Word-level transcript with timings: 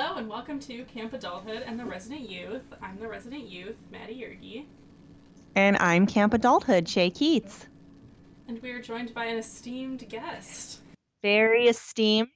Hello 0.00 0.14
and 0.14 0.28
welcome 0.28 0.60
to 0.60 0.84
Camp 0.84 1.12
Adulthood 1.12 1.64
and 1.66 1.76
the 1.76 1.84
Resident 1.84 2.30
Youth. 2.30 2.62
I'm 2.80 3.00
the 3.00 3.08
Resident 3.08 3.48
Youth, 3.48 3.74
Maddie 3.90 4.14
Yergi, 4.14 4.64
And 5.56 5.76
I'm 5.78 6.06
Camp 6.06 6.34
Adulthood, 6.34 6.88
Shay 6.88 7.10
Keats. 7.10 7.66
and 8.46 8.62
we 8.62 8.70
are 8.70 8.80
joined 8.80 9.12
by 9.12 9.24
an 9.24 9.38
esteemed 9.38 10.08
guest. 10.08 10.82
Very 11.20 11.66
esteemed. 11.66 12.28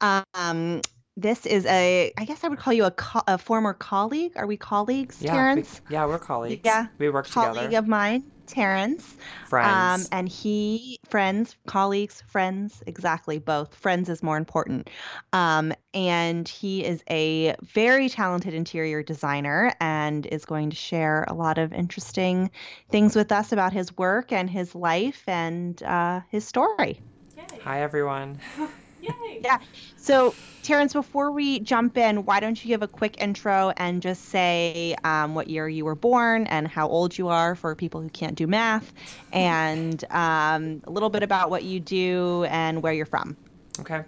Um, 0.00 0.80
this 1.16 1.44
is 1.44 1.66
a, 1.66 2.12
I 2.18 2.24
guess 2.24 2.44
I 2.44 2.48
would 2.48 2.60
call 2.60 2.72
you 2.72 2.84
a, 2.84 2.92
co- 2.92 3.24
a 3.26 3.36
former 3.36 3.74
colleague. 3.74 4.34
Are 4.36 4.46
we 4.46 4.56
colleagues, 4.56 5.20
Yeah, 5.20 5.32
we- 5.32 5.36
Terrence? 5.38 5.80
yeah, 5.90 6.06
we're 6.06 6.20
colleagues. 6.20 6.62
Yeah, 6.64 6.86
we 6.98 7.10
work 7.10 7.26
colleague 7.28 7.64
together. 7.64 7.78
of 7.78 7.88
mine, 7.88 8.22
Terrence. 8.52 9.16
Friends. 9.48 10.04
Um, 10.04 10.18
and 10.18 10.28
he, 10.28 10.98
friends, 11.08 11.56
colleagues, 11.66 12.22
friends, 12.26 12.82
exactly, 12.86 13.38
both. 13.38 13.74
Friends 13.74 14.08
is 14.08 14.22
more 14.22 14.36
important. 14.36 14.90
Um, 15.32 15.72
and 15.94 16.48
he 16.48 16.84
is 16.84 17.02
a 17.10 17.54
very 17.62 18.08
talented 18.08 18.54
interior 18.54 19.02
designer 19.02 19.72
and 19.80 20.26
is 20.26 20.44
going 20.44 20.70
to 20.70 20.76
share 20.76 21.24
a 21.28 21.34
lot 21.34 21.58
of 21.58 21.72
interesting 21.72 22.50
things 22.90 23.16
with 23.16 23.32
us 23.32 23.52
about 23.52 23.72
his 23.72 23.96
work 23.96 24.32
and 24.32 24.48
his 24.48 24.74
life 24.74 25.22
and 25.26 25.82
uh, 25.82 26.20
his 26.30 26.46
story. 26.46 27.00
Yay! 27.36 27.58
Hi, 27.62 27.82
everyone. 27.82 28.38
Yay! 29.02 29.40
Yeah. 29.42 29.58
So, 29.96 30.34
Terrence, 30.62 30.92
before 30.92 31.32
we 31.32 31.58
jump 31.60 31.98
in, 31.98 32.24
why 32.24 32.38
don't 32.38 32.62
you 32.64 32.68
give 32.68 32.82
a 32.82 32.88
quick 32.88 33.20
intro 33.20 33.72
and 33.76 34.00
just 34.00 34.26
say 34.26 34.94
um, 35.02 35.34
what 35.34 35.48
year 35.48 35.68
you 35.68 35.84
were 35.84 35.96
born 35.96 36.46
and 36.46 36.68
how 36.68 36.88
old 36.88 37.18
you 37.18 37.28
are 37.28 37.54
for 37.56 37.74
people 37.74 38.00
who 38.00 38.08
can't 38.08 38.36
do 38.36 38.46
math, 38.46 38.92
and 39.32 40.04
um, 40.10 40.80
a 40.84 40.90
little 40.90 41.10
bit 41.10 41.22
about 41.22 41.50
what 41.50 41.64
you 41.64 41.80
do 41.80 42.44
and 42.48 42.82
where 42.82 42.92
you're 42.92 43.06
from. 43.06 43.36
Okay. 43.80 44.04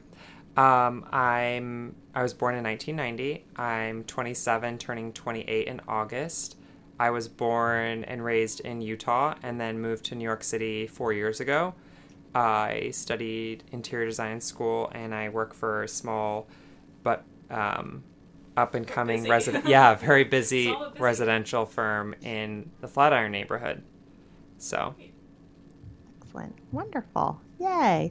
Um, 0.56 1.06
I'm. 1.12 1.96
I 2.14 2.22
was 2.22 2.32
born 2.32 2.54
in 2.54 2.62
1990. 2.62 3.44
I'm 3.56 4.04
27, 4.04 4.78
turning 4.78 5.12
28 5.12 5.66
in 5.66 5.80
August. 5.88 6.56
I 7.00 7.10
was 7.10 7.26
born 7.26 8.04
and 8.04 8.24
raised 8.24 8.60
in 8.60 8.80
Utah, 8.80 9.34
and 9.42 9.60
then 9.60 9.80
moved 9.80 10.04
to 10.06 10.14
New 10.14 10.22
York 10.22 10.44
City 10.44 10.86
four 10.86 11.12
years 11.12 11.40
ago. 11.40 11.74
I 12.34 12.90
studied 12.92 13.64
interior 13.72 14.06
design 14.06 14.40
school, 14.40 14.90
and 14.94 15.14
I 15.14 15.28
work 15.28 15.54
for 15.54 15.82
a 15.84 15.88
small, 15.88 16.48
but 17.02 17.24
um, 17.50 18.02
up 18.56 18.74
and 18.74 18.86
coming 18.86 19.18
Busy. 19.18 19.30
resident. 19.30 19.66
Yeah, 19.66 19.94
very 19.96 20.24
busy 20.24 20.66
busy. 20.66 20.76
residential 20.98 21.66
firm 21.66 22.14
in 22.22 22.70
the 22.80 22.88
Flatiron 22.88 23.32
neighborhood. 23.32 23.82
So 24.58 24.94
Excellent. 26.20 26.56
Wonderful. 26.72 27.40
Yay. 27.60 28.10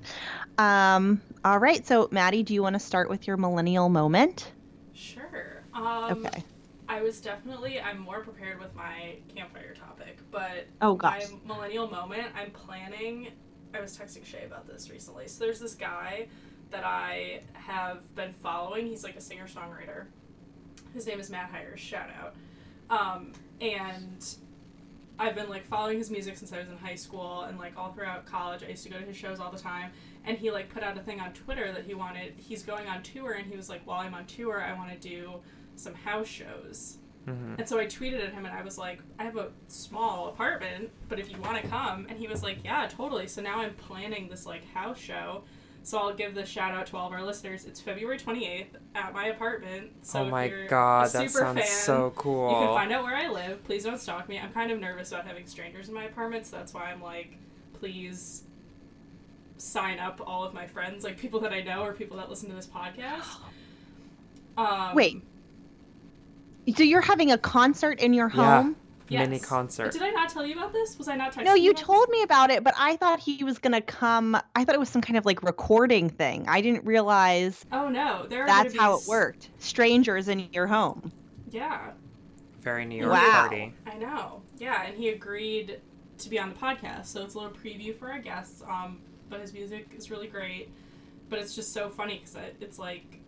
Um, 0.57 1.21
all 1.43 1.59
right. 1.59 1.85
So, 1.85 2.07
Maddie, 2.11 2.43
do 2.43 2.53
you 2.53 2.61
want 2.63 2.73
to 2.75 2.79
start 2.79 3.09
with 3.09 3.27
your 3.27 3.35
millennial 3.37 3.89
moment? 3.89 4.51
Sure. 4.93 5.63
Um, 5.73 6.25
Okay. 6.25 6.43
I 6.87 7.01
was 7.01 7.19
definitely 7.21 7.79
I'm 7.81 7.97
more 7.97 8.21
prepared 8.21 8.59
with 8.59 8.73
my 8.75 9.15
campfire 9.33 9.73
topic, 9.73 10.19
but 10.31 10.67
Oh, 10.81 10.95
gosh. 10.95 11.23
my 11.45 11.55
millennial 11.55 11.89
moment, 11.89 12.27
I'm 12.35 12.51
planning. 12.51 13.29
I 13.73 13.81
was 13.81 13.97
texting 13.97 14.25
Shay 14.25 14.43
about 14.45 14.67
this 14.67 14.89
recently. 14.89 15.27
So 15.27 15.43
there's 15.43 15.59
this 15.59 15.75
guy 15.75 16.27
that 16.69 16.83
I 16.83 17.41
have 17.53 18.15
been 18.15 18.33
following. 18.33 18.87
He's 18.87 19.03
like 19.03 19.15
a 19.15 19.21
singer 19.21 19.47
songwriter. 19.47 20.05
His 20.93 21.07
name 21.07 21.19
is 21.19 21.29
Matt 21.29 21.49
Hires. 21.49 21.79
Shout 21.79 22.09
out. 22.19 22.35
Um, 22.89 23.31
and 23.61 24.25
I've 25.17 25.35
been 25.35 25.49
like 25.49 25.65
following 25.65 25.97
his 25.97 26.09
music 26.09 26.37
since 26.37 26.51
I 26.53 26.59
was 26.59 26.69
in 26.69 26.77
high 26.77 26.95
school 26.95 27.41
and 27.43 27.57
like 27.57 27.77
all 27.77 27.91
throughout 27.93 28.25
college. 28.25 28.63
I 28.63 28.69
used 28.69 28.83
to 28.83 28.89
go 28.89 28.99
to 28.99 29.05
his 29.05 29.15
shows 29.15 29.39
all 29.39 29.51
the 29.51 29.59
time. 29.59 29.91
And 30.25 30.37
he 30.37 30.51
like 30.51 30.69
put 30.69 30.83
out 30.83 30.97
a 30.97 31.01
thing 31.01 31.19
on 31.19 31.33
Twitter 31.33 31.71
that 31.71 31.85
he 31.85 31.93
wanted. 31.93 32.33
He's 32.37 32.63
going 32.63 32.87
on 32.87 33.03
tour, 33.03 33.33
and 33.33 33.45
he 33.45 33.57
was 33.57 33.67
like, 33.67 33.85
"While 33.85 33.99
I'm 33.99 34.13
on 34.13 34.25
tour, 34.25 34.61
I 34.61 34.73
want 34.73 34.89
to 34.89 34.97
do 34.97 35.33
some 35.75 35.93
house 35.93 36.27
shows." 36.27 36.97
Mhm. 37.27 37.57
And 37.59 37.67
so 37.67 37.79
I 37.79 37.85
tweeted 37.85 38.25
at 38.25 38.33
him, 38.33 38.45
and 38.45 38.53
I 38.55 38.61
was 38.61 38.77
like, 38.77 38.99
"I 39.19 39.23
have 39.23 39.37
a 39.37 39.49
small 39.67 40.29
apartment, 40.29 40.89
but 41.09 41.19
if 41.19 41.31
you 41.31 41.37
want 41.39 41.61
to 41.61 41.67
come," 41.67 42.05
and 42.09 42.17
he 42.17 42.27
was 42.27 42.43
like, 42.43 42.63
"Yeah, 42.63 42.87
totally." 42.87 43.27
So 43.27 43.41
now 43.41 43.61
I'm 43.61 43.73
planning 43.75 44.29
this 44.29 44.45
like 44.45 44.65
house 44.73 44.99
show. 44.99 45.43
So 45.85 45.97
I'll 45.97 46.13
give 46.13 46.33
the 46.33 46.45
shout 46.45 46.71
out 46.73 46.87
to 46.87 46.97
all 46.97 47.07
of 47.07 47.13
our 47.13 47.21
listeners. 47.21 47.65
It's 47.65 47.81
February 47.81 48.17
28th 48.17 48.77
at 48.95 49.13
my 49.13 49.25
apartment. 49.27 49.91
So 50.01 50.21
oh 50.21 50.25
if 50.25 50.31
my 50.31 50.45
you're 50.45 50.67
god, 50.67 51.09
a 51.09 51.11
that 51.11 51.29
sounds 51.29 51.59
fan, 51.59 51.67
so 51.67 52.13
cool. 52.15 52.49
you 52.49 52.55
can 52.55 52.73
find 52.73 52.91
out 52.93 53.03
where 53.03 53.15
I 53.17 53.27
live. 53.27 53.63
Please 53.65 53.83
don't 53.83 53.99
stalk 53.99 54.29
me. 54.29 54.39
I'm 54.39 54.53
kind 54.53 54.71
of 54.71 54.79
nervous 54.79 55.11
about 55.11 55.27
having 55.27 55.45
strangers 55.45 55.89
in 55.89 55.93
my 55.93 56.05
apartment, 56.05 56.45
so 56.45 56.55
that's 56.55 56.73
why 56.73 56.85
I'm 56.85 57.01
like, 57.01 57.37
please 57.79 58.43
sign 59.57 59.99
up 59.99 60.21
all 60.25 60.45
of 60.45 60.53
my 60.53 60.67
friends, 60.67 61.03
like 61.03 61.17
people 61.17 61.41
that 61.41 61.51
I 61.51 61.61
know 61.61 61.83
or 61.83 61.91
people 61.91 62.15
that 62.15 62.29
listen 62.29 62.49
to 62.49 62.55
this 62.55 62.67
podcast. 62.67 63.27
Um, 64.57 64.95
Wait. 64.95 65.21
So, 66.75 66.83
you're 66.83 67.01
having 67.01 67.31
a 67.31 67.37
concert 67.37 67.99
in 67.99 68.13
your 68.13 68.29
home? 68.29 68.77
Yeah. 69.09 69.19
home? 69.19 69.29
Mini 69.29 69.39
concert. 69.39 69.91
Did 69.91 70.01
I 70.01 70.09
not 70.11 70.29
tell 70.29 70.45
you 70.45 70.53
about 70.55 70.71
this? 70.73 70.97
Was 70.97 71.07
I 71.07 71.15
not 71.15 71.33
texting 71.33 71.43
No, 71.45 71.53
you 71.55 71.71
about 71.71 71.81
told 71.83 72.07
this? 72.07 72.11
me 72.13 72.23
about 72.23 72.49
it, 72.49 72.63
but 72.63 72.73
I 72.77 72.95
thought 72.95 73.19
he 73.19 73.43
was 73.43 73.59
going 73.59 73.73
to 73.73 73.81
come. 73.81 74.35
I 74.55 74.63
thought 74.63 74.73
it 74.73 74.79
was 74.79 74.89
some 74.89 75.01
kind 75.01 75.17
of 75.17 75.25
like 75.25 75.43
recording 75.43 76.09
thing. 76.09 76.45
I 76.47 76.61
didn't 76.61 76.85
realize 76.85 77.63
Oh 77.71 77.89
no, 77.89 78.25
there 78.27 78.43
are 78.43 78.47
that's 78.47 78.59
gonna 78.69 78.71
be 78.73 78.77
how 78.79 78.95
it 78.97 79.01
worked. 79.07 79.49
Strangers 79.59 80.29
in 80.29 80.47
your 80.51 80.67
home. 80.67 81.11
Yeah, 81.51 81.91
Very 82.61 82.85
New 82.85 82.97
York 82.97 83.11
Wow. 83.11 83.41
party. 83.41 83.73
I 83.85 83.97
know. 83.97 84.41
Yeah, 84.57 84.83
and 84.83 84.97
he 84.97 85.09
agreed 85.09 85.79
to 86.19 86.29
be 86.29 86.39
on 86.39 86.49
the 86.49 86.55
podcast, 86.55 87.07
so 87.07 87.23
it's 87.23 87.35
a 87.35 87.37
little 87.39 87.51
preview 87.53 87.95
for 87.95 88.09
our 88.09 88.19
guests. 88.19 88.63
Um, 88.67 88.99
but 89.29 89.41
his 89.41 89.53
music 89.53 89.89
is 89.97 90.09
really 90.09 90.27
great. 90.27 90.69
But 91.29 91.39
it's 91.39 91.53
just 91.55 91.73
so 91.73 91.89
funny 91.89 92.19
because 92.23 92.37
it's 92.61 92.79
like, 92.79 93.19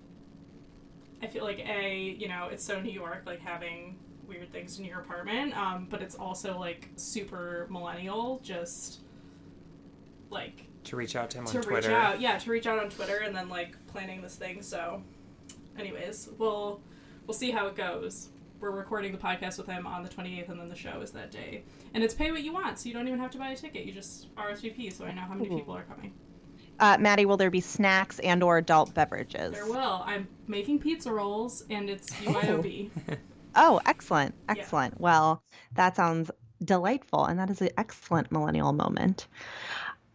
I 1.22 1.28
feel 1.28 1.44
like 1.44 1.60
a 1.60 2.16
you 2.20 2.28
know 2.28 2.50
it's 2.52 2.64
so 2.64 2.80
New 2.82 2.92
York 2.92 3.24
like 3.26 3.40
having 3.40 3.98
weird 4.28 4.52
things 4.52 4.80
in 4.80 4.86
your 4.86 5.00
apartment. 5.00 5.56
Um, 5.58 5.88
but 5.90 6.02
it's 6.02 6.16
also 6.16 6.58
like 6.60 6.90
super 6.96 7.68
millennial, 7.70 8.40
just 8.44 9.00
like 10.30 10.66
To 10.86 10.96
reach 10.96 11.16
out 11.16 11.30
to 11.32 11.38
him 11.40 11.46
to 11.46 11.52
on 11.52 11.58
reach 11.58 11.68
Twitter. 11.68 11.94
out. 11.96 12.20
Yeah, 12.20 12.38
to 12.38 12.50
reach 12.52 12.68
out 12.68 12.80
on 12.80 12.90
Twitter 12.90 13.18
and 13.18 13.36
then 13.36 13.50
like 13.50 13.76
planning 13.88 14.22
this 14.22 14.36
thing. 14.36 14.62
So, 14.62 15.02
anyways, 15.78 16.30
we'll 16.38 16.82
we'll 17.28 17.34
see 17.38 17.52
how 17.52 17.68
it 17.68 17.76
goes. 17.76 18.30
We're 18.60 18.72
recording 18.72 19.12
the 19.12 19.18
podcast 19.18 19.58
with 19.58 19.68
him 19.68 19.86
on 19.86 20.02
the 20.02 20.10
28th, 20.10 20.50
and 20.50 20.60
then 20.60 20.70
the 20.70 20.76
show 20.76 21.02
is 21.02 21.12
that 21.12 21.30
day. 21.30 21.64
And 21.94 22.04
it's 22.04 22.14
pay 22.14 22.32
what 22.32 22.42
you 22.42 22.54
want, 22.54 22.80
so 22.80 22.88
you 22.88 22.94
don't 22.96 23.08
even 23.08 23.20
have 23.20 23.32
to 23.32 23.38
buy 23.38 23.50
a 23.50 23.56
ticket. 23.56 23.86
You 23.86 23.92
just 23.92 24.34
RSVP, 24.36 24.92
so 24.94 25.06
I 25.06 25.12
know 25.14 25.22
how 25.22 25.34
many 25.34 25.50
Ooh. 25.54 25.58
people 25.58 25.76
are 25.76 25.84
coming. 25.84 26.14
Uh, 26.80 26.98
Maddie, 27.00 27.26
will 27.26 27.38
there 27.38 27.52
be 27.52 27.62
snacks 27.62 28.20
and 28.20 28.44
or 28.44 28.58
adult 28.58 28.94
beverages? 28.94 29.54
There 29.54 29.66
will. 29.66 30.04
I'm 30.06 30.28
making 30.48 30.80
pizza 30.80 31.12
rolls, 31.12 31.64
and 31.70 31.90
it's 31.90 32.12
UIOB. 32.16 32.90
Oh, 33.56 33.80
excellent. 33.86 34.36
Yeah. 34.48 34.56
Excellent. 34.58 35.00
Well, 35.00 35.42
that 35.76 35.96
sounds 35.96 36.30
delightful. 36.64 37.26
And 37.26 37.40
that 37.40 37.50
is 37.50 37.62
an 37.62 37.70
excellent 37.78 38.32
millennial 38.32 38.74
moment. 38.74 39.28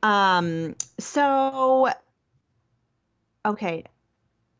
Um, 0.02 0.76
so, 0.98 1.88
okay. 3.44 3.84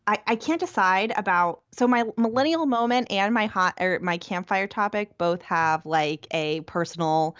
I, 0.06 0.18
I 0.26 0.34
can't 0.36 0.58
decide 0.60 1.12
about 1.14 1.60
so 1.72 1.86
my 1.86 2.04
millennial 2.16 2.66
moment 2.66 3.12
and 3.12 3.34
my 3.34 3.46
hot 3.46 3.74
or 3.78 4.00
my 4.00 4.16
campfire 4.16 4.66
topic 4.66 5.16
both 5.18 5.42
have 5.42 5.84
like 5.84 6.26
a 6.30 6.62
personal 6.62 7.36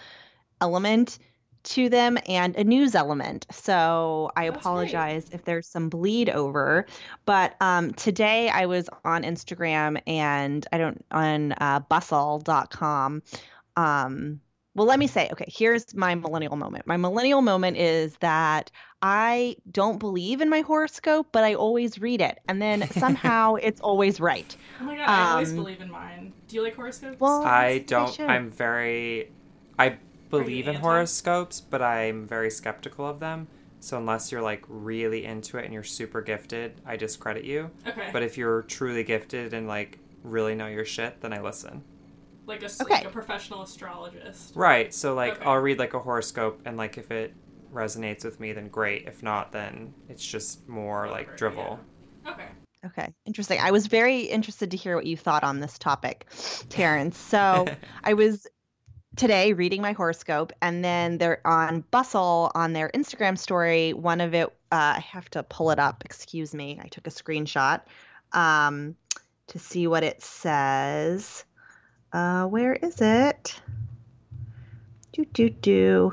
element 0.61 1.17
to 1.63 1.89
them 1.89 2.17
and 2.27 2.55
a 2.55 2.63
news 2.63 2.95
element. 2.95 3.45
So 3.51 4.31
I 4.35 4.45
That's 4.45 4.55
great. 4.55 4.59
apologize 4.61 5.29
if 5.31 5.43
there's 5.45 5.67
some 5.67 5.89
bleed 5.89 6.29
over. 6.29 6.85
But 7.25 7.55
um, 7.61 7.93
today 7.93 8.49
I 8.49 8.65
was 8.65 8.89
on 9.05 9.23
Instagram 9.23 10.01
and 10.07 10.65
I 10.71 10.77
don't 10.77 11.03
on 11.11 11.53
uh, 11.53 11.79
bustle.com. 11.89 13.23
Um, 13.77 14.41
well, 14.73 14.87
let 14.87 14.99
me 14.99 15.07
say, 15.07 15.27
okay, 15.31 15.45
here's 15.49 15.93
my 15.95 16.15
millennial 16.15 16.55
moment. 16.55 16.87
My 16.87 16.95
millennial 16.95 17.41
moment 17.41 17.75
is 17.77 18.15
that 18.21 18.71
I 19.01 19.57
don't 19.69 19.97
believe 19.99 20.39
in 20.39 20.49
my 20.49 20.61
horoscope, 20.61 21.27
but 21.33 21.43
I 21.43 21.55
always 21.55 21.99
read 21.99 22.21
it. 22.21 22.39
And 22.47 22.61
then 22.61 22.87
somehow 22.91 23.55
it's 23.55 23.81
always 23.81 24.19
right. 24.21 24.55
Oh 24.79 24.85
my 24.85 24.95
god, 24.95 25.09
I 25.09 25.31
always 25.33 25.49
Um, 25.49 25.55
believe 25.57 25.81
in 25.81 25.91
mine. 25.91 26.31
Do 26.47 26.55
you 26.55 26.63
like 26.63 26.75
horoscopes? 26.75 27.19
Well, 27.19 27.43
I 27.43 27.79
don't. 27.79 28.13
should. 28.13 28.29
I'm 28.29 28.49
very. 28.49 29.31
I 29.77 29.97
believe 30.31 30.67
in 30.67 30.75
anti? 30.75 30.81
horoscopes, 30.87 31.61
but 31.61 31.81
I'm 31.81 32.27
very 32.27 32.49
skeptical 32.49 33.05
of 33.07 33.19
them 33.19 33.47
So 33.79 33.97
unless 33.97 34.31
you're 34.31 34.41
like 34.41 34.63
really 34.67 35.25
into 35.25 35.57
it 35.57 35.65
and 35.65 35.73
you're 35.73 35.83
super 35.83 36.21
gifted, 36.21 36.79
I 36.85 36.95
discredit 36.97 37.43
you. 37.45 37.69
Okay. 37.87 38.09
But 38.13 38.23
if 38.23 38.37
you're 38.37 38.61
truly 38.63 39.03
gifted 39.03 39.53
and 39.53 39.67
like 39.67 39.97
really 40.23 40.53
know 40.55 40.67
your 40.67 40.85
shit, 40.85 41.19
then 41.21 41.33
I 41.33 41.41
listen. 41.41 41.83
like 42.47 42.61
a 42.63 42.65
s- 42.65 42.81
Okay. 42.81 42.95
like 42.95 43.05
a 43.05 43.09
professional 43.09 43.61
astrologist. 43.61 44.55
Right. 44.55 44.93
So 44.93 45.13
like 45.15 45.33
Okay. 45.37 45.45
I'll 45.45 45.57
read 45.57 45.79
like 45.79 45.93
a 45.93 45.99
horoscope 45.99 46.61
and 46.65 46.75
like 46.77 46.97
if 46.97 47.09
it 47.11 47.33
resonates 47.73 48.23
with 48.25 48.39
me 48.39 48.51
then 48.53 48.67
great. 48.67 49.07
If 49.07 49.23
not 49.23 49.51
then 49.51 49.93
it's 50.09 50.25
just 50.25 50.67
more 50.67 51.07
like 51.09 51.37
drivel. 51.37 51.79
yeah. 52.25 52.31
Okay. 52.33 52.47
Okay, 52.83 53.13
interesting. 53.25 53.59
I 53.59 53.69
was 53.69 53.85
very 53.85 54.21
interested 54.21 54.71
to 54.71 54.77
hear 54.77 54.95
what 54.95 55.05
you 55.05 55.15
thought 55.15 55.43
on 55.43 55.59
this 55.59 55.77
topic, 55.77 56.27
Terrence. 56.69 57.15
So 57.15 57.67
I 58.03 58.13
was 58.13 58.47
today 59.15 59.53
reading 59.53 59.81
my 59.81 59.91
horoscope, 59.93 60.53
and 60.61 60.83
then 60.83 61.17
they're 61.17 61.45
on 61.45 61.81
Bustle 61.91 62.51
on 62.55 62.73
their 62.73 62.89
Instagram 62.93 63.37
story. 63.37 63.93
One 63.93 64.21
of 64.21 64.33
it, 64.33 64.47
uh, 64.71 64.95
I 64.97 64.99
have 64.99 65.29
to 65.31 65.43
pull 65.43 65.71
it 65.71 65.79
up. 65.79 66.03
Excuse 66.05 66.53
me. 66.53 66.79
I 66.83 66.87
took 66.87 67.07
a 67.07 67.09
screenshot 67.11 67.81
um, 68.33 68.95
to 69.47 69.59
see 69.59 69.87
what 69.87 70.03
it 70.03 70.21
says. 70.21 71.43
Uh, 72.13 72.45
where 72.45 72.73
is 72.73 73.01
it? 73.01 73.59
Do 75.13 75.25
do 75.25 75.49
do. 75.49 76.11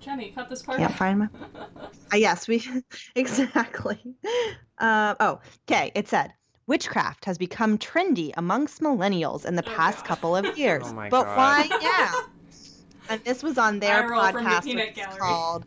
Jenny, 0.00 0.30
cut 0.30 0.48
this 0.48 0.62
part. 0.62 0.78
Can't 0.78 0.90
out. 0.92 0.98
find 0.98 1.18
my. 1.20 1.28
Uh, 2.10 2.16
yes, 2.16 2.48
we 2.48 2.64
exactly. 3.14 3.98
Uh, 4.78 5.14
oh, 5.20 5.40
okay. 5.68 5.92
It 5.94 6.08
said 6.08 6.32
witchcraft 6.66 7.26
has 7.26 7.36
become 7.36 7.76
trendy 7.76 8.32
amongst 8.38 8.80
millennials 8.80 9.44
in 9.44 9.56
the 9.56 9.62
Oh, 9.66 9.74
past 9.76 9.98
God. 9.98 10.06
couple 10.06 10.34
of 10.36 10.56
years. 10.58 10.84
Oh 10.86 10.94
my 10.94 11.10
but 11.10 11.24
God. 11.24 11.36
why? 11.36 11.78
Yeah. 11.82 12.12
And 13.08 13.22
this 13.24 13.42
was 13.42 13.58
on 13.58 13.78
their 13.80 14.04
I 14.04 14.06
roll 14.08 14.32
from 14.32 14.44
the 14.44 14.50
podcast, 14.50 14.74
which 14.74 15.18
called 15.18 15.64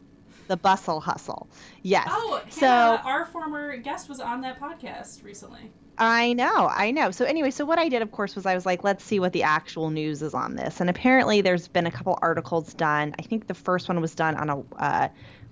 "The 0.48 0.58
Bustle 0.58 1.00
Hustle." 1.00 1.48
Yes. 1.84 2.08
Oh, 2.10 2.42
So- 2.50 2.68
Hannah, 2.68 3.02
our 3.06 3.26
former 3.26 3.78
guest 3.78 4.10
was 4.10 4.20
on 4.20 4.42
that 4.42 4.60
podcast 4.60 5.24
recently. 5.24 5.72
I 5.98 6.34
know, 6.34 6.68
I 6.72 6.90
know. 6.92 7.12
So 7.12 7.26
anyway, 7.26 7.52
so 7.52 7.64
what 7.64 7.78
I 7.78 7.88
did, 7.88 8.02
of 8.02 8.12
course, 8.12 8.36
was 8.36 8.46
I 8.48 8.56
was 8.56 8.66
like, 8.66 8.84
let's 8.84 9.04
see 9.04 9.20
what 9.20 9.34
the 9.34 9.44
actual 9.44 9.92
news 9.92 10.24
is 10.24 10.34
on 10.34 10.56
this. 10.56 10.82
And 10.82 10.90
apparently, 10.90 11.42
there's 11.42 11.68
been 11.68 11.86
a 11.86 11.92
couple 11.92 12.18
articles 12.22 12.74
done. 12.74 13.14
I 13.20 13.22
think 13.22 13.46
the 13.46 13.54
first 13.54 13.88
one 13.88 14.02
was 14.02 14.16
done 14.16 14.36
on 14.36 14.50
a 14.50 14.64
uh, 14.82 15.08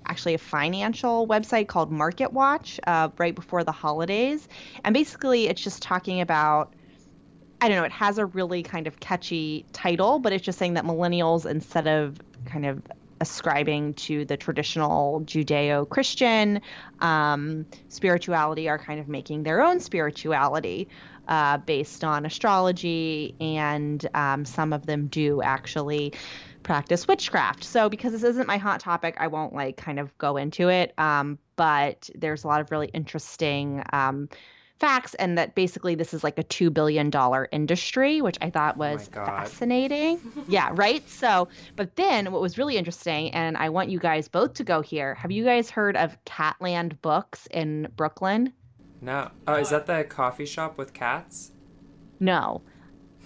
actually 0.07 0.33
a 0.33 0.39
financial 0.39 1.27
website 1.27 1.67
called 1.67 1.91
Market 1.91 2.33
Watch 2.33 2.79
uh, 2.87 3.09
right 3.19 3.35
before 3.35 3.63
the 3.63 3.71
holidays, 3.71 4.47
and 4.83 4.93
basically, 4.93 5.47
it's 5.47 5.61
just 5.61 5.81
talking 5.83 6.21
about. 6.21 6.73
I 7.61 7.67
don't 7.67 7.77
know. 7.77 7.83
It 7.83 7.91
has 7.91 8.17
a 8.17 8.25
really 8.25 8.63
kind 8.63 8.87
of 8.87 8.99
catchy 8.99 9.65
title, 9.73 10.19
but 10.19 10.31
it's 10.31 10.43
just 10.43 10.57
saying 10.57 10.75
that 10.75 10.85
millennials, 10.85 11.45
instead 11.45 11.87
of 11.87 12.17
kind 12.45 12.65
of 12.65 12.81
ascribing 13.21 13.93
to 13.95 14.23
the 14.23 14.37
traditional 14.37 15.21
Judeo-Christian 15.21 16.61
um, 17.01 17.65
spirituality, 17.89 18.69
are 18.69 18.79
kind 18.79 18.99
of 18.99 19.09
making 19.09 19.43
their 19.43 19.61
own 19.61 19.81
spirituality 19.81 20.87
uh, 21.27 21.57
based 21.57 22.03
on 22.03 22.25
astrology, 22.25 23.35
and 23.41 24.07
um, 24.13 24.45
some 24.45 24.71
of 24.71 24.85
them 24.85 25.07
do 25.07 25.41
actually 25.41 26.13
practice 26.63 27.07
witchcraft. 27.07 27.63
So, 27.63 27.89
because 27.89 28.13
this 28.13 28.23
isn't 28.23 28.47
my 28.47 28.57
hot 28.57 28.79
topic, 28.79 29.15
I 29.19 29.27
won't 29.27 29.53
like 29.53 29.75
kind 29.75 29.99
of 29.99 30.17
go 30.17 30.37
into 30.37 30.69
it. 30.69 30.93
Um, 30.97 31.37
but 31.55 32.09
there's 32.15 32.45
a 32.45 32.47
lot 32.47 32.61
of 32.61 32.71
really 32.71 32.87
interesting. 32.87 33.83
Facts 34.79 35.13
and 35.15 35.37
that 35.37 35.55
basically 35.55 35.95
this 35.95 36.13
is 36.13 36.23
like 36.23 36.39
a 36.39 36.43
$2 36.43 36.73
billion 36.73 37.11
industry 37.51 38.21
which 38.21 38.37
i 38.41 38.49
thought 38.49 38.75
Oh 38.77 38.79
was 38.79 39.09
God. 39.09 39.25
fascinating 39.25 40.19
yeah 40.47 40.69
right 40.73 41.07
so 41.09 41.49
but 41.75 41.95
then 41.97 42.31
what 42.31 42.41
was 42.41 42.57
really 42.57 42.77
interesting 42.77 43.29
and 43.31 43.57
i 43.57 43.67
want 43.69 43.89
you 43.89 43.99
guys 43.99 44.29
both 44.29 44.53
to 44.53 44.63
go 44.63 44.79
here 44.81 45.15
have 45.15 45.31
you 45.31 45.43
guys 45.43 45.69
heard 45.69 45.97
of 45.97 46.17
catland 46.23 47.01
books 47.01 47.45
in 47.51 47.89
brooklyn 47.97 48.53
No. 49.01 49.31
Oh, 49.47 49.55
is 49.55 49.69
that 49.71 49.85
the 49.85 50.05
coffee 50.05 50.45
shop 50.45 50.77
with 50.77 50.93
cats? 50.93 51.51
no 52.21 52.61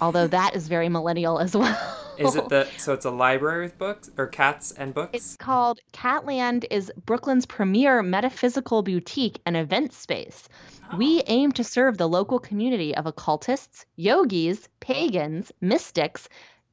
although 0.02 0.28
that 0.28 0.56
is 0.56 0.68
very 0.68 0.90
millennial 0.90 1.40
as 1.40 1.56
well 1.56 2.00
Is 2.18 2.36
it 2.36 2.50
the 2.50 2.68
so 2.78 2.94
it's 2.94 3.06
a 3.06 3.12
library 3.12 3.66
with 3.66 3.78
books 3.78 4.10
or 4.18 4.28
cats 4.28 4.72
and 4.72 4.94
books? 4.94 5.12
It's 5.14 5.36
called 5.36 5.80
Catland 5.92 6.66
is 6.70 6.92
Brooklyn's 7.06 7.46
premier 7.46 8.04
metaphysical 8.04 8.84
boutique 8.84 9.40
and 9.46 9.58
event 9.58 9.94
space. 9.94 10.48
Oh. 10.92 10.98
We 10.98 11.24
aim 11.28 11.52
to 11.54 11.64
serve 11.64 11.98
the 11.98 12.08
local 12.08 12.40
community 12.40 12.96
of 12.96 13.06
occultists, 13.06 13.86
yogis, 13.96 14.68
pagans, 14.80 15.52
mystics, 15.62 16.30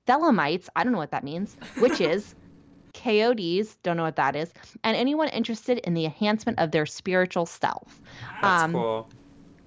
thelemites, 0.07 0.69
I 0.75 0.85
don't 0.85 0.93
know 0.93 0.99
what 0.99 1.13
that 1.13 1.25
means, 1.25 1.57
witches, 1.81 2.35
coyotes, 2.95 3.77
don't 3.83 3.97
know 3.97 4.03
what 4.03 4.17
that 4.17 4.37
is, 4.37 4.53
and 4.83 4.97
anyone 4.97 5.29
interested 5.29 5.79
in 5.79 5.95
the 5.95 6.05
enhancement 6.05 6.59
of 6.59 6.71
their 6.71 6.87
spiritual 6.87 7.47
self. 7.47 8.01
That's 8.43 8.65
um, 8.65 8.73
cool. 8.73 9.09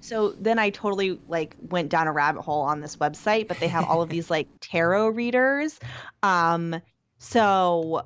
So 0.04 0.36
then 0.38 0.60
I 0.60 0.70
totally 0.70 1.18
like 1.30 1.56
went 1.62 1.88
down 1.88 2.08
a 2.08 2.12
rabbit 2.12 2.42
hole 2.42 2.64
on 2.64 2.82
this 2.82 2.98
website, 2.98 3.48
but 3.48 3.62
they 3.62 3.70
have 3.70 3.86
all 3.86 4.02
of 4.02 4.10
these 4.10 4.30
like 4.30 4.50
tarot 4.60 5.08
readers. 5.10 5.80
Um, 6.22 6.82
so 7.20 8.06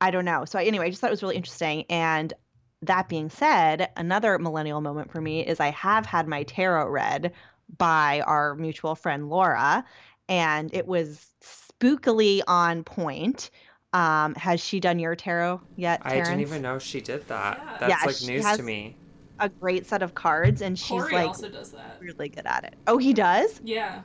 I 0.00 0.10
don't 0.12 0.24
know. 0.24 0.46
So 0.46 0.58
I, 0.58 0.64
anyway, 0.64 0.86
I 0.86 0.88
just 0.88 1.02
thought 1.02 1.08
it 1.08 1.12
was 1.12 1.22
really 1.22 1.36
interesting. 1.36 1.84
And 1.90 2.32
that 2.80 3.10
being 3.10 3.28
said, 3.28 3.90
another 3.98 4.38
millennial 4.38 4.80
moment 4.80 5.12
for 5.12 5.20
me 5.20 5.46
is 5.46 5.60
I 5.60 5.70
have 5.72 6.06
had 6.06 6.26
my 6.26 6.44
tarot 6.44 6.88
read 6.88 7.32
by 7.76 8.22
our 8.26 8.54
mutual 8.54 8.94
friend 8.94 9.28
Laura, 9.28 9.84
and 10.26 10.74
it 10.74 10.86
was 10.86 11.26
spookily 11.42 12.40
on 12.48 12.82
point. 12.82 13.50
Um, 13.92 14.34
has 14.36 14.60
she 14.60 14.80
done 14.80 14.98
your 14.98 15.16
tarot 15.16 15.60
yet? 15.76 16.00
I 16.02 16.14
didn't 16.14 16.40
even 16.40 16.62
know 16.62 16.78
she 16.78 17.02
did 17.02 17.28
that. 17.28 17.58
Yeah. 17.58 17.76
That's 17.78 17.90
Yeah, 17.90 18.06
like 18.06 18.22
news 18.22 18.46
has- 18.46 18.56
to 18.56 18.62
me. 18.62 18.96
A 19.40 19.48
great 19.48 19.86
set 19.86 20.02
of 20.02 20.14
cards, 20.14 20.62
and 20.62 20.78
she's 20.78 21.08
Corey 21.08 21.14
like 21.14 21.28
also 21.28 21.48
does 21.48 21.72
that. 21.72 21.96
really 22.00 22.28
good 22.28 22.46
at 22.46 22.64
it. 22.64 22.76
Oh, 22.86 22.98
he 22.98 23.12
does. 23.14 23.60
Yeah. 23.64 24.02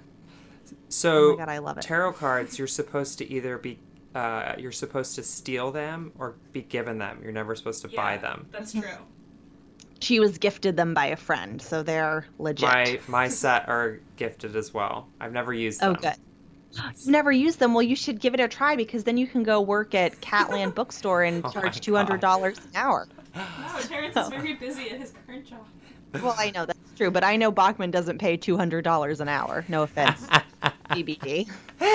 So, 0.90 1.18
Oh 1.18 1.28
So 1.28 1.32
my 1.32 1.46
god, 1.46 1.50
I 1.50 1.60
love 1.60 1.78
it. 1.78 1.82
tarot 1.82 2.14
cards, 2.14 2.58
you're 2.58 2.68
supposed 2.68 3.18
to 3.20 3.32
either 3.32 3.58
be 3.58 3.80
uh, 4.16 4.56
you're 4.58 4.72
supposed 4.72 5.16
to 5.16 5.24
steal 5.24 5.72
them 5.72 6.14
or 6.18 6.38
be 6.54 6.62
given 6.62 6.98
them. 7.00 7.20
You're 7.22 7.34
never 7.34 7.56
supposed 7.56 7.82
to 7.84 7.90
buy 7.90 8.18
them. 8.18 8.48
That's 8.52 8.74
Mm-hmm. 8.74 8.82
true. 8.82 9.06
She 10.00 10.20
was 10.20 10.38
gifted 10.38 10.78
them 10.78 10.94
by 10.94 11.08
a 11.08 11.16
friend, 11.18 11.62
so 11.62 11.84
they're 11.84 12.28
legit. 12.38 12.64
My 12.64 13.02
my 13.08 13.28
set 13.30 13.68
are 13.68 14.00
gifted 14.16 14.56
as 14.56 14.74
well. 14.74 15.10
I've 15.20 15.34
never 15.34 15.54
used 15.54 15.84
oh, 15.84 15.94
them. 15.94 15.96
good. 15.96 16.16
You've 16.72 17.08
never 17.08 17.32
used 17.32 17.60
them. 17.60 17.74
Well, 17.74 17.84
you 17.84 17.96
should 17.96 18.20
give 18.20 18.34
it 18.34 18.40
a 18.40 18.48
try 18.48 18.76
because 18.76 19.04
then 19.06 19.18
you 19.18 19.28
can 19.28 19.44
go 19.44 19.62
work 19.62 19.96
at 19.96 20.20
Catland 20.22 20.76
Bookstore 20.76 21.24
and 21.24 21.46
Oh 21.46 21.50
charge 21.50 21.82
two 21.82 21.96
hundred 21.96 22.20
dollars 22.22 22.60
an 22.66 22.72
hour. 22.76 23.08
No, 23.36 23.44
Terrence 23.88 24.16
is 24.18 24.30
very 24.30 24.54
busy 24.54 24.90
at 24.92 25.00
his 25.00 25.14
current 25.26 25.46
job. 25.46 25.66
Well, 26.22 26.36
I 26.38 26.52
know 26.52 26.66
that's 26.66 26.80
true, 26.96 27.12
but 27.12 27.24
I 27.24 27.36
know 27.36 27.52
Bachman 27.52 27.92
doesn't 27.92 28.20
pay 28.20 28.38
two 28.38 28.56
hundred 28.56 28.84
dollars 28.84 29.20
an 29.20 29.28
hour. 29.28 29.66
No 29.68 29.84
offense, 29.84 30.26
BBD. 30.90 31.48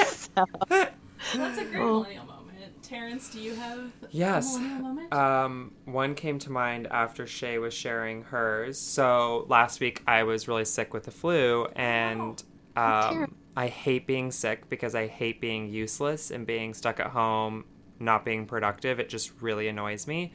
So, 0.07 0.45
That's 0.69 1.59
a 1.59 1.65
great 1.65 1.81
Oh. 1.81 2.01
millennial 2.01 2.25
moment. 2.27 2.83
Terrence, 2.83 3.31
do 3.31 3.41
you 3.41 3.55
have 3.55 3.91
Yes. 4.11 4.57
a 4.57 4.59
millennial 4.61 4.83
moment? 4.83 5.13
Um, 5.15 5.73
one 5.87 6.15
came 6.15 6.39
to 6.41 6.51
mind 6.53 6.87
after 6.89 7.27
Shay 7.27 7.59
was 7.59 7.73
sharing 7.73 8.23
hers. 8.25 8.79
So 8.79 9.47
last 9.49 9.81
week 9.81 10.03
I 10.07 10.25
was 10.25 10.49
really 10.49 10.65
sick 10.67 10.93
with 10.93 11.05
the 11.05 11.11
flu, 11.11 11.67
and 11.77 12.43
terrible. 12.75 13.23
um, 13.23 13.37
I 13.57 13.69
hate 13.69 14.07
being 14.07 14.31
sick 14.33 14.69
because 14.69 14.95
I 14.95 15.07
hate 15.07 15.41
being 15.41 15.69
useless 15.69 16.31
and 16.31 16.47
being 16.47 16.75
stuck 16.75 17.01
at 17.01 17.09
home, 17.09 17.65
not 17.99 18.25
being 18.25 18.45
productive. 18.47 18.99
It 19.01 19.09
just 19.09 19.33
really 19.41 19.69
annoys 19.69 20.07
me. 20.07 20.33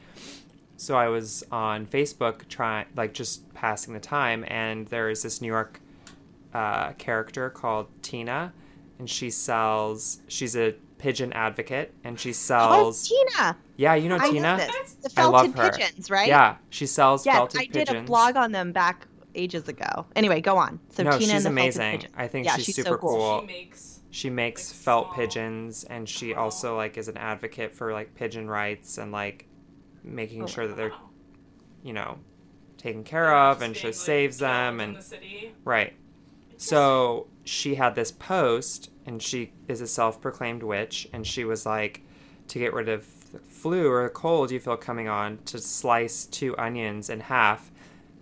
So 0.76 0.96
I 0.96 1.08
was 1.08 1.42
on 1.50 1.86
Facebook 1.86 2.48
trying, 2.48 2.86
like, 2.96 3.14
just 3.14 3.52
passing 3.54 3.94
the 3.94 4.00
time, 4.00 4.44
and 4.48 4.86
there 4.88 5.08
is 5.08 5.22
this 5.22 5.40
New 5.40 5.48
York 5.48 5.80
uh, 6.52 6.92
character 6.92 7.50
called 7.50 7.88
Tina, 8.02 8.52
and 8.98 9.08
she 9.08 9.30
sells. 9.30 10.20
She's 10.28 10.56
a 10.56 10.74
pigeon 10.98 11.32
advocate, 11.32 11.92
and 12.04 12.18
she 12.18 12.30
oh, 12.30 12.32
sells. 12.32 13.08
Tina, 13.08 13.56
Yeah, 13.76 13.94
you 13.94 14.08
know 14.08 14.18
I 14.20 14.30
Tina. 14.30 14.56
know 14.56 14.66
this. 14.66 14.94
The 14.94 15.20
I 15.20 15.24
love 15.26 15.52
felted 15.54 15.58
her. 15.58 15.70
pigeons, 15.78 16.10
right? 16.10 16.28
Yeah, 16.28 16.56
she 16.70 16.86
sells 16.86 17.24
Yes, 17.26 17.36
felted 17.36 17.60
I 17.60 17.64
did 17.66 17.88
pigeons. 17.88 18.04
a 18.04 18.06
blog 18.06 18.36
on 18.36 18.52
them 18.52 18.72
back 18.72 19.06
ages 19.34 19.68
ago. 19.68 20.06
Anyway, 20.16 20.40
go 20.40 20.56
on. 20.56 20.80
So 20.90 21.02
no, 21.02 21.10
Tina 21.12 21.20
she's 21.22 21.32
and 21.32 21.44
the 21.44 21.48
amazing. 21.50 21.90
felted. 22.00 22.10
I 22.16 22.26
think 22.28 22.46
Yeah, 22.46 22.56
she's, 22.56 22.64
she's 22.66 22.76
so 22.76 22.82
super 22.84 22.98
cool. 22.98 23.10
cool. 23.16 23.40
She 23.40 23.46
makes 23.46 24.00
She 24.10 24.30
makes 24.30 24.70
like, 24.70 24.76
felt 24.82 25.06
small- 25.08 25.16
pigeons, 25.16 25.84
and 25.84 26.08
she 26.08 26.34
Oh. 26.34 26.44
also 26.44 26.76
like 26.76 26.96
is 26.96 27.08
an 27.08 27.18
advocate 27.18 27.74
for 27.74 27.92
like 27.92 28.14
pigeon 28.14 28.48
rights 28.48 28.96
and 28.98 29.12
like 29.12 29.46
making 30.06 30.44
Oh, 30.44 30.46
sure 30.46 30.66
that 30.66 30.76
they're 30.76 30.90
Wow. 30.90 31.10
you 31.82 31.92
know 31.92 32.18
taken 32.78 33.04
care 33.04 33.34
of, 33.34 33.62
and 33.62 33.76
she 33.76 33.88
like, 33.88 33.94
saves 33.94 34.38
them, 34.38 34.78
killed 34.78 34.88
in 34.88 34.94
and 34.94 34.96
the 34.98 35.02
city. 35.02 35.52
right. 35.64 35.94
So 36.58 37.26
she 37.44 37.74
had 37.74 37.94
this 37.94 38.12
post, 38.12 38.90
and 39.04 39.22
she 39.22 39.52
is 39.68 39.80
a 39.80 39.86
self-proclaimed 39.86 40.62
witch, 40.62 41.08
and 41.12 41.26
she 41.26 41.44
was 41.44 41.66
like, 41.66 42.02
to 42.48 42.58
get 42.58 42.72
rid 42.72 42.88
of 42.88 43.06
the 43.32 43.38
flu 43.40 43.88
or 43.88 44.04
a 44.04 44.10
cold 44.10 44.50
you 44.50 44.60
feel 44.60 44.76
coming 44.76 45.08
on, 45.08 45.38
to 45.46 45.58
slice 45.58 46.24
two 46.26 46.56
onions 46.56 47.10
in 47.10 47.20
half, 47.20 47.70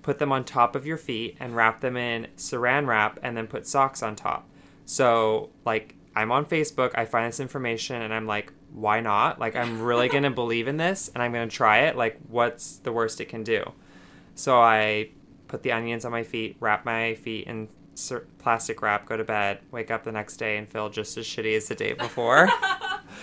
put 0.03 0.19
them 0.19 0.33
on 0.33 0.45
top 0.45 0.75
of 0.75 0.87
your 0.87 0.97
feet, 0.97 1.37
and 1.41 1.55
wrap 1.55 1.81
them 1.81 1.97
in 1.97 2.27
Saran 2.37 2.87
wrap, 2.87 3.19
and 3.23 3.37
then 3.37 3.47
put 3.47 3.67
socks 3.67 4.03
on 4.03 4.17
top. 4.17 4.49
So 4.85 5.51
like, 5.65 5.95
I'm 6.17 6.33
on 6.33 6.47
Facebook, 6.47 6.93
I 6.97 7.05
find 7.05 7.29
this 7.29 7.41
information, 7.41 8.03
and 8.03 8.13
I'm 8.15 8.27
like, 8.27 8.53
why 8.75 9.01
not? 9.01 9.39
Like, 9.39 9.57
I'm 9.57 9.81
really 9.81 10.09
going 10.09 10.23
to 10.25 10.31
believe 10.31 10.69
in 10.69 10.77
this 10.77 11.11
and 11.15 11.23
I'm 11.23 11.33
going 11.33 11.49
to 11.49 11.57
try 11.57 11.83
it. 11.83 11.97
Like, 11.97 12.19
what's 12.29 12.77
the 12.79 12.93
worst 12.93 13.21
it 13.21 13.27
can 13.27 13.43
do? 13.43 13.73
So 14.35 14.61
I 14.61 15.11
put 15.49 15.63
the 15.63 15.73
onions 15.73 16.05
on 16.05 16.13
my 16.13 16.25
feet, 16.25 16.57
wrap 16.61 16.85
my 16.85 17.15
feet 17.15 17.47
in 17.47 17.69
plastic 18.39 18.83
wrap, 18.83 19.07
go 19.07 19.17
to 19.17 19.25
bed, 19.25 19.61
wake 19.71 19.91
up 19.91 20.05
the 20.05 20.13
next 20.13 20.37
day, 20.37 20.57
and 20.57 20.69
feel 20.69 20.91
just 20.91 21.17
as 21.17 21.25
shitty 21.25 21.57
as 21.57 21.69
the 21.69 21.75
day 21.75 21.93
before. 21.93 22.49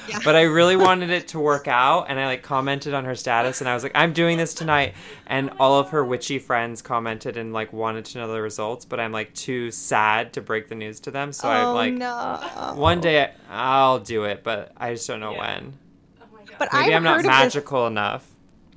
Yeah. 0.08 0.20
But 0.24 0.36
I 0.36 0.44
really 0.44 0.76
wanted 0.76 1.10
it 1.12 1.28
to 1.30 1.40
work 1.40 1.68
out, 1.68 2.06
and 2.10 2.20
I 2.20 2.26
like 2.26 2.42
commented 2.42 2.94
on 2.94 3.06
her 3.06 3.16
status, 3.16 3.62
and 3.62 3.70
I 3.70 3.74
was 3.74 3.84
like, 3.84 3.92
"I'm 3.96 4.14
doing 4.14 4.38
this 4.38 4.54
tonight," 4.54 4.94
and 5.28 5.52
all 5.60 5.80
of 5.80 5.90
her 5.92 6.04
witchy 6.04 6.40
friends 6.40 6.82
commented 6.82 7.38
and 7.38 7.54
like 7.54 7.72
wanted 7.72 8.06
to 8.06 8.18
know 8.18 8.28
the 8.32 8.42
results, 8.42 8.84
but 8.84 9.00
I'm 9.00 9.12
like 9.12 9.34
too 9.34 9.70
sad 9.72 10.34
to 10.34 10.42
break 10.42 10.70
the 10.70 10.76
news 10.76 11.00
to 11.02 11.12
them, 11.12 11.32
so 11.34 11.48
I'm 11.50 11.76
like 11.76 11.94
no. 11.94 12.74
one 12.76 13.00
day 13.00 13.32
I'll 13.50 14.00
do 14.00 14.24
it, 14.26 14.44
but 14.44 14.72
I 14.78 14.94
just 14.94 15.08
don't 15.08 15.20
know 15.20 15.34
Yeah. 15.34 15.40
when. 15.40 15.74
Oh 16.22 16.26
my 16.34 16.44
god. 16.46 16.56
But 16.60 16.70
Maybe 16.74 16.86
I've 16.94 16.94
I'm 16.98 17.04
not 17.04 17.12
heard 17.18 17.20
of 17.20 17.24
this- 17.24 17.30
magical 17.56 17.88
enough. 17.88 18.28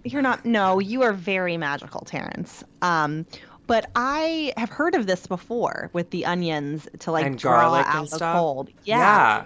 You're 0.06 0.20
not. 0.22 0.44
No, 0.44 0.78
you 0.80 1.00
are 1.02 1.14
very 1.14 1.56
magical, 1.56 2.02
Terrence. 2.02 2.62
Um, 2.82 3.24
but 3.66 3.86
I 3.96 4.52
have 4.58 4.68
heard 4.68 4.94
of 4.94 5.06
this 5.06 5.26
before 5.26 5.88
with 5.94 6.10
the 6.10 6.26
onions 6.26 6.86
to 6.98 7.10
like 7.10 7.24
And 7.24 7.38
draw 7.38 7.62
garlic 7.62 7.86
out 7.86 7.96
and 7.96 8.06
the 8.08 8.16
stuff? 8.16 8.36
cold. 8.36 8.68
Yeah. 8.84 8.98
Yeah. 8.98 9.44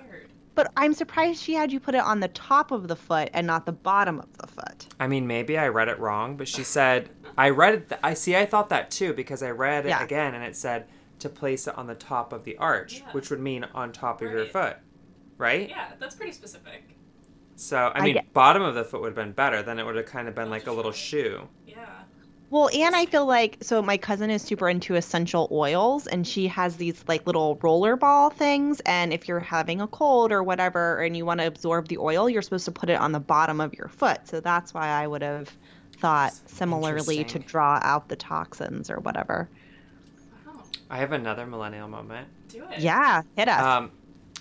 Weird. 0.58 0.66
But 0.74 0.82
I'm 0.82 0.92
surprised 0.94 1.42
she 1.42 1.54
had 1.54 1.72
you 1.72 1.80
put 1.80 1.94
it 1.94 2.02
on 2.02 2.20
the 2.20 2.28
top 2.28 2.70
of 2.70 2.88
the 2.88 2.96
foot 2.96 3.30
and 3.32 3.46
not 3.46 3.64
the 3.66 3.72
bottom 3.72 4.18
of 4.18 4.36
the 4.38 4.46
foot. 4.46 4.86
I 5.00 5.06
mean, 5.06 5.26
maybe 5.26 5.56
I 5.56 5.68
read 5.68 5.88
it 5.88 5.98
wrong, 5.98 6.36
but 6.36 6.48
she 6.48 6.64
said 6.64 7.10
I 7.36 7.50
read 7.50 7.74
it. 7.74 7.88
Th- 7.88 8.00
I 8.02 8.14
see. 8.14 8.36
I 8.36 8.44
thought 8.46 8.68
that 8.70 8.90
too 8.90 9.12
because 9.12 9.42
I 9.42 9.50
read 9.50 9.86
it 9.86 9.90
Yeah. 9.90 10.02
again, 10.02 10.34
and 10.34 10.44
it 10.44 10.56
said 10.56 10.86
to 11.20 11.28
place 11.28 11.66
it 11.66 11.76
on 11.76 11.86
the 11.86 11.94
top 11.94 12.32
of 12.32 12.44
the 12.44 12.56
arch, 12.58 13.00
Yeah. 13.00 13.12
which 13.12 13.30
would 13.30 13.40
mean 13.40 13.64
on 13.74 13.92
top 13.92 14.22
of 14.22 14.30
your 14.30 14.46
foot, 14.46 14.76
right? 15.36 15.68
Yeah, 15.68 15.88
that's 15.98 16.14
pretty 16.14 16.32
specific. 16.32 16.94
So 17.56 17.76
I 17.94 17.98
I 17.98 18.02
mean, 18.02 18.14
get- 18.14 18.32
bottom 18.32 18.62
of 18.62 18.74
the 18.76 18.84
foot 18.84 19.00
would 19.00 19.08
have 19.08 19.16
been 19.16 19.32
better. 19.32 19.62
Then 19.62 19.78
it 19.80 19.86
would 19.86 19.96
have 19.96 20.06
kind 20.06 20.28
of 20.28 20.34
been 20.34 20.48
like 20.50 20.66
a 20.68 20.72
little 20.72 20.92
shoe. 20.92 21.48
Yeah. 21.66 21.77
Well, 22.50 22.70
and 22.74 22.96
I 22.96 23.04
feel 23.04 23.26
like 23.26 23.58
so 23.60 23.82
my 23.82 23.98
cousin 23.98 24.30
is 24.30 24.40
super 24.40 24.68
into 24.68 24.94
essential 24.94 25.48
oils 25.52 26.06
and 26.06 26.26
she 26.26 26.48
has 26.48 26.76
these 26.76 27.04
like 27.06 27.26
little 27.26 27.58
roller 27.62 27.94
ball 27.94 28.30
things 28.30 28.80
and 28.86 29.12
if 29.12 29.28
you're 29.28 29.40
having 29.40 29.82
a 29.82 29.86
cold 29.86 30.32
or 30.32 30.42
whatever 30.42 30.98
and 31.00 31.14
you 31.14 31.26
want 31.26 31.40
to 31.40 31.46
absorb 31.46 31.88
the 31.88 31.98
oil, 31.98 32.28
you're 32.28 32.40
supposed 32.40 32.64
to 32.64 32.72
put 32.72 32.88
it 32.88 32.98
on 32.98 33.12
the 33.12 33.20
bottom 33.20 33.60
of 33.60 33.74
your 33.74 33.88
foot. 33.88 34.26
So 34.26 34.40
that's 34.40 34.72
why 34.72 34.88
I 34.88 35.06
would 35.06 35.20
have 35.20 35.54
thought 35.98 36.32
similarly 36.46 37.24
to 37.24 37.38
draw 37.38 37.80
out 37.82 38.08
the 38.08 38.16
toxins 38.16 38.88
or 38.90 39.00
whatever. 39.00 39.48
Wow. 40.46 40.62
I 40.88 40.98
have 40.98 41.12
another 41.12 41.46
millennial 41.46 41.88
moment. 41.88 42.28
Do 42.48 42.64
it. 42.70 42.78
Yeah, 42.78 43.22
hit 43.36 43.48
us. 43.48 43.62
Um, 43.62 43.90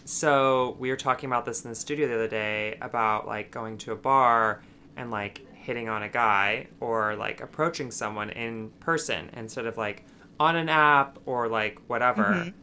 so 0.06 0.78
we 0.80 0.90
were 0.90 0.96
talking 0.96 1.28
about 1.28 1.46
this 1.46 1.66
in 1.66 1.70
the 1.72 1.76
studio 1.76 2.08
the 2.08 2.16
other 2.16 2.28
day 2.30 2.78
about 2.80 3.28
like 3.28 3.52
going 3.52 3.78
to 3.80 3.92
a 3.92 3.98
bar 3.98 4.62
and 4.96 5.12
like 5.12 5.42
hitting 5.68 5.90
on 5.90 6.02
a 6.02 6.08
guy 6.08 6.66
or 6.80 7.18
like 7.18 7.42
approaching 7.42 7.92
someone 7.92 8.30
in 8.30 8.70
person 8.80 9.30
instead 9.34 9.66
of 9.66 9.76
like 9.76 10.06
on 10.40 10.56
an 10.56 10.70
app 10.70 11.20
or 11.26 11.50
like 11.50 11.78
whatever. 11.88 12.24
Mhm. 12.24 12.54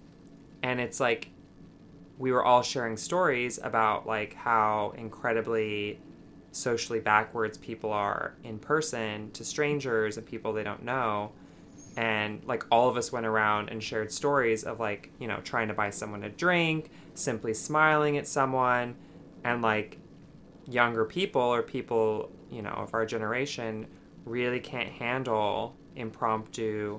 And 0.62 0.80
it's 0.80 1.00
like 1.00 1.28
we 2.18 2.32
were 2.32 2.42
all 2.42 2.62
sharing 2.62 2.96
stories 2.96 3.60
about 3.62 4.06
like 4.06 4.32
how 4.32 4.94
incredibly 4.96 6.00
socially 6.50 6.98
backwards 6.98 7.58
people 7.58 7.92
are 7.92 8.32
in 8.42 8.58
person 8.58 9.30
to 9.32 9.44
strangers 9.44 10.16
and 10.16 10.26
people 10.26 10.54
they 10.54 10.62
don't 10.62 10.82
know 10.82 11.32
and 11.96 12.42
like 12.46 12.64
all 12.70 12.88
of 12.88 12.96
us 12.96 13.12
went 13.12 13.26
around 13.26 13.68
and 13.68 13.82
shared 13.82 14.10
stories 14.10 14.64
of 14.64 14.78
like 14.80 15.10
you 15.18 15.26
know 15.28 15.40
trying 15.42 15.66
to 15.68 15.74
buy 15.74 15.90
someone 15.90 16.22
a 16.22 16.28
drink 16.30 16.90
simply 17.14 17.52
smiling 17.52 18.16
at 18.16 18.26
someone 18.26 18.94
and 19.42 19.62
like 19.62 19.98
younger 20.66 21.04
people 21.04 21.42
or 21.42 21.60
people 21.62 22.30
you 22.54 22.62
know 22.62 22.70
of 22.70 22.94
our 22.94 23.04
generation 23.04 23.86
really 24.24 24.60
can't 24.60 24.88
handle 24.88 25.74
impromptu 25.96 26.98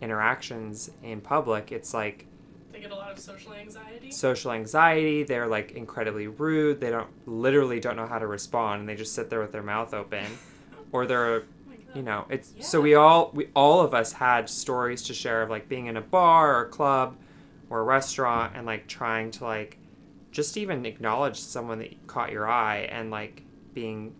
interactions 0.00 0.90
in 1.02 1.20
public. 1.20 1.72
It's 1.72 1.94
like 1.94 2.26
They 2.72 2.80
get 2.80 2.90
a 2.90 2.94
lot 2.96 3.12
of 3.12 3.18
social 3.18 3.54
anxiety. 3.54 4.10
social 4.10 4.52
anxiety. 4.52 5.22
They're 5.22 5.46
like 5.46 5.72
incredibly 5.72 6.26
rude. 6.26 6.80
They 6.80 6.90
don't 6.90 7.08
literally 7.26 7.80
don't 7.80 7.96
know 7.96 8.06
how 8.06 8.18
to 8.18 8.26
respond 8.26 8.80
and 8.80 8.88
they 8.88 8.96
just 8.96 9.14
sit 9.14 9.30
there 9.30 9.40
with 9.40 9.52
their 9.52 9.62
mouth 9.62 9.94
open. 9.94 10.26
Or 10.92 11.06
they're 11.06 11.40
Oh 11.40 11.42
you 11.96 12.02
know 12.02 12.24
it's 12.28 12.52
so 12.60 12.80
we 12.80 12.94
all 12.94 13.30
we 13.34 13.48
all 13.54 13.80
of 13.80 13.94
us 13.94 14.12
had 14.12 14.48
stories 14.48 15.02
to 15.02 15.14
share 15.14 15.42
of 15.42 15.50
like 15.50 15.68
being 15.68 15.86
in 15.86 15.96
a 15.96 16.00
bar 16.00 16.56
or 16.56 16.62
a 16.66 16.68
club 16.68 17.16
or 17.68 17.80
a 17.80 17.82
restaurant 17.82 18.52
and 18.56 18.64
like 18.64 18.86
trying 18.86 19.30
to 19.32 19.44
like 19.44 19.78
just 20.30 20.56
even 20.56 20.86
acknowledge 20.86 21.38
someone 21.38 21.78
that 21.78 22.06
caught 22.06 22.30
your 22.30 22.48
eye 22.48 22.88
and 22.92 23.10
like 23.10 23.42
being 23.72 24.14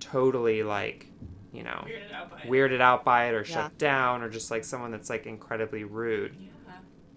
totally 0.00 0.62
like 0.62 1.06
you 1.52 1.62
know 1.62 1.84
Weirded 1.86 2.12
out 2.12 2.30
by 2.30 2.38
it. 2.40 2.46
weirded 2.50 2.80
out 2.80 3.04
by 3.04 3.28
it 3.28 3.34
or 3.34 3.38
Yeah. 3.40 3.54
shut 3.54 3.78
down 3.78 4.22
or 4.22 4.28
just 4.28 4.50
like 4.50 4.64
someone 4.64 4.90
that's 4.90 5.08
like 5.10 5.26
incredibly 5.26 5.84
rude 5.84 6.36
Yeah. 6.38 6.72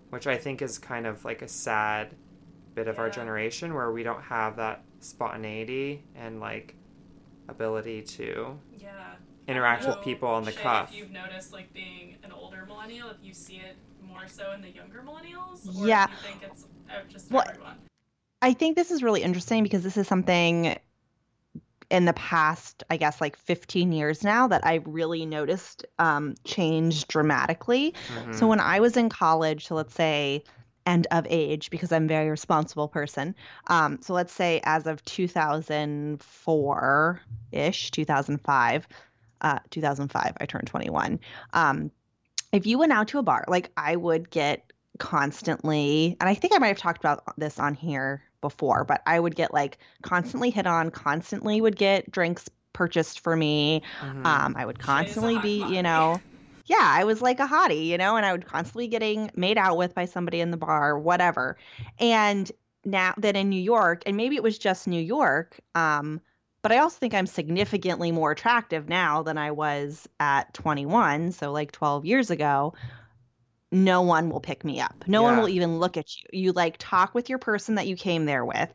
which 0.09 0.25
I 0.27 0.38
think 0.38 0.61
is 0.61 0.77
kind 0.79 1.05
of 1.05 1.23
like 1.25 1.41
a 1.41 1.47
sad 1.47 2.15
bit 2.75 2.88
of 2.88 2.97
our 3.00 3.09
generation 3.09 3.73
where 3.73 3.91
we 3.91 4.03
don't 4.03 4.21
have 4.23 4.55
that 4.55 4.83
spontaneity 5.00 6.03
and 6.15 6.39
like 6.39 6.75
ability 7.47 8.01
to 8.03 8.57
Yeah. 8.77 9.15
interact 9.47 9.85
with 9.88 10.01
people 10.01 10.29
on 10.29 10.43
the 10.43 10.51
Shay, 10.51 10.61
cuff. 10.61 10.89
If 10.91 10.95
you've 10.97 11.11
noticed, 11.11 11.51
like 11.51 11.73
being 11.73 12.15
an 12.23 12.31
older 12.31 12.65
millennial, 12.65 13.09
if 13.09 13.17
you 13.21 13.33
see 13.33 13.57
it 13.57 13.75
more 14.01 14.27
so 14.27 14.51
in 14.53 14.61
the 14.61 14.69
younger 14.69 15.01
millennials, 15.03 15.67
or 15.77 15.88
Yeah. 15.88 16.05
if 16.05 16.11
you 16.11 16.17
think 16.39 16.43
it's 16.43 16.65
uh, 16.89 16.93
just 17.09 17.31
Well, 17.31 17.43
everyone. 17.47 17.77
I 18.41 18.53
think 18.53 18.75
this 18.75 18.91
is 18.91 19.03
really 19.03 19.21
interesting 19.21 19.63
because 19.63 19.83
this 19.83 19.97
is 19.97 20.07
something 20.07 20.77
in 21.91 22.05
the 22.05 22.13
past, 22.13 22.83
I 22.89 22.98
guess, 22.98 23.19
like 23.19 23.36
15 23.36 23.91
years 23.91 24.24
now 24.24 24.48
that 24.48 24.65
I've 24.65 24.88
really 24.88 25.25
noticed 25.25 25.86
um, 26.00 26.36
change 26.45 27.05
dramatically. 27.07 27.93
Mhm. 28.15 28.33
So 28.33 28.48
when 28.48 28.62
I 28.62 28.79
was 28.79 28.95
in 28.95 29.10
college, 29.10 29.67
so 29.67 29.75
let's 29.75 29.93
say 29.93 30.45
end 30.86 31.07
of 31.12 31.27
age, 31.29 31.69
because 31.69 31.91
I'm 31.91 32.05
a 32.05 32.07
very 32.07 32.29
responsible 32.29 32.88
person. 32.88 33.36
Um, 33.67 34.00
so 34.01 34.13
let's 34.13 34.31
say 34.33 34.62
as 34.63 34.88
of 34.88 35.03
2004 35.05 37.21
ish, 37.51 37.91
2005, 37.91 38.88
uh, 39.41 39.60
2005, 39.69 40.38
I 40.39 40.45
turned 40.45 40.67
21. 40.67 41.19
Um, 41.53 41.91
if 42.53 42.65
you 42.65 42.79
went 42.79 42.93
out 42.93 43.10
to 43.10 43.19
a 43.19 43.24
bar, 43.24 43.43
like 43.48 43.69
I 43.77 43.98
would 43.98 44.29
get 44.29 44.71
constantly, 44.98 46.17
and 46.19 46.29
I 46.29 46.33
think 46.36 46.53
I 46.55 46.57
might 46.57 46.67
have 46.67 46.77
talked 46.77 47.00
about 47.00 47.24
this 47.38 47.60
on 47.60 47.75
here 47.75 48.24
before, 48.41 48.83
but 48.83 49.01
I 49.05 49.19
would 49.19 49.36
get 49.36 49.53
like 49.53 49.77
constantly 50.01 50.50
hit 50.50 50.67
on, 50.67 50.91
constantly 50.91 51.62
would 51.62 51.75
get 51.75 52.12
drinks 52.12 52.50
purchased 52.74 53.19
for 53.19 53.36
me. 53.36 53.81
Mhm. 54.01 54.25
Um, 54.25 54.55
I 54.57 54.65
would 54.65 54.79
constantly 54.79 55.38
be, 55.39 55.60
commodity. 55.60 55.75
you 55.75 55.83
know, 55.83 56.21
yeah, 56.65 56.77
I 56.81 57.03
was 57.03 57.21
like 57.21 57.39
a 57.39 57.48
hottie, 57.48 57.86
you 57.86 57.98
know, 57.98 58.15
and 58.15 58.25
I 58.25 58.31
would 58.31 58.45
constantly 58.45 58.88
getting 58.88 59.29
made 59.36 59.57
out 59.57 59.77
with 59.77 59.93
by 59.93 60.05
somebody 60.05 60.39
in 60.39 60.51
the 60.51 60.57
bar, 60.57 60.98
whatever. 60.98 61.57
And 62.00 62.51
now 62.86 63.13
that 63.17 63.36
in 63.36 63.50
New 63.50 63.62
York, 63.62 64.03
and 64.05 64.17
maybe 64.17 64.36
it 64.36 64.43
was 64.43 64.57
just 64.57 64.88
New 64.88 65.01
York, 65.01 65.60
um, 65.75 66.21
but 66.62 66.71
I 66.71 66.77
also 66.77 66.98
think 66.98 67.13
I'm 67.13 67.27
significantly 67.27 68.12
more 68.12 68.31
attractive 68.31 68.88
now 68.88 69.24
than 69.24 69.38
I 69.38 69.51
was 69.51 70.07
at 70.19 70.53
21, 70.53 71.31
so 71.31 71.51
like 71.51 71.71
12 71.71 72.05
years 72.05 72.29
ago. 72.29 72.74
No 73.73 74.01
one 74.01 74.29
will 74.29 74.41
pick 74.41 74.65
me 74.65 74.81
up. 74.81 75.05
No 75.07 75.23
one 75.23 75.37
will 75.37 75.47
even 75.47 75.79
look 75.79 75.95
at 75.95 76.17
you. 76.17 76.23
You 76.33 76.51
like 76.51 76.75
talk 76.77 77.15
with 77.15 77.29
your 77.29 77.37
person 77.37 77.75
that 77.75 77.87
you 77.87 77.95
came 77.95 78.25
there 78.25 78.43
with. 78.43 78.69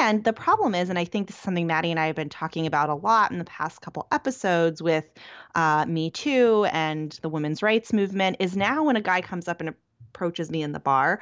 And 0.00 0.24
the 0.24 0.32
problem 0.32 0.74
is, 0.74 0.90
and 0.90 0.98
I 0.98 1.04
think 1.04 1.28
this 1.28 1.36
is 1.36 1.42
something 1.42 1.68
Maddie 1.68 1.92
and 1.92 2.00
I 2.00 2.06
have 2.06 2.16
been 2.16 2.28
talking 2.28 2.66
about 2.66 2.90
a 2.90 2.94
lot 2.94 3.30
in 3.30 3.38
the 3.38 3.44
past 3.44 3.80
couple 3.80 4.08
episodes 4.10 4.82
with 4.82 5.04
uh, 5.54 5.86
Me 5.86 6.10
Too 6.10 6.66
and 6.72 7.12
the 7.22 7.28
women's 7.28 7.62
rights 7.62 7.92
movement, 7.92 8.36
is 8.40 8.56
now 8.56 8.82
when 8.82 8.96
a 8.96 9.00
guy 9.00 9.20
comes 9.20 9.46
up 9.46 9.60
and 9.60 9.74
approaches 10.10 10.50
me 10.50 10.62
in 10.62 10.72
the 10.72 10.80
bar, 10.80 11.20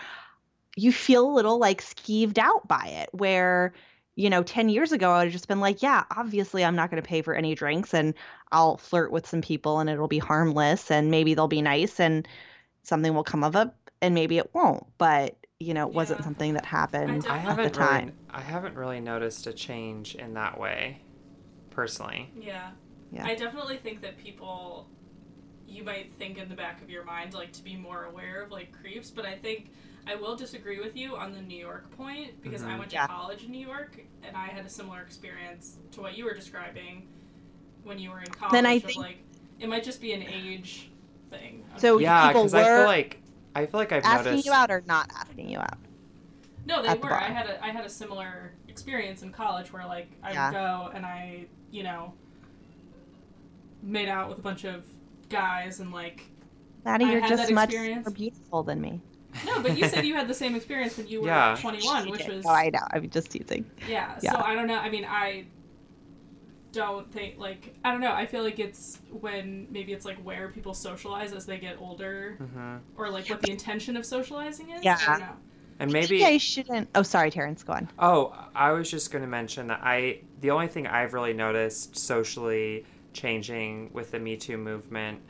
you 0.76 0.90
feel 0.90 1.30
a 1.30 1.34
little 1.34 1.58
like 1.58 1.82
skeeved 1.82 2.38
out 2.38 2.66
by 2.66 2.86
it. 2.86 3.10
Where, 3.12 3.74
you 4.14 4.30
know, 4.30 4.42
10 4.42 4.70
years 4.70 4.92
ago, 4.92 5.10
I 5.10 5.18
would 5.18 5.24
have 5.24 5.32
just 5.32 5.46
been 5.46 5.60
like, 5.60 5.82
yeah, 5.82 6.04
obviously 6.16 6.64
I'm 6.64 6.76
not 6.76 6.90
going 6.90 7.02
to 7.02 7.06
pay 7.06 7.20
for 7.20 7.34
any 7.34 7.54
drinks 7.54 7.92
and 7.92 8.14
I'll 8.50 8.78
flirt 8.78 9.12
with 9.12 9.26
some 9.26 9.42
people 9.42 9.78
and 9.78 9.90
it'll 9.90 10.08
be 10.08 10.18
harmless 10.18 10.90
and 10.90 11.10
maybe 11.10 11.34
they'll 11.34 11.48
be 11.48 11.60
nice 11.60 12.00
and 12.00 12.26
something 12.82 13.14
will 13.14 13.24
come 13.24 13.44
of 13.44 13.56
it 13.56 13.68
and 14.02 14.14
maybe 14.14 14.38
it 14.38 14.50
won't. 14.54 14.84
But, 14.98 15.36
you 15.58 15.74
know, 15.74 15.86
it 15.86 15.92
wasn't 15.94 16.24
something 16.24 16.54
that 16.54 16.64
happened 16.64 17.26
I 17.28 17.34
at 17.36 17.40
haven't 17.40 17.66
at 17.66 17.72
the 17.72 17.78
time. 17.78 18.04
really, 18.06 18.16
I 18.30 18.40
haven't 18.40 18.74
really 18.76 19.00
noticed 19.00 19.46
a 19.46 19.52
change 19.52 20.14
in 20.14 20.34
that 20.34 20.58
way, 20.58 21.02
personally. 21.70 22.30
Yeah. 22.40 22.70
Yeah. 23.12 23.26
I 23.26 23.34
definitely 23.34 23.76
think 23.76 24.02
that 24.02 24.16
people, 24.18 24.88
you 25.66 25.82
might 25.84 26.12
think 26.14 26.38
in 26.38 26.48
the 26.48 26.54
back 26.54 26.80
of 26.82 26.88
your 26.90 27.04
mind, 27.04 27.34
like, 27.34 27.52
to 27.52 27.64
be 27.64 27.76
more 27.76 28.04
aware 28.04 28.42
of, 28.42 28.50
like, 28.50 28.72
creeps, 28.80 29.10
but 29.10 29.24
I 29.26 29.36
think 29.36 29.70
I 30.06 30.14
will 30.14 30.34
disagree 30.36 30.80
with 30.80 30.96
you 30.96 31.16
on 31.16 31.32
the 31.32 31.42
New 31.42 31.58
York 31.58 31.90
point 31.96 32.40
because 32.42 32.62
I 32.62 32.70
Mhm. 32.70 32.78
went 32.78 32.90
to 32.90 32.96
Yeah. 32.96 33.06
college 33.06 33.44
in 33.44 33.50
New 33.50 33.66
York 33.66 34.00
and 34.22 34.36
I 34.36 34.46
had 34.46 34.64
a 34.64 34.68
similar 34.68 35.00
experience 35.02 35.76
to 35.92 36.00
what 36.00 36.16
you 36.16 36.24
were 36.24 36.34
describing 36.34 37.08
when 37.84 37.98
you 37.98 38.10
were 38.10 38.20
in 38.20 38.26
college. 38.30 38.52
Then 38.52 38.64
I 38.66 38.74
of, 38.74 38.82
think- 38.84 38.98
like, 38.98 39.18
it 39.58 39.68
might 39.68 39.84
just 39.84 40.00
be 40.00 40.12
an 40.12 40.22
age 40.22 40.89
thing. 41.30 41.64
So 41.76 41.98
yeah, 41.98 42.28
people 42.28 42.42
because 42.42 42.54
I 42.54 42.64
feel 42.64 42.78
were 42.78 42.84
like 42.84 43.20
I 43.54 43.66
feel 43.66 43.80
like 43.80 43.92
I've 43.92 44.04
asking 44.04 44.30
noticed. 44.32 44.46
you 44.46 44.52
out 44.52 44.70
or 44.70 44.82
not 44.86 45.10
asking 45.16 45.48
you 45.48 45.58
out. 45.58 45.78
No, 46.66 46.82
they 46.82 46.88
at 46.88 47.00
the 47.00 47.06
were. 47.06 47.14
I 47.14 47.24
had 47.30 47.46
a 47.46 47.64
I 47.64 47.70
had 47.70 47.84
a 47.84 47.88
similar 47.88 48.52
experience 48.68 49.22
in 49.22 49.32
college 49.32 49.72
where 49.72 49.86
like 49.86 50.08
I 50.22 50.32
Yeah. 50.32 50.50
would 50.50 50.54
go 50.56 50.90
and 50.96 51.06
I, 51.06 51.46
you 51.70 51.82
know, 51.82 52.12
made 53.82 54.08
out 54.08 54.28
with 54.28 54.38
a 54.38 54.42
bunch 54.42 54.64
of 54.64 54.84
guys 55.28 55.80
and 55.80 55.92
like 55.92 56.24
Maddie, 56.84 57.04
I 57.06 57.10
you're 57.12 57.20
had 57.20 57.28
just 57.30 57.48
that 57.48 57.54
much 57.54 57.70
experience. 57.70 58.06
more 58.06 58.14
beautiful 58.14 58.62
than 58.62 58.80
me. 58.80 59.00
no, 59.46 59.60
but 59.60 59.76
you 59.76 59.86
said 59.88 60.04
you 60.06 60.14
had 60.14 60.28
the 60.28 60.34
same 60.34 60.54
experience 60.54 60.96
when 60.96 61.06
you 61.08 61.20
were 61.20 61.26
Yeah. 61.28 61.56
21, 61.60 62.10
which 62.10 62.26
was 62.26 62.44
Oh, 62.46 62.50
I 62.50 62.70
know. 62.70 62.80
I'm 62.92 63.08
just 63.10 63.30
teasing. 63.30 63.64
yeah. 63.88 64.16
Yeah. 64.22 64.32
So 64.32 64.40
I 64.40 64.54
don't 64.54 64.66
know. 64.66 64.78
I 64.78 64.88
mean, 64.90 65.04
I 65.04 65.44
don't 66.72 67.10
think 67.12 67.38
like 67.38 67.74
I 67.84 67.92
don't 67.92 68.00
know. 68.00 68.12
I 68.12 68.26
feel 68.26 68.42
like 68.42 68.58
it's 68.58 68.98
when 69.10 69.66
maybe 69.70 69.92
it's 69.92 70.04
like 70.04 70.18
where 70.18 70.48
people 70.48 70.74
socialize 70.74 71.32
as 71.32 71.46
they 71.46 71.58
get 71.58 71.76
older, 71.80 72.36
hmm 72.38 72.76
or 72.96 73.10
like 73.10 73.28
what 73.28 73.42
the 73.42 73.50
intention 73.50 73.96
of 73.96 74.06
socializing 74.06 74.70
is. 74.70 74.84
Yeah. 74.84 74.98
I 75.00 75.10
don't 75.10 75.20
know. 75.20 75.36
And 75.80 75.90
Maybe 75.90 76.18
maybe 76.18 76.26
I 76.26 76.36
shouldn't. 76.36 76.90
Oh, 76.94 77.02
sorry, 77.02 77.30
Terrence. 77.30 77.62
Go 77.62 77.72
on. 77.72 77.88
Oh, 77.98 78.34
I 78.54 78.72
was 78.72 78.90
just 78.90 79.10
going 79.10 79.22
to 79.22 79.28
mention 79.28 79.68
that 79.68 79.80
I 79.82 80.20
the 80.40 80.50
only 80.50 80.68
thing 80.68 80.86
I've 80.86 81.14
really 81.14 81.32
noticed 81.32 81.96
socially 81.96 82.84
changing 83.14 83.90
with 83.92 84.10
the 84.10 84.18
Me 84.18 84.36
Too 84.36 84.58
movement 84.58 85.20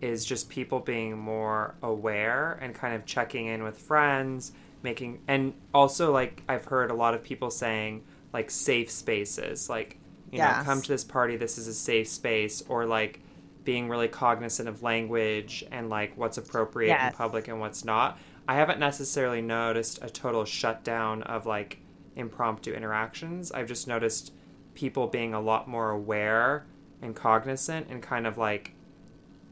is 0.00 0.24
just 0.24 0.48
people 0.48 0.80
being 0.80 1.16
more 1.16 1.76
aware 1.82 2.58
and 2.60 2.74
kind 2.74 2.96
of 2.96 3.06
checking 3.06 3.46
in 3.46 3.62
with 3.62 3.78
friends, 3.78 4.50
making 4.82 5.20
and 5.28 5.54
also 5.72 6.12
like 6.12 6.42
I've 6.48 6.64
heard 6.64 6.90
a 6.90 6.94
lot 6.94 7.14
of 7.14 7.22
people 7.22 7.50
saying 7.50 8.02
like 8.32 8.50
safe 8.50 8.90
spaces, 8.90 9.70
like 9.70 9.98
you 10.32 10.38
know, 10.38 10.62
come 10.64 10.80
to 10.80 10.88
this 10.88 11.04
party, 11.04 11.36
this 11.36 11.58
is 11.58 11.68
a 11.68 11.74
safe 11.74 12.08
space 12.08 12.62
or 12.68 12.86
like 12.86 13.20
being 13.64 13.88
really 13.88 14.08
cognizant 14.08 14.68
of 14.68 14.82
language 14.82 15.64
and 15.70 15.88
like 15.88 16.16
what's 16.16 16.38
appropriate 16.38 16.98
in 17.06 17.12
public 17.12 17.48
and 17.48 17.60
what's 17.60 17.84
not. 17.84 18.18
I 18.48 18.54
haven't 18.56 18.80
necessarily 18.80 19.40
noticed 19.40 20.00
a 20.02 20.10
total 20.10 20.44
shutdown 20.44 21.22
of 21.24 21.46
like 21.46 21.78
impromptu 22.16 22.72
interactions. 22.72 23.52
I've 23.52 23.68
just 23.68 23.86
noticed 23.86 24.32
people 24.74 25.06
being 25.06 25.34
a 25.34 25.40
lot 25.40 25.68
more 25.68 25.90
aware 25.90 26.66
and 27.02 27.14
cognizant 27.14 27.88
and 27.88 28.02
kind 28.02 28.26
of 28.26 28.38
like 28.38 28.72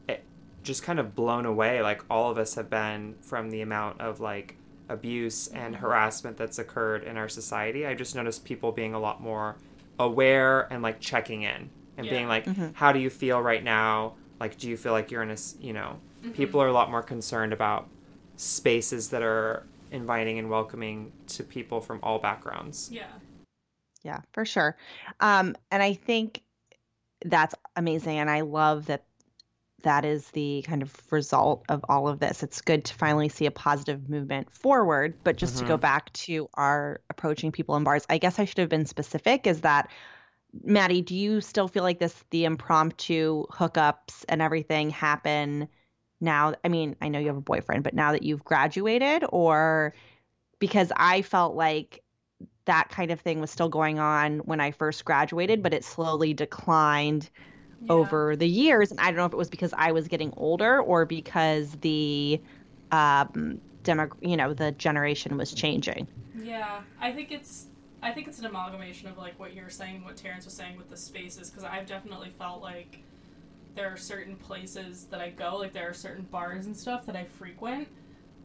it, 0.09 0.23
just 0.63 0.83
kind 0.83 0.99
of 0.99 1.15
blown 1.15 1.45
away 1.45 1.81
like 1.81 2.03
all 2.09 2.31
of 2.31 2.37
us 2.37 2.55
have 2.55 2.69
been 2.69 3.15
from 3.21 3.49
the 3.49 3.61
amount 3.61 4.01
of 4.01 4.19
like 4.19 4.57
abuse 4.89 5.47
and 5.47 5.75
mm-hmm. 5.75 5.83
harassment 5.83 6.37
that's 6.37 6.59
occurred 6.59 7.03
in 7.03 7.17
our 7.17 7.29
society. 7.29 7.85
I 7.85 7.93
just 7.93 8.15
noticed 8.15 8.43
people 8.43 8.71
being 8.71 8.93
a 8.93 8.99
lot 8.99 9.21
more 9.21 9.57
aware 10.05 10.71
and 10.71 10.81
like 10.81 10.99
checking 10.99 11.43
in 11.43 11.69
and 11.97 12.09
being 12.09 12.23
Yeah. 12.23 12.29
like 12.29 12.45
Mhm. 12.45 12.73
how 12.75 12.91
do 12.91 12.99
you 12.99 13.09
feel 13.09 13.41
right 13.41 13.63
now? 13.63 14.15
Like 14.39 14.57
do 14.57 14.69
you 14.69 14.77
feel 14.77 14.91
like 14.91 15.11
you're 15.11 15.23
in 15.23 15.31
a, 15.31 15.37
you 15.59 15.73
know, 15.73 15.99
people 16.33 16.61
are 16.61 16.67
a 16.67 16.73
lot 16.73 16.89
more 16.89 17.03
concerned 17.03 17.53
about 17.53 17.87
spaces 18.37 19.09
that 19.09 19.21
are 19.21 19.65
inviting 19.91 20.39
and 20.39 20.49
welcoming 20.49 21.11
to 21.27 21.43
people 21.43 21.81
from 21.81 21.99
all 22.01 22.17
backgrounds. 22.17 22.89
Yeah. 22.91 23.07
Yeah, 24.03 24.21
for 24.31 24.45
sure. 24.45 24.75
Um, 25.19 25.55
and 25.69 25.83
I 25.83 25.93
think 25.93 26.41
that's 27.23 27.53
amazing. 27.75 28.17
And 28.17 28.29
I 28.29 28.41
love 28.41 28.87
that 28.87 29.03
that 29.83 30.05
is 30.05 30.29
the 30.31 30.63
kind 30.67 30.81
of 30.81 30.95
result 31.11 31.63
of 31.69 31.83
all 31.89 32.07
of 32.07 32.19
this. 32.19 32.43
It's 32.43 32.61
good 32.61 32.85
to 32.85 32.93
finally 32.93 33.29
see 33.29 33.45
a 33.45 33.51
positive 33.51 34.09
movement 34.09 34.51
forward. 34.51 35.15
But 35.23 35.37
just 35.37 35.57
to 35.59 35.65
go 35.65 35.73
mm-hmm. 35.73 35.81
back 35.81 36.13
to 36.13 36.49
our 36.53 37.01
approaching 37.09 37.51
people 37.51 37.75
in 37.75 37.83
bars, 37.83 38.05
I 38.09 38.17
guess 38.17 38.39
I 38.39 38.45
should 38.45 38.57
have 38.59 38.69
been 38.69 38.85
specific 38.85 39.47
is 39.47 39.61
that, 39.61 39.89
Maddie, 40.63 41.01
do 41.01 41.15
you 41.15 41.41
still 41.41 41.67
feel 41.67 41.83
like 41.83 41.99
this, 41.99 42.23
the 42.31 42.45
impromptu 42.45 43.45
hookups 43.47 44.25
and 44.27 44.41
everything 44.41 44.89
happen 44.89 45.67
now? 46.19 46.55
I 46.63 46.67
mean, 46.67 46.95
I 47.01 47.07
know 47.07 47.19
you 47.19 47.27
have 47.27 47.37
a 47.37 47.41
boyfriend, 47.41 47.83
but 47.83 47.93
now 47.93 48.11
that 48.11 48.23
you've 48.23 48.43
graduated, 48.43 49.23
or 49.29 49.93
because 50.59 50.91
I 50.95 51.21
felt 51.21 51.55
like 51.55 52.03
that 52.65 52.89
kind 52.89 53.11
of 53.11 53.19
thing 53.19 53.41
was 53.41 53.49
still 53.49 53.69
going 53.69 53.99
on 53.99 54.39
when 54.39 54.59
I 54.59 54.71
first 54.71 55.05
graduated, 55.05 55.63
but 55.63 55.73
it 55.73 55.83
slowly 55.83 56.33
declined 56.33 57.29
Yeah. 57.81 57.93
over 57.93 58.35
the 58.35 58.47
years. 58.47 58.91
And 58.91 58.99
I 58.99 59.05
don't 59.05 59.17
know 59.17 59.25
if 59.25 59.33
it 59.33 59.37
was 59.37 59.49
because 59.49 59.73
I 59.77 59.91
was 59.91 60.07
getting 60.07 60.33
older 60.37 60.79
or 60.81 61.05
because 61.05 61.71
the 61.81 62.41
um 62.91 63.61
demo 63.83 64.09
you 64.21 64.37
know 64.37 64.53
the 64.53 64.71
generation 64.73 65.37
was 65.37 65.53
changing 65.53 66.07
Yeah, 66.33 66.81
I 66.99 67.11
think 67.11 67.31
it's 67.31 67.67
I 68.03 68.11
think 68.11 68.27
it's 68.27 68.39
an 68.39 68.45
amalgamation 68.45 69.07
of 69.09 69.17
like 69.17 69.39
what 69.39 69.53
you're 69.53 69.69
saying, 69.69 70.03
what 70.03 70.17
Terrence 70.17 70.45
was 70.45 70.53
saying 70.55 70.77
with 70.77 70.89
the 70.89 70.97
spaces, 70.97 71.49
because 71.49 71.63
I've 71.63 71.85
definitely 71.87 72.31
felt 72.37 72.61
like 72.61 72.99
there 73.75 73.87
are 73.91 73.97
certain 73.97 74.35
places 74.35 75.05
that 75.11 75.21
I 75.21 75.29
go, 75.29 75.57
like 75.57 75.71
there 75.73 75.89
are 75.89 75.93
certain 75.93 76.25
bars 76.25 76.65
and 76.65 76.75
stuff 76.75 77.05
that 77.05 77.15
I 77.15 77.23
frequent 77.25 77.87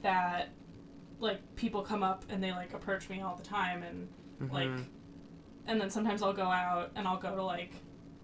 that 0.02 0.48
like 1.20 1.40
people 1.56 1.82
come 1.82 2.02
up 2.02 2.24
and 2.28 2.42
they 2.42 2.52
like 2.52 2.74
approach 2.74 3.08
me 3.08 3.22
all 3.22 3.34
the 3.36 3.42
time 3.42 3.82
and 3.82 4.08
like 4.52 4.68
Mhm. 4.68 4.84
and 5.66 5.80
then 5.80 5.90
sometimes 5.90 6.22
I'll 6.22 6.32
go 6.34 6.44
out 6.50 6.92
and 6.94 7.08
I'll 7.08 7.16
go 7.18 7.34
to 7.34 7.42
like 7.42 7.72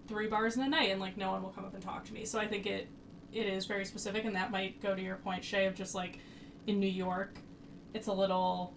three 0.07 0.27
bars 0.27 0.55
in 0.57 0.63
a 0.63 0.67
night 0.67 0.91
and 0.91 0.99
like 0.99 1.17
no 1.17 1.31
one 1.31 1.41
will 1.41 1.49
come 1.49 1.65
up 1.65 1.73
and 1.73 1.81
talk 1.83 2.03
to 2.05 2.13
me. 2.13 2.25
So 2.25 2.39
I 2.39 2.47
think 2.47 2.65
it 2.65 2.87
it 3.31 3.47
is 3.47 3.65
very 3.65 3.85
specific 3.85 4.25
and 4.25 4.35
that 4.35 4.51
might 4.51 4.81
go 4.81 4.93
to 4.95 5.01
your 5.01 5.15
point, 5.17 5.43
Shay, 5.43 5.65
of 5.65 5.73
just 5.75 5.95
like 5.95 6.19
in 6.67 6.79
New 6.79 6.87
York, 6.87 7.35
it's 7.93 8.07
a 8.07 8.13
little 8.13 8.73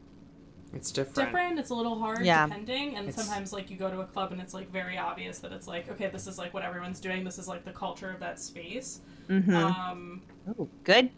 it's 0.73 0.91
different. 0.91 1.15
different. 1.15 1.59
It's 1.59 1.71
a 1.71 1.75
little 1.75 1.99
hard 1.99 2.25
Yeah. 2.25 2.47
depending, 2.47 2.97
and 2.97 3.09
It's- 3.09 3.15
sometimes 3.25 3.53
like 3.53 3.71
you 3.71 3.77
go 3.77 3.91
to 3.91 4.01
a 4.01 4.07
club 4.07 4.33
and 4.33 4.41
it's 4.41 4.53
like 4.55 4.71
very 4.71 4.99
obvious 4.99 5.39
that 5.41 5.53
it's 5.53 5.69
like 5.69 5.89
okay, 5.91 6.09
this 6.09 6.27
is 6.27 6.39
like 6.39 6.53
what 6.55 6.63
everyone's 6.63 7.01
doing. 7.01 7.23
This 7.25 7.39
is 7.39 7.47
like 7.49 7.65
the 7.65 7.73
culture 7.73 8.11
of 8.11 8.21
that 8.21 8.39
space. 8.41 9.01
hmm 9.29 9.55
Um, 9.55 10.23
Ooh, 10.59 10.69
good 10.85 11.11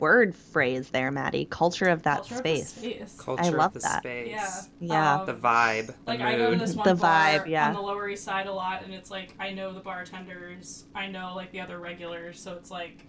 word 0.00 0.34
phrase 0.34 0.88
there 0.90 1.10
maddie 1.10 1.46
culture 1.46 1.88
of 1.88 2.02
that 2.02 2.18
culture 2.18 2.36
space 2.36 2.72
the 2.72 2.80
space. 2.80 3.16
Culture 3.18 3.50
love 3.50 3.74
of 3.74 3.74
the 3.74 3.78
that. 3.80 4.02
space. 4.02 4.28
Yeah. 4.30 4.60
Yeah. 4.80 5.14
Um, 5.20 5.26
The 5.26 5.34
vibe. 5.34 5.86
The 5.86 5.94
like 6.06 6.18
mood. 6.18 6.28
I 6.28 6.36
go 6.36 6.50
to 6.50 6.56
this 6.56 6.74
one 6.74 6.88
The 6.88 6.94
bar 6.94 7.30
vibe, 7.30 7.46
yeah. 7.48 7.68
on 7.68 7.74
the 7.74 7.80
Lower 7.80 8.08
East 8.08 8.24
Side 8.24 8.46
a 8.46 8.52
lot, 8.52 8.84
and 8.84 8.92
it's 8.94 9.10
like 9.10 9.34
I 9.38 9.52
know 9.52 9.72
the 9.72 9.80
bartenders, 9.80 10.84
I 10.94 11.06
know 11.08 11.34
like 11.34 11.52
the 11.52 11.60
other 11.60 11.78
regulars, 11.78 12.40
so 12.40 12.54
it's 12.54 12.70
like 12.70 13.06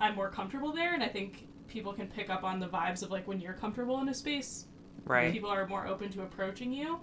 I'm 0.00 0.14
more 0.14 0.28
comfortable 0.28 0.72
there, 0.72 0.94
and 0.94 1.02
I 1.02 1.08
think 1.08 1.46
people 1.68 1.92
can 1.92 2.06
pick 2.06 2.30
up 2.30 2.44
on 2.44 2.60
the 2.60 2.68
vibes 2.68 3.02
of 3.02 3.10
like 3.10 3.26
when 3.26 3.40
you're 3.40 3.52
comfortable 3.54 4.00
in 4.00 4.08
a 4.08 4.14
space, 4.14 4.66
right. 5.04 5.32
people 5.32 5.50
are 5.50 5.66
more 5.66 5.86
open 5.86 6.10
to 6.10 6.22
approaching 6.22 6.72
you, 6.72 7.00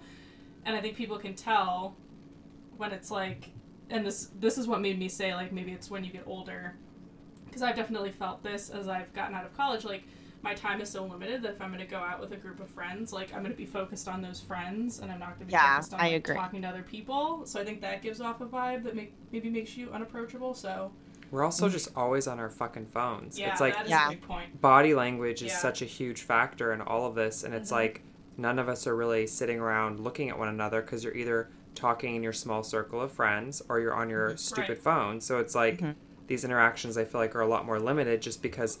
and 0.64 0.76
I 0.76 0.80
think 0.80 0.96
people 0.96 1.18
can 1.18 1.34
tell 1.34 1.96
when 2.76 2.92
it's 2.92 3.10
like, 3.10 3.50
and 3.90 4.04
this 4.06 4.30
this 4.38 4.58
is 4.58 4.66
what 4.66 4.80
made 4.80 4.98
me 4.98 5.08
say 5.08 5.34
like 5.34 5.52
maybe 5.52 5.72
it's 5.72 5.90
when 5.90 6.04
you 6.04 6.10
get 6.12 6.24
older, 6.26 6.76
because 7.52 7.62
I've 7.62 7.76
definitely 7.76 8.10
felt 8.10 8.42
this 8.42 8.70
as 8.70 8.88
I've 8.88 9.12
gotten 9.12 9.34
out 9.34 9.44
of 9.44 9.54
college, 9.56 9.84
like. 9.84 10.04
My 10.44 10.54
time 10.54 10.80
is 10.80 10.88
so 10.90 11.04
limited 11.04 11.40
that 11.42 11.52
if 11.52 11.62
I'm 11.62 11.68
going 11.72 11.84
to 11.84 11.88
go 11.88 11.98
out 11.98 12.18
with 12.18 12.32
a 12.32 12.36
group 12.36 12.58
of 12.58 12.68
friends, 12.68 13.12
like 13.12 13.32
I'm 13.32 13.42
going 13.44 13.52
to 13.52 13.56
be 13.56 13.64
focused 13.64 14.08
on 14.08 14.20
those 14.22 14.40
friends, 14.40 14.98
and 14.98 15.12
I'm 15.12 15.20
not 15.20 15.28
going 15.28 15.38
to 15.38 15.44
be 15.44 15.52
Yeah, 15.52 15.76
focused 15.76 15.94
on 15.94 16.00
I 16.00 16.04
like, 16.08 16.12
agree. 16.14 16.34
talking 16.34 16.62
to 16.62 16.68
other 16.68 16.82
people. 16.82 17.46
So 17.46 17.60
I 17.60 17.64
think 17.64 17.80
that 17.82 18.02
gives 18.02 18.20
off 18.20 18.40
a 18.40 18.46
vibe 18.46 18.82
that 18.82 18.96
make, 18.96 19.12
maybe 19.30 19.48
makes 19.50 19.76
you 19.76 19.90
unapproachable. 19.92 20.52
So 20.54 20.90
We're 21.30 21.44
also 21.44 21.68
just 21.68 21.90
always 21.94 22.26
on 22.26 22.40
our 22.40 22.50
fucking 22.50 22.86
phones. 22.86 23.38
yeah, 23.38 23.52
it's 23.52 23.60
like 23.60 23.74
that 23.76 23.84
is 23.84 23.90
Yeah. 23.90 24.08
a 24.08 24.10
big 24.10 24.22
point. 24.22 24.60
body 24.60 24.94
language 24.94 25.42
is 25.42 25.52
Yeah. 25.52 25.58
such 25.58 25.80
a 25.80 25.84
huge 25.84 26.22
factor 26.22 26.72
in 26.72 26.80
all 26.80 27.06
of 27.06 27.14
this 27.14 27.44
and 27.44 27.54
it's 27.54 27.68
Mhm. 27.70 27.74
like 27.76 28.02
none 28.36 28.58
of 28.58 28.68
us 28.68 28.84
are 28.88 28.96
really 28.96 29.28
sitting 29.28 29.60
around 29.60 30.00
looking 30.00 30.28
at 30.28 30.36
one 30.36 30.48
another 30.48 30.82
because 30.82 31.04
you're 31.04 31.14
either 31.14 31.50
talking 31.76 32.16
in 32.16 32.22
your 32.24 32.32
small 32.32 32.64
circle 32.64 33.00
of 33.00 33.12
friends 33.12 33.62
or 33.68 33.78
you're 33.78 33.94
on 33.94 34.10
your 34.10 34.36
stupid 34.36 34.70
Right. 34.70 34.78
phone 34.82 35.20
so 35.20 35.38
it's 35.38 35.54
like 35.54 35.78
Mhm. 35.78 35.94
These 36.32 36.44
interactions 36.44 36.96
i 36.96 37.04
feel 37.04 37.20
like 37.20 37.36
are 37.36 37.42
a 37.42 37.46
lot 37.46 37.66
more 37.66 37.78
limited 37.78 38.22
just 38.22 38.40
because 38.40 38.78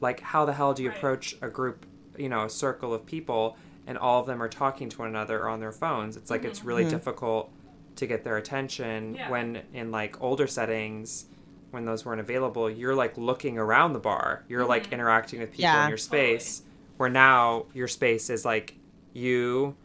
like 0.00 0.20
how 0.20 0.46
the 0.46 0.54
hell 0.54 0.72
do 0.72 0.82
you 0.82 0.88
Right. 0.88 0.96
approach 0.96 1.36
a 1.42 1.48
group 1.48 1.84
you 2.16 2.30
know 2.30 2.44
a 2.46 2.50
circle 2.50 2.94
of 2.94 3.04
people 3.04 3.58
and 3.86 3.98
all 3.98 4.20
of 4.20 4.26
them 4.26 4.42
are 4.42 4.48
talking 4.48 4.88
to 4.88 4.98
one 4.98 5.08
another 5.08 5.38
or 5.42 5.48
on 5.50 5.60
their 5.60 5.70
phones 5.72 6.16
it's 6.16 6.30
like 6.30 6.44
it's 6.46 6.64
really 6.64 6.84
Mhm. 6.86 6.90
difficult 6.90 7.50
to 7.96 8.06
get 8.06 8.24
their 8.24 8.38
attention 8.38 9.16
Yeah. 9.16 9.28
when 9.30 9.62
in 9.74 9.90
like 9.90 10.18
older 10.22 10.46
settings 10.46 11.26
when 11.72 11.84
those 11.84 12.06
weren't 12.06 12.20
available 12.22 12.70
you're 12.70 12.94
like 12.94 13.18
looking 13.18 13.58
around 13.58 13.92
the 13.92 13.98
bar 13.98 14.44
you're 14.48 14.64
like 14.64 14.86
Mhm. 14.88 14.92
interacting 14.92 15.40
with 15.40 15.50
people 15.50 15.64
Yeah. 15.64 15.82
in 15.84 15.88
your 15.90 15.98
space 15.98 16.62
where 16.96 17.10
now 17.10 17.66
your 17.74 17.88
space 17.88 18.30
is 18.30 18.46
like 18.46 18.76
you 19.12 19.76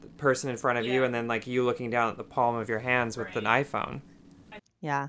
the 0.00 0.08
person 0.26 0.50
in 0.50 0.56
front 0.56 0.78
of 0.80 0.84
you 0.84 1.04
and 1.04 1.14
then 1.14 1.28
like 1.28 1.46
you 1.46 1.64
looking 1.64 1.90
down 1.90 2.08
at 2.10 2.16
the 2.16 2.24
palm 2.24 2.56
of 2.56 2.68
your 2.68 2.80
hands 2.80 3.16
with 3.16 3.36
an 3.36 3.44
iphone 3.44 4.00
Yeah. 4.80 5.08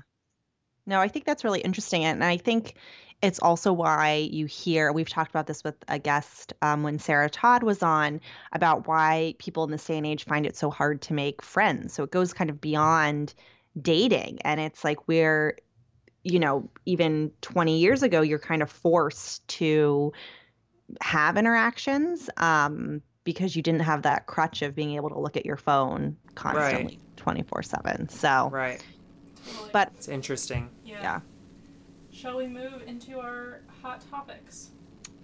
No, 0.86 1.00
I 1.00 1.08
think 1.08 1.24
that's 1.24 1.44
really 1.44 1.60
interesting. 1.60 2.04
And 2.04 2.24
I 2.24 2.36
think 2.36 2.74
it's 3.22 3.38
also 3.38 3.72
why 3.72 4.28
you 4.30 4.46
hear, 4.46 4.92
we've 4.92 5.08
talked 5.08 5.30
about 5.30 5.46
this 5.46 5.62
with 5.62 5.76
a 5.86 5.98
guest 5.98 6.52
um, 6.60 6.82
when 6.82 6.98
Sarah 6.98 7.30
Todd 7.30 7.62
was 7.62 7.82
on 7.82 8.20
about 8.52 8.88
why 8.88 9.34
people 9.38 9.62
in 9.62 9.70
this 9.70 9.84
day 9.84 9.96
and 9.96 10.06
age 10.06 10.24
find 10.24 10.44
it 10.44 10.56
so 10.56 10.70
hard 10.70 11.02
to 11.02 11.14
make 11.14 11.40
friends. 11.40 11.92
So 11.92 12.02
it 12.02 12.10
goes 12.10 12.32
kind 12.32 12.50
of 12.50 12.60
beyond 12.60 13.32
dating. 13.80 14.40
And 14.42 14.60
it's 14.60 14.82
like 14.82 15.06
we're, 15.06 15.56
you 16.24 16.40
know, 16.40 16.68
even 16.84 17.30
20 17.42 17.78
years 17.78 18.02
ago, 18.02 18.22
you're 18.22 18.40
kind 18.40 18.60
of 18.60 18.70
forced 18.70 19.46
to 19.48 20.12
have 21.00 21.36
interactions 21.36 22.28
um, 22.38 23.02
because 23.22 23.54
you 23.54 23.62
didn't 23.62 23.82
have 23.82 24.02
that 24.02 24.26
crutch 24.26 24.62
of 24.62 24.74
being 24.74 24.96
able 24.96 25.10
to 25.10 25.18
look 25.20 25.36
at 25.36 25.46
your 25.46 25.56
phone 25.56 26.16
constantly 26.34 26.98
24 27.16 27.62
7. 27.62 28.08
So, 28.08 28.50
right. 28.52 28.84
But 29.72 29.90
it's 29.96 30.08
interesting 30.08 30.70
yeah. 30.84 31.00
yeah. 31.02 31.20
Shall 32.12 32.36
we 32.36 32.46
move 32.46 32.82
into 32.86 33.18
our 33.18 33.62
hot 33.82 34.02
topics? 34.10 34.70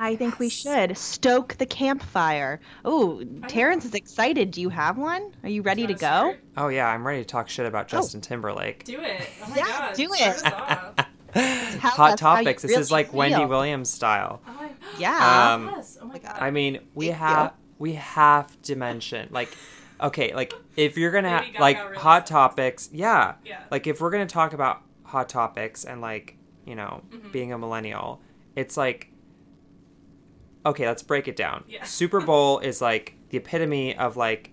I 0.00 0.14
think 0.16 0.38
we 0.38 0.48
should 0.48 0.96
stoke 0.96 1.56
the 1.58 1.66
campfire. 1.66 2.60
Oh, 2.84 3.22
Terrence 3.48 3.84
is 3.84 3.94
excited. 3.94 4.52
Do 4.52 4.60
you 4.60 4.68
have 4.68 4.96
one? 4.96 5.32
Are 5.42 5.48
you 5.48 5.62
ready 5.62 5.82
Do 5.82 5.88
to 5.88 5.92
go? 5.94 5.98
start? 5.98 6.40
Oh 6.56 6.68
yeah, 6.68 6.86
I'm 6.88 7.06
ready 7.06 7.20
to 7.20 7.24
talk 7.26 7.48
shit 7.48 7.66
about 7.66 7.88
Justin 7.88 8.20
Timberlake. 8.20 8.84
Do 8.84 9.00
it. 9.00 9.28
Oh 9.44 9.50
my 9.50 9.56
Yeah, 9.56 9.64
god. 9.66 9.94
do 9.94 10.08
it. 10.12 10.20
us 10.22 10.42
off. 10.44 10.94
Tell 11.34 11.78
Hot 11.80 12.12
us 12.14 12.20
how 12.20 12.34
topics. 12.36 12.62
This 12.62 12.70
is 12.72 12.90
really 12.90 13.04
like 13.04 13.12
Wendy. 13.12 13.44
Williams 13.44 13.90
style. 13.90 14.40
Oh 14.46 14.52
my 14.54 14.70
Yeah. 14.98 15.54
Um, 15.54 15.66
yes. 15.76 15.98
Oh 16.00 16.06
my 16.06 16.18
god. 16.18 16.36
I 16.40 16.50
mean, 16.50 16.78
we 16.94 17.08
Thank 17.08 17.18
you. 17.18 17.26
have 17.26 17.54
we 17.78 17.92
have 17.94 18.62
to 18.62 18.76
mention 18.76 19.28
like 19.30 19.50
okay, 20.00 20.34
like 20.34 20.52
if 20.76 20.96
you're 20.96 21.10
gonna 21.10 21.42
Gaga 21.46 21.60
like 21.60 21.82
really 21.84 21.96
hot 21.96 22.26
topics, 22.26 22.88
yeah. 22.92 23.34
yeah. 23.44 23.60
Like 23.70 23.86
if 23.86 24.00
we're 24.00 24.10
gonna 24.10 24.26
talk 24.26 24.52
about 24.52 24.82
hot 25.04 25.28
topics 25.28 25.84
and 25.84 26.00
like 26.00 26.36
you 26.66 26.74
know 26.74 27.02
Mhm. 27.12 27.32
being 27.32 27.52
a 27.52 27.58
millennial, 27.58 28.20
it's 28.56 28.76
like 28.76 29.10
okay, 30.66 30.86
let's 30.86 31.02
break 31.02 31.28
it 31.28 31.36
down. 31.36 31.64
Yeah. 31.68 31.84
Super 31.84 32.20
Bowl 32.28 32.58
is 32.58 32.80
like 32.80 33.14
the 33.30 33.38
epitome 33.38 33.96
of 33.96 34.16
like 34.16 34.50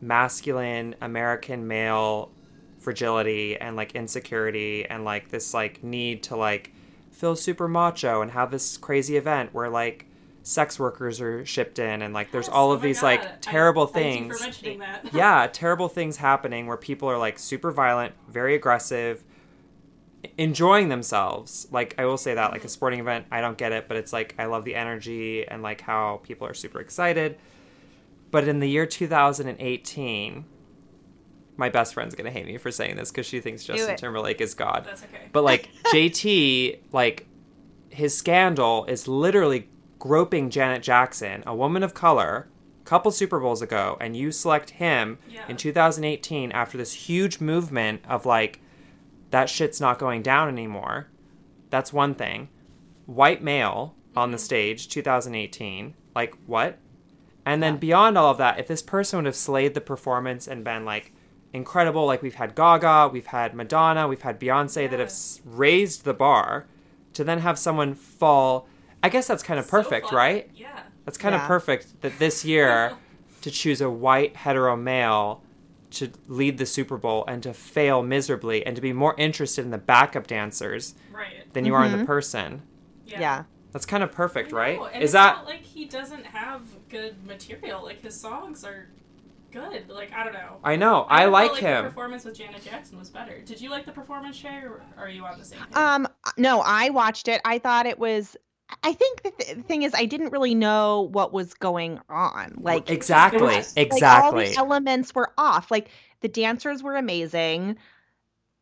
masculine 0.00 0.96
American 1.00 1.68
male 1.68 2.32
fragility 2.78 3.56
and 3.56 3.76
like 3.76 3.92
insecurity 3.94 4.84
and 4.86 5.04
like 5.04 5.28
this 5.28 5.54
like 5.54 5.84
need 5.84 6.20
to 6.24 6.34
like 6.36 6.72
feel 7.12 7.36
super 7.36 7.68
macho 7.68 8.20
and 8.22 8.32
have 8.32 8.50
this 8.50 8.76
crazy 8.76 9.16
event 9.16 9.54
where 9.54 9.68
like 9.68 10.06
sex 10.44 10.78
workers 10.78 11.20
are 11.20 11.44
shipped 11.46 11.78
in 11.78 12.02
and 12.02 12.12
like 12.12 12.32
there's 12.32 12.46
Yes, 12.48 12.54
all 12.54 12.70
oh 12.70 12.72
of 12.72 12.80
my 12.80 12.86
these 12.88 13.00
God. 13.00 13.06
like 13.06 13.20
I- 13.24 13.32
terrible 13.40 13.86
Thank 13.86 14.04
you 14.06 14.12
things 14.28 14.38
for 14.38 14.44
mentioning 14.44 14.78
that. 14.80 15.08
yeah, 15.14 15.46
terrible 15.52 15.88
things 15.88 16.16
happening 16.16 16.66
where 16.66 16.76
people 16.76 17.08
are 17.08 17.18
like 17.18 17.38
super 17.38 17.70
violent, 17.70 18.14
very 18.28 18.54
aggressive, 18.54 19.22
enjoying 20.38 20.88
themselves. 20.88 21.68
Like 21.70 21.94
I 21.98 22.04
will 22.06 22.16
say 22.18 22.34
that, 22.34 22.50
like 22.52 22.64
a 22.64 22.68
sporting 22.68 23.00
event, 23.00 23.26
I 23.30 23.40
don't 23.40 23.56
get 23.58 23.72
it, 23.72 23.86
but 23.88 23.96
it's 23.96 24.12
like 24.12 24.34
I 24.38 24.46
love 24.46 24.64
the 24.64 24.74
energy 24.74 25.46
and 25.46 25.62
like 25.62 25.80
how 25.80 26.20
people 26.22 26.46
are 26.46 26.54
super 26.54 26.80
excited. 26.80 27.38
But 28.30 28.48
in 28.48 28.60
the 28.60 28.68
year 28.68 28.86
2018, 28.86 30.44
my 31.56 31.68
best 31.68 31.94
friend's 31.94 32.14
gonna 32.14 32.30
hate 32.30 32.46
me 32.46 32.56
for 32.58 32.70
saying 32.70 32.96
this 32.96 33.10
because 33.10 33.26
she 33.26 33.40
thinks 33.40 33.62
Justin. 33.64 33.96
Timberlake 33.96 34.40
is 34.40 34.54
God. 34.54 34.84
That's 34.86 35.02
okay. 35.04 35.28
But 35.32 35.44
like 35.44 35.68
JT, 35.92 36.78
like 36.92 37.26
his 37.90 38.16
scandal 38.16 38.86
is 38.86 39.06
literally 39.06 39.68
groping 40.02 40.50
Janet 40.50 40.82
Jackson, 40.82 41.44
a 41.46 41.54
woman 41.54 41.84
of 41.84 41.94
color, 41.94 42.48
a 42.80 42.84
couple 42.84 43.12
Super 43.12 43.38
Bowls 43.38 43.62
ago, 43.62 43.96
and 44.00 44.16
you 44.16 44.32
select 44.32 44.70
him 44.70 45.20
Yeah. 45.28 45.44
in 45.48 45.56
2018 45.56 46.50
after 46.50 46.76
this 46.76 46.92
huge 47.06 47.40
movement 47.40 48.00
of 48.08 48.26
like 48.26 48.58
that 49.30 49.48
shit's 49.48 49.80
not 49.80 50.00
going 50.00 50.20
down 50.20 50.48
anymore. 50.48 51.06
That's 51.70 51.92
one 51.92 52.16
thing. 52.16 52.48
White 53.06 53.44
male 53.44 53.94
on 54.16 54.32
the 54.32 54.38
mm-hmm. 54.38 54.44
stage, 54.44 54.88
2018. 54.88 55.94
Like 56.16 56.34
what? 56.46 56.78
And 57.46 57.62
then 57.62 57.74
Yeah. 57.74 57.78
beyond 57.78 58.18
all 58.18 58.32
of 58.32 58.38
that, 58.38 58.58
if 58.58 58.66
this 58.66 58.82
person 58.82 59.18
would 59.18 59.26
have 59.26 59.36
slayed 59.36 59.74
the 59.74 59.80
performance 59.80 60.48
and 60.48 60.64
been 60.64 60.84
like 60.84 61.12
incredible, 61.52 62.06
like 62.06 62.22
we've 62.22 62.34
had 62.34 62.56
Gaga, 62.56 63.08
we've 63.12 63.26
had 63.26 63.54
Madonna, 63.54 64.08
we've 64.08 64.22
had 64.22 64.40
Beyonce 64.40 64.90
that 64.90 64.98
have 64.98 65.10
s- 65.10 65.40
raised 65.44 66.02
the 66.02 66.12
bar, 66.12 66.66
to 67.12 67.22
then 67.22 67.38
have 67.38 67.56
someone 67.56 67.94
fall, 67.94 68.66
I 69.02 69.08
guess 69.08 69.26
that's 69.26 69.42
kind 69.42 69.58
of 69.58 69.68
perfect, 69.68 70.08
fun. 70.08 70.16
right? 70.16 70.50
Yeah. 70.54 70.80
That's 71.04 71.18
kind 71.18 71.34
of 71.34 71.40
perfect 71.42 72.00
that 72.02 72.18
this 72.18 72.44
year 72.44 72.96
to 73.42 73.50
choose 73.50 73.80
a 73.80 73.90
white 73.90 74.36
hetero 74.36 74.76
male 74.76 75.42
to 75.90 76.10
lead 76.28 76.56
the 76.58 76.64
Super 76.66 76.96
Bowl 76.96 77.24
and 77.26 77.42
to 77.42 77.52
fail 77.52 78.02
miserably 78.02 78.64
and 78.64 78.76
to 78.76 78.80
be 78.82 78.92
more 78.92 79.14
interested 79.18 79.64
in 79.64 79.70
the 79.72 79.78
backup 79.78 80.26
dancers 80.26 80.94
Right. 81.12 81.52
than 81.52 81.64
you 81.66 81.74
are 81.74 81.84
in 81.84 81.92
the 81.92 81.98
Mhm. 81.98 82.06
person. 82.06 82.62
Yeah. 83.06 83.20
Yeah. 83.20 83.44
That's 83.72 83.84
kind 83.86 84.02
of 84.02 84.12
perfect, 84.12 84.52
right? 84.52 84.78
And 84.92 85.02
Is 85.02 85.10
it's 85.10 85.12
that 85.14 85.36
not 85.36 85.46
like 85.46 85.62
he 85.62 85.84
doesn't 85.86 86.24
have 86.26 86.62
good 86.88 87.26
material. 87.26 87.82
Like 87.82 88.00
his 88.02 88.18
songs 88.18 88.64
are 88.64 88.88
good. 89.50 89.88
Like 89.90 90.12
I 90.12 90.24
don't 90.24 90.32
know. 90.34 90.58
I 90.64 90.76
know. 90.76 91.06
I, 91.10 91.20
felt 91.22 91.32
like 91.32 91.52
The 91.54 91.60
him. 91.60 91.84
performance 91.86 92.24
with 92.24 92.36
Janet 92.38 92.62
Jackson 92.64 92.98
was 92.98 93.10
better. 93.10 93.40
Did 93.40 93.60
you 93.60 93.68
like 93.70 93.84
the 93.84 93.92
performance, 93.92 94.36
Shay, 94.36 94.62
or 94.62 94.82
are 94.96 95.08
you 95.08 95.24
on 95.24 95.38
the 95.38 95.44
same 95.44 95.58
page? 95.60 95.74
Um, 95.76 96.06
no, 96.38 96.60
I 96.64 96.88
watched 96.90 97.28
it. 97.28 97.40
I 97.44 97.58
thought 97.58 97.86
it 97.86 97.98
was. 97.98 98.36
I 98.82 98.92
think 98.92 99.22
the 99.22 99.30
th- 99.30 99.58
thing 99.66 99.82
is, 99.82 99.92
I 99.94 100.04
didn't 100.06 100.32
really 100.32 100.54
know 100.54 101.08
what 101.12 101.32
was 101.32 101.54
going 101.54 102.00
on. 102.08 102.54
Like 102.60 102.90
exactly. 102.90 103.40
Like, 103.40 103.56
like, 103.56 103.76
all 103.76 103.82
exactly. 103.96 104.48
the 104.48 104.56
elements 104.56 105.14
were 105.14 105.32
off. 105.38 105.70
Like 105.70 105.90
the 106.20 106.28
dancers 106.28 106.82
were 106.82 106.96
amazing. 106.96 107.76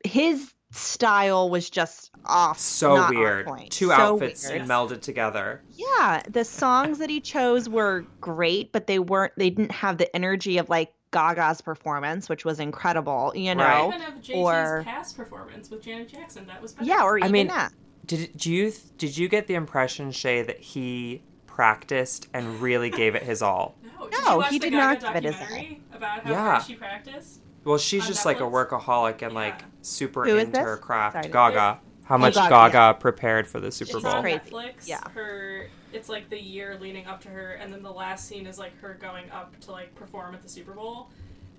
His 0.05 0.53
style 0.73 1.51
was 1.51 1.69
just 1.69 2.11
off. 2.25 2.59
so 2.59 2.95
not 2.97 3.11
on 3.11 3.19
weird. 3.19 3.47
point. 3.47 3.71
Two 3.73 3.89
So 3.89 3.93
outfits 3.93 4.49
weird. 4.49 4.63
melded 4.63 5.01
together. 5.01 5.63
Yeah, 5.73 6.23
the 6.29 6.45
songs 6.45 6.99
that 6.99 7.11
he 7.11 7.21
chose 7.21 7.69
were 7.69 8.05
great, 8.21 8.73
but 8.73 8.87
they 8.87 8.99
weren't. 8.99 9.33
They 9.37 9.51
didn't 9.51 9.73
have 9.73 9.99
the 9.99 10.15
energy 10.15 10.59
of 10.59 10.69
like 10.69 10.93
Gaga's 11.13 11.61
performance, 11.61 12.29
which 12.29 12.45
was 12.45 12.61
incredible. 12.61 13.33
You 13.35 13.55
know. 13.55 13.65
Right. 13.65 13.89
Even 13.89 14.03
of 14.03 14.15
JT's 14.23 14.37
or- 14.37 14.83
past 14.85 15.17
performance 15.17 15.71
with 15.71 15.83
Janet 15.83 16.09
Jackson, 16.09 16.47
that 16.47 16.63
was 16.63 16.73
better. 16.73 16.87
Yeah, 16.87 17.03
or 17.03 17.23
I 17.23 17.29
mean, 17.29 17.49
that. 17.49 17.73
Did 18.11 18.37
do 18.37 18.53
you 18.53 18.73
did 18.99 19.17
you 19.17 19.29
get 19.29 19.47
the 19.47 19.55
impression, 19.55 20.11
Shay, 20.11 20.43
that 20.43 20.59
he 20.59 21.23
practiced 21.47 22.27
and 22.35 22.61
really 22.61 22.91
gave 22.91 23.15
it 23.15 23.23
his 23.23 23.41
all? 23.41 23.77
no, 24.01 24.09
did 24.09 24.25
No, 24.25 24.41
he 24.41 24.59
did 24.59 24.73
not 24.73 24.99
give 25.01 25.15
it 25.15 25.23
his 25.23 25.37
all. 25.37 25.97
about 25.97 26.25
how 26.25 26.31
Yeah. 26.33 26.59
she 26.61 26.75
practiced? 26.75 27.41
Well, 27.63 27.79
she's 27.79 28.03
On 28.03 28.09
just 28.09 28.27
like 28.27 28.41
a 28.41 28.43
workaholic 28.43 29.23
and 29.23 29.33
like 29.33 29.61
super 29.83 30.25
Who 30.25 30.39
is 30.39 30.41
into 30.47 30.53
this? 30.59 30.61
her 30.65 30.77
craft. 30.77 31.15
Sorry. 31.23 31.29
Gaga. 31.29 31.79
How 32.03 32.17
much 32.19 32.35
Gaga, 32.35 32.49
Gaga, 32.51 32.75
yeah. 32.77 32.93
prepared 32.95 33.47
for 33.47 33.61
the 33.61 33.71
Super 33.71 33.99
it's 33.99 34.05
Bowl? 34.05 34.15
on 34.15 34.23
crazy. 34.23 34.41
Netflix. 34.41 34.89
Yeah. 34.89 35.09
Her, 35.15 35.69
it's 35.93 36.09
like 36.09 36.29
the 36.31 36.41
year 36.43 36.77
leading 36.81 37.07
up 37.07 37.21
to 37.21 37.29
her, 37.29 37.53
and 37.53 37.73
then 37.73 37.85
the 37.85 37.93
last 37.93 38.27
scene 38.27 38.47
is 38.49 38.59
like 38.59 38.77
her 38.81 38.95
going 39.01 39.31
up 39.31 39.57
to 39.61 39.71
like 39.71 39.95
perform 39.95 40.35
at 40.35 40.43
the 40.43 40.49
Super 40.49 40.73
Bowl, 40.73 41.11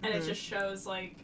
and 0.03 0.13
Mhm. 0.13 0.17
it 0.17 0.25
just 0.25 0.41
shows 0.41 0.85
like 0.85 1.15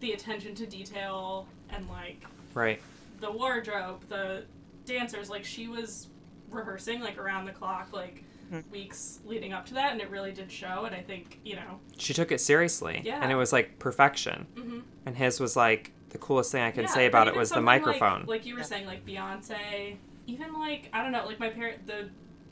the 0.00 0.12
attention 0.12 0.54
to 0.56 0.66
detail 0.66 1.46
and 1.70 1.88
like 1.88 2.22
Right. 2.52 2.82
The 3.20 3.30
wardrobe, 3.30 4.04
the 4.08 4.44
dancers. 4.84 5.28
Like 5.30 5.44
she 5.44 5.68
was 5.68 6.08
rehearsing 6.50 7.00
like 7.00 7.18
around 7.18 7.44
the 7.46 7.52
clock, 7.52 7.88
like 7.92 8.24
Mhm. 8.50 8.70
weeks 8.70 9.20
leading 9.26 9.52
up 9.52 9.66
to 9.66 9.74
that, 9.74 9.92
and 9.92 10.00
it 10.00 10.08
really 10.08 10.32
did 10.32 10.50
show. 10.50 10.84
And 10.86 10.94
I 10.94 11.02
think 11.02 11.38
you 11.44 11.56
know, 11.56 11.80
She 11.98 12.14
took 12.14 12.32
it 12.32 12.40
seriously. 12.40 13.02
Yeah. 13.04 13.20
And 13.22 13.30
it 13.30 13.34
was 13.36 13.52
like 13.52 13.78
perfection. 13.78 14.46
mm-hmm. 14.54 14.80
And 15.04 15.16
his 15.16 15.38
was 15.40 15.54
like 15.56 15.92
the 16.10 16.18
coolest 16.18 16.50
thing 16.52 16.62
I 16.62 16.70
can 16.70 16.84
Yeah, 16.84 16.88
say 16.90 17.06
about 17.06 17.28
it 17.28 17.36
was 17.36 17.50
the 17.50 17.56
something 17.56 17.66
like- 17.66 17.82
microphone. 17.84 18.24
Like, 18.26 18.46
you 18.46 18.54
were 18.54 18.60
Yeah. 18.60 18.64
saying, 18.66 18.86
like 18.86 19.04
Beyonce, 19.04 19.96
even 20.26 20.54
like 20.54 20.88
I 20.94 21.02
don't 21.02 21.12
know, 21.12 21.26
like 21.26 21.38
my 21.38 21.50
parent, 21.50 21.86
the 21.86 22.08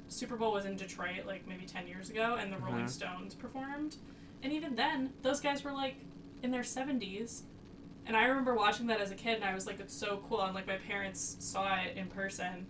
Super 0.08 0.36
Bowl 0.36 0.52
was 0.52 0.66
in 0.66 0.76
Detroit 0.76 1.24
like 1.26 1.48
maybe 1.48 1.64
ten 1.64 1.88
years 1.88 2.10
ago, 2.10 2.36
and 2.38 2.52
the 2.52 2.58
Rolling 2.58 2.84
Mhm. 2.84 2.90
Stones 2.90 3.34
performed, 3.34 3.96
and 4.42 4.52
even 4.52 4.76
then, 4.76 5.12
those 5.22 5.40
guys 5.40 5.64
were 5.64 5.72
like 5.72 5.96
in 6.42 6.50
their 6.50 6.62
seventies. 6.62 7.44
And 8.06 8.16
I 8.16 8.26
remember 8.26 8.54
watching 8.54 8.86
that 8.86 9.00
as 9.00 9.10
a 9.10 9.14
kid, 9.14 9.36
and 9.36 9.44
I 9.44 9.54
was 9.54 9.66
like, 9.66 9.80
"It's 9.80 9.94
so 9.94 10.22
cool!" 10.28 10.40
And 10.42 10.54
like 10.54 10.66
my 10.66 10.76
parents 10.76 11.36
saw 11.40 11.76
it 11.76 11.96
in 11.96 12.06
person, 12.06 12.66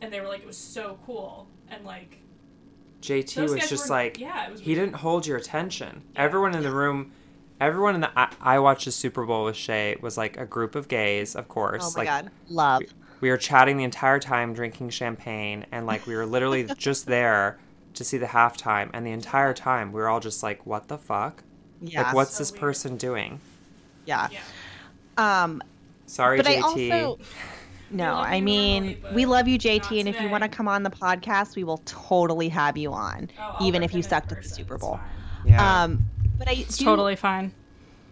and 0.00 0.12
they 0.12 0.20
were 0.20 0.26
like, 0.28 0.40
"It 0.40 0.46
was 0.46 0.58
so 0.58 0.98
cool!" 1.06 1.48
And 1.68 1.84
like 1.84 2.18
JT 3.02 3.48
was 3.48 3.68
just 3.68 3.88
were, 3.88 3.94
like 3.96 4.18
yeah, 4.18 4.46
it 4.46 4.50
was. 4.50 4.60
he 4.60 4.74
didn't 4.74 4.96
hold 4.96 5.26
your 5.26 5.38
attention. 5.38 6.02
Everyone 6.16 6.54
in 6.54 6.62
the 6.62 6.72
room, 6.72 7.12
everyone 7.60 7.94
in 7.94 8.00
the 8.00 8.10
I, 8.18 8.30
I 8.40 8.58
watched 8.58 8.84
the 8.84 8.92
Super 8.92 9.24
Bowl 9.24 9.44
with 9.44 9.56
Shay 9.56 9.96
was 10.00 10.16
like 10.18 10.36
a 10.36 10.44
group 10.44 10.74
of 10.74 10.88
gays, 10.88 11.34
of 11.36 11.48
course. 11.48 11.82
Oh 11.82 11.90
my 11.92 12.00
like 12.00 12.08
god, 12.08 12.30
love. 12.48 12.82
we 13.20 13.30
were 13.30 13.36
chatting 13.36 13.76
the 13.76 13.84
entire 13.84 14.18
time, 14.18 14.52
drinking 14.54 14.90
champagne, 14.90 15.66
and 15.72 15.86
like 15.86 16.06
we 16.06 16.14
were 16.16 16.26
literally 16.26 16.64
just 16.78 17.06
there 17.06 17.58
to 17.94 18.04
see 18.04 18.18
the 18.18 18.26
halftime. 18.26 18.90
And 18.92 19.06
the 19.06 19.12
entire 19.12 19.54
time, 19.54 19.92
we 19.92 20.00
were 20.00 20.08
all 20.08 20.20
just 20.20 20.42
like, 20.42 20.66
"What 20.66 20.88
the 20.88 20.98
fuck? 20.98 21.42
Yeah, 21.80 22.02
Like, 22.02 22.14
what's 22.14 22.32
So 22.32 22.38
this 22.40 22.50
weird. 22.52 22.60
person 22.60 22.96
doing?" 22.96 23.40
yeah. 24.04 24.28
Yeah. 24.30 24.40
Um, 25.20 25.62
Sorry, 26.06 26.36
but 26.38 26.46
I 26.46 26.56
JT. 26.56 26.62
also 26.92 27.18
no, 27.92 28.14
I 28.14 28.40
mean 28.40 28.84
normally, 29.00 29.14
we 29.14 29.26
love 29.26 29.48
you, 29.48 29.58
JT, 29.58 29.98
and 30.00 30.08
if 30.08 30.20
you 30.20 30.28
want 30.28 30.42
to 30.44 30.48
come 30.48 30.68
on 30.68 30.82
the 30.82 30.90
podcast, 30.90 31.56
we 31.56 31.64
will 31.64 31.78
totally 31.84 32.48
have 32.48 32.76
you 32.76 32.92
on, 32.92 33.28
Oh, 33.38 33.56
even 33.60 33.82
if 33.82 33.92
you 33.94 34.02
sucked 34.02 34.30
at 34.32 34.42
the 34.42 34.48
Super 34.48 34.78
Bowl. 34.78 35.00
yeah. 35.44 35.82
Um, 35.84 36.04
but 36.38 36.48
I 36.48 36.52
It's 36.52 36.78
do- 36.78 36.84
totally 36.84 37.16
fine. 37.16 37.52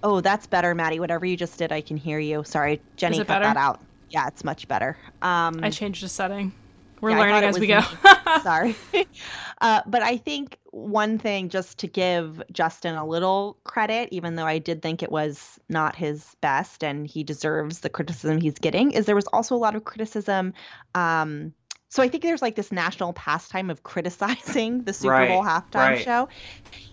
Oh, 0.02 0.20
that's 0.20 0.46
better, 0.46 0.74
Maddie. 0.74 1.00
Whatever 1.00 1.26
you 1.26 1.36
just 1.36 1.58
did, 1.58 1.72
I 1.72 1.80
can 1.80 1.96
hear 1.96 2.18
you. 2.20 2.44
Sorry, 2.44 2.80
Jenny, 2.96 3.18
cut 3.18 3.26
better? 3.28 3.44
that 3.44 3.56
out. 3.56 3.80
Yeah, 4.10 4.26
it's 4.28 4.44
much 4.44 4.68
better. 4.68 4.96
Um, 5.22 5.60
I 5.62 5.70
changed 5.70 6.02
the 6.04 6.08
setting. 6.08 6.52
We're 7.00 7.10
Yeah, 7.10 7.18
learning 7.18 7.44
as 7.44 7.58
we 7.58 7.66
go. 7.66 7.80
sorry. 8.42 8.76
uh, 9.60 9.82
but 9.86 10.02
I 10.02 10.16
think 10.16 10.58
one 10.70 11.18
thing, 11.18 11.48
just 11.48 11.78
to 11.78 11.86
give 11.86 12.42
Justin 12.52 12.94
a 12.94 13.06
little 13.06 13.58
credit, 13.64 14.08
even 14.12 14.36
though 14.36 14.46
I 14.46 14.58
did 14.58 14.82
think 14.82 15.02
it 15.02 15.10
was 15.10 15.58
not 15.68 15.96
his 15.96 16.36
best 16.40 16.82
and 16.84 17.06
he 17.06 17.24
deserves 17.24 17.80
the 17.80 17.88
criticism 17.88 18.40
he's 18.40 18.58
getting, 18.58 18.92
is 18.92 19.06
there 19.06 19.14
was 19.16 19.28
also 19.28 19.54
a 19.54 19.58
lot 19.58 19.76
of 19.76 19.84
criticism. 19.84 20.54
Um, 20.94 21.52
so 21.90 22.02
I 22.02 22.08
think 22.08 22.22
there's 22.22 22.42
like 22.42 22.54
this 22.54 22.70
national 22.70 23.12
pastime 23.14 23.70
of 23.70 23.82
criticizing 23.82 24.82
the 24.84 24.92
Super 24.92 25.12
Right, 25.12 25.28
Bowl 25.28 25.42
halftime 25.42 25.74
right. 25.74 26.00
show. 26.02 26.28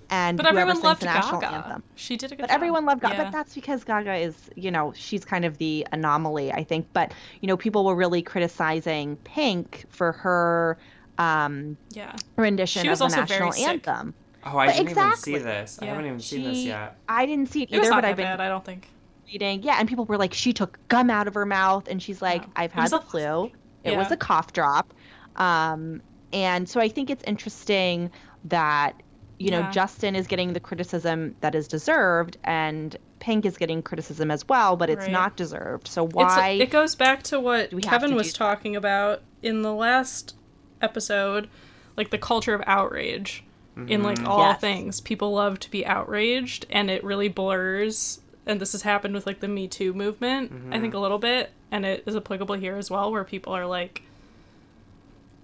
And 0.09 0.37
But 0.37 0.45
everyone 0.45 0.79
loved 0.81 1.01
the 1.01 1.05
national 1.07 1.41
Gaga. 1.41 1.55
anthem. 1.55 1.83
She 1.95 2.15
did 2.15 2.31
a 2.31 2.35
good 2.35 2.41
But 2.43 2.49
job. 2.49 2.55
everyone 2.55 2.85
loved 2.85 3.01
Gaga. 3.01 3.15
Yeah. 3.15 3.23
But 3.25 3.31
that's 3.33 3.55
because 3.55 3.83
Gaga 3.83 4.13
is, 4.15 4.35
you 4.55 4.69
know, 4.71 4.93
she's 4.95 5.25
kind 5.25 5.45
of 5.45 5.57
the 5.57 5.85
anomaly, 5.91 6.51
I 6.51 6.63
think. 6.63 6.87
But, 6.93 7.11
you 7.41 7.47
know, 7.47 7.57
people 7.57 7.83
were 7.83 7.95
really 7.95 8.21
criticizing 8.21 9.15
Pink 9.23 9.85
for 9.89 10.11
her 10.13 10.77
um, 11.17 11.75
Yeah. 11.91 12.15
rendition 12.37 12.83
She 12.83 12.87
of 12.89 12.99
the 12.99 13.07
national 13.07 13.53
anthem. 13.55 14.13
Oh, 14.45 14.57
I 14.59 14.67
But 14.67 14.73
didn't 14.75 14.89
exactly. 14.89 15.33
even 15.33 15.43
see 15.43 15.49
this. 15.49 15.79
I 15.81 15.85
haven't 15.85 16.05
even 16.05 16.19
seen 16.19 16.43
this 16.43 16.57
yet. 16.59 16.97
I 17.09 17.25
didn't 17.25 17.49
see 17.49 17.63
it 17.63 17.69
It 17.71 17.79
was 17.79 17.87
either, 17.87 17.95
not 17.95 18.01
but 18.03 18.09
I've 18.09 18.15
been 18.17 18.25
bad, 18.25 18.39
I 18.41 18.47
don't 18.47 18.63
think. 18.63 18.87
reading. 19.25 19.63
Yeah, 19.63 19.77
and 19.79 19.89
people 19.89 20.05
were 20.05 20.17
like, 20.17 20.35
she 20.35 20.53
took 20.53 20.77
gum 20.87 21.09
out 21.09 21.27
of 21.27 21.33
her 21.33 21.47
mouth, 21.47 21.87
and 21.87 21.99
she's 22.01 22.21
like, 22.21 22.43
No. 22.43 22.47
I've 22.57 22.71
had 22.71 22.91
the 22.91 22.97
a- 22.97 23.01
flu. 23.01 23.51
It 23.85 23.97
was 23.97 24.11
a 24.11 24.17
cough 24.17 24.53
drop. 24.53 24.93
Um, 25.35 26.01
and 26.33 26.67
so 26.67 26.79
I 26.79 26.89
think 26.89 27.09
it's 27.09 27.23
interesting 27.25 28.11
that 28.45 29.01
you 29.37 29.51
know 29.51 29.59
Yeah. 29.59 29.71
Justin 29.71 30.15
is 30.15 30.27
getting 30.27 30.53
the 30.53 30.59
criticism 30.59 31.35
that 31.41 31.55
is 31.55 31.67
deserved, 31.67 32.37
and 32.43 32.95
Pink 33.19 33.45
is 33.45 33.57
getting 33.57 33.81
criticism 33.81 34.29
as 34.31 34.47
well, 34.47 34.75
but 34.77 34.89
it's 34.89 35.03
Right. 35.03 35.11
not 35.11 35.35
deserved. 35.35 35.87
So 35.87 36.05
It's- 36.05 36.37
why? 36.37 36.49
it 36.51 36.69
goes 36.69 36.95
back 36.95 37.23
to 37.23 37.39
what 37.39 37.69
do 37.71 37.75
we 37.77 37.81
have 37.83 38.01
Kevin 38.01 38.11
to 38.11 38.15
was 38.15 38.27
do 38.27 38.31
that? 38.33 38.37
talking 38.37 38.75
about 38.75 39.21
in 39.41 39.61
the 39.61 39.73
last 39.73 40.35
episode, 40.81 41.49
like 41.97 42.09
the 42.11 42.17
culture 42.17 42.53
of 42.53 42.61
outrage 42.67 43.43
in 43.87 44.03
like 44.03 44.19
Mhm. 44.19 44.27
all 44.27 44.39
Yes. 44.39 44.61
things. 44.61 45.01
People 45.01 45.33
love 45.33 45.59
to 45.59 45.69
be 45.69 45.85
outraged, 45.85 46.65
and 46.69 46.89
it 46.89 47.03
really 47.03 47.27
blurs. 47.27 48.21
And 48.45 48.61
this 48.61 48.73
has 48.73 48.83
happened 48.83 49.13
with 49.15 49.25
like 49.25 49.39
the 49.39 49.47
Me 49.47 49.67
Too 49.67 49.93
movement, 49.93 50.51
I 50.69 50.79
think 50.79 50.91
mm-hmm. 50.91 50.97
a 50.97 50.99
little 50.99 51.17
bit, 51.17 51.51
and 51.71 51.85
it 51.85 52.03
is 52.05 52.15
applicable 52.15 52.55
here 52.55 52.77
as 52.77 52.91
well, 52.91 53.11
where 53.11 53.23
people 53.23 53.53
are 53.53 53.65
like, 53.65 54.03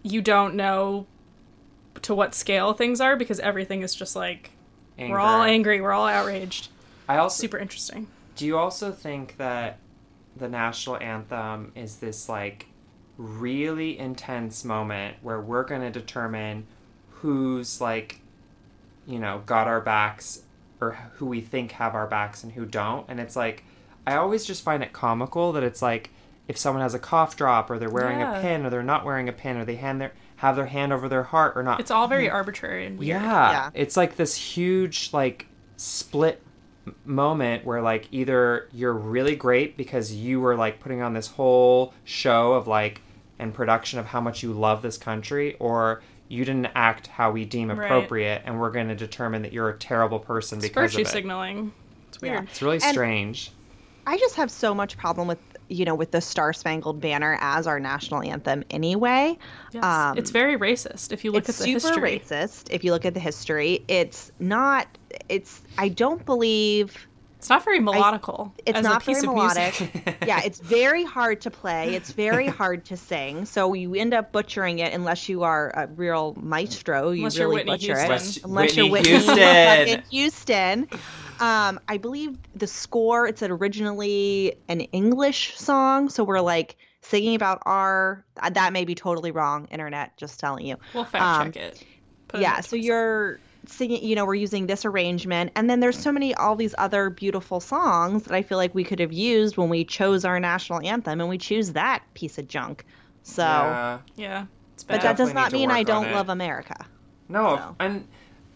you 0.04 0.22
don't 0.22 0.56
know 0.56 1.08
to 2.02 2.16
what 2.16 2.34
scale 2.34 2.74
things 2.74 3.02
are 3.02 3.16
because 3.16 3.40
everything 3.40 3.82
is 3.82 3.94
just 3.94 4.16
like 4.16 4.52
we're 4.98 5.20
all 5.20 5.42
angry, 5.42 5.82
we're 5.82 5.92
all 5.92 6.08
outraged. 6.08 6.70
I 7.08 7.18
also 7.18 7.42
Super 7.42 7.58
interesting. 7.58 8.08
Do 8.36 8.46
you 8.46 8.58
also 8.58 8.92
think 8.92 9.38
that 9.38 9.80
the 10.36 10.48
national 10.48 10.98
anthem 10.98 11.72
is 11.76 11.98
this 11.98 12.30
like 12.30 12.68
really 13.18 14.00
intense 14.00 14.64
moment 14.64 15.18
where 15.22 15.40
we're 15.40 15.64
going 15.64 15.82
to 15.82 15.90
determine 15.90 16.66
who's 17.10 17.82
like 17.82 18.20
you 19.06 19.20
know 19.20 19.44
got 19.46 19.68
our 19.68 19.82
backs 19.82 20.42
or 20.82 20.98
who 21.16 21.26
we 21.26 21.40
think 21.40 21.74
have 21.74 21.94
our 21.96 22.08
backs 22.08 22.44
and 22.44 22.54
who 22.54 22.66
don't 22.66 23.06
and 23.08 23.20
it's 23.20 23.36
like 23.36 23.64
I 24.06 24.16
always 24.16 24.46
just 24.46 24.64
find 24.64 24.82
it 24.84 24.94
comical 24.94 25.52
that 25.54 25.64
it's 25.64 25.82
like 25.82 26.10
if 26.48 26.58
someone 26.58 26.82
has 26.82 26.96
a 26.96 27.00
cough 27.00 27.36
drop 27.38 27.70
or 27.70 27.78
they're 27.78 27.90
wearing 27.90 28.20
Yeah. 28.20 28.40
a 28.40 28.42
pin 28.42 28.66
or 28.66 28.70
they're 28.72 28.82
not 28.84 29.06
wearing 29.06 29.30
a 29.30 29.34
pin 29.34 29.58
or 29.58 29.64
they 29.66 29.76
hand 29.76 30.02
their 30.02 30.12
have 30.38 30.56
their 30.56 30.66
hand 30.66 30.92
over 30.92 31.08
their 31.08 31.24
heart 31.24 31.54
or 31.56 31.62
not 31.64 31.80
It's 31.80 31.92
all 31.92 32.08
very 32.08 32.28
mm. 32.28 32.34
arbitrary 32.34 32.86
and 32.88 32.98
weird. 32.98 33.08
yeah. 33.22 33.52
Yeah. 33.52 33.70
It's 33.76 33.96
like 33.96 34.16
this 34.16 34.36
huge 34.36 35.12
like 35.14 35.46
split 35.78 36.42
moment 37.06 37.64
where 37.64 37.82
like 37.82 38.08
either 38.12 38.68
you're 38.74 38.94
really 38.94 39.36
great 39.36 39.78
because 39.78 40.14
you 40.14 40.40
were 40.42 40.56
like 40.56 40.80
putting 40.80 41.02
on 41.02 41.14
this 41.14 41.28
whole 41.28 41.94
show 42.04 42.54
of 42.54 42.68
like 42.68 43.02
and 43.38 43.54
production 43.54 44.00
of 44.00 44.08
how 44.08 44.20
much 44.20 44.42
you 44.42 44.52
love 44.52 44.82
this 44.82 44.98
country 44.98 45.56
or 45.60 46.02
you 46.32 46.46
didn't 46.46 46.68
act 46.76 47.08
how 47.08 47.32
we 47.32 47.46
deem 47.46 47.70
Right. 47.70 47.84
appropriate 47.86 48.42
and 48.46 48.60
we're 48.60 48.72
going 48.72 48.88
to 48.88 48.96
determine 48.96 49.42
that 49.42 49.52
you're 49.54 49.70
a 49.70 49.78
terrible 49.78 50.20
person 50.20 50.58
It's 50.60 50.68
because 50.68 50.92
virtue 50.94 51.02
of 51.02 51.08
it. 51.08 51.12
signaling. 51.12 51.74
It's 52.10 52.20
Yeah. 52.22 52.32
weird. 52.32 52.44
It's 52.50 52.62
really 52.62 52.76
And- 52.82 52.94
strange. 52.94 53.52
I 54.08 54.18
just 54.18 54.36
have 54.36 54.50
so 54.50 54.74
much 54.74 54.98
problem 54.98 55.28
with 55.28 55.38
you 55.68 55.86
know 55.86 55.96
with 55.96 56.12
the 56.12 56.20
Star 56.20 56.52
Spangled 56.52 57.00
Banner 57.00 57.38
as 57.40 57.66
our 57.68 57.80
national 57.80 58.24
anthem 58.24 58.64
anyway. 58.72 59.38
Yes. 59.72 59.84
Um, 59.84 60.18
it's 60.18 60.32
very 60.32 60.58
racist 60.58 61.12
if 61.14 61.24
you 61.24 61.32
look 61.32 61.44
at 61.44 61.48
the 61.48 61.54
super 61.54 61.74
history. 61.74 62.20
racist 62.26 62.68
if 62.72 62.84
you 62.84 62.92
look 62.92 63.06
at 63.06 63.14
the 63.14 63.20
history. 63.22 63.84
It's 63.88 64.32
not. 64.40 64.88
It's. 65.30 65.62
I 65.78 65.88
don't 65.90 66.26
believe. 66.26 67.08
It's 67.42 67.50
not 67.50 67.66
very 67.66 67.80
melodical. 67.80 68.52
It's 68.68 68.78
as 68.78 68.84
not 68.84 69.02
a 69.02 69.06
piece 69.06 69.22
very 69.24 69.34
melodic. 69.34 70.18
yeah, 70.28 70.42
it's 70.46 70.60
very 70.60 71.04
hard 71.04 71.42
to 71.42 71.50
play. 71.50 71.96
It's 71.96 72.12
very 72.26 72.46
hard 72.46 72.86
to 72.86 72.98
sing. 72.98 73.46
So 73.46 73.74
you 73.74 73.96
end 73.96 74.14
up 74.14 74.32
butchering 74.32 74.78
it 74.78 74.94
unless 74.94 75.28
you 75.28 75.42
are 75.42 75.72
a 75.76 75.88
real 75.88 76.36
maestro. 76.40 77.10
You 77.10 77.22
Unless 77.22 77.38
you're 77.38 77.50
really 77.50 77.64
Whitney 77.64 77.72
butcher 77.72 77.86
Houston. 77.96 78.06
it. 78.06 78.10
West- 78.10 78.40
Unless 78.44 78.76
Whitney 78.76 78.84
you're 78.84 78.92
Whitney 78.92 79.10
Houston. 79.10 80.04
Houston. 80.12 80.88
Um, 81.40 81.80
I 81.88 81.98
believe 81.98 82.38
the 82.56 82.68
score. 82.68 83.26
It's 83.26 83.42
originally 83.42 84.58
an 84.68 84.82
English 84.82 85.58
song, 85.58 86.10
so 86.10 86.24
we're 86.24 86.42
like 86.42 86.78
singing 87.02 87.34
about 87.34 87.64
our. 87.66 88.24
That 88.52 88.72
may 88.72 88.86
be 88.86 88.94
totally 88.94 89.32
wrong. 89.32 89.68
Internet, 89.72 90.16
just 90.18 90.40
telling 90.40 90.68
you. 90.68 90.78
We'll 90.94 91.06
fact 91.06 91.24
Um, 91.24 91.52
check 91.52 91.64
it. 91.64 91.84
Put 92.28 92.42
yeah 92.42 92.58
in 92.58 92.64
so 92.64 92.76
you're 92.76 93.40
singing 93.68 94.04
you 94.04 94.16
know 94.16 94.26
we're 94.26 94.34
using 94.36 94.66
this 94.68 94.86
arrangement 94.86 95.52
and 95.56 95.70
then 95.70 95.80
there's 95.80 95.98
so 95.98 96.12
many 96.12 96.34
all 96.36 96.56
these 96.56 96.74
other 96.78 97.10
beautiful 97.10 97.60
songs 97.60 98.24
that 98.24 98.34
i 98.34 98.42
feel 98.42 98.58
like 98.58 98.74
we 98.74 98.84
could 98.84 99.00
have 99.00 99.14
used 99.14 99.56
when 99.58 99.70
we 99.70 99.84
chose 99.86 100.26
our 100.26 100.40
national 100.40 100.82
anthem 100.86 101.20
and 101.22 101.30
we 101.30 101.38
choose 101.38 101.74
that 101.74 102.02
piece 102.16 102.38
of 102.38 102.48
junk 102.48 102.86
so 103.24 103.44
Yeah. 103.44 104.00
Yeah. 104.16 104.46
It's 104.74 104.84
but 104.84 105.02
that 105.02 105.16
does 105.18 105.34
not 105.34 105.52
mean 105.52 105.70
i 105.72 105.84
don't 105.84 106.12
love 106.12 106.30
america 106.30 106.88
No, 107.30 107.58
So. 107.58 107.76
and 107.80 108.08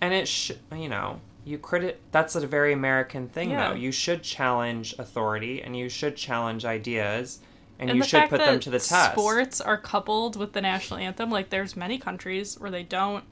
and 0.02 0.14
it 0.14 0.28
sh- 0.28 0.52
you 0.76 0.90
know 0.90 1.22
you 1.46 1.60
credit 1.60 2.02
that's 2.12 2.34
a 2.36 2.48
very 2.48 2.74
American 2.74 3.28
thing 3.30 3.52
Yeah. 3.52 3.70
though. 3.70 3.76
You 3.76 3.92
should 3.92 4.24
challenge 4.24 4.96
authority 4.98 5.62
and 5.62 5.78
you 5.78 5.90
should 5.90 6.16
challenge 6.18 6.66
ideas 6.66 7.40
and, 7.78 7.92
and 7.92 7.98
you 7.98 8.04
should 8.04 8.28
put 8.30 8.40
them 8.40 8.60
to 8.62 8.70
the 8.72 8.80
test. 8.80 9.12
sports 9.12 9.62
are 9.62 9.78
coupled 9.78 10.36
with 10.38 10.54
the 10.54 10.62
national 10.62 10.98
anthem, 11.00 11.30
like 11.30 11.50
there's 11.52 11.76
many 11.76 12.00
countries 12.00 12.60
where 12.60 12.72
they 12.72 12.82
don't 12.84 13.24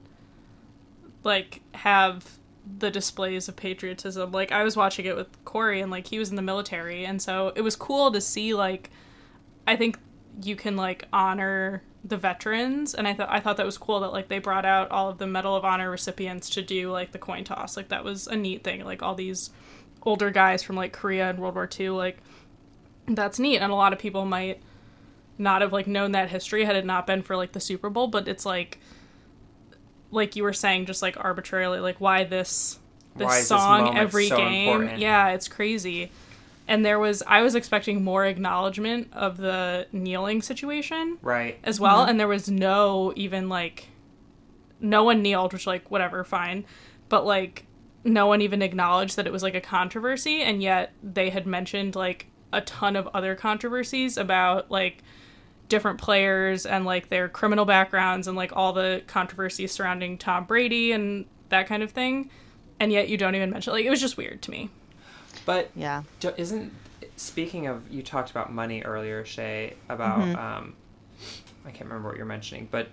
like 1.24 1.62
have 1.74 2.38
the 2.80 2.92
displays 2.92 3.48
of 3.48 3.56
patriotism. 3.56 4.32
Like 4.32 4.52
I 4.52 4.64
was 4.64 4.78
watching 4.78 5.06
it 5.06 5.16
with 5.16 5.28
Corey 5.46 5.82
and 5.82 5.92
like 5.92 6.08
he 6.08 6.20
was 6.20 6.30
in 6.30 6.36
the 6.36 6.42
military 6.42 7.06
and 7.06 7.22
so 7.22 7.52
it 7.56 7.62
was 7.62 7.76
cool 7.76 8.12
to 8.12 8.22
see 8.22 8.54
like 8.54 8.90
I 9.68 9.76
think 9.76 10.00
you 10.42 10.56
can 10.56 10.76
like 10.76 11.08
honor 11.14 11.84
the 12.06 12.18
veterans 12.18 12.94
and 12.94 13.08
I 13.08 13.14
thought 13.14 13.30
I 13.30 13.40
thought 13.40 13.58
that 13.58 13.66
was 13.66 13.78
cool 13.78 14.00
that 14.02 14.12
like 14.12 14.28
they 14.28 14.40
brought 14.40 14.66
out 14.66 14.92
all 14.92 15.10
of 15.10 15.18
the 15.18 15.28
Medal 15.28 15.56
of 15.56 15.66
Honor 15.66 15.90
recipients 15.90 16.50
to 16.52 16.62
do 16.62 16.92
like 16.92 17.12
the 17.12 17.20
coin 17.20 17.44
toss. 17.44 17.78
Like 17.78 17.90
that 17.90 18.04
was 18.04 18.28
a 18.28 18.36
neat 18.36 18.64
thing. 18.64 18.84
Like 18.84 19.02
all 19.02 19.16
these 19.16 19.52
older 20.04 20.32
guys 20.32 20.64
from 20.64 20.76
like 20.76 20.94
Korea 20.94 21.30
and 21.30 21.40
World 21.40 21.56
War 21.56 21.70
II 21.80 21.90
like 21.90 22.18
that's 23.08 23.40
neat 23.40 23.60
and 23.60 23.72
a 23.72 23.76
lot 23.76 23.94
of 23.94 24.00
people 24.00 24.26
might 24.26 24.62
not 25.38 25.62
have 25.62 25.74
like 25.74 25.88
known 25.88 26.12
that 26.12 26.30
history 26.30 26.66
had 26.66 26.76
it 26.76 26.86
not 26.86 27.08
been 27.08 27.22
for 27.22 27.36
like 27.36 27.54
the 27.54 27.60
Super 27.60 27.90
Bowl, 27.90 28.08
but 28.08 28.28
it's 28.28 28.46
like 28.46 28.80
like 30.14 30.36
you 30.36 30.44
were 30.44 30.54
saying 30.54 30.86
just 30.86 31.02
like 31.02 31.18
arbitrarily 31.20 31.80
like 31.80 32.00
why 32.00 32.24
this 32.24 32.80
this 33.16 33.26
Why 33.26 33.34
is 33.34 33.40
this 33.42 33.48
song 33.48 33.98
every 33.98 34.28
so 34.28 34.38
game. 34.38 34.70
important? 34.70 35.00
Yeah, 35.00 35.30
it's 35.30 35.48
crazy. 35.48 36.12
And 36.68 36.86
there 36.86 37.00
was 37.00 37.22
I 37.28 37.42
was 37.42 37.56
expecting 37.56 38.04
more 38.04 38.26
acknowledgement 38.26 39.10
of 39.14 39.38
the 39.38 39.88
kneeling 39.92 40.42
situation 40.42 41.18
right. 41.22 41.60
as 41.64 41.80
well 41.80 42.02
mm-hmm. 42.02 42.12
and 42.12 42.20
there 42.20 42.28
was 42.28 42.50
no 42.50 43.12
even 43.16 43.50
like 43.50 43.90
no 44.80 45.04
one 45.04 45.22
kneeled 45.22 45.52
which 45.52 45.68
like 45.68 45.92
whatever 45.92 46.24
fine 46.24 46.66
but 47.10 47.26
like 47.26 47.66
no 48.06 48.28
one 48.28 48.42
even 48.42 48.62
acknowledged 48.62 49.18
that 49.18 49.28
it 49.28 49.34
was 49.34 49.44
like 49.44 49.56
a 49.56 49.62
controversy 49.62 50.42
and 50.42 50.64
yet 50.64 50.94
they 51.04 51.30
had 51.30 51.46
mentioned 51.46 51.96
like 51.96 52.28
a 52.54 52.62
ton 52.62 52.96
of 52.96 53.08
other 53.14 53.36
controversies 53.36 54.18
about 54.18 54.72
like 54.72 55.04
different 55.70 56.00
players 56.00 56.66
and 56.66 56.86
like 56.86 57.10
their 57.10 57.28
criminal 57.30 57.66
backgrounds 57.66 58.28
and 58.28 58.38
like 58.38 58.52
all 58.56 58.74
the 58.74 59.02
controversies 59.08 59.72
surrounding 59.72 60.18
Tom 60.18 60.46
Brady 60.46 60.92
and 60.92 61.26
that 61.50 61.68
kind 61.68 61.82
of 61.84 61.92
thing 61.92 62.30
and 62.80 62.92
yet 62.92 63.10
you 63.10 63.18
don't 63.18 63.36
even 63.36 63.50
mention 63.50 63.74
like 63.74 63.86
it 63.86 63.90
was 63.90 64.02
just 64.02 64.18
weird 64.18 64.42
to 64.42 64.52
me 64.52 64.70
But 65.46 65.70
yeah 65.76 66.04
do, 66.20 66.34
isn't 66.38 66.74
speaking 67.16 67.68
of 67.68 67.90
you 67.92 68.02
talked 68.04 68.32
about 68.32 68.52
money 68.52 68.82
earlier, 68.82 69.24
Shay, 69.26 69.76
about 69.90 70.20
Mhm. 70.20 70.38
um 70.38 70.74
I 71.66 71.72
can't 71.72 71.86
remember 71.90 72.10
what 72.10 72.18
you're 72.18 72.26
mentioning, 72.26 72.68
but 72.70 72.90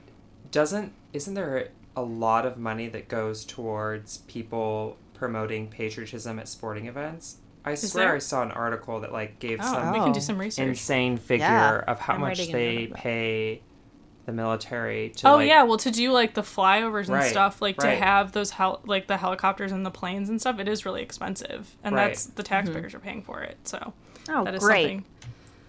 doesn't 0.50 0.92
isn't 1.12 1.34
there 1.34 1.68
a 1.96 2.02
lot 2.02 2.46
of 2.46 2.56
money 2.56 2.88
that 2.88 3.08
goes 3.08 3.44
towards 3.44 4.18
people 4.18 4.96
promoting 5.14 5.66
patriotism 5.68 6.38
at 6.38 6.48
sporting 6.48 6.86
events? 6.86 7.38
I 7.64 7.74
swear 7.74 8.06
there? 8.06 8.14
I 8.14 8.18
saw 8.18 8.42
an 8.42 8.50
article 8.52 9.00
that 9.00 9.12
like 9.12 9.38
gave 9.38 9.58
oh, 9.60 9.64
some 9.64 9.92
we 9.92 9.98
can 10.00 10.12
do 10.12 10.20
some 10.20 10.38
research 10.38 10.66
insane 10.66 11.16
figure 11.16 11.44
Yeah, 11.46 11.84
of 11.86 11.98
how 11.98 12.14
I'm 12.14 12.20
much 12.20 12.38
they 12.38 12.76
note 12.76 12.82
of 12.84 12.88
that. 12.90 12.98
pay 12.98 13.62
the 14.26 14.32
military 14.32 15.10
to 15.10 15.28
Oh 15.28 15.36
like, 15.36 15.48
yeah, 15.48 15.62
well 15.64 15.78
to 15.78 15.90
do 15.90 16.12
like 16.12 16.34
the 16.34 16.42
flyovers 16.42 17.06
and 17.06 17.14
Right, 17.14 17.30
stuff, 17.30 17.60
like 17.60 17.82
right. 17.82 17.98
to 17.98 18.04
have 18.04 18.32
those 18.32 18.50
hel- 18.50 18.80
like 18.86 19.06
the 19.06 19.16
helicopters 19.16 19.72
and 19.72 19.84
the 19.84 19.90
planes 19.90 20.28
and 20.28 20.40
stuff, 20.40 20.58
it 20.58 20.68
is 20.68 20.86
really 20.86 21.02
expensive, 21.02 21.76
and 21.84 21.94
Right. 21.94 22.08
that's 22.08 22.26
the 22.26 22.42
mm-hmm. 22.42 22.48
taxpayers 22.48 22.94
are 22.94 23.00
paying 23.00 23.22
for 23.22 23.42
it. 23.42 23.56
So 23.64 23.92
oh 24.28 24.44
that 24.44 24.54
is 24.54 24.62
great 24.62 24.82
something 24.82 25.04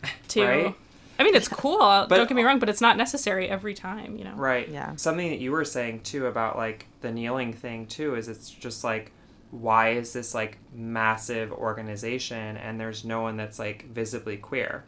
to. 0.29 0.45
Right? 0.45 0.75
I 1.19 1.23
mean, 1.23 1.35
it's 1.35 1.47
cool. 1.47 1.77
But- 2.09 2.09
don't 2.09 2.27
get 2.27 2.35
me 2.35 2.43
wrong, 2.43 2.59
but 2.59 2.69
it's 2.69 2.81
not 2.81 2.97
necessary 2.97 3.47
every 3.47 3.73
time. 3.73 4.17
You 4.17 4.23
know. 4.23 4.33
Right. 4.35 4.67
Yeah. 4.69 4.95
Something 4.95 5.29
that 5.29 5.39
you 5.39 5.51
were 5.51 5.65
saying 5.65 6.01
too 6.01 6.25
about 6.27 6.57
like 6.57 6.87
the 7.01 7.11
kneeling 7.11 7.53
thing 7.53 7.85
too 7.85 8.15
is 8.15 8.27
it's 8.27 8.49
just 8.49 8.83
like 8.83 9.11
why 9.51 9.89
is 9.91 10.13
this 10.13 10.33
like 10.33 10.57
massive 10.73 11.51
organization 11.51 12.57
and 12.57 12.79
there's 12.79 13.03
no 13.05 13.21
one 13.21 13.37
that's 13.37 13.59
like 13.59 13.85
visibly 13.91 14.37
queer? 14.37 14.83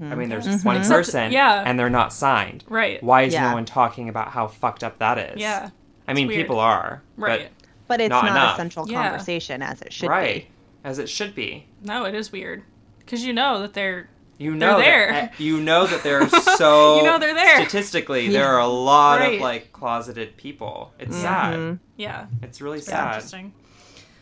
I 0.00 0.14
mean, 0.16 0.28
there's 0.28 0.46
Mhm. 0.46 0.64
one 0.64 0.82
person, 0.84 1.30
yeah. 1.30 1.62
and 1.64 1.78
they're 1.78 1.88
not 1.90 2.12
signed. 2.12 2.64
Right. 2.68 3.00
Why 3.02 3.22
is 3.22 3.32
Yeah. 3.34 3.48
no 3.50 3.54
one 3.54 3.64
talking 3.64 4.08
about 4.08 4.28
how 4.32 4.48
fucked 4.48 4.82
up 4.82 4.98
that 4.98 5.18
is? 5.18 5.40
Yeah. 5.40 5.70
I 6.08 6.14
mean, 6.14 6.28
people 6.28 6.58
are, 6.58 7.02
Right. 7.16 7.50
but 7.86 8.00
it's 8.00 8.10
Not 8.10 8.24
not, 8.24 8.54
a 8.54 8.56
central 8.56 8.90
Yeah. 8.90 9.02
conversation 9.04 9.62
as 9.62 9.80
it 9.82 9.92
should 9.92 10.08
right 10.08 10.46
be 10.46 10.48
as 10.84 10.98
it 10.98 11.08
should 11.08 11.34
be. 11.34 11.66
No, 11.82 12.04
it 12.06 12.14
is 12.14 12.32
weird 12.32 12.62
because 13.00 13.24
you 13.24 13.32
know 13.32 13.60
that 13.60 13.74
they're 13.74 14.08
you 14.36 14.54
know 14.54 14.78
there. 14.78 15.10
that, 15.12 15.40
you 15.40 15.60
know 15.60 15.86
that 15.86 16.02
they're 16.04 16.28
so 16.56 16.96
You 16.98 17.02
know 17.04 17.18
they're 17.18 17.34
there. 17.34 17.56
statistically 17.60 18.28
there 18.28 18.46
are 18.48 18.60
a 18.60 18.66
lot 18.68 19.20
Right. 19.20 19.34
of 19.34 19.40
like 19.40 19.72
closeted 19.72 20.36
people 20.36 20.92
it's 20.98 21.16
Mhm. 21.16 21.20
sad 21.20 21.78
Yeah. 21.96 22.26
it's 22.42 22.60
really 22.60 22.78
Very 22.78 22.86
sad 22.96 23.06
interesting. 23.14 23.52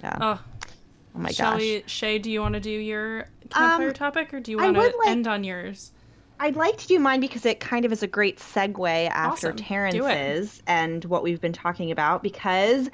Yeah. 0.02 0.16
Oh, 0.20 0.40
oh 1.14 1.18
my 1.18 1.30
shall 1.30 1.52
gosh. 1.52 1.61
we, 1.61 1.82
Shay? 1.87 2.18
Do 2.18 2.30
you 2.30 2.40
want 2.40 2.54
to 2.54 2.61
do 2.61 2.70
your 2.70 3.26
campfire 3.50 3.88
Um, 3.88 3.94
topic, 3.94 4.32
or 4.35 4.40
do 4.40 4.50
you 4.50 4.59
want 4.59 4.74
to 4.74 4.80
like- 4.80 4.92
end 5.09 5.26
on 5.26 5.44
yours? 5.44 5.92
I'd 6.38 6.54
like 6.54 6.76
to 6.76 6.87
do 6.87 6.98
mine 6.98 7.20
because 7.20 7.46
it 7.46 7.61
kind 7.61 7.87
of 7.87 7.92
is 7.92 8.02
a 8.02 8.06
great 8.06 8.38
segue 8.38 9.09
after 9.09 9.48
Awesome. 9.48 9.56
Terrence's 9.56 10.62
and 10.66 11.02
what 11.06 11.22
we've 11.22 11.40
been 11.40 11.54
talking 11.54 11.90
about 11.90 12.22
because 12.22 12.90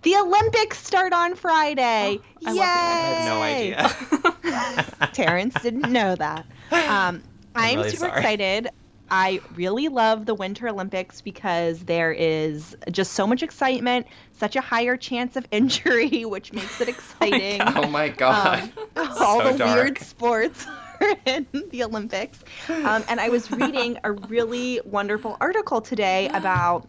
the 0.00 0.16
Olympics 0.16 0.78
start 0.82 1.12
on 1.12 1.34
Friday. 1.34 2.18
Oh, 2.18 2.46
I 2.46 2.52
Yay! 2.52 3.74
love 3.76 3.82
i 3.82 3.92
had 3.92 4.44
no 4.46 4.62
idea 4.72 5.10
Terrence 5.12 5.54
didn't 5.62 5.92
know 5.92 6.14
that. 6.16 6.46
Um, 6.72 7.22
I'm, 7.54 7.76
really 7.76 7.90
super 7.90 8.06
sorry. 8.06 8.18
excited. 8.18 8.70
I 9.10 9.40
really 9.54 9.88
love 9.88 10.26
the 10.26 10.34
Winter 10.34 10.68
Olympics 10.68 11.20
because 11.20 11.78
there 11.80 12.12
is 12.12 12.76
just 12.90 13.12
so 13.12 13.26
much 13.26 13.42
excitement, 13.42 14.06
such 14.38 14.56
a 14.56 14.60
higher 14.60 14.96
chance 14.96 15.36
of 15.36 15.46
injury, 15.50 16.24
which 16.24 16.52
makes 16.52 16.80
it 16.80 16.88
exciting. 16.94 17.60
oh 17.62 17.86
my 17.88 18.08
god 18.08 18.70
all 18.96 19.40
So 19.40 19.52
the 19.52 19.58
dark. 19.58 19.74
weird 19.76 19.98
sports 19.98 20.66
are 21.00 21.16
in 21.26 21.46
the 21.70 21.84
Olympics. 21.84 22.38
Um, 22.68 23.04
and 23.08 23.20
I 23.20 23.28
was 23.28 23.50
reading 23.50 23.98
a 24.02 24.12
really 24.12 24.80
wonderful 24.84 25.36
article 25.40 25.80
today 25.80 26.28
about. 26.34 26.88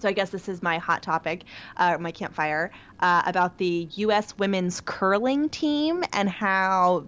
So 0.00 0.08
I 0.10 0.12
guess 0.12 0.28
this 0.28 0.46
is 0.50 0.62
my 0.62 0.76
hot 0.76 1.02
topic, 1.02 1.44
uh, 1.78 1.96
my 1.98 2.12
campfire, 2.12 2.70
uh, 3.00 3.22
about 3.24 3.56
the 3.56 3.88
U.S. 3.94 4.36
women's 4.36 4.82
curling 4.82 5.48
team 5.48 6.04
and 6.12 6.28
how 6.28 7.06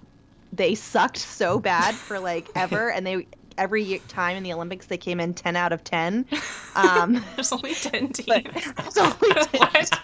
they 0.54 0.74
sucked 0.74 1.18
so 1.18 1.58
bad 1.58 1.94
for 1.94 2.18
like 2.18 2.48
ever, 2.56 2.90
and 2.90 3.06
they 3.06 3.26
every 3.58 4.00
time 4.08 4.36
in 4.36 4.42
the 4.42 4.52
Olympics 4.52 4.86
they 4.86 4.96
came 4.96 5.20
in 5.20 5.34
ten 5.34 5.56
out 5.56 5.72
of 5.72 5.84
ten. 5.84 6.26
Um, 6.76 7.24
There's 7.34 7.50
only 7.50 7.74
ten 7.74 8.12
teams. 8.12 8.28
there's 8.76 8.96
only 8.98 9.34
10 9.34 9.46
what? 9.56 10.00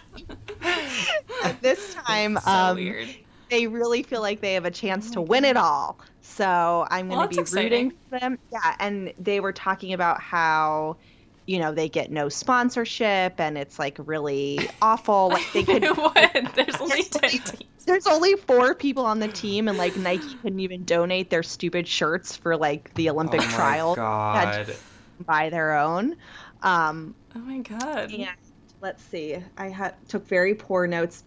But 1.42 1.62
this 1.62 1.94
time, 1.94 2.36
so 2.38 2.50
um, 2.50 3.06
they 3.48 3.68
really 3.68 4.02
feel 4.02 4.20
like 4.22 4.40
they 4.40 4.54
have 4.54 4.64
a 4.64 4.70
chance 4.72 5.10
to 5.12 5.20
win 5.20 5.44
it 5.44 5.56
all. 5.56 5.98
So 6.20 6.86
I'm 6.90 7.08
going 7.08 7.28
to 7.28 7.36
that's 7.36 7.52
be 7.52 7.60
rooting 7.60 7.86
exciting. 7.86 7.98
for 8.10 8.18
them. 8.18 8.38
Yeah, 8.50 8.74
and 8.80 9.12
they 9.20 9.38
were 9.38 9.52
talking 9.52 9.92
about 9.92 10.20
how, 10.20 10.96
you 11.46 11.59
know, 11.59 11.72
they 11.74 11.88
get 11.88 12.11
no 12.11 12.28
sponsorship 12.28 13.38
and 13.38 13.59
it's 13.59 13.78
like 13.78 13.96
really 13.98 14.59
awful. 14.80 15.28
Like 15.33 15.52
they 15.52 15.62
could. 15.62 15.85
what? 15.96 16.50
There's 16.54 16.76
only 16.80 17.02
There's 17.02 17.09
ten 17.11 17.30
only- 17.52 17.66
There's 17.87 18.07
only 18.07 18.35
four 18.37 18.74
people 18.74 19.04
on 19.04 19.18
the 19.18 19.28
team, 19.28 19.68
and 19.68 19.76
like 19.76 19.96
Nike 19.96 20.35
couldn't 20.42 20.61
even 20.61 20.85
donate 20.85 21.28
their 21.30 21.42
stupid 21.42 21.87
shirts 21.87 22.35
for 22.37 22.57
like 22.57 22.94
the 22.94 23.11
Olympic 23.11 23.42
oh 23.42 23.44
my 23.46 23.50
trial 23.52 23.94
god 23.94 24.74
by 25.26 25.50
their 25.50 25.76
own. 25.76 26.16
Um, 26.62 27.14
Oh 27.37 27.40
my 27.40 27.59
god. 27.59 28.11
and 28.12 28.28
let's 28.80 29.02
see, 29.04 29.37
I 29.59 29.68
had 29.68 29.94
took 30.09 30.26
very 30.26 30.54
poor 30.54 30.87
notes. 30.87 31.24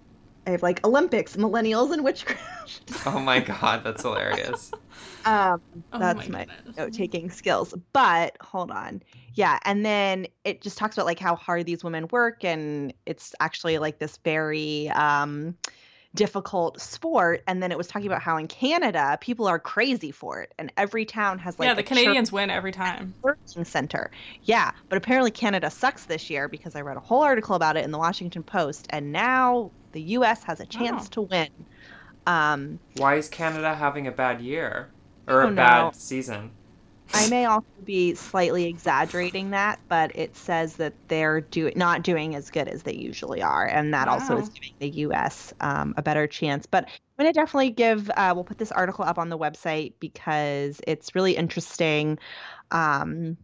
I 0.47 0.51
have 0.51 0.63
like 0.63 0.85
Olympics, 0.85 1.35
millennials, 1.35 1.91
and 1.91 2.03
witchcraft. 2.03 2.91
oh 3.05 3.19
my 3.19 3.39
god 3.39 3.83
that's 3.83 4.01
hilarious 4.01 4.71
Um, 5.25 5.61
Oh 5.91 5.99
that's 5.99 6.29
my 6.29 6.47
my 6.47 6.47
note 6.77 6.93
taking 6.93 7.29
skills. 7.29 7.73
But 7.91 8.37
hold 8.39 8.71
on. 8.71 9.03
Yeah. 9.33 9.59
And 9.65 9.85
then 9.85 10.27
it 10.45 10.61
just 10.61 10.77
talks 10.77 10.95
about 10.95 11.05
like 11.05 11.19
how 11.19 11.35
hard 11.35 11.65
these 11.65 11.83
women 11.83 12.07
work. 12.11 12.45
And 12.45 12.93
it's 13.05 13.35
actually 13.41 13.77
like 13.77 13.99
this 13.99 14.17
very 14.23 14.87
um, 14.91 15.57
difficult 16.15 16.79
sport. 16.81 17.43
And 17.47 17.61
then 17.61 17.71
it 17.71 17.77
was 17.77 17.87
talking 17.87 18.07
about 18.07 18.21
how 18.21 18.37
in 18.37 18.47
Canada, 18.47 19.17
people 19.21 19.47
are 19.47 19.59
crazy 19.59 20.11
for 20.11 20.41
it. 20.41 20.53
And 20.57 20.71
every 20.77 21.05
town 21.05 21.39
has 21.39 21.59
like 21.59 21.67
yeah, 21.67 21.73
the 21.73 21.81
a 21.81 21.83
Canadians 21.83 22.31
win 22.31 22.49
every 22.49 22.71
time. 22.71 23.13
learning 23.23 23.65
center. 23.65 24.09
Yeah. 24.43 24.71
But 24.89 24.97
apparently 24.97 25.31
Canada 25.31 25.69
sucks 25.69 26.05
this 26.05 26.29
year 26.29 26.47
because 26.47 26.75
I 26.75 26.81
read 26.81 26.97
a 26.97 27.01
whole 27.01 27.21
article 27.23 27.55
about 27.55 27.77
it 27.77 27.85
in 27.85 27.91
the 27.91 27.97
Washington 27.97 28.43
Post. 28.43 28.87
And 28.89 29.11
now 29.11 29.71
the 29.91 30.01
U.S. 30.01 30.43
has 30.43 30.59
a 30.59 30.65
chance 30.65 31.05
Oh. 31.07 31.09
to 31.11 31.21
win. 31.21 31.49
Um, 32.25 32.79
why 32.97 33.15
is 33.15 33.29
canada 33.29 33.73
having 33.73 34.05
a 34.07 34.11
bad 34.11 34.41
year 34.41 34.89
or 35.27 35.43
a 35.43 35.45
don't 35.45 35.55
bad 35.55 35.83
know. 35.85 35.91
season 35.93 36.51
I 37.13 37.27
may 37.27 37.45
also 37.45 37.67
be 37.83 38.15
slightly 38.15 38.65
exaggerating 38.65 39.51
that, 39.51 39.79
but 39.87 40.15
it 40.15 40.35
says 40.35 40.75
that 40.75 40.93
they're 41.07 41.41
do- 41.41 41.71
not 41.75 42.03
doing 42.03 42.35
as 42.35 42.49
good 42.49 42.67
as 42.67 42.83
they 42.83 42.93
usually 42.93 43.41
are, 43.41 43.65
and 43.65 43.93
that 43.93 44.07
also 44.07 44.37
is 44.37 44.49
giving 44.49 44.73
the 44.79 44.89
U.S. 45.01 45.53
Um, 45.61 45.93
a 45.97 46.01
better 46.01 46.27
chance. 46.27 46.65
But 46.65 46.85
I'm 46.85 47.23
going 47.23 47.33
to 47.33 47.39
definitely 47.39 47.71
give. 47.71 48.09
Uh, 48.09 48.33
we'll 48.35 48.43
put 48.43 48.57
this 48.57 48.71
article 48.71 49.05
up 49.05 49.17
on 49.17 49.29
the 49.29 49.37
website 49.37 49.93
because 49.99 50.81
it's 50.85 51.15
really 51.15 51.35
interesting. 51.35 52.19
Um, 52.71 53.37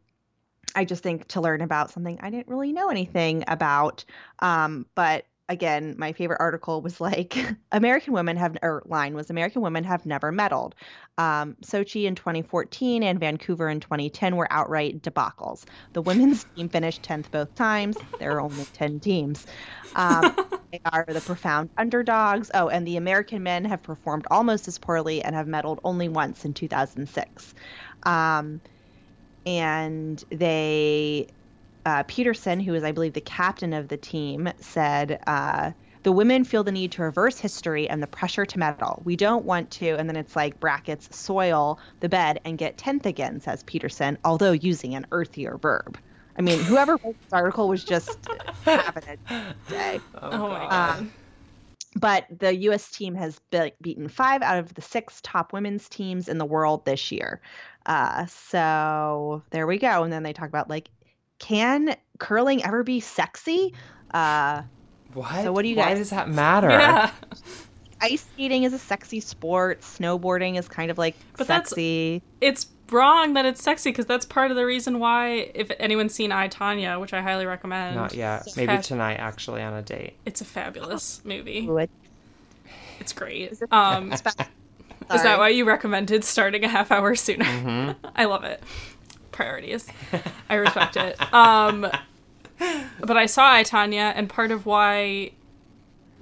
I 0.75 0.85
just 0.85 1.03
think 1.03 1.27
to 1.29 1.41
learn 1.41 1.61
about 1.61 1.91
something 1.91 2.19
I 2.21 2.29
didn't 2.29 2.47
really 2.47 2.73
know 2.73 2.89
anything 2.89 3.43
about. 3.47 4.05
Um, 4.39 4.87
but 4.95 5.25
again, 5.53 5.95
my 5.97 6.11
favorite 6.11 6.41
article 6.41 6.81
was 6.81 6.99
like 6.99 7.37
American 7.71 8.13
women 8.13 8.35
have, 8.35 8.57
or 8.61 8.83
line 8.85 9.13
was 9.15 9.29
American 9.29 9.61
women 9.61 9.85
have 9.85 10.05
never 10.05 10.33
medaled. 10.33 10.73
Um, 11.17 11.55
Sochi 11.63 12.05
in 12.05 12.15
2014 12.15 13.03
and 13.03 13.19
Vancouver 13.19 13.69
in 13.69 13.79
2010 13.79 14.35
were 14.35 14.47
outright 14.51 15.01
debacles. 15.01 15.63
The 15.93 16.01
women's 16.01 16.43
team 16.55 16.67
finished 16.67 17.03
10th 17.03 17.31
both 17.31 17.55
times. 17.55 17.95
There 18.19 18.35
are 18.35 18.41
only 18.41 18.65
10 18.73 18.99
teams. 18.99 19.45
Um, 19.95 20.35
they 20.71 20.81
are 20.91 21.05
the 21.07 21.21
profound 21.21 21.69
underdogs. 21.77 22.51
Oh, 22.53 22.67
and 22.67 22.85
the 22.85 22.97
American 22.97 23.43
men 23.43 23.63
have 23.65 23.81
performed 23.83 24.25
almost 24.29 24.67
as 24.67 24.77
poorly 24.77 25.21
and 25.21 25.35
have 25.35 25.47
medaled 25.47 25.79
only 25.83 26.09
once 26.09 26.43
in 26.43 26.53
2006. 26.53 27.53
Um, 28.03 28.59
and 29.45 30.23
they 30.29 31.27
uh, 31.85 32.03
Peterson, 32.07 32.59
who 32.59 32.73
is, 32.73 32.83
I 32.83 32.91
believe, 32.91 33.13
the 33.13 33.21
captain 33.21 33.73
of 33.73 33.87
the 33.89 33.97
team, 33.97 34.49
said, 34.59 35.19
uh, 35.27 35.71
The 36.03 36.11
women 36.11 36.43
feel 36.43 36.63
the 36.63 36.71
need 36.71 36.91
to 36.93 37.01
reverse 37.03 37.39
history 37.39 37.89
and 37.89 38.01
the 38.03 38.07
pressure 38.07 38.45
to 38.45 38.59
medal. 38.59 39.01
We 39.05 39.15
don't 39.15 39.45
want 39.45 39.71
to, 39.71 39.95
and 39.97 40.09
then 40.09 40.15
it's 40.17 40.35
like 40.35 40.59
brackets, 40.59 41.15
soil 41.15 41.79
the 41.99 42.09
bed 42.09 42.39
and 42.45 42.57
get 42.57 42.77
10th 42.77 43.05
again, 43.05 43.39
says 43.39 43.63
Peterson, 43.63 44.17
although 44.23 44.51
using 44.53 44.95
an 44.95 45.05
earthier 45.11 45.57
verb. 45.61 45.97
I 46.37 46.41
mean, 46.41 46.63
whoever 46.63 46.93
wrote 47.03 47.17
this 47.21 47.33
article 47.33 47.67
was 47.69 47.83
just 47.83 48.27
having 48.65 49.03
a 49.07 49.55
day. 49.67 49.99
Oh 50.13 50.49
my 50.49 50.67
God. 50.67 50.69
god. 50.69 50.99
Um, 50.99 51.13
but 51.95 52.25
the 52.39 52.55
U.S. 52.55 52.89
team 52.89 53.13
has 53.15 53.39
be- 53.51 53.73
beaten 53.81 54.07
five 54.07 54.41
out 54.41 54.57
of 54.57 54.73
the 54.73 54.81
six 54.81 55.21
top 55.21 55.53
women's 55.53 55.87
teams 55.89 56.27
in 56.27 56.39
the 56.39 56.45
world 56.45 56.85
this 56.85 57.11
year. 57.11 57.41
Uh, 57.85 58.25
so 58.25 59.43
there 59.51 59.67
we 59.67 59.77
go. 59.77 60.03
And 60.03 60.11
then 60.11 60.23
they 60.23 60.33
talk 60.33 60.47
about 60.49 60.69
like, 60.69 60.89
can 61.43 61.95
curling 62.19 62.63
ever 62.63 62.83
be 62.83 62.99
sexy? 62.99 63.73
Uh, 64.13 64.61
what 65.13 65.43
So 65.43 65.51
what 65.51 65.63
do 65.63 65.67
you 65.69 65.75
why 65.75 65.89
guys- 65.89 65.97
does 65.99 66.09
that 66.11 66.29
matter 66.29 66.69
yeah. 66.69 67.11
ice 68.01 68.25
skating 68.33 68.63
is 68.63 68.73
a 68.73 68.79
sexy 68.79 69.19
sport. 69.19 69.81
Snowboarding 69.81 70.57
is 70.57 70.67
kind 70.67 70.89
of 70.91 70.97
like 70.97 71.15
But 71.37 71.47
that's- 71.47 71.69
sexy. 71.69 72.21
It's 72.41 72.67
wrong 72.91 73.33
that 73.33 73.45
it's 73.45 73.63
sexy 73.63 73.91
because 73.91 74.05
that's 74.05 74.25
part 74.25 74.51
of 74.51 74.57
the 74.57 74.65
reason 74.65 74.99
why, 74.99 75.51
if 75.55 75.71
anyone's 75.79 76.13
seen 76.13 76.31
I 76.31 76.47
Tonya, 76.49 76.99
which 76.99 77.13
I 77.13 77.21
highly 77.21 77.45
recommend, 77.45 77.95
not 77.95 78.13
yet 78.13 78.45
So 78.45 78.51
maybe 78.57 78.67
fast- 78.75 78.87
tonight 78.89 79.15
actually 79.15 79.61
on 79.61 79.73
a 79.73 79.81
date 79.81 80.13
it's 80.25 80.41
a 80.41 80.45
fabulous 80.45 81.21
movie. 81.23 81.65
Ooh, 81.67 81.77
it- 81.77 81.89
It's 82.99 83.13
great. 83.13 83.51
Is 83.51 83.61
it- 83.61 83.71
Um, 83.73 84.11
is 84.13 84.21
that 84.21 85.37
why 85.39 85.49
you 85.49 85.65
recommended 85.65 86.23
starting 86.23 86.63
a 86.63 86.67
half 86.69 86.91
hour 86.91 87.15
sooner? 87.15 87.45
hmm 87.45 87.91
I 88.15 88.25
love 88.25 88.43
it. 88.43 88.61
Priorities. 89.33 89.87
I 90.49 90.55
respect 90.55 90.95
it. 90.95 91.19
Um, 91.33 91.87
but 93.01 93.17
I 93.17 93.25
saw 93.25 93.51
I 93.51 93.63
Tonya, 93.63 94.13
and 94.15 94.29
part 94.29 94.51
of 94.51 94.65
why, 94.65 95.31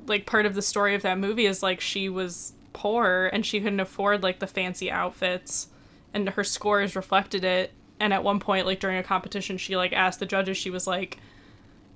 like, 0.07 0.25
part 0.25 0.47
of 0.47 0.55
the 0.55 0.61
story 0.63 0.95
of 0.95 1.03
that 1.03 1.19
movie 1.19 1.45
is 1.45 1.61
like 1.61 1.79
she 1.79 2.09
was 2.09 2.53
poor 2.73 3.29
and 3.33 3.45
she 3.45 3.59
couldn't 3.59 3.81
afford 3.81 4.23
like 4.23 4.39
the 4.39 4.47
fancy 4.47 4.89
outfits, 4.89 5.67
and 6.13 6.29
her 6.29 6.43
scores 6.43 6.95
reflected 6.95 7.43
it. 7.43 7.73
And 7.99 8.13
at 8.13 8.23
one 8.23 8.39
point, 8.39 8.65
like 8.65 8.79
during 8.79 8.97
a 8.97 9.03
competition, 9.03 9.57
she 9.57 9.77
like 9.77 9.93
asked 9.93 10.19
the 10.19 10.25
judges. 10.25 10.57
She 10.57 10.71
was 10.71 10.87
like, 10.87 11.19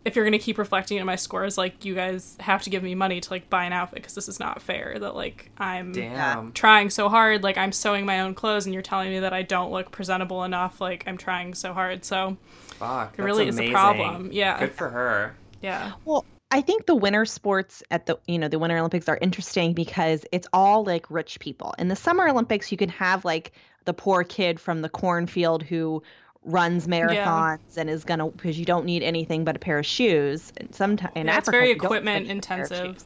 "If 0.06 0.15
you're 0.15 0.26
gonna 0.26 0.39
keep 0.39 0.58
reflecting 0.58 0.98
in 0.98 1.06
my 1.06 1.18
scores, 1.18 1.58
like 1.58 1.84
you 1.84 1.95
guys 1.95 2.38
have 2.39 2.64
to 2.64 2.70
give 2.70 2.84
me 2.84 2.95
money 2.95 3.20
to 3.20 3.30
like 3.30 3.49
buy 3.49 3.66
an 3.66 3.74
outfit 3.74 3.97
because 3.97 4.16
this 4.16 4.30
is 4.30 4.39
not 4.39 4.62
fair. 4.62 4.97
That 4.97 5.16
like 5.16 5.51
I'm 5.58 5.91
damn. 5.91 6.53
Trying 6.53 6.91
so 6.91 7.10
hard 7.10 7.43
like 7.43 7.58
i'm 7.58 7.72
sewing 7.72 8.06
my 8.06 8.22
own 8.22 8.34
clothes 8.34 8.66
and 8.66 8.74
you're 8.74 8.84
telling 8.84 9.10
me 9.10 9.20
that 9.20 9.34
i 9.34 9.41
don't 9.41 9.72
look 9.72 9.91
presentable 9.91 10.43
enough 10.43 10.80
like 10.80 11.03
i'm 11.08 11.18
trying 11.18 11.53
so 11.53 11.74
hard 11.74 12.06
so 12.06 12.38
fuck 12.78 13.14
it 13.14 13.18
that's 13.18 13.26
really 13.26 13.47
is 13.47 13.60
a 13.60 13.72
problem. 13.72 14.30
Yeah. 14.32 14.60
Good 14.60 14.74
for 14.74 14.89
her. 14.89 15.36
Yeah. 15.62 15.93
Well, 16.06 16.26
I 16.51 16.62
think 16.62 16.86
the 16.86 16.95
winter 16.95 17.26
sports 17.26 17.84
at 17.91 18.06
the 18.06 18.18
you 18.28 18.38
know 18.38 18.47
the 18.47 18.60
Winter 18.60 18.78
Olympics 18.78 19.10
are 19.10 19.18
interesting 19.22 19.74
because 19.74 20.26
it's 20.32 20.47
all 20.53 20.84
like 20.84 21.10
rich 21.10 21.39
people. 21.39 21.74
In 21.78 21.88
the 21.88 21.95
Summer 21.95 22.28
Olympics, 22.28 22.72
you 22.72 22.78
can 22.78 22.89
have 22.89 23.26
like 23.26 23.51
the 23.86 23.93
poor 23.93 24.24
kid 24.24 24.60
from 24.60 24.82
the 24.82 24.89
cornfield 24.89 25.64
who 25.64 26.01
runs 26.46 26.88
marathons 26.88 27.78
and 27.78 27.89
is 27.89 28.04
gonna 28.06 28.30
because 28.32 28.58
you 28.60 28.66
don't 28.66 28.86
need 28.86 29.04
anything 29.04 29.43
but 29.46 29.56
a 29.56 29.60
pair 29.60 29.80
of 29.80 29.86
shoes. 29.86 30.52
And 30.58 30.74
sometimes 30.76 31.14
in 31.16 31.28
Yeah, 31.28 31.38
it's 31.38 31.50
Africa, 31.50 31.50
very 31.50 31.72
equipment 31.72 32.28
need 32.28 32.34
a 32.39 32.43
pair 32.56 32.66
of 32.68 32.74
intensive. 32.74 32.98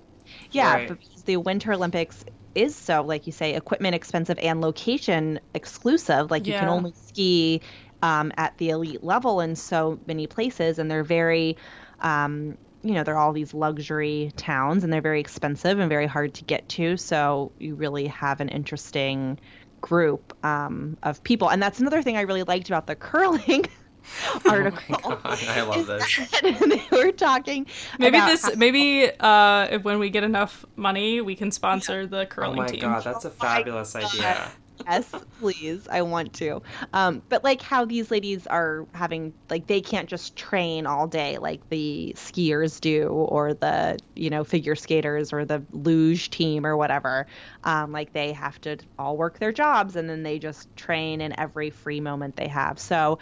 Yeah, 0.52 0.78
Right. 0.78 0.88
but 0.88 1.00
because 1.00 1.24
the 1.24 1.38
Winter 1.38 1.74
Olympics, 1.74 2.24
is 2.56 2.76
so, 2.76 3.04
like 3.04 3.28
you 3.28 3.34
say, 3.34 3.56
equipment 3.56 3.96
expensive 3.96 4.40
and 4.40 4.62
location 4.62 5.40
exclusive. 5.54 6.32
Like 6.32 6.48
you 6.48 6.54
can 6.54 6.68
only 6.70 6.94
ski 6.94 7.62
um, 8.02 8.32
at 8.38 8.58
the 8.58 8.70
elite 8.72 9.04
level 9.04 9.40
in 9.42 9.56
so 9.56 10.00
many 10.08 10.28
places, 10.28 10.80
and 10.80 10.90
they're 10.90 11.04
very, 11.04 11.58
um, 12.00 12.58
you 12.84 12.94
know, 12.94 13.04
they're 13.04 13.18
all 13.18 13.34
these 13.34 13.54
luxury 13.54 14.32
towns, 14.38 14.84
and 14.84 14.92
they're 14.94 15.02
very 15.02 15.20
expensive 15.22 15.80
and 15.80 15.90
very 15.90 16.08
hard 16.08 16.34
to 16.36 16.46
get 16.46 16.68
to. 16.70 16.98
So 16.98 17.54
you 17.60 17.76
really 17.76 18.08
have 18.08 18.42
an 18.42 18.50
interesting 18.50 19.40
group 19.82 20.29
um, 20.44 20.98
of 21.04 21.22
people, 21.24 21.50
and 21.50 21.62
that's 21.62 21.80
another 21.80 22.02
thing 22.02 22.18
I 22.18 22.22
really 22.22 22.44
liked 22.44 22.68
about 22.70 22.88
the 22.88 22.96
curling 22.96 23.66
article. 24.50 24.98
Oh 25.04 25.20
my 25.24 25.36
God, 25.36 25.48
I 25.50 25.62
love 25.62 25.86
this. 25.88 26.16
that 26.32 26.42
they 26.92 26.98
were 26.98 27.12
talking. 27.12 27.66
Maybe 28.00 28.18
about 28.18 28.28
this. 28.28 28.44
how- 28.46 28.52
Maybe 28.56 29.10
uh, 29.20 29.68
if 29.72 29.84
when 29.84 30.00
we 30.00 30.10
get 30.10 30.24
enough 30.24 30.66
money, 30.76 31.22
we 31.22 31.36
can 31.36 31.52
sponsor 31.52 32.08
the 32.08 32.26
curling 32.26 32.54
team. 32.56 32.60
Oh 32.60 32.62
my 32.64 32.68
team. 32.68 32.80
god, 32.80 33.04
that's 33.04 33.26
a 33.26 33.30
fabulous 33.30 33.96
idea. 33.96 34.52
Yes, 34.88 35.14
please. 35.40 35.88
I 35.90 36.02
want 36.02 36.34
to. 36.36 36.62
Um, 36.94 37.22
but 37.30 37.44
like 37.44 37.62
how 37.62 37.86
these 37.86 38.12
ladies 38.12 38.48
are 38.48 38.86
having, 38.94 39.34
like, 39.50 39.68
they 39.68 39.82
can't 39.82 40.10
just 40.10 40.36
train 40.36 40.86
all 40.86 41.08
day 41.08 41.38
like 41.38 41.68
the 41.70 42.14
skiers 42.16 42.80
do, 42.80 43.08
or 43.08 43.54
the 43.54 43.98
you 44.16 44.30
know 44.30 44.44
figure 44.44 44.76
skaters, 44.76 45.34
or 45.34 45.46
the 45.46 45.64
luge 45.72 46.30
team, 46.30 46.66
or 46.66 46.78
whatever. 46.78 47.28
Um, 47.64 47.92
like 47.92 48.14
they 48.14 48.32
have 48.34 48.60
to 48.62 48.78
all 48.98 49.18
work 49.18 49.40
their 49.40 49.52
jobs, 49.52 49.96
and 49.96 50.10
then 50.10 50.24
they 50.24 50.40
just 50.40 50.74
train 50.76 51.22
in 51.22 51.38
every 51.40 51.70
free 51.70 52.02
moment 52.02 52.36
they 52.36 52.48
have. 52.48 52.80
So. 52.80 53.20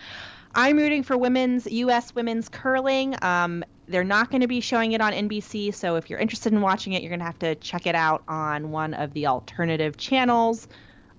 I'm 0.56 0.78
rooting 0.78 1.04
for 1.04 1.16
women's 1.16 1.68
U.S. 1.68 2.16
women's 2.16 2.50
curling. 2.50 3.16
Um, 3.22 3.64
they're 3.88 4.04
not 4.04 4.32
going 4.32 4.42
to 4.42 4.48
be 4.48 4.60
showing 4.60 4.94
it 4.94 5.02
on 5.02 5.14
NBC, 5.14 5.72
so 5.72 5.98
if 5.98 6.10
you're 6.10 6.18
interested 6.18 6.52
in 6.52 6.62
watching 6.62 6.94
it, 6.94 7.04
you're 7.04 7.12
going 7.12 7.20
to 7.20 7.26
have 7.26 7.38
to 7.40 7.54
check 7.56 7.86
it 7.86 7.94
out 7.94 8.24
on 8.28 8.72
one 8.72 8.96
of 8.96 9.14
the 9.14 9.28
alternative 9.28 9.98
channels 9.98 10.68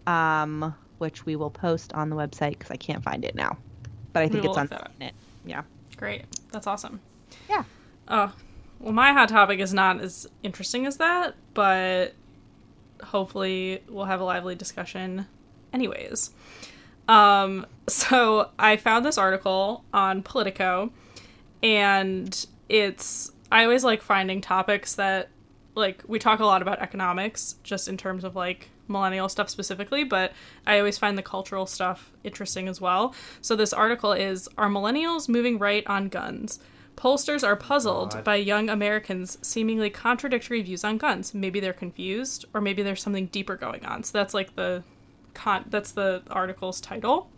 um, 0.09 0.74
which 0.96 1.26
we 1.26 1.36
will 1.36 1.50
post 1.50 1.92
on 1.92 2.09
the 2.09 2.16
website 2.16 2.52
because 2.52 2.70
I 2.70 2.76
can't 2.76 3.04
find 3.04 3.24
it 3.24 3.34
now. 3.34 3.59
But 4.12 4.22
I 4.22 4.28
think 4.28 4.44
it's 4.44 4.56
on 4.56 4.68
it. 5.00 5.12
Yeah. 5.44 5.62
Great. 5.96 6.24
That's 6.50 6.66
awesome. 6.66 7.00
Yeah. 7.48 7.64
Oh, 8.09 8.32
well, 8.80 8.92
my 8.92 9.12
hot 9.12 9.28
topic 9.28 9.61
is 9.61 9.74
not 9.74 10.00
as 10.00 10.26
interesting 10.42 10.86
as 10.86 10.96
that, 10.96 11.34
but 11.52 12.14
hopefully 13.04 13.82
we'll 13.88 14.06
have 14.06 14.20
a 14.20 14.24
lively 14.24 14.54
discussion 14.54 15.26
anyways. 15.72 16.30
Um, 17.06 17.66
so 17.86 18.50
I 18.59 18.76
found 18.76 19.04
this 19.04 19.18
article 19.18 19.84
on 19.92 20.22
Politico, 20.22 20.90
and 21.62 22.46
it's, 22.68 23.30
I 23.52 23.64
always 23.64 23.84
like 23.84 24.02
finding 24.02 24.40
topics 24.40 24.94
that, 24.94 25.28
like, 25.74 26.02
we 26.06 26.18
talk 26.18 26.40
a 26.40 26.44
lot 26.44 26.62
about 26.62 26.80
economics, 26.80 27.56
just 27.62 27.88
in 27.88 27.96
terms 27.96 28.24
of 28.24 28.34
like 28.34 28.70
millennial 28.89 29.28
stuff 29.28 29.49
specifically, 29.49 30.05
but 30.05 30.32
I 30.66 30.78
always 30.78 30.99
find 30.99 31.16
the 31.16 31.22
cultural 31.22 31.66
stuff 31.66 32.12
interesting 32.24 32.68
as 32.68 32.80
well. 32.80 33.14
So 33.41 33.57
this 33.57 33.72
article 33.72 34.12
is 34.12 34.49
Are 34.59 34.68
millennials 34.68 35.28
moving 35.28 35.59
right 35.59 35.86
on 35.86 36.09
guns? 36.09 36.61
Pollsters 36.97 37.47
are 37.47 37.55
puzzled 37.55 38.14
God. 38.14 38.24
by 38.24 38.34
young 38.36 38.68
Americans' 38.68 39.39
seemingly 39.41 39.89
contradictory 39.89 40.62
views 40.62 40.82
on 40.82 40.99
guns. 40.99 41.32
Maybe 41.32 41.61
they're 41.61 41.72
confused, 41.72 42.45
or 42.53 42.61
maybe 42.61 42.82
there's 42.82 43.01
something 43.01 43.26
deeper 43.26 43.55
going 43.55 43.84
on. 43.84 44.03
So 44.03 44.18
that's 44.18 44.34
like 44.34 44.57
the 44.57 44.82
con- 45.32 45.66
that's 45.68 45.93
the 45.93 46.22
article's 46.28 46.80
title. 46.80 47.30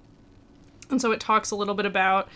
And 0.89 1.01
so 1.01 1.13
it 1.13 1.21
talks 1.21 1.51
a 1.51 1.57
little 1.57 1.75
bit 1.75 1.85
about 1.87 2.29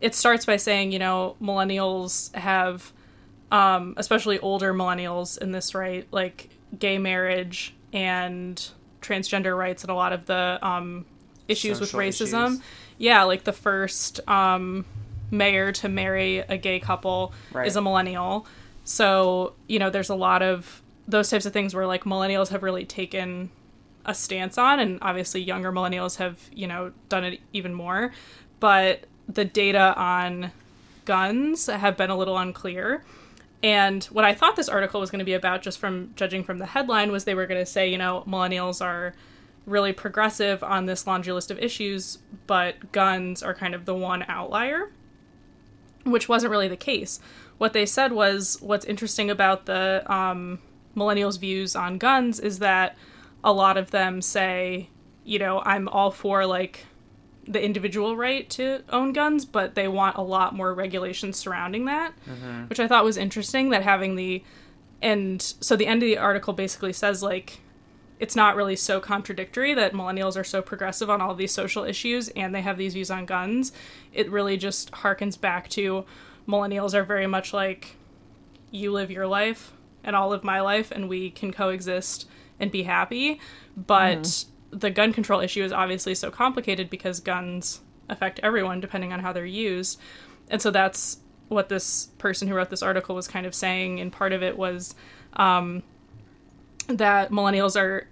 it 0.00 0.14
starts 0.14 0.44
by 0.44 0.56
saying, 0.58 0.92
you 0.92 0.98
know, 0.98 1.36
millennials 1.40 2.34
have 2.34 2.92
um 3.50 3.94
especially 3.96 4.38
older 4.40 4.74
millennials 4.74 5.38
in 5.38 5.52
this 5.52 5.74
right, 5.74 6.06
like 6.10 6.50
gay 6.78 6.98
marriage 6.98 7.74
and 7.92 8.68
transgender 9.00 9.56
rights 9.56 9.82
and 9.84 9.90
a 9.90 9.94
lot 9.94 10.12
of 10.12 10.26
the 10.26 10.58
um 10.62 11.04
issues 11.46 11.78
Social 11.78 11.98
with 11.98 12.06
racism. 12.08 12.46
issues. 12.54 12.60
Yeah, 12.98 13.22
like 13.24 13.44
the 13.44 13.52
first 13.52 14.20
um 14.28 14.84
mayor 15.30 15.72
to 15.72 15.88
marry 15.88 16.38
a 16.38 16.56
gay 16.56 16.80
couple 16.80 17.32
Right. 17.52 17.66
is 17.66 17.76
a 17.76 17.82
millennial. 17.82 18.46
So, 18.84 19.52
you 19.66 19.78
know, 19.78 19.90
there's 19.90 20.08
a 20.08 20.14
lot 20.14 20.42
of 20.42 20.82
those 21.06 21.28
types 21.30 21.44
of 21.46 21.52
things 21.52 21.74
where 21.74 21.86
like 21.86 22.04
millennials 22.04 22.48
have 22.48 22.62
really 22.62 22.84
taken 22.86 23.50
a 24.06 24.14
stance 24.14 24.56
on 24.56 24.80
and 24.80 24.98
obviously 25.02 25.42
younger 25.42 25.70
millennials 25.70 26.16
have, 26.16 26.38
you 26.52 26.66
know, 26.66 26.92
done 27.10 27.24
it 27.24 27.40
even 27.52 27.74
more. 27.74 28.12
But 28.60 29.04
the 29.28 29.44
data 29.44 29.94
on 29.96 30.50
guns 31.04 31.66
have 31.66 31.96
been 31.98 32.08
a 32.10 32.16
little 32.16 32.36
unclear. 32.38 33.04
And 33.62 34.04
what 34.04 34.24
I 34.24 34.34
thought 34.34 34.56
this 34.56 34.68
article 34.68 35.00
was 35.00 35.10
going 35.10 35.18
to 35.18 35.24
be 35.24 35.32
about, 35.32 35.62
just 35.62 35.78
from 35.78 36.12
judging 36.14 36.44
from 36.44 36.58
the 36.58 36.66
headline, 36.66 37.10
was 37.10 37.24
they 37.24 37.34
were 37.34 37.46
going 37.46 37.60
to 37.60 37.66
say, 37.66 37.90
you 37.90 37.98
know, 37.98 38.24
millennials 38.26 38.84
are 38.84 39.14
really 39.66 39.92
progressive 39.92 40.62
on 40.62 40.86
this 40.86 41.06
laundry 41.06 41.32
list 41.32 41.50
of 41.50 41.58
issues, 41.58 42.18
but 42.46 42.92
guns 42.92 43.42
are 43.42 43.54
kind 43.54 43.74
of 43.74 43.84
the 43.84 43.94
one 43.94 44.24
outlier, 44.28 44.92
which 46.04 46.28
wasn't 46.28 46.50
really 46.50 46.68
the 46.68 46.76
case. 46.76 47.20
What 47.58 47.72
they 47.72 47.84
said 47.84 48.12
was 48.12 48.58
what's 48.60 48.84
interesting 48.84 49.30
about 49.30 49.66
the 49.66 50.02
um, 50.12 50.60
millennials' 50.96 51.38
views 51.38 51.74
on 51.74 51.98
guns 51.98 52.38
is 52.38 52.60
that 52.60 52.96
a 53.42 53.52
lot 53.52 53.76
of 53.76 53.90
them 53.90 54.22
say, 54.22 54.88
you 55.24 55.38
know, 55.38 55.60
I'm 55.64 55.88
all 55.88 56.10
for 56.10 56.46
like 56.46 56.86
the 57.48 57.64
individual 57.64 58.16
right 58.16 58.48
to 58.50 58.82
own 58.90 59.12
guns, 59.12 59.44
but 59.44 59.74
they 59.74 59.88
want 59.88 60.16
a 60.16 60.22
lot 60.22 60.54
more 60.54 60.74
regulations 60.74 61.36
surrounding 61.36 61.86
that, 61.86 62.12
mm-hmm. 62.28 62.64
which 62.66 62.78
I 62.78 62.86
thought 62.86 63.04
was 63.04 63.16
interesting. 63.16 63.70
That 63.70 63.82
having 63.82 64.16
the 64.16 64.42
and 65.00 65.40
so 65.40 65.76
the 65.76 65.86
end 65.86 66.02
of 66.02 66.06
the 66.06 66.18
article 66.18 66.52
basically 66.52 66.92
says 66.92 67.22
like 67.22 67.60
it's 68.18 68.34
not 68.34 68.56
really 68.56 68.76
so 68.76 69.00
contradictory 69.00 69.74
that 69.74 69.92
millennials 69.92 70.36
are 70.36 70.44
so 70.44 70.60
progressive 70.60 71.08
on 71.08 71.20
all 71.20 71.34
these 71.34 71.52
social 71.52 71.84
issues 71.84 72.28
and 72.30 72.54
they 72.54 72.62
have 72.62 72.76
these 72.76 72.94
views 72.94 73.10
on 73.10 73.24
guns. 73.24 73.72
It 74.12 74.30
really 74.30 74.56
just 74.56 74.90
harkens 74.90 75.40
back 75.40 75.68
to 75.70 76.04
millennials 76.48 76.94
are 76.94 77.04
very 77.04 77.28
much 77.28 77.52
like 77.52 77.96
you 78.70 78.92
live 78.92 79.10
your 79.10 79.26
life 79.26 79.72
and 80.02 80.16
I'll 80.16 80.28
live 80.28 80.42
my 80.42 80.60
life 80.60 80.90
and 80.90 81.08
we 81.08 81.30
can 81.30 81.52
coexist 81.52 82.28
and 82.58 82.72
be 82.72 82.82
happy. 82.82 83.40
But 83.76 84.22
mm-hmm. 84.22 84.50
The 84.70 84.90
gun 84.90 85.12
control 85.12 85.40
issue 85.40 85.64
is 85.64 85.72
obviously 85.72 86.14
so 86.14 86.30
complicated 86.30 86.90
because 86.90 87.20
guns 87.20 87.80
affect 88.08 88.40
everyone 88.42 88.80
depending 88.80 89.12
on 89.12 89.20
how 89.20 89.32
they're 89.32 89.46
used. 89.46 89.98
And 90.50 90.60
so 90.60 90.70
that's 90.70 91.18
what 91.48 91.68
this 91.68 92.06
person 92.18 92.48
who 92.48 92.54
wrote 92.54 92.70
this 92.70 92.82
article 92.82 93.14
was 93.14 93.28
kind 93.28 93.46
of 93.46 93.54
saying. 93.54 94.00
And 94.00 94.12
part 94.12 94.32
of 94.32 94.42
it 94.42 94.56
was 94.56 94.94
um, 95.34 95.82
that 96.88 97.30
millennials 97.30 97.80
are 97.80 98.06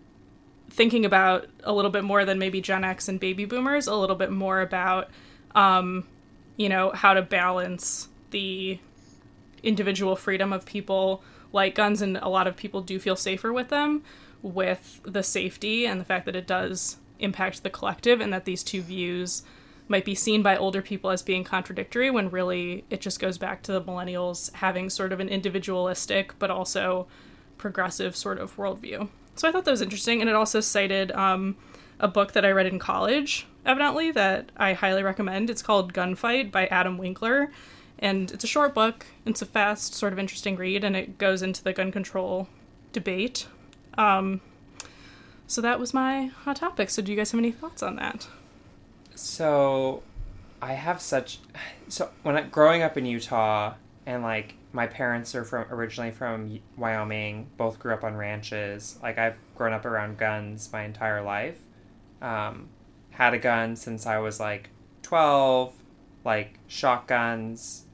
thinking 0.70 1.04
about 1.04 1.46
a 1.64 1.72
little 1.72 1.90
bit 1.90 2.04
more 2.04 2.24
than 2.24 2.38
maybe 2.38 2.60
Gen 2.60 2.84
X 2.84 3.08
and 3.08 3.20
baby 3.20 3.44
boomers, 3.44 3.86
a 3.86 3.94
little 3.94 4.16
bit 4.16 4.30
more 4.30 4.60
about, 4.60 5.10
um, 5.54 6.06
you 6.56 6.68
know, 6.68 6.90
how 6.90 7.14
to 7.14 7.22
balance 7.22 8.08
the 8.30 8.78
individual 9.62 10.16
freedom 10.16 10.52
of 10.52 10.66
people 10.66 11.22
like 11.52 11.74
guns, 11.74 12.02
and 12.02 12.16
a 12.18 12.28
lot 12.28 12.46
of 12.46 12.56
people 12.56 12.82
do 12.82 12.98
feel 12.98 13.16
safer 13.16 13.52
with 13.52 13.68
them, 13.68 14.02
with 14.46 15.00
the 15.04 15.22
safety 15.22 15.86
and 15.86 16.00
the 16.00 16.04
fact 16.04 16.26
that 16.26 16.36
it 16.36 16.46
does 16.46 16.98
impact 17.18 17.62
the 17.62 17.70
collective, 17.70 18.20
and 18.20 18.32
that 18.32 18.44
these 18.44 18.62
two 18.62 18.82
views 18.82 19.42
might 19.88 20.04
be 20.04 20.14
seen 20.14 20.42
by 20.42 20.56
older 20.56 20.82
people 20.82 21.10
as 21.10 21.22
being 21.22 21.44
contradictory 21.44 22.10
when 22.10 22.28
really 22.28 22.84
it 22.90 23.00
just 23.00 23.20
goes 23.20 23.38
back 23.38 23.62
to 23.62 23.72
the 23.72 23.80
millennials 23.80 24.52
having 24.54 24.90
sort 24.90 25.12
of 25.12 25.20
an 25.20 25.28
individualistic 25.28 26.36
but 26.38 26.50
also 26.50 27.06
progressive 27.56 28.16
sort 28.16 28.38
of 28.38 28.56
worldview. 28.56 29.08
So 29.36 29.48
I 29.48 29.52
thought 29.52 29.64
that 29.64 29.70
was 29.70 29.82
interesting, 29.82 30.20
and 30.20 30.30
it 30.30 30.36
also 30.36 30.60
cited 30.60 31.12
um, 31.12 31.56
a 32.00 32.08
book 32.08 32.32
that 32.32 32.44
I 32.44 32.50
read 32.50 32.66
in 32.66 32.78
college, 32.78 33.46
evidently, 33.64 34.10
that 34.12 34.50
I 34.56 34.72
highly 34.72 35.02
recommend. 35.02 35.50
It's 35.50 35.62
called 35.62 35.92
Gunfight 35.92 36.50
by 36.50 36.66
Adam 36.66 36.98
Winkler, 36.98 37.50
and 37.98 38.30
it's 38.30 38.44
a 38.44 38.48
short 38.48 38.74
book. 38.74 39.06
It's 39.24 39.42
a 39.42 39.46
fast, 39.46 39.94
sort 39.94 40.12
of 40.12 40.18
interesting 40.18 40.56
read, 40.56 40.84
and 40.84 40.96
it 40.96 41.18
goes 41.18 41.42
into 41.42 41.62
the 41.62 41.72
gun 41.72 41.92
control 41.92 42.48
debate. 42.92 43.46
Um, 43.98 44.40
so 45.46 45.60
that 45.60 45.78
was 45.80 45.94
my 45.94 46.26
hot 46.26 46.56
topic. 46.56 46.90
So 46.90 47.02
do 47.02 47.10
you 47.12 47.16
guys 47.16 47.30
have 47.32 47.38
any 47.38 47.52
thoughts 47.52 47.82
on 47.82 47.96
that? 47.96 48.28
So, 49.14 50.02
I 50.60 50.74
have 50.74 51.00
such. 51.00 51.38
So 51.88 52.10
when 52.22 52.36
I, 52.36 52.42
growing 52.42 52.82
up 52.82 52.96
in 52.96 53.06
Utah, 53.06 53.74
and 54.06 54.22
like 54.22 54.54
my 54.72 54.86
parents 54.86 55.34
are 55.34 55.44
from 55.44 55.66
originally 55.70 56.12
from 56.12 56.60
Wyoming, 56.76 57.48
both 57.56 57.78
grew 57.78 57.92
up 57.94 58.04
on 58.04 58.14
ranches. 58.14 58.98
Like 59.02 59.18
I've 59.18 59.36
grown 59.56 59.72
up 59.72 59.84
around 59.84 60.18
guns 60.18 60.70
my 60.72 60.84
entire 60.84 61.22
life. 61.22 61.58
Um, 62.22 62.68
had 63.10 63.34
a 63.34 63.38
gun 63.38 63.76
since 63.76 64.06
I 64.06 64.18
was 64.18 64.38
like 64.38 64.70
twelve, 65.02 65.72
like 66.24 66.58
shotguns, 66.68 67.85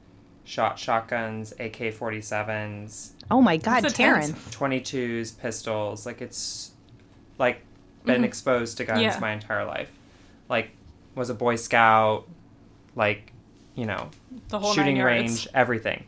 shot 0.45 0.77
shotguns, 0.79 1.53
AK 1.59 1.91
forty 1.93 2.21
sevens, 2.21 3.13
Oh 3.31 3.41
my 3.41 3.57
God, 3.57 3.83
That's 3.83 3.97
intense. 3.97 4.27
Terrence. 4.29 4.55
22s, 4.55 5.31
pistols. 5.39 6.05
Like 6.05 6.21
it's 6.21 6.71
like 7.39 7.61
been 8.05 8.21
Mhm. 8.21 8.25
exposed 8.25 8.77
to 8.77 8.85
guns 8.85 9.01
Yeah. 9.01 9.17
my 9.19 9.31
entire 9.31 9.65
life. 9.65 9.91
Like 10.49 10.71
was 11.15 11.29
a 11.29 11.33
boy 11.33 11.55
scout, 11.55 12.27
like 12.95 13.31
you 13.75 13.85
know, 13.85 14.09
The 14.49 14.59
whole 14.59 14.73
shooting 14.73 15.01
range, 15.01 15.47
everything. 15.53 16.03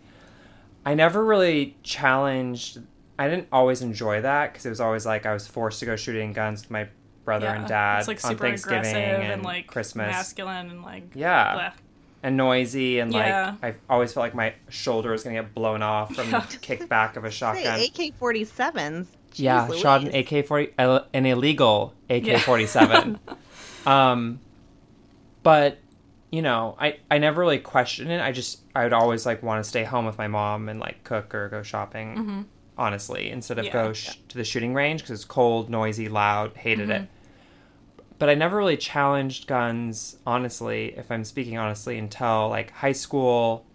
I 0.85 0.93
never 0.93 1.23
really 1.25 1.75
challenged 1.83 2.79
I 3.17 3.29
didn't 3.29 3.47
always 3.51 3.81
enjoy 3.81 4.21
that 4.21 4.51
because 4.51 4.65
it 4.65 4.69
was 4.69 4.81
always 4.81 5.05
like 5.05 5.25
I 5.25 5.33
was 5.33 5.47
forced 5.47 5.79
to 5.79 5.85
go 5.85 5.95
shooting 5.95 6.33
guns 6.33 6.61
with 6.63 6.71
my 6.71 6.87
brother 7.23 7.47
and 7.47 7.65
dad 7.65 7.99
It's 7.99 8.07
like 8.09 8.23
on 8.25 8.31
super 8.31 8.43
Thanksgiving 8.43 8.79
aggressive 8.79 9.19
and, 9.21 9.33
and, 9.33 9.43
like 9.43 9.67
Christmas. 9.67 10.11
masculine 10.11 10.69
and 10.69 10.83
like 10.83 11.03
Yeah. 11.15 11.55
bleh. 11.55 11.71
And 12.25 12.35
noisy 12.35 12.99
and 12.99 13.13
Yeah. 13.13 13.55
like 13.61 13.75
I 13.89 13.93
always 13.93 14.11
felt 14.13 14.23
like 14.25 14.35
my 14.35 14.53
shoulder 14.69 15.11
was 15.11 15.23
gonna 15.23 15.35
get 15.35 15.53
blown 15.53 15.81
off 15.81 16.13
from 16.15 16.29
the 16.31 16.37
kickback 16.37 17.15
of 17.15 17.23
a 17.23 17.31
shotgun. 17.31 17.63
Say 17.79 17.85
AK 18.09 18.19
47s. 18.19 19.05
yeah, 19.35 19.71
shot 19.73 20.03
an 20.03 20.15
AK 20.15 20.45
forty, 20.47 20.73
an 20.77 21.25
illegal 21.25 21.93
AK 22.09 22.39
forty 22.41 22.65
seven. 22.67 23.19
Um, 23.85 24.39
but 25.43 25.77
you 26.31 26.41
know, 26.41 26.75
I 26.79 26.97
I 27.11 27.19
never 27.19 27.39
really 27.41 27.59
questioned 27.59 28.11
it. 28.11 28.19
I 28.19 28.31
just 28.31 28.61
I 28.75 28.83
would 28.83 28.93
always 28.93 29.25
like 29.27 29.43
want 29.43 29.63
to 29.63 29.69
stay 29.69 29.83
home 29.83 30.05
with 30.05 30.17
my 30.17 30.27
mom 30.27 30.67
and 30.69 30.79
like 30.79 31.03
cook 31.03 31.35
or 31.35 31.49
go 31.49 31.61
shopping. 31.63 32.15
Mm-hmm. 32.17 32.41
Honestly, 32.77 33.29
instead 33.29 33.59
of 33.59 33.65
Yeah. 33.65 33.71
go 33.73 33.93
sh- 33.93 34.17
to 34.29 34.37
the 34.37 34.43
shooting 34.43 34.73
range 34.73 35.01
because 35.01 35.11
it's 35.19 35.23
cold, 35.25 35.69
noisy, 35.69 36.09
loud. 36.09 36.53
Hated 36.57 36.89
Mm-hmm. 36.89 37.03
it. 37.03 37.09
But 38.17 38.29
I 38.29 38.35
never 38.35 38.57
really 38.57 38.77
challenged 38.77 39.45
guns, 39.47 40.17
honestly, 40.25 40.93
if 40.97 41.11
I'm 41.11 41.23
speaking 41.25 41.57
honestly, 41.57 41.97
until 41.97 42.49
like 42.49 42.71
high 42.71 42.93
school. 42.93 43.65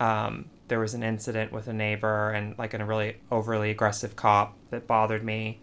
Um, 0.00 0.50
there 0.68 0.78
was 0.78 0.94
an 0.94 1.02
incident 1.02 1.50
with 1.50 1.66
a 1.66 1.72
neighbor 1.72 2.30
and 2.30 2.56
like 2.58 2.74
a 2.74 2.84
really 2.84 3.16
overly 3.32 3.70
aggressive 3.70 4.14
cop 4.14 4.54
that 4.70 4.86
bothered 4.86 5.24
me, 5.24 5.60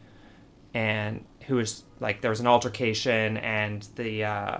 and 0.73 1.23
who 1.47 1.55
was 1.55 1.83
like 1.99 2.21
there 2.21 2.31
was 2.31 2.39
an 2.39 2.47
altercation 2.47 3.37
and 3.37 3.87
the 3.95 4.23
uh, 4.25 4.57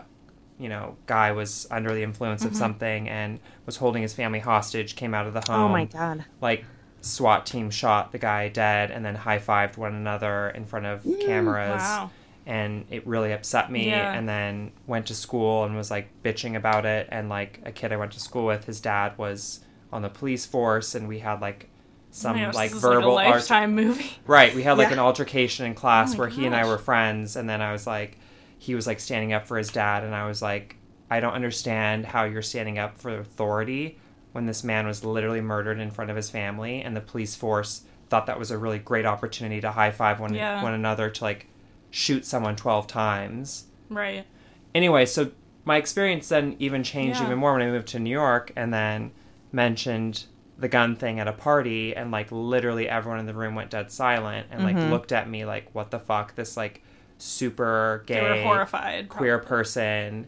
you 0.60 0.70
know 0.70 0.96
guy 1.08 1.32
was 1.32 1.68
under 1.72 1.94
the 1.94 2.04
influence 2.04 2.42
Mm-hmm. 2.44 2.52
of 2.54 2.56
something 2.58 3.10
and 3.10 3.40
was 3.66 3.78
holding 3.78 4.02
his 4.04 4.14
family 4.14 4.40
hostage. 4.40 4.96
Came 4.96 5.14
out 5.14 5.28
of 5.28 5.34
the 5.34 5.42
home 5.52 5.60
Oh 5.60 5.68
my 5.70 5.86
god. 5.86 6.24
like 6.42 6.64
SWAT 7.02 7.46
team 7.46 7.70
shot 7.70 8.12
the 8.12 8.18
guy 8.20 8.48
dead 8.48 8.92
and 8.92 9.04
then 9.04 9.16
high 9.16 9.40
fived 9.40 9.78
one 9.78 9.94
another 9.96 10.50
in 10.52 10.66
front 10.66 10.86
of 10.86 11.04
cameras. 11.26 11.82
Wow. 11.82 12.12
And 12.48 12.86
it 12.92 13.06
really 13.08 13.32
upset 13.34 13.72
me. 13.72 13.88
Yeah. 13.90 14.14
And 14.14 14.30
then 14.30 14.72
went 14.86 15.08
to 15.08 15.16
school 15.16 15.64
and 15.64 15.76
was 15.76 15.90
like 15.90 16.10
bitching 16.24 16.56
about 16.56 16.86
it. 16.86 17.08
And 17.12 17.28
like 17.28 17.60
a 17.66 17.72
kid 17.72 17.92
I 17.92 17.98
went 17.98 18.12
to 18.14 18.20
school 18.20 18.46
with, 18.46 18.66
his 18.66 18.80
dad 18.80 19.18
was 19.18 19.62
on 19.92 20.02
the 20.04 20.10
police 20.10 20.46
force, 20.46 20.94
and 20.96 21.08
we 21.08 21.20
had 21.20 21.42
like 21.42 21.70
some 22.12 22.38
gosh, 22.38 22.54
like 22.54 22.72
verbal 22.72 23.16
like 23.16 23.26
a 23.26 23.30
art- 23.30 23.36
lifetime 23.38 23.74
movie. 23.76 24.12
Right. 24.28 24.54
We 24.54 24.64
had 24.64 24.78
like 24.78 24.88
Yeah. 24.90 24.94
an 24.94 25.00
altercation 25.00 25.66
in 25.66 25.74
class 25.74 26.14
Oh 26.16 26.20
where 26.20 26.28
he 26.28 26.46
and 26.46 26.56
I 26.56 26.66
were 26.68 26.78
friends, 26.78 27.36
and 27.36 27.50
then 27.50 27.62
I 27.62 27.72
was 27.72 27.88
like, 27.88 28.18
he 28.60 28.76
was 28.76 28.86
like 28.88 29.00
standing 29.00 29.34
up 29.34 29.48
for 29.48 29.58
his 29.58 29.70
dad, 29.72 30.04
and 30.04 30.14
I 30.16 30.28
was 30.28 30.42
like, 30.42 30.76
I 31.10 31.20
don't 31.20 31.34
understand 31.34 32.06
how 32.06 32.24
you're 32.26 32.42
standing 32.42 32.78
up 32.80 32.98
for 33.00 33.18
authority 33.18 33.98
when 34.32 34.46
this 34.48 34.64
man 34.64 34.86
was 34.88 35.04
literally 35.04 35.42
murdered 35.42 35.80
in 35.80 35.92
front 35.92 36.10
of 36.10 36.16
his 36.18 36.30
family, 36.30 36.82
and 36.82 36.96
the 36.96 37.02
police 37.02 37.36
force 37.36 37.84
thought 38.10 38.26
that 38.28 38.38
was 38.40 38.52
a 38.52 38.58
really 38.58 38.80
great 38.80 39.06
opportunity 39.06 39.62
to 39.62 39.72
high 39.72 39.92
five 39.92 40.20
one 40.20 40.34
Yeah. 40.34 40.62
one 40.64 40.74
another 40.74 41.10
to 41.10 41.24
like 41.24 41.48
shoot 41.96 42.26
someone 42.26 42.58
twelve 42.58 42.88
times. 42.88 43.68
Right. 43.90 44.26
Anyway, 44.74 45.06
so 45.06 45.32
my 45.64 45.78
experience 45.78 46.28
then 46.28 46.58
even 46.60 46.84
changed 46.84 47.20
Yeah. 47.22 47.28
even 47.28 47.38
more 47.40 47.54
when 47.54 47.62
I 47.62 47.68
moved 47.68 47.88
to 47.90 48.00
New 48.00 48.10
York, 48.10 48.52
and 48.58 48.74
then 48.74 49.12
mentioned 49.54 50.26
the 50.58 50.68
gun 50.68 50.96
thing 50.98 51.20
at 51.22 51.28
a 51.28 51.32
party 51.34 51.96
and 51.96 52.12
like 52.12 52.28
literally 52.32 52.90
everyone 52.90 53.20
in 53.20 53.26
the 53.26 53.34
room 53.34 53.56
went 53.56 53.70
dead 53.72 53.90
silent 53.92 54.48
and 54.52 54.64
like 54.64 54.76
Mhm. 54.76 54.90
looked 54.90 55.12
at 55.14 55.30
me 55.30 55.46
like 55.46 55.70
what 55.74 55.92
the 55.92 56.00
fuck 56.00 56.36
this 56.36 56.56
like 56.58 56.82
super 57.18 58.04
They 58.08 58.16
gay 58.16 58.44
horrified. 58.44 59.08
queer 59.10 59.38
probably. 59.38 59.50
person 59.58 60.28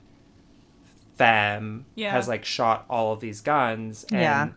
femme 1.17 1.85
Yeah. 1.95 2.11
has 2.11 2.27
like 2.27 2.45
shot 2.45 2.85
all 2.89 3.11
of 3.13 3.19
these 3.19 3.41
guns 3.41 4.05
and 4.11 4.21
Yeah. 4.21 4.47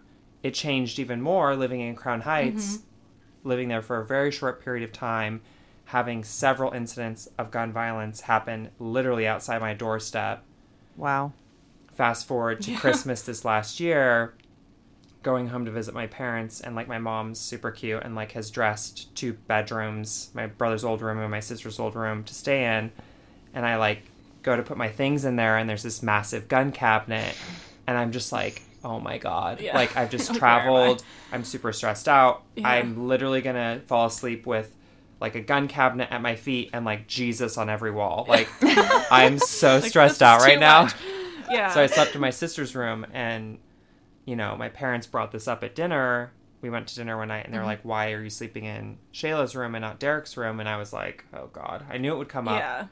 it 0.42 0.54
changed 0.54 0.98
even 0.98 1.20
more 1.22 1.56
living 1.56 1.80
in 1.80 1.94
Crown 1.96 2.20
Heights 2.22 2.78
Mm-hmm. 2.78 3.48
living 3.48 3.68
there 3.68 3.82
for 3.82 3.98
a 4.00 4.04
very 4.06 4.30
short 4.30 4.62
period 4.62 4.84
of 4.84 4.92
time 4.92 5.40
having 5.90 6.22
several 6.24 6.72
incidents 6.72 7.28
of 7.38 7.50
gun 7.50 7.72
violence 7.72 8.22
happen 8.22 8.70
literally 8.78 9.26
outside 9.26 9.60
my 9.60 9.74
doorstep 9.74 10.42
Wow. 10.96 11.32
fast 11.94 12.26
forward 12.26 12.60
to 12.62 12.72
Yeah. 12.72 12.78
Christmas 12.84 13.22
this 13.22 13.44
last 13.44 13.80
year, 13.80 14.34
going 15.22 15.48
home 15.48 15.64
to 15.66 15.70
visit 15.70 15.92
my 15.94 16.06
parents, 16.06 16.60
and 16.60 16.74
like 16.74 16.88
my 16.88 16.98
mom's 16.98 17.38
super 17.38 17.70
cute 17.70 18.02
and 18.02 18.14
like 18.14 18.32
has 18.32 18.50
dressed 18.50 19.14
two 19.14 19.34
bedrooms, 19.48 20.30
my 20.34 20.46
brother's 20.46 20.84
old 20.84 21.02
room 21.02 21.18
and 21.18 21.30
my 21.30 21.40
sister's 21.40 21.78
old 21.78 21.94
room 21.94 22.24
to 22.24 22.34
stay 22.34 22.64
in, 22.78 22.90
and 23.54 23.66
I 23.66 23.76
like 23.76 24.02
go 24.42 24.56
to 24.56 24.62
put 24.62 24.76
my 24.78 24.88
things 24.88 25.24
in 25.24 25.36
there, 25.36 25.58
and 25.58 25.68
there's 25.68 25.82
this 25.82 26.02
massive 26.02 26.48
gun 26.48 26.72
cabinet, 26.72 27.34
and 27.86 27.96
I'm 27.98 28.12
just 28.12 28.32
like. 28.32 28.62
Oh 28.82 28.98
my 28.98 29.18
god. 29.18 29.60
Yeah. 29.60 29.74
Like 29.76 29.94
I've 29.94 30.08
just 30.10 30.30
Like, 30.30 30.38
oh, 30.42 30.46
where 30.46 30.50
am 30.54 30.60
I? 30.60 30.64
traveled. 30.64 31.04
I'm 31.32 31.44
super 31.44 31.70
stressed 31.70 32.08
out. 32.08 32.44
Yeah. 32.56 32.66
I'm 32.66 33.08
literally 33.08 33.42
going 33.42 33.56
to 33.56 33.84
fall 33.86 34.06
asleep 34.06 34.46
with 34.46 34.74
like 35.20 35.34
a 35.34 35.40
gun 35.40 35.68
cabinet 35.68 36.08
at 36.10 36.22
my 36.22 36.34
feet 36.36 36.70
and 36.72 36.84
like 36.84 37.06
Jesus 37.06 37.58
on 37.58 37.68
every 37.68 37.90
wall. 37.90 38.24
Like 38.28 38.48
I'm 38.62 39.38
so 39.38 39.76
Like, 39.76 39.84
stressed 39.90 40.22
out 40.22 40.40
right 40.40 40.54
too 40.54 40.60
now. 40.60 40.82
much. 40.84 40.94
Yeah. 41.50 41.70
So 41.74 41.82
I 41.82 41.86
slept 41.86 42.14
in 42.14 42.20
my 42.20 42.30
sister's 42.30 42.74
room, 42.74 43.06
and 43.12 43.58
you 44.24 44.36
know, 44.36 44.56
my 44.56 44.68
parents 44.68 45.06
brought 45.06 45.32
this 45.32 45.48
up 45.48 45.62
at 45.64 45.74
dinner. 45.74 46.32
We 46.62 46.70
went 46.70 46.86
to 46.88 46.94
dinner 46.94 47.16
one 47.16 47.28
night, 47.28 47.44
and 47.46 47.54
they 47.54 47.58
were 47.58 47.64
Mhm. 47.64 47.68
like, 47.68 47.80
"Why 47.84 48.12
are 48.12 48.22
you 48.22 48.30
sleeping 48.30 48.64
in 48.64 48.98
Shayla's 49.12 49.56
room 49.56 49.74
and 49.74 49.82
not 49.82 49.98
Derek's 49.98 50.36
room?" 50.36 50.60
And 50.60 50.68
I 50.68 50.76
was 50.76 50.92
like, 50.92 51.24
"Oh 51.34 51.48
God, 51.52 51.84
I 51.90 51.98
knew 51.98 52.12
it 52.14 52.18
would 52.18 52.28
come 52.28 52.46
up." 52.48 52.58
yeah. 52.60 52.86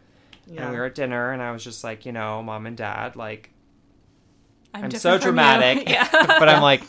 Yeah. 0.50 0.62
And 0.62 0.72
we 0.72 0.78
were 0.78 0.86
at 0.86 0.94
dinner, 0.94 1.30
and 1.32 1.42
I 1.42 1.50
was 1.52 1.62
just 1.62 1.84
like, 1.84 2.06
you 2.06 2.12
know, 2.12 2.42
mom 2.42 2.64
and 2.66 2.74
dad, 2.76 3.14
like, 3.16 3.50
I'm, 4.74 4.84
I'm 4.84 4.90
so 4.90 5.18
dramatic, 5.18 5.88
yeah. 5.88 6.08
but 6.10 6.48
I'm 6.48 6.62
like, 6.62 6.82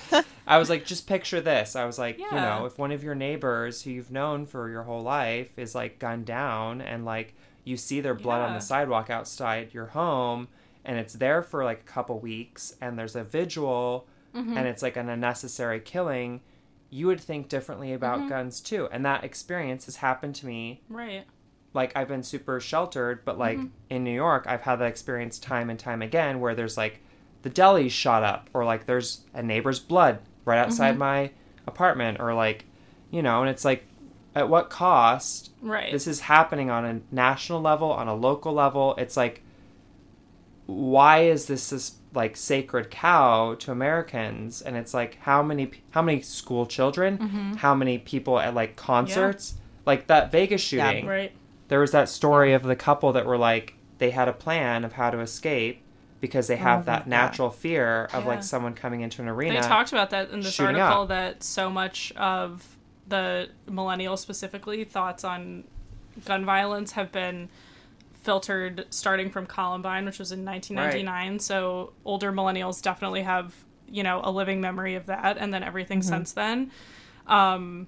I 0.46 0.58
was 0.58 0.70
like, 0.70 0.86
just 0.86 1.08
picture 1.08 1.40
this. 1.42 1.76
I 1.76 1.86
was 1.86 1.98
like, 1.98 2.18
you 2.20 2.30
know, 2.32 2.66
if 2.66 2.78
one 2.78 2.92
of 2.92 3.04
your 3.04 3.16
neighbors 3.16 3.82
who 3.84 3.92
you've 3.92 4.12
known 4.12 4.46
for 4.46 4.70
your 4.70 4.84
whole 4.84 5.02
life 5.02 5.58
is 5.58 5.74
like 5.76 5.98
gunned 6.00 6.26
down, 6.26 6.82
and 6.82 7.06
like 7.06 7.34
you 7.64 7.78
see 7.78 8.02
their 8.02 8.14
blood 8.16 8.42
on 8.42 8.54
the 8.54 8.60
sidewalk 8.60 9.10
outside 9.10 9.74
your 9.74 9.88
home, 9.88 10.48
and 10.86 10.98
it's 10.98 11.14
there 11.14 11.42
for 11.42 11.64
like 11.64 11.80
a 11.82 11.84
couple 11.92 12.20
weeks, 12.20 12.76
and 12.82 12.98
there's 13.00 13.16
a 13.16 13.24
vigil, 13.24 14.08
Mhm. 14.36 14.56
and 14.58 14.68
it's 14.68 14.84
like 14.84 14.96
an 14.98 15.10
unnecessary 15.10 15.80
killing, 15.80 16.42
you 16.92 17.08
would 17.08 17.20
think 17.20 17.50
differently 17.50 17.94
about 17.94 18.20
Mhm. 18.20 18.30
guns 18.30 18.60
too. 18.62 18.88
And 18.92 19.04
that 19.06 19.24
experience 19.24 19.86
has 19.86 19.98
happened 19.98 20.36
to 20.36 20.46
me. 20.46 20.82
right. 20.90 21.24
Like 21.74 21.96
I've 21.96 22.08
been 22.08 22.24
super 22.24 22.60
sheltered, 22.60 23.24
but 23.26 23.38
like 23.38 23.58
Mhm. 23.60 23.70
in 23.92 24.04
New 24.04 24.14
York, 24.14 24.46
I've 24.48 24.62
had 24.62 24.78
that 24.78 24.88
experience 24.88 25.38
time 25.40 25.70
and 25.70 25.80
time 25.80 26.02
again 26.02 26.40
where 26.40 26.54
there's 26.56 26.78
like 26.78 27.00
the 27.42 27.50
deli 27.50 27.90
shot 27.90 28.24
up 28.24 28.50
or 28.54 28.66
like 28.66 28.86
there's 28.86 29.22
a 29.34 29.42
neighbor's 29.44 29.80
blood 29.80 30.20
right 30.46 30.58
outside 30.60 30.96
Mhm. 30.96 31.00
my 31.00 31.32
apartment 31.68 32.20
or 32.20 32.34
like 32.34 32.66
you 33.12 33.22
know, 33.24 33.42
and 33.42 33.50
it's 33.50 33.66
like 33.66 33.86
at 34.36 34.48
what 34.50 34.70
cost 34.70 35.52
Right. 35.62 35.92
this 35.92 36.06
is 36.08 36.20
happening 36.22 36.70
on 36.70 36.86
a 36.86 37.02
national 37.12 37.60
level, 37.62 37.92
on 37.92 38.08
a 38.08 38.14
local 38.14 38.54
level. 38.54 38.94
It's 38.98 39.18
like, 39.18 39.42
why 40.66 41.22
is 41.24 41.48
this 41.48 41.70
this 41.72 41.94
like 42.14 42.36
sacred 42.38 42.90
cow 42.92 43.56
to 43.60 43.72
Americans? 43.72 44.62
And 44.62 44.76
it's 44.76 44.94
like, 44.94 45.18
how 45.22 45.42
many 45.42 45.72
how 45.92 46.02
many 46.02 46.22
school 46.22 46.66
children, 46.66 47.18
Mhm. 47.18 47.56
how 47.58 47.74
many 47.74 47.98
people 47.98 48.40
at 48.40 48.54
like 48.54 48.76
concerts, 48.76 49.56
like 49.86 50.08
that 50.08 50.32
Vegas 50.32 50.72
Yeah. 50.72 50.90
shooting. 50.90 51.08
Right. 51.08 51.32
There 51.70 51.80
was 51.80 51.92
that 51.92 52.10
story 52.10 52.54
of 52.54 52.64
the 52.64 52.76
couple 52.76 53.12
that 53.14 53.26
were 53.26 53.38
like 53.38 53.76
they 53.98 54.12
had 54.12 54.28
a 54.28 54.34
plan 54.34 54.86
of 54.86 54.94
how 54.94 55.10
to 55.10 55.20
escape 55.20 55.82
because 56.22 56.48
they 56.48 56.58
have 56.58 56.86
that 56.86 57.08
natural 57.08 57.50
fear 57.50 58.06
of 58.14 58.24
Yeah. 58.24 58.30
like 58.30 58.44
someone 58.44 58.74
coming 58.74 59.02
into 59.02 59.22
an 59.22 59.28
arena. 59.30 59.62
They 59.62 59.68
talked 59.68 59.92
about 59.92 60.10
that 60.10 60.32
in 60.32 60.42
this 60.42 60.60
article 60.60 61.04
up. 61.04 61.08
that 61.10 61.44
so 61.44 61.70
much 61.70 62.12
of 62.18 62.78
the 63.08 63.50
millennials 63.68 64.20
specifically 64.20 64.84
thoughts 64.84 65.24
on 65.24 65.64
gun 66.26 66.44
violence 66.46 66.92
have 66.94 67.12
been 67.12 67.50
filtered 68.22 68.86
starting 68.90 69.30
from 69.30 69.46
Columbine, 69.46 70.06
which 70.06 70.20
was 70.20 70.32
in 70.32 70.44
1999. 70.46 71.40
So 71.40 71.94
older 72.04 72.32
millennials 72.34 72.82
definitely 72.82 73.22
have, 73.24 73.56
you 73.88 74.04
know, 74.04 74.20
a 74.24 74.30
living 74.32 74.60
memory 74.62 74.96
of 74.96 75.06
that 75.08 75.38
and 75.38 75.54
then 75.54 75.64
everything 75.64 76.02
since 76.02 76.34
then. 76.34 76.70
Um, 77.28 77.88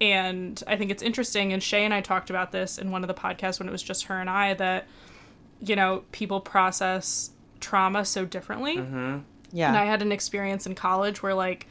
and 0.00 0.62
I 0.66 0.76
think 0.76 0.90
it's 0.90 1.02
interesting, 1.02 1.52
and 1.52 1.62
Shay 1.62 1.84
and 1.84 1.92
I 1.94 2.00
talked 2.00 2.30
about 2.30 2.52
this 2.52 2.78
in 2.78 2.90
one 2.90 3.04
of 3.04 3.08
the 3.08 3.14
podcasts 3.14 3.58
when 3.58 3.68
it 3.68 3.72
was 3.72 3.82
just 3.82 4.04
her 4.04 4.18
and 4.18 4.28
I, 4.30 4.54
that, 4.54 4.86
you 5.60 5.76
know, 5.76 6.04
people 6.10 6.40
process 6.40 7.30
trauma 7.60 8.04
so 8.04 8.24
differently. 8.24 8.76
hmm 8.76 9.18
Yeah. 9.52 9.68
And 9.68 9.76
I 9.76 9.84
had 9.84 10.02
an 10.02 10.12
experience 10.12 10.66
in 10.66 10.74
college 10.74 11.22
where, 11.22 11.34
like, 11.34 11.66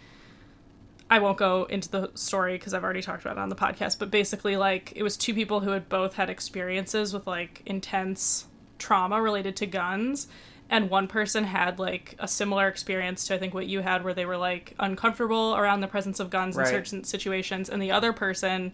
I 1.12 1.20
won't 1.20 1.38
go 1.38 1.64
into 1.66 1.90
the 1.90 2.12
story 2.14 2.54
because 2.54 2.74
I've 2.74 2.84
already 2.84 3.02
talked 3.02 3.24
about 3.24 3.38
it 3.38 3.40
on 3.40 3.50
the 3.50 3.56
podcast, 3.56 3.98
but 3.98 4.12
basically, 4.12 4.58
like, 4.58 4.94
it 4.96 5.02
was 5.02 5.18
two 5.18 5.34
people 5.34 5.62
who 5.62 5.72
had 5.72 5.90
both 5.90 6.14
had 6.16 6.30
experiences 6.30 7.14
with, 7.14 7.26
like, 7.26 7.64
intense 7.66 8.46
trauma 8.78 9.20
related 9.22 9.56
to 9.58 9.66
guns. 9.66 10.28
And 10.70 10.92
one 10.92 11.08
person 11.08 11.46
had, 11.46 11.80
like, 11.80 12.14
a 12.20 12.28
similar 12.28 12.68
experience 12.68 13.26
to, 13.28 13.34
I 13.34 13.40
think, 13.40 13.56
what 13.56 13.66
you 13.66 13.80
had, 13.82 14.04
where 14.04 14.14
they 14.14 14.26
were, 14.28 14.38
like, 14.38 14.76
uncomfortable 14.78 15.56
around 15.56 15.82
the 15.82 15.88
presence 15.88 16.20
of 16.20 16.30
guns 16.30 16.56
Right. 16.56 16.68
in 16.68 16.74
certain 16.74 17.04
situations. 17.04 17.70
And 17.72 17.82
the 17.82 17.92
other 17.92 18.14
person, 18.14 18.72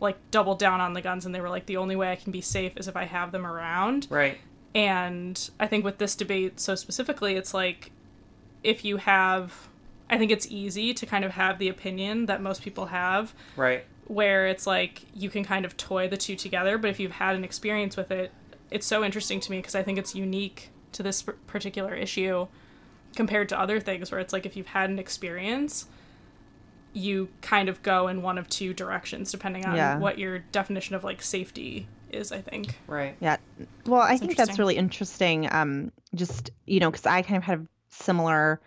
like, 0.00 0.16
doubled 0.32 0.58
down 0.58 0.80
on 0.80 0.94
the 0.94 1.00
guns 1.00 1.24
and 1.26 1.32
they 1.32 1.40
were 1.40 1.48
like, 1.48 1.66
the 1.66 1.76
only 1.76 1.94
way 1.94 2.10
I 2.10 2.16
can 2.16 2.32
be 2.32 2.40
safe 2.40 2.72
is 2.76 2.88
if 2.88 2.96
I 2.96 3.04
have 3.04 3.30
them 3.30 3.46
around. 3.46 4.08
Right. 4.10 4.38
And 4.74 5.50
I 5.58 5.66
think 5.66 5.84
with 5.84 5.98
this 5.98 6.14
debate 6.14 6.60
so 6.60 6.74
specifically, 6.74 7.34
it's 7.34 7.54
like 7.54 7.90
if 8.62 8.84
you 8.84 8.98
have, 8.98 9.68
I 10.10 10.18
think 10.18 10.30
it's 10.30 10.46
easy 10.50 10.92
to 10.94 11.06
kind 11.06 11.24
of 11.24 11.32
have 11.32 11.58
the 11.58 11.68
opinion 11.68 12.26
that 12.26 12.40
most 12.42 12.62
people 12.62 12.86
have 12.86 13.34
Right. 13.56 13.84
where 14.06 14.46
it's 14.46 14.66
like 14.66 15.02
you 15.14 15.30
can 15.30 15.44
kind 15.44 15.64
of 15.64 15.76
toy 15.76 16.08
the 16.08 16.16
two 16.16 16.36
together, 16.36 16.78
but 16.78 16.90
if 16.90 17.00
you've 17.00 17.12
had 17.12 17.34
an 17.36 17.44
experience 17.44 17.96
with 17.96 18.10
it, 18.10 18.30
it's 18.70 18.86
so 18.86 19.02
interesting 19.04 19.40
to 19.40 19.50
me 19.50 19.58
because 19.58 19.74
I 19.74 19.82
think 19.82 19.98
it's 19.98 20.14
unique 20.14 20.70
to 20.92 21.02
this 21.02 21.22
particular 21.22 21.94
issue 21.94 22.46
compared 23.16 23.48
to 23.48 23.58
other 23.58 23.80
things 23.80 24.10
where 24.10 24.20
it's 24.20 24.32
like 24.32 24.44
if 24.44 24.56
you've 24.56 24.66
had 24.68 24.90
an 24.90 24.98
experience, 24.98 25.86
you 26.92 27.28
kind 27.40 27.68
of 27.68 27.82
go 27.82 28.08
in 28.08 28.22
one 28.22 28.38
of 28.38 28.48
two 28.48 28.74
directions 28.74 29.30
depending 29.30 29.64
on 29.66 29.76
Yeah. 29.76 29.98
what 29.98 30.18
your 30.18 30.40
definition 30.40 30.94
of 30.94 31.04
like 31.04 31.22
safety 31.22 31.86
is, 32.12 32.32
I 32.32 32.40
think. 32.40 32.78
Right. 32.86 33.16
Yeah. 33.20 33.36
Well, 33.86 34.00
I 34.00 34.10
That's 34.10 34.20
think 34.20 34.36
that's 34.36 34.58
really 34.58 34.76
interesting. 34.76 35.48
Um, 35.52 35.92
just 36.14 36.50
you 36.66 36.80
know, 36.80 36.90
because 36.90 37.06
I 37.06 37.22
kind 37.22 37.36
of 37.36 37.44
had 37.44 37.58
a 37.60 37.66
similar. 37.90 38.60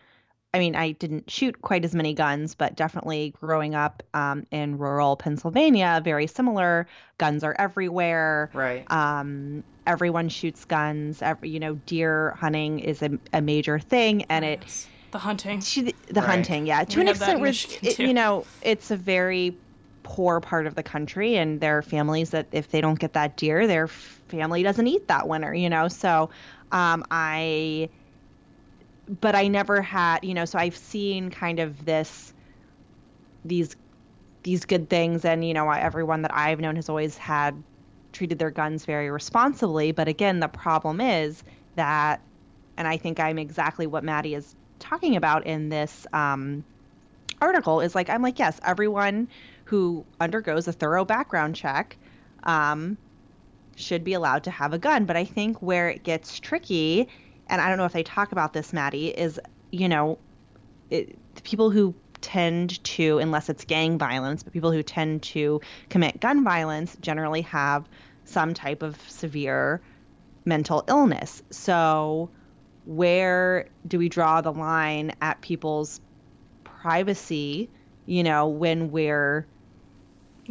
I 0.54 0.60
mean, 0.60 0.76
I 0.76 0.92
didn't 0.92 1.32
shoot 1.32 1.62
quite 1.62 1.86
as 1.86 1.96
many 1.96 2.14
guns, 2.14 2.56
but 2.56 2.76
definitely 2.76 3.34
growing 3.40 3.74
up 3.74 4.04
um, 4.14 4.46
in 4.52 4.78
rural 4.78 5.16
Pennsylvania, 5.16 6.02
very 6.04 6.28
similar. 6.28 6.88
Guns 7.18 7.46
are 7.46 7.56
everywhere. 7.58 8.50
Right. 8.54 8.84
Um, 8.92 9.64
everyone 9.88 10.28
shoots 10.28 10.66
guns. 10.66 11.22
Every 11.22 11.50
you 11.50 11.60
know, 11.62 11.76
deer 11.86 12.32
hunting 12.38 12.80
is 12.80 13.02
a, 13.02 13.12
a 13.32 13.42
major 13.42 13.80
thing, 13.80 14.24
and 14.30 14.44
it 14.44 14.60
Yes. 14.64 14.88
the 15.12 15.20
hunting. 15.20 15.62
to 15.62 15.84
the, 15.84 15.96
the 16.08 16.20
Right. 16.20 16.30
hunting, 16.30 16.66
yeah, 16.68 16.84
to 16.84 16.98
We 16.98 17.04
an 17.04 17.08
extent 17.08 17.36
in 17.36 17.42
where 17.42 17.52
it, 17.52 18.00
you 18.00 18.14
know 18.14 18.46
it's 18.62 18.92
a 18.92 18.98
very 18.98 19.56
poor 20.04 20.40
part 20.40 20.68
of 20.68 20.76
the 20.76 20.84
country, 20.84 21.36
and 21.38 21.62
there 21.62 21.78
are 21.78 21.82
families 21.82 22.32
that 22.32 22.48
if 22.52 22.70
they 22.70 22.82
don't 22.82 23.00
get 23.00 23.14
that 23.14 23.38
deer, 23.38 23.68
their 23.68 23.88
family 23.88 24.64
doesn't 24.64 24.88
eat 24.88 25.08
that 25.08 25.28
winter, 25.28 25.54
you 25.54 25.70
know. 25.70 25.88
So, 25.88 26.30
um, 26.72 27.04
I, 27.12 27.90
but 29.08 29.36
I 29.36 29.48
never 29.48 29.82
had, 29.82 30.20
you 30.24 30.34
know, 30.34 30.46
so 30.46 30.58
I've 30.60 30.76
seen 30.76 31.30
kind 31.30 31.60
of 31.60 31.86
this, 31.86 32.34
these, 33.44 33.76
these 34.44 34.66
good 34.66 34.90
things, 34.90 35.26
and 35.26 35.46
you 35.46 35.54
know, 35.54 35.70
everyone 35.70 36.24
that 36.24 36.36
I've 36.36 36.60
known 36.60 36.76
has 36.76 36.90
always 36.90 37.18
had 37.18 37.64
treated 38.12 38.40
their 38.40 38.52
guns 38.52 38.86
very 38.86 39.10
responsibly. 39.10 39.92
But 39.92 40.08
again, 40.08 40.40
the 40.40 40.48
problem 40.48 41.00
is 41.00 41.44
that, 41.76 42.22
and 42.78 42.88
I 42.88 42.98
think 42.98 43.20
I'm 43.20 43.38
exactly 43.38 43.88
what 43.88 44.04
Maddie 44.04 44.36
is 44.36 44.56
talking 44.80 45.16
about 45.16 45.46
in 45.46 45.70
this 45.70 46.08
um, 46.12 46.64
article 47.42 47.82
is 47.82 47.96
like 47.96 48.10
I'm 48.10 48.22
like 48.22 48.40
yes, 48.40 48.60
everyone 48.64 49.28
who 49.72 50.06
undergoes 50.20 50.68
a 50.68 50.74
thorough 50.74 51.06
background 51.06 51.56
check 51.56 51.96
um, 52.44 52.98
should 53.78 54.04
be 54.04 54.12
allowed 54.12 54.44
to 54.44 54.52
have 54.52 54.74
a 54.74 54.78
gun. 54.78 55.06
But 55.06 55.16
I 55.16 55.24
think 55.24 55.62
where 55.62 55.90
it 55.90 56.04
gets 56.04 56.42
tricky, 56.42 57.08
and 57.48 57.62
I 57.62 57.70
don't 57.70 57.78
know 57.78 57.86
if 57.86 57.94
they 57.94 58.04
talk 58.04 58.34
about 58.34 58.52
this, 58.52 58.74
Maddie, 58.74 59.08
is 59.08 59.40
you 59.72 59.88
know, 59.88 60.18
it, 60.90 61.18
people 61.44 61.70
who 61.70 61.96
tend 62.20 62.84
to, 62.84 63.20
unless 63.20 63.48
it's 63.48 63.64
gang 63.64 63.98
violence, 63.98 64.44
but 64.44 64.52
people 64.52 64.74
who 64.74 64.84
tend 64.84 65.24
to 65.24 65.62
commit 65.88 66.20
gun 66.20 66.44
violence 66.44 66.98
generally 67.00 67.42
have 67.44 67.88
some 68.26 68.54
type 68.54 68.84
of 68.84 69.00
severe 69.10 69.80
mental 70.44 70.84
illness. 70.90 71.42
So, 71.50 72.30
where 72.84 73.70
do 73.88 73.98
we 74.00 74.10
draw 74.10 74.42
the 74.42 74.52
line 74.52 75.14
at 75.22 75.40
people's 75.40 76.02
privacy, 76.66 77.70
you 78.06 78.24
know, 78.24 78.50
when 78.50 78.92
we're 78.92 79.48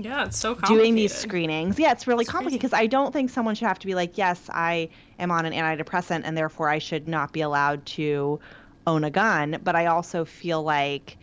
Yeah, 0.02 0.24
it's 0.26 0.38
so 0.38 0.54
complicated. 0.54 0.66
doing 0.66 0.94
these 0.94 1.14
screenings. 1.14 1.78
Yeah, 1.78 1.92
it's 1.92 2.06
really 2.06 2.24
It's 2.24 2.30
complicated 2.30 2.60
because 2.60 2.72
I 2.78 2.86
don't 2.86 3.12
think 3.12 3.30
someone 3.30 3.54
should 3.54 3.68
have 3.68 3.78
to 3.80 3.86
be 3.86 3.94
like, 3.94 4.16
yes, 4.18 4.48
I 4.52 4.90
am 5.18 5.30
on 5.30 5.46
an 5.46 5.52
antidepressant 5.52 6.22
and 6.24 6.36
therefore 6.36 6.68
I 6.68 6.78
should 6.78 7.08
not 7.08 7.32
be 7.32 7.40
allowed 7.40 7.86
to 7.86 8.40
own 8.86 9.04
a 9.04 9.10
gun. 9.10 9.58
But 9.62 9.76
I 9.76 9.86
also 9.86 10.24
feel 10.24 10.62
like, 10.62 11.18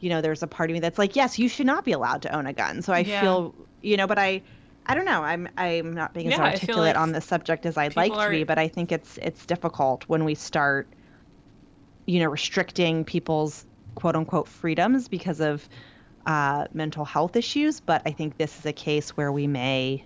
you 0.00 0.10
know, 0.10 0.20
there's 0.22 0.42
a 0.42 0.46
part 0.48 0.70
of 0.70 0.74
me 0.74 0.80
that's 0.80 0.98
like, 0.98 1.16
yes, 1.16 1.38
you 1.38 1.48
should 1.48 1.66
not 1.66 1.84
be 1.84 1.92
allowed 1.92 2.22
to 2.22 2.34
own 2.36 2.46
a 2.46 2.52
gun. 2.52 2.82
So 2.82 2.92
I 2.92 3.00
Yeah. 3.00 3.20
feel, 3.20 3.68
you 3.82 3.96
know, 3.96 4.06
but 4.06 4.18
I. 4.18 4.42
I 4.86 4.94
don't 4.94 5.04
know. 5.04 5.22
I'm 5.22 5.48
I'm 5.58 5.92
not 5.92 6.14
being 6.14 6.28
as 6.28 6.38
Yeah, 6.38 6.44
articulate 6.44 6.94
like 6.94 7.02
on 7.02 7.12
this 7.12 7.26
subject 7.26 7.66
as 7.66 7.76
I'd 7.76 7.94
like 7.96 8.18
to 8.20 8.30
be, 8.30 8.44
but 8.44 8.58
I 8.58 8.68
think 8.68 8.90
it's 8.90 9.18
it's 9.18 9.44
difficult 9.46 10.04
when 10.08 10.24
we 10.24 10.34
start, 10.34 10.94
you 12.06 12.20
know, 12.20 12.28
restricting 12.28 13.04
people's 13.04 13.66
quote 13.94 14.16
unquote 14.16 14.48
freedoms 14.48 15.08
because 15.08 15.40
of 15.40 15.68
uh, 16.28 16.66
mental 16.72 17.04
health 17.04 17.34
issues, 17.34 17.80
but 17.80 18.02
I 18.06 18.12
think 18.12 18.36
this 18.36 18.56
is 18.58 18.66
a 18.66 18.72
case 18.72 19.16
where 19.16 19.32
we 19.32 19.46
may 19.48 20.04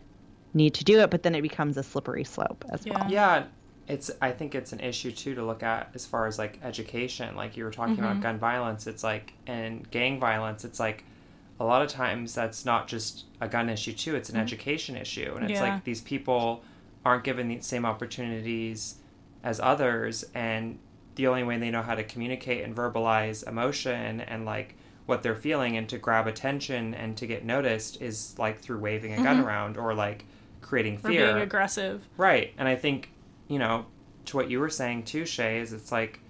need 0.55 0.73
to 0.75 0.85
do 0.85 1.01
it, 1.01 1.11
but 1.11 1.23
then 1.23 1.35
it 1.35 1.43
becomes 1.43 1.77
a 1.77 1.83
slippery 1.83 2.25
slope 2.25 2.65
as 2.71 2.85
well. 2.87 3.05
Yeah. 3.11 3.39
Yeah, 3.39 3.45
it's. 3.89 4.11
I 4.23 4.31
think 4.31 4.55
it's 4.55 4.73
an 4.73 4.81
issue 4.81 5.11
too 5.13 5.35
to 5.35 5.45
look 5.45 5.63
at 5.63 5.91
as 5.95 6.07
far 6.07 6.27
as 6.27 6.39
like 6.39 6.59
education. 6.63 7.35
Like 7.37 7.57
you 7.57 7.65
were 7.65 7.71
talking 7.71 7.97
Mm-hmm. 7.97 8.05
about 8.05 8.21
gun 8.23 8.39
violence, 8.39 8.87
it's 8.87 9.03
like 9.05 9.35
and 9.47 9.91
gang 9.91 10.21
violence. 10.21 10.65
It's 10.65 10.79
like 10.81 11.05
a 11.61 11.65
lot 11.65 11.83
of 11.83 11.89
times 11.89 12.35
that's 12.35 12.65
not 12.65 12.89
just 12.89 13.25
a 13.41 13.49
gun 13.49 13.69
issue 13.69 13.93
too. 13.93 14.15
It's 14.15 14.31
an 14.31 14.37
education 14.37 14.97
issue, 14.97 15.33
and 15.37 15.45
it's 15.45 15.55
Mm-hmm. 15.59 15.65
Yeah. 15.67 15.75
like 15.75 15.85
these 15.85 16.01
people 16.01 16.63
aren't 17.05 17.25
given 17.25 17.49
the 17.49 17.61
same 17.61 17.85
opportunities 17.85 18.97
as 19.43 19.59
others, 19.59 20.25
and 20.35 20.79
the 21.17 21.27
only 21.27 21.43
way 21.43 21.59
they 21.59 21.71
know 21.71 21.83
how 21.83 21.95
to 21.97 22.05
communicate 22.05 22.63
and 22.65 22.75
verbalize 22.77 23.47
emotion 23.47 24.21
and 24.21 24.45
like 24.45 24.77
what 25.13 25.23
they're 25.23 25.37
feeling 25.37 25.77
and 25.77 25.87
to 25.91 25.99
grab 25.99 26.27
attention 26.27 26.95
and 26.95 27.17
to 27.19 27.27
get 27.27 27.45
noticed 27.45 28.01
is 28.01 28.35
like 28.39 28.59
through 28.61 28.79
waving 28.79 29.13
a 29.13 29.23
gun 29.23 29.41
around 29.41 29.77
or 29.77 29.93
like 29.95 30.25
creating 30.63 30.97
Mm-hmm. 30.97 31.07
or 31.07 31.11
fear. 31.11 31.27
being 31.35 31.43
aggressive. 31.43 32.09
Right. 32.17 32.55
And 32.57 32.67
I 32.67 32.77
think, 32.77 33.11
you 33.47 33.59
know, 33.59 33.85
to 34.27 34.37
what 34.39 34.49
you 34.51 34.59
were 34.59 34.71
saying 34.71 35.03
too, 35.05 35.27
Shay, 35.27 35.59
is 35.59 35.75
it's 35.75 35.93
like, 35.93 36.21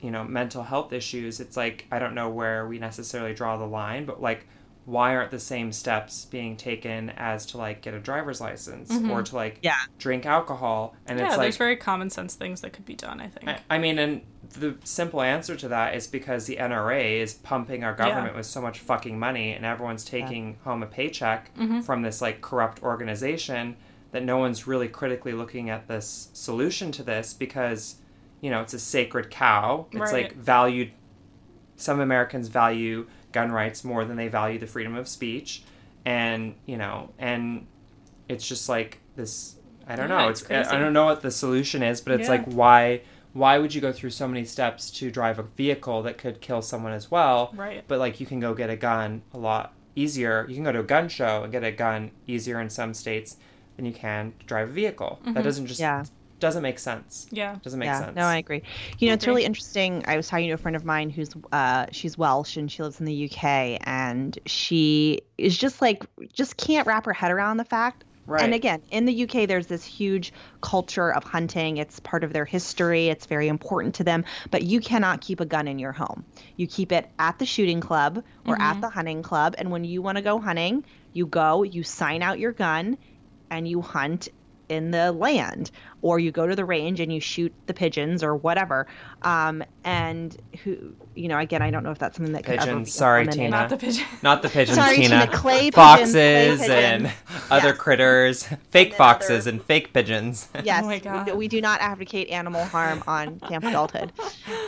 you 0.00 0.10
know, 0.10 0.24
mental 0.24 0.62
health 0.62 0.92
issues, 0.94 1.38
it's 1.38 1.56
like, 1.56 1.86
I 1.92 1.98
don't 1.98 2.14
know 2.14 2.30
where 2.30 2.66
we 2.66 2.78
necessarily 2.78 3.34
draw 3.34 3.56
the 3.58 3.66
line, 3.66 4.06
but 4.06 4.22
like, 4.22 4.46
why 4.86 5.14
aren't 5.16 5.30
the 5.32 5.38
same 5.40 5.72
steps 5.72 6.24
being 6.26 6.56
taken 6.56 7.10
as 7.10 7.44
to 7.46 7.58
like 7.58 7.82
get 7.82 7.92
a 7.92 7.98
driver's 7.98 8.40
license 8.40 8.90
or 9.10 9.22
to 9.22 9.34
like 9.34 9.58
Yeah. 9.62 9.74
drink 9.98 10.24
alcohol? 10.24 10.94
And 11.06 11.18
yeah, 11.18 11.26
it's 11.26 11.36
like, 11.36 11.44
there's 11.46 11.56
very 11.56 11.76
common 11.76 12.08
sense 12.08 12.34
things 12.36 12.60
that 12.62 12.72
could 12.72 12.86
be 12.86 12.94
done, 12.94 13.20
I 13.20 13.26
think. 13.28 13.48
I, 13.48 13.58
I 13.68 13.78
mean, 13.78 13.98
and 13.98 14.22
the 14.50 14.76
simple 14.84 15.22
answer 15.22 15.56
to 15.56 15.68
that 15.68 15.96
is 15.96 16.06
because 16.06 16.46
the 16.46 16.56
NRA 16.56 17.18
is 17.20 17.34
pumping 17.34 17.82
our 17.82 17.94
government 17.94 18.36
with 18.36 18.46
so 18.46 18.60
much 18.62 18.78
fucking 18.78 19.18
money, 19.18 19.52
and 19.52 19.66
everyone's 19.66 20.04
taking 20.04 20.56
home 20.62 20.82
a 20.84 20.86
paycheck 20.86 21.52
Mm-hmm. 21.56 21.80
from 21.80 22.02
this 22.02 22.22
like 22.22 22.40
corrupt 22.40 22.80
organization 22.84 23.76
that 24.12 24.22
no 24.22 24.38
one's 24.38 24.68
really 24.68 24.86
critically 24.88 25.32
looking 25.32 25.68
at 25.68 25.88
this 25.88 26.28
solution 26.32 26.92
to 26.92 27.02
this 27.02 27.34
because 27.34 27.96
you 28.40 28.50
know 28.50 28.60
it's 28.62 28.72
a 28.72 28.78
sacred 28.78 29.30
cow. 29.30 29.86
It's 29.90 30.12
Right. 30.12 30.12
like 30.26 30.34
valued. 30.36 30.92
Some 31.78 32.00
Americans 32.00 32.48
value 32.48 33.06
gun 33.38 33.50
rights 33.52 33.84
more 33.84 34.04
than 34.08 34.16
they 34.16 34.28
value 34.28 34.58
the 34.58 34.66
freedom 34.66 34.94
of 34.96 35.06
speech, 35.08 35.62
and 36.04 36.54
you 36.66 36.76
know, 36.82 36.96
and 37.18 37.66
it's 38.28 38.46
just 38.52 38.68
like 38.68 39.00
this. 39.16 39.56
I 39.88 39.94
don't 39.96 40.08
Yeah, 40.08 40.22
know. 40.22 40.28
it's 40.28 40.42
It's. 40.42 40.68
I 40.70 40.78
don't 40.78 40.92
know 40.92 41.04
what 41.04 41.20
the 41.22 41.30
solution 41.30 41.82
is, 41.82 42.00
but 42.00 42.12
it's 42.14 42.28
Yeah. 42.28 42.36
like 42.36 42.46
why 42.46 43.02
why 43.32 43.58
would 43.58 43.74
you 43.74 43.82
go 43.82 43.92
through 43.92 44.10
so 44.10 44.26
many 44.26 44.44
steps 44.46 44.90
to 44.98 45.10
drive 45.10 45.38
a 45.38 45.42
vehicle 45.42 46.02
that 46.02 46.16
could 46.16 46.40
kill 46.40 46.62
someone 46.62 46.92
as 46.92 47.10
well? 47.10 47.52
Right. 47.54 47.84
But 47.86 47.98
like 47.98 48.18
you 48.20 48.26
can 48.26 48.40
go 48.40 48.54
get 48.54 48.70
a 48.70 48.76
gun 48.76 49.22
a 49.34 49.38
lot 49.38 49.74
easier. 49.94 50.46
You 50.48 50.54
can 50.54 50.64
go 50.64 50.72
to 50.72 50.80
a 50.80 50.90
gun 50.94 51.08
show 51.08 51.42
and 51.42 51.52
get 51.52 51.62
a 51.62 51.70
gun 51.70 52.10
easier 52.26 52.58
in 52.60 52.70
some 52.70 52.94
states 52.94 53.36
than 53.76 53.84
you 53.84 53.92
can 53.92 54.32
drive 54.46 54.70
a 54.70 54.72
vehicle. 54.72 55.20
That 55.22 55.34
mm-hmm. 55.34 55.42
doesn't 55.42 55.66
just 55.66 55.80
Yeah. 55.80 56.04
Doesn't 56.38 56.62
make 56.62 56.78
sense. 56.78 57.26
Yeah. 57.30 57.56
Doesn't 57.62 57.78
make 57.78 57.86
yeah, 57.86 58.00
sense. 58.00 58.16
no, 58.16 58.22
I 58.22 58.36
agree. 58.36 58.62
You 58.98 59.08
know, 59.08 59.14
it's 59.14 59.26
really 59.26 59.44
interesting. 59.44 60.04
I 60.06 60.16
was 60.16 60.28
talking 60.28 60.48
to 60.48 60.54
a 60.54 60.58
friend 60.58 60.76
of 60.76 60.84
mine 60.84 61.10
who's 61.10 61.30
uh, 61.52 61.86
she's 61.92 62.18
Welsh 62.18 62.56
and 62.56 62.70
she 62.70 62.82
lives 62.82 63.00
in 63.00 63.06
the 63.06 63.30
UK, 63.30 63.80
and 63.84 64.38
she 64.46 65.22
is 65.38 65.56
just 65.56 65.80
like 65.80 66.04
just 66.32 66.56
can't 66.56 66.86
wrap 66.86 67.06
her 67.06 67.12
head 67.12 67.30
around 67.30 67.56
the 67.56 67.64
fact. 67.64 68.04
Right. 68.26 68.42
And 68.42 68.54
again, 68.54 68.82
in 68.90 69.04
the 69.04 69.22
UK, 69.22 69.46
there's 69.46 69.68
this 69.68 69.84
huge 69.84 70.32
culture 70.60 71.12
of 71.12 71.22
hunting. 71.22 71.76
It's 71.76 72.00
part 72.00 72.24
of 72.24 72.32
their 72.32 72.44
history. 72.44 73.08
It's 73.08 73.26
very 73.26 73.46
important 73.46 73.94
to 73.96 74.04
them. 74.04 74.24
But 74.50 74.64
you 74.64 74.80
cannot 74.80 75.20
keep 75.20 75.38
a 75.38 75.46
gun 75.46 75.68
in 75.68 75.78
your 75.78 75.92
home. 75.92 76.24
You 76.56 76.66
keep 76.66 76.90
it 76.90 77.08
at 77.20 77.38
the 77.38 77.46
shooting 77.46 77.80
club 77.80 78.24
or 78.44 78.60
at 78.60 78.80
the 78.80 78.88
hunting 78.88 79.22
club. 79.22 79.54
And 79.58 79.70
when 79.70 79.84
you 79.84 80.02
want 80.02 80.16
to 80.16 80.22
go 80.22 80.40
hunting, 80.40 80.84
you 81.12 81.26
go, 81.26 81.62
you 81.62 81.84
sign 81.84 82.20
out 82.20 82.40
your 82.40 82.50
gun, 82.50 82.98
and 83.48 83.68
you 83.68 83.80
hunt 83.80 84.28
in 84.68 84.90
the 84.90 85.12
land 85.12 85.70
or 86.02 86.18
you 86.18 86.30
go 86.32 86.46
to 86.46 86.56
the 86.56 86.64
range 86.64 87.00
and 87.00 87.12
you 87.12 87.20
shoot 87.20 87.52
the 87.66 87.74
pigeons 87.74 88.22
or 88.22 88.34
whatever 88.36 88.86
um, 89.22 89.62
and 89.84 90.36
who 90.64 90.92
you 91.14 91.28
know 91.28 91.38
again 91.38 91.62
i 91.62 91.70
don't 91.70 91.82
know 91.84 91.90
if 91.90 91.98
that's 91.98 92.16
something 92.16 92.32
that 92.32 92.44
could 92.44 92.54
ever 92.56 92.66
Pigeons, 92.66 92.88
be 92.88 92.90
sorry. 92.90 93.26
Tina. 93.28 93.48
Not 93.50 93.68
the 93.70 93.76
pigeon. 93.76 94.04
Not 94.22 94.42
the 94.42 94.48
pigeons, 94.48 94.76
Sorry, 94.76 94.96
Tina. 94.96 95.26
Tina, 95.26 95.26
clay 95.28 95.58
pigeons, 95.70 95.74
Foxes 95.74 96.58
clay 96.64 96.84
and 96.84 97.12
other 97.50 97.68
Yes. 97.68 97.78
critters, 97.78 98.42
fake 98.70 98.90
then 98.90 98.98
foxes 98.98 99.46
other- 99.46 99.50
and 99.50 99.62
fake 99.62 99.92
pigeons. 99.92 100.48
Yes, 100.64 100.82
Oh 100.82 100.86
my 100.86 100.94
we 100.94 101.00
God. 101.00 101.26
do- 101.26 101.36
We, 101.36 101.48
do 101.48 101.60
not 101.60 101.80
advocate 101.80 102.28
animal 102.30 102.64
harm 102.64 103.02
on 103.06 103.38
Camp 103.40 103.64
Adulthood. 103.64 104.12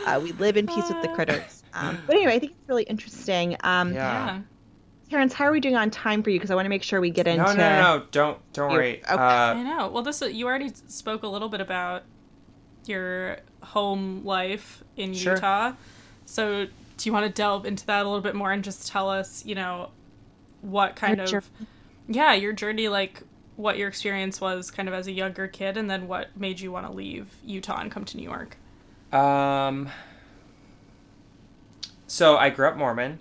Uh, 0.05 0.19
we 0.23 0.31
live 0.33 0.55
in 0.57 0.65
peace 0.67 0.87
with 0.87 1.01
the 1.01 1.09
critters. 1.09 1.63
Um, 1.73 1.97
but 2.07 2.15
anyway, 2.15 2.35
I 2.35 2.39
think 2.39 2.53
it's 2.53 2.69
really 2.69 2.83
interesting. 2.83 3.55
Um, 3.63 3.93
Yeah. 3.93 4.25
Yeah. 4.25 4.39
Terrence, 5.09 5.33
how 5.33 5.45
are 5.45 5.51
we 5.51 5.59
doing 5.59 5.75
on 5.75 5.89
time 5.89 6.21
for 6.21 6.29
you? 6.29 6.37
Because 6.37 6.51
I 6.51 6.55
want 6.55 6.65
to 6.65 6.69
make 6.69 6.83
sure 6.83 7.01
we 7.01 7.09
get 7.09 7.25
into. 7.27 7.43
No, 7.43 7.53
no, 7.53 7.57
no, 7.57 7.97
no, 7.97 8.05
don't 8.11 8.53
don't 8.53 8.71
You- 8.71 8.77
worry. 8.77 9.01
okay. 9.03 9.13
I 9.15 9.51
Uh, 9.51 9.53
know. 9.63 9.87
Well, 9.89 10.03
this 10.03 10.21
you 10.21 10.45
already 10.47 10.71
spoke 10.87 11.23
a 11.23 11.27
little 11.27 11.49
bit 11.49 11.61
about 11.61 12.03
your 12.85 13.37
home 13.61 14.23
life 14.23 14.83
in 14.97 15.13
Sure. 15.13 15.33
Utah. 15.35 15.73
So, 16.25 16.65
do 16.65 17.09
you 17.09 17.13
want 17.13 17.25
to 17.25 17.31
delve 17.31 17.65
into 17.65 17.85
that 17.87 18.05
a 18.05 18.07
little 18.09 18.21
bit 18.21 18.35
more 18.35 18.51
and 18.51 18.63
just 18.63 18.87
tell 18.87 19.09
us, 19.09 19.45
you 19.45 19.55
know, 19.55 19.89
what 20.61 20.95
kind 20.95 21.15
Your 21.17 21.23
of 21.25 21.31
journey. 21.31 21.45
yeah 22.09 22.33
your 22.33 22.51
journey 22.51 22.89
like 22.89 23.21
what 23.55 23.77
your 23.77 23.87
experience 23.87 24.41
was 24.41 24.69
kind 24.71 24.89
of 24.89 24.93
as 24.93 25.07
a 25.07 25.11
younger 25.11 25.47
kid 25.47 25.77
and 25.77 25.89
then 25.89 26.07
what 26.09 26.35
made 26.35 26.59
you 26.59 26.69
want 26.71 26.85
to 26.85 26.91
leave 26.91 27.27
utah 27.45 27.79
and 27.79 27.89
come 27.89 28.03
to 28.03 28.17
new 28.17 28.23
york 28.23 28.57
Um. 29.13 29.89
So 32.07 32.35
I 32.37 32.49
grew 32.49 32.67
up 32.67 32.75
Mormon. 32.75 33.19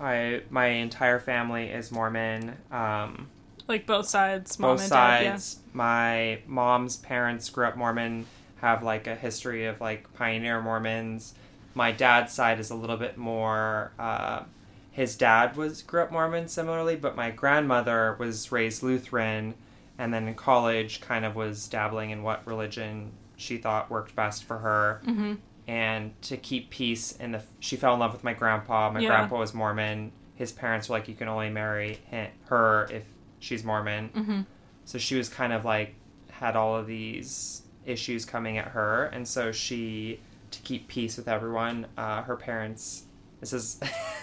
I 0.00 0.42
my 0.50 0.66
entire 0.66 1.18
family 1.18 1.66
is 1.68 1.92
Mormon. 1.92 2.56
Um, 2.70 3.28
like 3.68 3.86
both 3.86 4.06
sides 4.06 4.58
mom 4.58 4.76
both 4.76 4.82
and 4.82 4.90
dad 4.90 5.40
sides. 5.40 5.58
My 5.72 6.40
mom's 6.46 6.96
parents 6.96 7.48
grew 7.50 7.66
up 7.66 7.76
Mormon. 7.76 8.26
Have 8.60 8.82
like 8.82 9.06
a 9.06 9.14
history 9.14 9.66
of 9.66 9.80
like 9.80 10.12
pioneer 10.14 10.60
Mormons. 10.60 11.34
My 11.74 11.92
dad's 11.92 12.32
side 12.32 12.58
is 12.58 12.70
a 12.70 12.74
little 12.74 12.96
bit 12.96 13.16
more. 13.16 13.92
Uh, 13.98 14.42
his 14.90 15.16
dad 15.16 15.56
was 15.56 15.82
grew 15.82 16.02
up 16.02 16.12
Mormon 16.12 16.48
similarly, 16.48 16.96
but 16.96 17.16
my 17.16 17.30
grandmother 17.30 18.16
was 18.18 18.50
raised 18.50 18.82
Lutheran, 18.82 19.54
and 19.98 20.12
then 20.12 20.26
in 20.28 20.34
college 20.34 21.00
kind 21.00 21.24
of 21.24 21.36
was 21.36 21.68
dabbling 21.68 22.10
in 22.10 22.22
what 22.22 22.46
religion 22.46 23.12
she 23.36 23.56
thought 23.56 23.90
worked 23.90 24.14
best 24.14 24.44
for 24.44 24.58
her. 24.58 25.00
mm-hmm. 25.06 25.34
And 25.70 26.20
to 26.22 26.36
keep 26.36 26.70
peace 26.70 27.12
in 27.12 27.30
the, 27.30 27.42
she 27.60 27.76
fell 27.76 27.94
in 27.94 28.00
love 28.00 28.12
with 28.12 28.24
my 28.24 28.32
grandpa. 28.34 28.90
My 28.90 28.98
Yeah. 28.98 29.08
grandpa 29.08 29.38
was 29.38 29.54
Mormon. 29.54 30.10
His 30.34 30.50
parents 30.50 30.88
were 30.88 30.96
like, 30.96 31.06
you 31.06 31.14
can 31.14 31.28
only 31.28 31.48
marry 31.48 32.00
hi- 32.10 32.32
her 32.46 32.88
if 32.90 33.04
she's 33.38 33.62
Mormon. 33.62 34.08
Mm-hmm. 34.08 34.40
So 34.84 34.98
she 34.98 35.14
was 35.14 35.28
kind 35.28 35.52
of 35.52 35.64
like 35.64 35.94
had 36.32 36.56
all 36.56 36.74
of 36.74 36.88
these 36.88 37.62
issues 37.86 38.24
coming 38.24 38.58
at 38.58 38.68
her, 38.68 39.04
and 39.12 39.28
so 39.28 39.52
she 39.52 40.20
to 40.50 40.60
keep 40.62 40.88
peace 40.88 41.16
with 41.16 41.28
everyone. 41.28 41.86
Uh, 41.96 42.22
her 42.22 42.34
parents. 42.34 43.04
This 43.38 43.52
is 43.52 43.78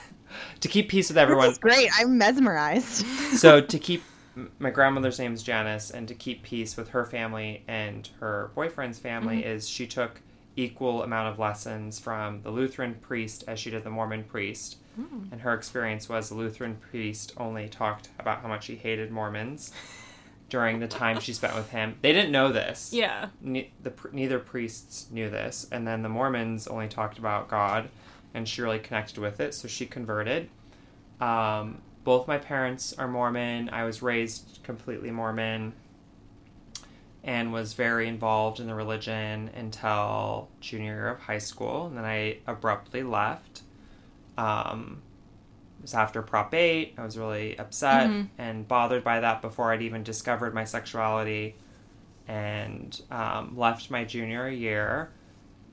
to 0.60 0.68
keep 0.68 0.90
peace 0.90 1.08
with 1.10 1.16
This 1.16 1.22
everyone. 1.22 1.50
is 1.52 1.58
great. 1.58 1.90
I'm 1.98 2.18
mesmerized. 2.18 3.06
so 3.38 3.62
to 3.62 3.80
keep 3.80 4.04
my 4.60 4.70
grandmother's 4.70 5.18
name 5.20 5.34
is 5.34 5.44
Janice, 5.44 5.92
and 5.92 6.08
to 6.10 6.14
keep 6.14 6.44
peace 6.44 6.76
with 6.76 6.90
her 6.90 7.06
family 7.06 7.64
and 7.70 8.10
her 8.20 8.52
boyfriend's 8.54 9.00
family 9.00 9.46
is 9.46 9.70
she 9.70 9.88
took 9.88 10.22
equal 10.58 11.04
amount 11.04 11.30
of 11.30 11.40
lessons 11.40 12.00
from 12.00 12.42
the 12.42 12.50
Lutheran 12.52 12.96
priest 12.96 13.46
as 13.48 13.60
she 13.60 13.70
did 13.70 13.84
the 13.86 13.90
Mormon 13.90 14.24
priest. 14.26 14.78
And 15.32 15.42
her 15.42 15.54
experience 15.54 16.10
was 16.10 16.30
the 16.30 16.36
Lutheran 16.36 16.76
priest 16.78 17.32
only 17.38 17.70
talked 17.70 18.10
about 18.18 18.42
how 18.42 18.48
much 18.48 18.66
he 18.66 18.76
hated 18.76 19.12
Mormons 19.12 19.72
during 20.50 20.80
the 20.80 20.88
time 20.88 21.20
she 21.20 21.34
spent 21.34 21.54
with 21.54 21.70
him. 21.70 21.98
They 22.02 22.12
didn't 22.14 22.32
know 22.32 22.52
this. 22.52 22.92
yeah 22.92 23.30
Ne- 23.40 23.70
the, 23.84 23.92
pr- 23.92 24.08
neither 24.12 24.40
priests 24.40 25.08
knew 25.12 25.30
this. 25.30 25.68
And 25.72 25.88
then 25.88 26.02
the 26.02 26.10
Mormons 26.10 26.66
only 26.68 26.88
talked 26.88 27.20
about 27.20 27.48
God, 27.48 27.90
and 28.34 28.48
she 28.50 28.64
really 28.64 28.80
connected 28.80 29.20
with 29.20 29.40
it, 29.40 29.54
so 29.54 29.68
she 29.68 29.86
converted. 29.86 30.50
Um, 31.22 31.82
both 32.04 32.28
my 32.28 32.40
parents 32.40 32.94
are 32.98 33.08
Mormon. 33.08 33.70
I 33.70 33.84
was 33.84 34.02
raised 34.02 34.60
completely 34.64 35.12
Mormon 35.12 35.74
and 37.28 37.52
was 37.52 37.74
very 37.74 38.08
involved 38.08 38.60
in 38.62 38.66
the 38.68 38.74
religion 38.74 39.52
until 39.56 40.48
junior 40.62 40.94
year 40.94 41.10
of 41.10 41.20
high 41.20 41.38
school. 41.38 41.86
And 41.88 41.98
then 41.98 42.06
I 42.06 42.38
abruptly 42.48 43.04
left. 43.04 43.64
Um, 44.38 45.02
it 45.80 45.82
was 45.84 45.94
after 45.94 46.22
Prop 46.22 46.54
8. 46.54 46.96
I 46.98 47.04
was 47.04 47.18
really 47.18 47.60
upset 47.60 48.10
Mhm. 48.10 48.30
and 48.38 48.66
bothered 48.68 49.04
by 49.04 49.20
that 49.20 49.42
before 49.42 49.74
I'd 49.74 49.82
even 49.82 50.04
discovered 50.04 50.54
my 50.56 50.64
sexuality 50.64 51.56
and 52.30 53.00
um, 53.12 53.58
left 53.58 53.92
my 53.92 54.06
junior 54.06 54.48
year. 54.50 55.10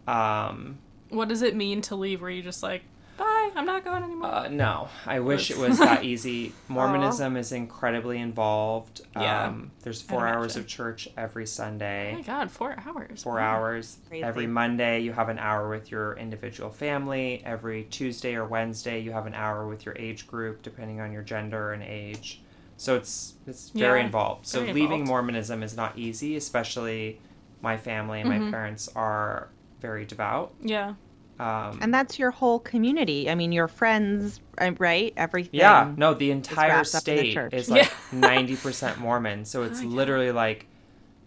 Um, 0.08 0.78
what 1.10 1.28
does 1.28 1.42
it 1.42 1.54
mean 1.54 1.80
to 1.82 1.94
leave 1.94 2.20
were 2.20 2.30
you 2.30 2.42
just 2.42 2.62
like 2.64 2.82
bye 3.16 3.50
i'm 3.56 3.64
not 3.66 3.84
going 3.84 4.02
anymore 4.02 4.34
uh, 4.34 4.48
no, 4.48 4.88
I 5.06 5.20
wish 5.20 5.50
it 5.50 5.58
Was- 5.58 5.70
was 5.70 5.78
that 5.80 6.02
easy. 6.12 6.52
Mormonism 6.68 7.36
is 7.36 7.52
incredibly 7.52 8.18
involved. 8.18 9.02
Yeah. 9.14 9.44
Um, 9.48 9.70
there's 9.82 10.00
four 10.02 10.26
hours 10.26 10.56
of 10.56 10.66
church 10.66 11.08
every 11.16 11.46
Sunday. 11.46 12.08
oh 12.12 12.14
Sunday. 12.16 12.30
my 12.32 12.38
god 12.38 12.50
four 12.50 12.74
hours 12.86 13.22
Four 13.22 13.34
Wow. 13.34 13.56
hours. 13.56 13.98
Crazy. 14.08 14.24
Every 14.24 14.46
Monday, 14.46 15.00
you 15.00 15.12
have 15.12 15.28
an 15.28 15.38
hour 15.38 15.68
with 15.68 15.90
your 15.90 16.14
individual 16.16 16.70
family. 16.70 17.42
Every 17.44 17.84
Tuesday 17.84 18.34
or 18.34 18.44
Wednesday, 18.46 18.98
you 19.00 19.12
have 19.12 19.26
an 19.26 19.34
hour 19.34 19.66
with 19.68 19.84
your 19.84 19.94
age 19.98 20.26
group, 20.26 20.62
depending 20.62 21.00
on 21.00 21.12
your 21.12 21.22
gender 21.22 21.72
and 21.72 21.82
age. 21.82 22.40
So 22.76 22.96
it's 22.96 23.34
it's 23.46 23.68
very 23.70 24.00
Yeah, 24.00 24.06
involved. 24.06 24.46
So 24.46 24.60
very 24.60 24.72
leaving 24.72 25.00
involved. 25.00 25.08
Mormonism 25.08 25.62
is 25.62 25.76
not 25.76 25.98
easy, 25.98 26.36
especially 26.36 27.20
my 27.62 27.76
family 27.76 28.20
and 28.20 28.28
my 28.30 28.50
parents 28.50 28.88
are 28.96 29.48
very 29.80 30.04
devout. 30.06 30.54
yeah 30.62 30.94
Um, 31.38 31.78
and 31.82 31.92
that's 31.92 32.18
your 32.18 32.30
whole 32.30 32.60
community. 32.60 33.28
I 33.28 33.34
mean, 33.34 33.50
your 33.50 33.66
friends, 33.68 34.40
uh, 34.60 34.70
right? 34.78 35.12
Everything. 35.16 35.50
Yeah, 35.60 35.92
no, 35.96 36.14
the 36.14 36.30
entire 36.30 36.68
wrapped 36.68 36.88
up 36.88 36.92
the 36.92 36.98
state 37.00 37.34
church. 37.34 37.52
is 37.52 37.68
Yeah. 37.68 37.74
like 37.74 37.92
ninety 38.12 38.54
percent 38.56 38.98
Mormon. 38.98 39.44
So 39.44 39.62
it's 39.64 39.80
Oh, 39.80 39.82
yeah. 39.82 39.88
literally 39.88 40.30
like 40.32 40.66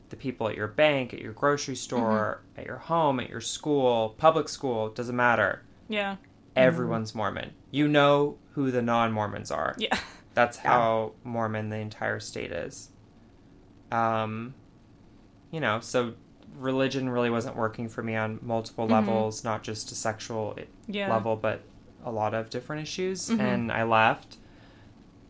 the 0.10 0.16
people 0.16 0.48
at 0.48 0.56
your 0.56 0.70
bank, 0.70 1.14
at 1.14 1.20
your 1.22 1.34
grocery 1.34 1.76
store, 1.76 2.42
Mm-hmm. 2.54 2.60
at 2.62 2.66
your 2.68 2.78
home, 2.78 3.20
at 3.20 3.30
your 3.30 3.42
school, 3.42 4.16
public 4.18 4.48
school, 4.48 4.90
doesn't 4.90 5.16
matter. 5.16 5.64
yeah 5.90 6.16
Everyone's 6.56 7.14
Mormon. 7.14 7.52
You 7.72 7.88
know 7.90 8.38
who 8.54 8.72
the 8.72 8.82
non 8.82 9.12
Mormons 9.12 9.52
are. 9.52 9.76
yeah 9.78 9.98
That's 10.34 10.58
Yeah. 10.64 10.72
how 10.72 11.12
Mormon 11.26 11.68
the 11.70 11.78
entire 11.78 12.20
state 12.22 12.52
is. 12.54 12.90
Um, 13.92 14.54
you 15.52 15.60
know, 15.60 15.80
so 15.82 16.14
religion 16.58 17.10
really 17.10 17.30
wasn't 17.30 17.56
working 17.56 17.88
for 17.90 18.02
me 18.04 18.16
on 18.16 18.40
multiple 18.42 18.88
Mhm. 18.88 18.92
levels, 18.92 19.44
not 19.44 19.64
just 19.64 19.92
a 19.92 19.96
sexual 19.96 20.58
yeah 20.88 21.10
level, 21.10 21.36
but 21.36 21.62
a 22.04 22.12
lot 22.12 22.34
of 22.34 22.50
different 22.50 22.82
issues. 22.82 23.30
Mhm. 23.30 23.40
And 23.40 23.72
I 23.72 23.84
left. 23.84 24.38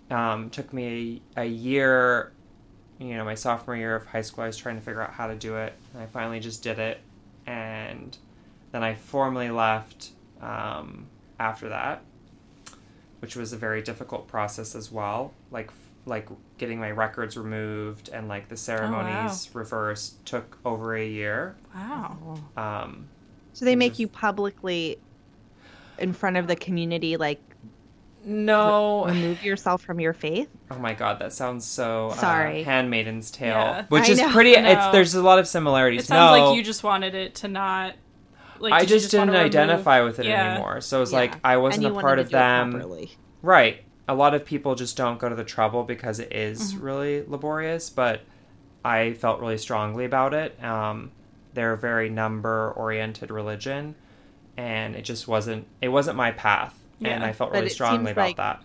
Um, 0.10 0.50
took 0.50 0.72
me 0.72 1.22
a, 1.36 1.42
a 1.42 1.46
year, 1.46 2.32
you 2.98 3.16
know, 3.16 3.26
my 3.26 3.36
sophomore 3.36 3.76
year 3.76 3.96
of 3.96 4.06
high 4.06 4.22
school. 4.22 4.44
I 4.46 4.48
was 4.48 4.56
trying 4.58 4.76
to 4.76 4.82
figure 4.82 5.02
out 5.02 5.12
how 5.12 5.28
to 5.28 5.36
do 5.36 5.58
it, 5.58 5.74
and 5.94 6.02
I 6.02 6.06
finally 6.06 6.40
just 6.40 6.64
did 6.64 6.80
it. 6.80 7.00
And 7.46 8.18
then 8.72 8.84
I 8.84 8.96
formally 8.96 9.50
left 9.50 10.12
um, 10.42 11.08
after 11.40 11.68
that, 11.70 12.02
which 13.20 13.36
was 13.36 13.52
a 13.52 13.58
very 13.58 13.82
difficult 13.82 14.28
process 14.28 14.76
as 14.76 14.92
well. 14.92 15.34
Like 15.52 15.72
like 16.08 16.28
getting 16.58 16.80
my 16.80 16.90
records 16.92 17.38
removed 17.38 18.10
and 18.14 18.28
like 18.28 18.48
the 18.50 18.58
ceremonies 18.58 19.50
reversed 19.54 20.26
took 20.26 20.58
over 20.66 20.96
a 20.96 21.06
year. 21.06 21.56
wow 21.76 22.18
Um, 22.56 23.08
So 23.54 23.66
they 23.66 23.76
make 23.76 23.94
are- 23.94 24.02
you 24.02 24.08
publicly, 24.08 24.98
in 26.00 26.14
front 26.14 26.38
of 26.38 26.48
the 26.48 26.56
community, 26.56 27.18
like 27.18 27.42
no, 28.26 29.06
remove 29.06 29.42
yourself 29.44 29.82
from 29.82 30.00
your 30.02 30.12
faith. 30.14 30.50
Oh 30.70 30.78
my 30.80 30.94
god, 30.94 31.20
that 31.20 31.32
sounds 31.34 31.66
so 31.66 32.12
Sorry. 32.18 32.62
Uh, 32.62 32.66
Handmaiden's 32.66 33.32
Tale, 33.32 33.48
Yeah. 33.56 33.86
which 33.90 34.10
I 34.10 34.12
is 34.14 34.20
know. 34.20 34.32
pretty. 34.32 34.52
No. 34.60 34.70
It's 34.70 34.88
there's 34.88 35.14
a 35.16 35.22
lot 35.22 35.40
of 35.40 35.48
similarities. 35.48 36.04
it 36.04 36.08
sounds 36.08 36.38
no, 36.38 36.48
like 36.50 36.58
you 36.58 36.64
just 36.64 36.84
wanted 36.84 37.16
it 37.16 37.36
to 37.36 37.48
not 37.48 37.96
like 38.60 38.74
I 38.74 38.80
did 38.80 38.90
you 38.90 38.96
just, 39.00 39.12
didn't 39.12 39.30
remove- 39.30 39.46
identify 39.46 40.02
with 40.02 40.20
it 40.20 40.26
yeah. 40.26 40.52
anymore. 40.56 40.82
So 40.82 40.98
it 40.98 41.02
was 41.02 41.12
Yeah. 41.14 41.20
like 41.20 41.36
I 41.44 41.58
wasn't 41.58 41.86
a 41.86 41.92
part 41.92 42.20
of 42.20 42.26
to 42.28 42.32
do 42.32 42.38
it 42.38 42.40
them. 42.40 42.72
properly. 42.72 43.12
Right. 43.42 43.84
A 44.08 44.16
lot 44.16 44.34
of 44.34 44.46
people 44.46 44.76
just 44.76 44.96
don't 44.96 45.20
go 45.20 45.28
to 45.30 45.36
the 45.36 45.44
trouble 45.44 45.84
because 45.84 46.20
it 46.20 46.32
is 46.34 46.74
Mm-hmm. 46.74 46.84
really 46.86 47.24
laborious, 47.28 47.90
but 47.90 48.22
I 48.86 49.14
felt 49.14 49.40
really 49.42 49.58
strongly 49.58 50.06
about 50.06 50.34
it. 50.34 50.62
Um, 50.64 51.12
they're 51.54 51.74
a 51.74 51.78
very 51.78 52.10
number 52.10 52.72
oriented 52.76 53.32
religion, 53.32 53.96
and 54.56 54.96
it 54.96 55.02
just 55.04 55.28
wasn't. 55.28 55.68
It 55.82 55.90
wasn't 55.90 56.16
my 56.18 56.32
path, 56.32 56.74
and 57.02 57.24
I 57.24 57.34
felt 57.34 57.52
really 57.52 57.70
strongly 57.70 58.12
about 58.12 58.22
like 58.22 58.38
that. 58.38 58.64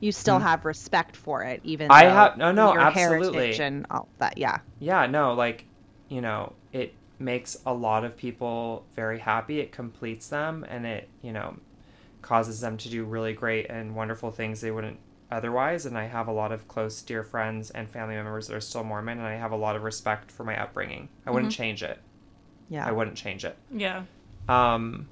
You 0.00 0.10
still 0.10 0.40
Mhm. 0.40 0.42
have 0.42 0.64
respect 0.64 1.14
for 1.14 1.44
it, 1.44 1.60
even 1.62 1.86
though 1.88 1.94
I 1.94 2.04
have- 2.04 2.36
no, 2.36 2.50
no, 2.50 2.74
absolutely. 2.76 3.56
and 3.60 3.86
all 3.88 4.08
that. 4.18 4.36
Yeah, 4.36 4.58
yeah 4.80 5.06
no 5.06 5.32
like 5.34 5.64
you 6.08 6.20
know 6.20 6.54
it 6.72 6.92
makes 7.20 7.56
a 7.64 7.72
lot 7.72 8.04
of 8.04 8.16
people 8.16 8.84
very 8.96 9.20
happy 9.20 9.60
it 9.60 9.70
completes 9.70 10.28
them 10.28 10.66
and 10.68 10.84
it 10.86 11.08
you 11.22 11.32
know 11.32 11.54
causes 12.32 12.60
them 12.62 12.78
to 12.78 12.88
do 12.88 13.04
really 13.04 13.34
great 13.34 13.66
and 13.68 13.94
wonderful 13.94 14.30
things 14.30 14.62
they 14.62 14.70
wouldn't 14.70 14.98
otherwise 15.30 15.84
and 15.84 15.98
i 15.98 16.06
have 16.06 16.28
a 16.28 16.32
lot 16.32 16.50
of 16.50 16.66
close 16.66 17.02
dear 17.02 17.22
friends 17.22 17.68
and 17.70 17.90
family 17.90 18.14
members 18.14 18.46
that 18.48 18.56
are 18.56 18.60
still 18.60 18.82
mormon 18.82 19.18
and 19.18 19.26
i 19.26 19.34
have 19.34 19.52
a 19.52 19.56
lot 19.56 19.76
of 19.76 19.82
respect 19.82 20.30
for 20.30 20.42
my 20.42 20.56
upbringing. 20.58 21.08
I 21.26 21.30
wouldn't 21.30 21.52
change 21.52 21.82
it. 21.82 21.98
Yeah. 22.70 22.86
i 22.86 22.90
wouldn't 22.92 23.18
change 23.18 23.44
it. 23.44 23.54
Yeah. 23.70 24.04
Um 24.48 25.08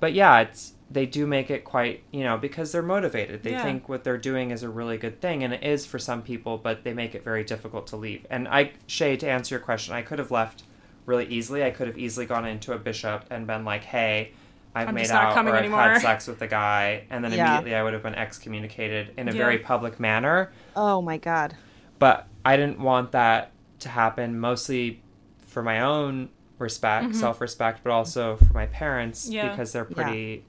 but 0.00 0.12
yeah 0.12 0.40
it's 0.40 0.72
they 0.90 1.06
do 1.06 1.26
make 1.26 1.48
it 1.50 1.64
quite 1.64 2.02
you 2.10 2.24
know 2.24 2.36
because 2.38 2.72
they're 2.72 2.82
motivated. 2.82 3.42
They 3.44 3.52
Yeah. 3.52 3.62
think 3.62 3.88
what 3.88 4.02
they're 4.04 4.18
doing 4.18 4.50
is 4.50 4.62
a 4.64 4.68
really 4.68 4.96
good 4.98 5.20
thing 5.20 5.44
and 5.44 5.52
it 5.52 5.62
is 5.62 5.86
for 5.86 5.98
some 6.00 6.22
people 6.22 6.58
but 6.58 6.82
they 6.82 6.92
make 6.92 7.14
it 7.14 7.22
very 7.22 7.44
difficult 7.44 7.86
to 7.88 7.96
leave. 7.96 8.26
And 8.30 8.48
i 8.48 8.72
shay 8.86 9.16
to 9.16 9.28
answer 9.28 9.54
your 9.54 9.60
question 9.60 9.94
i 9.94 10.02
could 10.02 10.18
have 10.18 10.32
left 10.32 10.64
really 11.06 11.26
easily. 11.26 11.64
I 11.64 11.70
could 11.70 11.86
have 11.86 11.98
easily 11.98 12.26
gone 12.26 12.46
into 12.46 12.72
a 12.72 12.78
bishop 12.78 13.24
and 13.30 13.46
been 13.46 13.64
like 13.64 13.84
hey 13.84 14.32
i've 14.78 14.88
I'm 14.88 14.94
made 14.94 15.10
out 15.10 15.34
coming 15.34 15.52
or 15.52 15.56
i've 15.56 15.64
anymore." 15.64 15.80
had 15.80 16.00
sex 16.00 16.26
with 16.26 16.38
the 16.38 16.46
guy 16.46 17.04
and 17.10 17.22
then 17.24 17.32
Yeah. 17.32 17.46
immediately 17.46 17.74
i 17.74 17.82
would 17.82 17.92
have 17.92 18.02
been 18.02 18.14
excommunicated 18.14 19.12
in 19.16 19.28
a 19.28 19.32
Yeah. 19.32 19.38
very 19.38 19.58
public 19.58 19.98
manner 20.00 20.52
Oh 20.76 21.00
my 21.02 21.16
god. 21.18 21.54
but 21.98 22.26
I 22.44 22.56
didn't 22.56 22.80
want 22.80 23.12
that 23.12 23.50
to 23.80 23.88
happen 23.90 24.38
mostly 24.38 25.02
for 25.46 25.62
my 25.62 25.80
own 25.80 26.30
respect, 26.58 27.08
Mhm. 27.10 27.14
self-respect, 27.14 27.80
but 27.84 27.90
also 27.92 28.36
for 28.36 28.52
my 28.54 28.66
parents 28.66 29.28
Yeah. 29.28 29.48
because 29.50 29.72
they're 29.72 29.84
pretty 29.84 30.44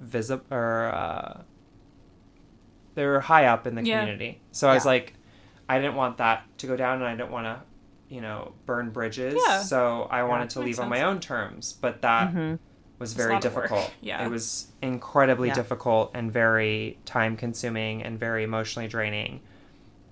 visible 0.00 0.44
or 0.50 0.86
uh, 0.94 1.40
they're 2.94 3.20
high 3.20 3.46
up 3.46 3.66
in 3.66 3.74
the 3.74 3.82
community. 3.82 4.40
So 4.52 4.68
I 4.68 4.74
was 4.74 4.84
like, 4.84 5.14
I 5.68 5.78
didn't 5.78 5.94
want 5.94 6.18
that 6.18 6.44
to 6.58 6.66
go 6.66 6.76
down, 6.76 6.96
and 6.98 7.04
I 7.06 7.14
didn't 7.14 7.30
want 7.30 7.46
to, 7.46 7.60
you 8.14 8.20
know, 8.20 8.52
burn 8.66 8.90
bridges. 8.90 9.40
Yeah. 9.48 9.60
So 9.62 10.08
I 10.10 10.22
wanted 10.24 10.50
to 10.50 10.60
leave 10.60 10.80
on 10.80 10.88
my 10.88 11.02
own 11.02 11.20
terms, 11.20 11.72
but 11.72 12.02
that 12.02 12.30
hmm 12.30 12.54
was 12.98 13.12
very 13.12 13.34
lot 13.34 13.44
of 13.44 13.54
work. 13.54 13.64
difficult. 13.68 13.92
Yeah. 14.00 14.24
It 14.24 14.30
was 14.30 14.68
incredibly 14.82 15.48
Yeah. 15.48 15.54
difficult 15.54 16.10
and 16.14 16.32
very 16.32 16.98
time 17.04 17.36
consuming 17.36 18.02
and 18.02 18.18
very 18.18 18.42
emotionally 18.44 18.88
draining. 18.88 19.40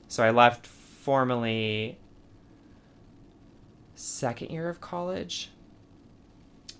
So 0.09 0.23
I 0.23 0.31
left 0.31 0.67
formally 0.67 1.99
second 3.95 4.51
year 4.51 4.69
of 4.69 4.81
college. 4.81 5.51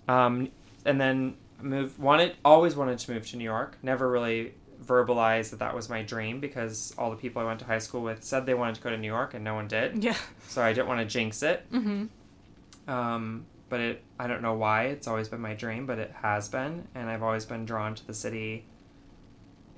Um, 0.09 0.51
and 0.85 1.01
then 1.01 1.37
moved 1.61 1.99
wanted 1.99 2.37
always 2.45 2.77
wanted 2.77 2.99
to 2.99 3.13
move 3.13 3.27
to 3.31 3.37
New 3.37 3.45
York. 3.45 3.79
Never 3.83 4.09
really 4.09 4.55
verbalized 4.85 5.51
that 5.51 5.59
that 5.59 5.75
was 5.75 5.89
my 5.89 6.03
dream 6.03 6.39
because 6.39 6.95
all 6.99 7.11
the 7.11 7.17
people 7.17 7.43
I 7.43 7.45
went 7.47 7.59
to 7.61 7.65
high 7.65 7.79
school 7.79 8.03
with 8.03 8.23
said 8.23 8.47
they 8.47 8.55
wanted 8.55 8.77
to 8.77 8.83
go 8.83 8.91
to 8.91 8.97
New 8.99 9.07
York 9.09 9.35
and 9.35 9.43
no 9.43 9.55
one 9.55 9.67
did. 9.67 10.05
Yeah. 10.05 10.17
So 10.49 10.63
I 10.63 10.73
didn't 10.73 10.87
want 10.87 11.01
to 11.01 11.07
jinx 11.07 11.43
it. 11.43 11.67
Mm-hmm. 11.73 12.91
Um, 12.91 13.47
but 13.69 13.81
it, 13.81 14.05
I 14.19 14.27
don't 14.27 14.43
know 14.43 14.55
why. 14.55 14.85
It's 14.85 15.09
always 15.09 15.29
been 15.29 15.41
my 15.41 15.55
dream, 15.55 15.87
but 15.87 15.99
it 15.99 16.13
has 16.23 16.49
been, 16.49 16.87
and 16.95 17.09
I've 17.11 17.23
always 17.23 17.45
been 17.45 17.65
drawn 17.65 17.95
to 17.95 18.07
the 18.07 18.15
city 18.15 18.65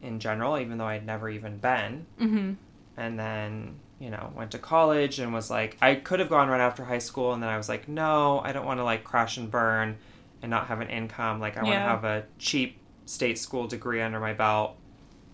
in 0.03 0.21
general, 0.21 0.59
even 0.59 0.79
though 0.79 0.87
I'd 0.87 1.07
never 1.07 1.29
even 1.29 1.59
been. 1.59 2.07
Mm-hmm. 2.21 2.53
And 2.97 3.19
then, 3.19 3.77
you 3.99 4.11
know, 4.11 4.33
went 4.37 4.51
to 4.53 4.59
college 4.59 5.19
and 5.19 5.33
was 5.33 5.51
like, 5.51 5.77
I 5.81 5.95
could 5.95 6.21
have 6.21 6.29
gone 6.29 6.49
right 6.49 6.61
after 6.61 6.85
high 6.85 6.99
school, 6.99 7.33
and 7.33 7.43
then 7.43 7.51
I 7.51 7.57
was 7.57 7.69
like, 7.69 7.89
no, 7.89 8.41
I 8.41 8.53
don't 8.53 8.67
want 8.67 8.81
to 8.81 8.85
like 8.85 9.05
crash 9.05 9.37
and 9.37 9.51
burn 9.51 9.97
and 10.43 10.51
not 10.51 10.67
have 10.69 10.81
an 10.81 10.89
income. 10.89 11.41
Like, 11.41 11.57
I 11.57 11.65
want 11.65 11.77
to 11.77 11.81
have 11.81 12.05
a 12.05 12.25
cheap 12.39 12.77
state 13.07 13.39
school 13.39 13.67
degree 13.67 14.03
under 14.03 14.21
my 14.21 14.35
belt 14.35 14.77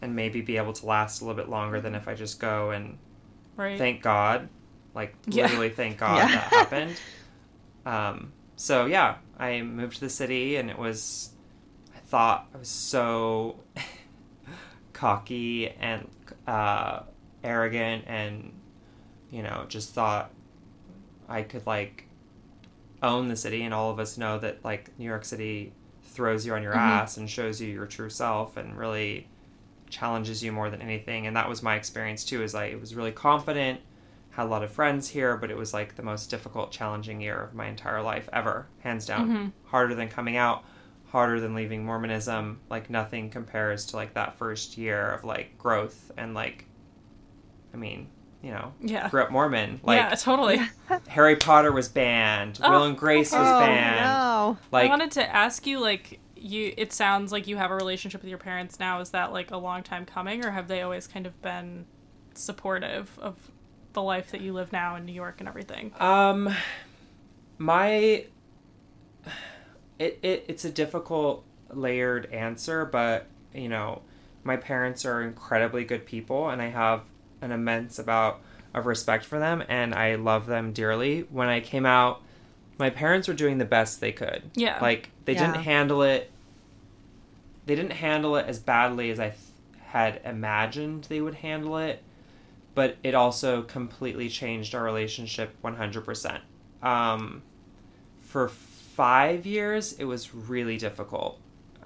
and 0.00 0.14
maybe 0.14 0.40
be 0.40 0.56
able 0.58 0.72
to 0.72 0.86
last 0.86 1.20
a 1.20 1.24
little 1.24 1.36
bit 1.36 1.48
longer 1.50 1.80
than 1.80 1.94
if 1.94 2.06
I 2.08 2.14
just 2.14 2.38
go 2.38 2.70
and 2.70 2.96
Right. 3.56 3.78
thank 3.78 4.02
God, 4.02 4.48
like 4.94 5.14
Yeah. 5.26 5.44
literally 5.44 5.70
thank 5.70 5.98
God 5.98 6.18
Yeah. 6.18 6.28
that 6.28 6.52
happened. 6.52 7.00
Um, 7.86 8.32
so 8.56 8.86
yeah, 8.86 9.16
I 9.38 9.62
moved 9.62 9.94
to 9.96 10.00
the 10.00 10.10
city, 10.10 10.56
and 10.56 10.70
it 10.70 10.78
was, 10.78 11.30
I 11.94 11.98
thought 12.00 12.48
I 12.54 12.58
was 12.58 12.68
so 12.68 13.60
cocky 14.92 15.68
and 15.70 16.08
uh, 16.46 17.00
arrogant, 17.42 18.04
and 18.06 18.52
you 19.30 19.42
know, 19.42 19.64
just 19.68 19.92
thought 19.92 20.30
I 21.28 21.42
could 21.42 21.66
like 21.66 22.06
own 23.02 23.28
the 23.28 23.36
city, 23.36 23.62
and 23.62 23.74
all 23.74 23.90
of 23.90 23.98
us 23.98 24.16
know 24.16 24.38
that 24.38 24.64
like 24.64 24.90
New 24.98 25.04
York 25.06 25.24
City 25.24 25.72
throws 26.02 26.46
you 26.46 26.54
on 26.54 26.62
your 26.62 26.74
Mhm. 26.74 26.78
ass 26.78 27.16
and 27.16 27.28
shows 27.28 27.60
you 27.60 27.68
your 27.68 27.86
true 27.86 28.10
self, 28.10 28.56
and 28.56 28.76
really 28.78 29.28
challenges 29.90 30.42
you 30.42 30.50
more 30.50 30.70
than 30.70 30.82
anything 30.82 31.24
and 31.28 31.36
that 31.36 31.48
was 31.48 31.62
my 31.62 31.76
experience 31.76 32.24
too 32.24 32.42
is 32.42 32.52
i 32.52 32.74
was 32.80 32.96
really 32.96 33.12
confident 33.12 33.80
had 34.36 34.46
a 34.46 34.48
lot 34.48 34.62
of 34.62 34.70
friends 34.72 35.08
here 35.08 35.36
but 35.36 35.50
it 35.50 35.56
was 35.56 35.72
like 35.74 35.94
the 35.96 36.02
most 36.02 36.28
difficult 36.30 36.70
challenging 36.70 37.20
year 37.20 37.36
of 37.40 37.54
my 37.54 37.66
entire 37.66 38.02
life 38.02 38.28
ever 38.32 38.66
hands 38.80 39.06
down 39.06 39.28
Mhm. 39.28 39.52
harder 39.70 39.94
than 39.94 40.08
coming 40.08 40.36
out 40.36 40.64
harder 41.06 41.38
than 41.40 41.54
leaving 41.54 41.84
mormonism 41.84 42.58
like 42.68 42.90
nothing 42.90 43.30
compares 43.30 43.86
to 43.86 43.96
like 43.96 44.14
that 44.14 44.36
first 44.36 44.76
year 44.76 45.10
of 45.12 45.22
like 45.24 45.56
growth 45.58 46.10
and 46.16 46.34
like 46.34 46.64
i 47.72 47.76
mean 47.76 48.08
you 48.42 48.50
know 48.50 48.72
Yeah. 48.80 49.08
grew 49.08 49.22
up 49.22 49.30
mormon 49.30 49.80
like 49.84 49.98
yeah, 49.98 50.10
totally. 50.16 50.60
harry 51.08 51.36
potter 51.36 51.70
was 51.72 51.88
banned 51.88 52.58
Oh, 52.62 52.70
will 52.72 52.84
and 52.84 52.98
grace 52.98 53.30
was 53.32 53.46
oh 53.46 53.58
banned 53.60 54.04
no. 54.04 54.58
like 54.72 54.86
I 54.86 54.88
wanted 54.88 55.12
to 55.12 55.34
ask 55.34 55.66
you, 55.66 55.78
like, 55.80 56.18
you. 56.36 56.74
It 56.76 56.92
sounds 56.92 57.32
like 57.32 57.46
you 57.46 57.56
have 57.56 57.70
a 57.70 57.74
relationship 57.74 58.20
with 58.20 58.28
your 58.28 58.36
parents 58.38 58.78
now. 58.78 59.00
Is 59.00 59.10
that 59.10 59.32
like 59.32 59.50
a 59.50 59.56
long 59.56 59.82
time 59.82 60.04
coming, 60.04 60.44
or 60.44 60.50
have 60.50 60.68
they 60.68 60.82
always 60.82 61.06
kind 61.06 61.26
of 61.26 61.40
been 61.40 61.86
supportive 62.34 63.18
of 63.18 63.50
the 63.94 64.02
life 64.02 64.30
that 64.32 64.40
you 64.42 64.52
live 64.52 64.70
now 64.72 64.96
in 64.96 65.06
New 65.06 65.12
York 65.12 65.36
and 65.38 65.48
everything? 65.48 65.92
Um, 65.98 66.54
my 67.58 68.26
it, 69.98 70.18
it 70.22 70.44
it's 70.48 70.64
a 70.64 70.70
difficult 70.70 71.44
layered 71.72 72.26
answer, 72.32 72.84
but 72.84 73.26
you 73.54 73.68
know, 73.68 74.02
my 74.42 74.56
parents 74.56 75.04
are 75.04 75.22
incredibly 75.22 75.84
good 75.84 76.04
people, 76.06 76.48
and 76.50 76.60
I 76.60 76.66
have 76.68 77.02
an 77.40 77.52
immense 77.52 77.98
amount 77.98 78.36
of 78.74 78.86
respect 78.86 79.24
for 79.24 79.38
them, 79.38 79.62
and 79.68 79.94
I 79.94 80.16
love 80.16 80.46
them 80.46 80.72
dearly. 80.72 81.20
When 81.30 81.48
I 81.48 81.60
came 81.60 81.86
out, 81.86 82.20
my 82.78 82.90
parents 82.90 83.28
were 83.28 83.34
doing 83.34 83.58
the 83.58 83.64
best 83.64 84.00
they 84.00 84.12
could. 84.12 84.42
Yeah. 84.54 84.78
like 84.82 85.10
they 85.24 85.34
Yeah. 85.34 85.46
didn't 85.52 85.62
handle 85.64 86.02
it. 86.02 86.30
They 87.66 87.76
didn't 87.76 87.92
handle 87.92 88.36
it 88.36 88.46
as 88.46 88.58
badly 88.58 89.10
as 89.10 89.18
I 89.20 89.28
th- 89.30 89.38
had 89.86 90.20
imagined 90.24 91.04
they 91.04 91.20
would 91.20 91.36
handle 91.36 91.78
it 91.78 92.02
but 92.74 92.96
it 93.02 93.14
also 93.14 93.62
completely 93.62 94.28
changed 94.28 94.74
our 94.74 94.82
relationship 94.82 95.54
100%. 95.62 96.40
Um, 96.82 97.42
for 98.20 98.48
five 98.48 99.46
years, 99.46 99.92
it 99.94 100.04
was 100.04 100.34
really 100.34 100.76
difficult. 100.76 101.38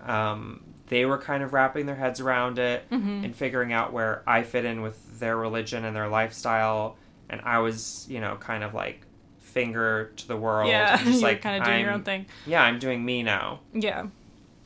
Um, 0.05 0.65
they 0.89 1.05
were 1.05 1.19
kind 1.19 1.43
of 1.43 1.53
wrapping 1.53 1.87
their 1.87 1.97
heads 1.97 2.21
around 2.21 2.59
it 2.59 2.89
Mhm. 2.91 3.25
and 3.25 3.37
figuring 3.37 3.73
out 3.73 3.93
where 3.93 4.23
I 4.27 4.43
fit 4.43 4.65
in 4.65 4.81
with 4.81 5.21
their 5.21 5.37
religion 5.37 5.85
and 5.85 5.95
their 5.95 6.09
lifestyle. 6.09 6.97
And 7.29 7.43
I 7.45 7.59
was, 7.59 8.07
you 8.09 8.21
know, 8.21 8.37
kind 8.37 8.65
of 8.65 8.73
like 8.73 9.03
finger 9.39 10.13
to 10.17 10.29
the 10.29 10.37
world. 10.37 10.69
yeah, 10.71 10.97
just 10.97 11.05
you're 11.21 11.31
like, 11.31 11.43
kind 11.43 11.61
of 11.61 11.65
doing 11.67 11.81
your 11.81 11.91
I'm- 11.91 11.99
own 12.01 12.05
thing. 12.05 12.27
Yeah, 12.47 12.63
I'm 12.63 12.79
doing 12.79 13.05
me 13.05 13.23
now. 13.23 13.61
Yeah. 13.75 14.07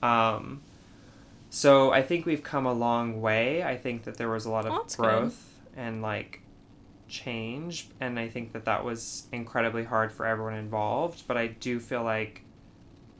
Um, 0.03 0.63
so 1.51 1.91
I 1.93 2.03
think 2.03 2.25
we've 2.27 2.43
come 2.43 2.67
a 2.67 2.73
long 2.73 3.21
way. 3.21 3.63
I 3.65 3.77
think 3.77 4.05
that 4.05 4.17
there 4.17 4.29
was 4.29 4.45
a 4.45 4.51
lot 4.51 4.67
of 4.67 4.73
that's 4.73 4.97
good. 4.97 5.33
And 5.77 6.03
like 6.03 6.43
change, 7.09 7.89
and 8.01 8.19
I 8.19 8.29
think 8.29 8.53
that 8.53 8.65
that 8.65 8.85
was 8.85 9.27
incredibly 9.33 9.85
hard 9.85 10.13
for 10.13 10.27
everyone 10.27 10.55
involved. 10.55 11.25
But 11.27 11.37
I 11.37 11.49
do 11.49 11.79
feel 11.79 12.03
like 12.03 12.43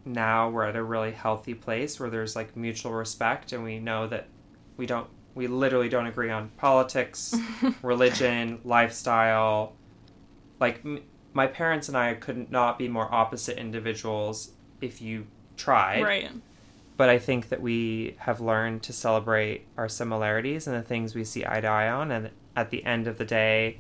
now 0.05 0.51
we're 0.51 0.65
at 0.65 0.77
a 0.77 0.83
really 0.83 1.13
healthy 1.13 1.55
place 1.55 2.01
where 2.01 2.11
there's 2.11 2.35
like 2.35 2.57
mutual 2.57 2.93
respect, 2.93 3.53
and 3.53 3.63
we 3.63 3.79
know 3.79 4.07
that 4.09 4.27
we 4.77 4.87
don't, 4.87 5.09
we 5.35 5.47
literally 5.47 5.89
don't 5.89 6.07
agree 6.07 6.31
on 6.31 6.49
politics, 6.57 7.35
religion, 7.83 8.61
lifestyle. 8.65 9.75
Like 10.61 10.81
m- 10.85 11.03
my 11.35 11.47
parents 11.47 11.89
and 11.89 11.97
I 11.97 12.15
could 12.15 12.51
not 12.51 12.79
be 12.79 12.89
more 12.89 13.13
opposite 13.13 13.59
individuals 13.59 14.53
if 14.81 15.01
you 15.01 15.27
tried 15.57 16.03
right. 16.03 16.31
but 16.97 17.09
I 17.09 17.19
think 17.19 17.49
that 17.51 17.61
we 17.61 18.17
have 18.19 18.41
learned 18.41 18.83
to 18.85 18.93
celebrate 18.93 19.67
our 19.77 19.89
similarities 19.89 20.67
and 20.67 20.77
the 20.77 20.83
things 20.83 21.15
we 21.15 21.25
see 21.25 21.45
eye 21.47 21.61
to 21.61 21.67
eye 21.69 21.89
on. 21.91 22.11
And 22.11 22.31
at 22.57 22.71
the 22.71 22.85
end 22.85 23.07
of 23.07 23.19
the 23.19 23.25
day, 23.25 23.79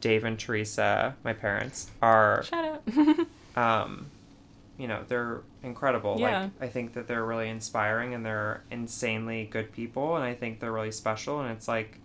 Dave 0.00 0.24
and 0.24 0.38
Teresa, 0.38 1.16
my 1.24 1.32
parents, 1.32 1.90
are, 2.00 2.42
Shout 2.42 2.82
out. 2.96 3.26
um, 3.56 4.06
you 4.78 4.88
know, 4.88 5.04
they're 5.06 5.42
incredible. 5.62 6.16
Yeah. 6.18 6.42
Like, 6.42 6.50
I 6.60 6.68
think 6.68 6.94
that 6.94 7.06
they're 7.06 7.24
really 7.24 7.48
inspiring 7.48 8.14
and 8.14 8.24
they're 8.26 8.64
insanely 8.70 9.44
good 9.50 9.72
people. 9.72 10.16
And 10.16 10.24
I 10.24 10.34
think 10.34 10.60
they're 10.60 10.72
really 10.72 10.92
special. 10.92 11.40
And 11.40 11.50
it's 11.52 11.68
like, 11.68 11.98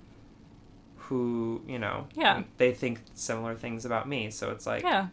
who, 0.98 1.62
you 1.68 1.80
know, 1.80 2.08
Yeah. 2.16 2.44
they 2.58 2.74
think 2.74 3.00
similar 3.16 3.56
things 3.56 3.86
about 3.86 4.08
me. 4.08 4.30
So 4.30 4.52
it's 4.52 4.68
like, 4.68 4.84
yeah. 4.84 5.08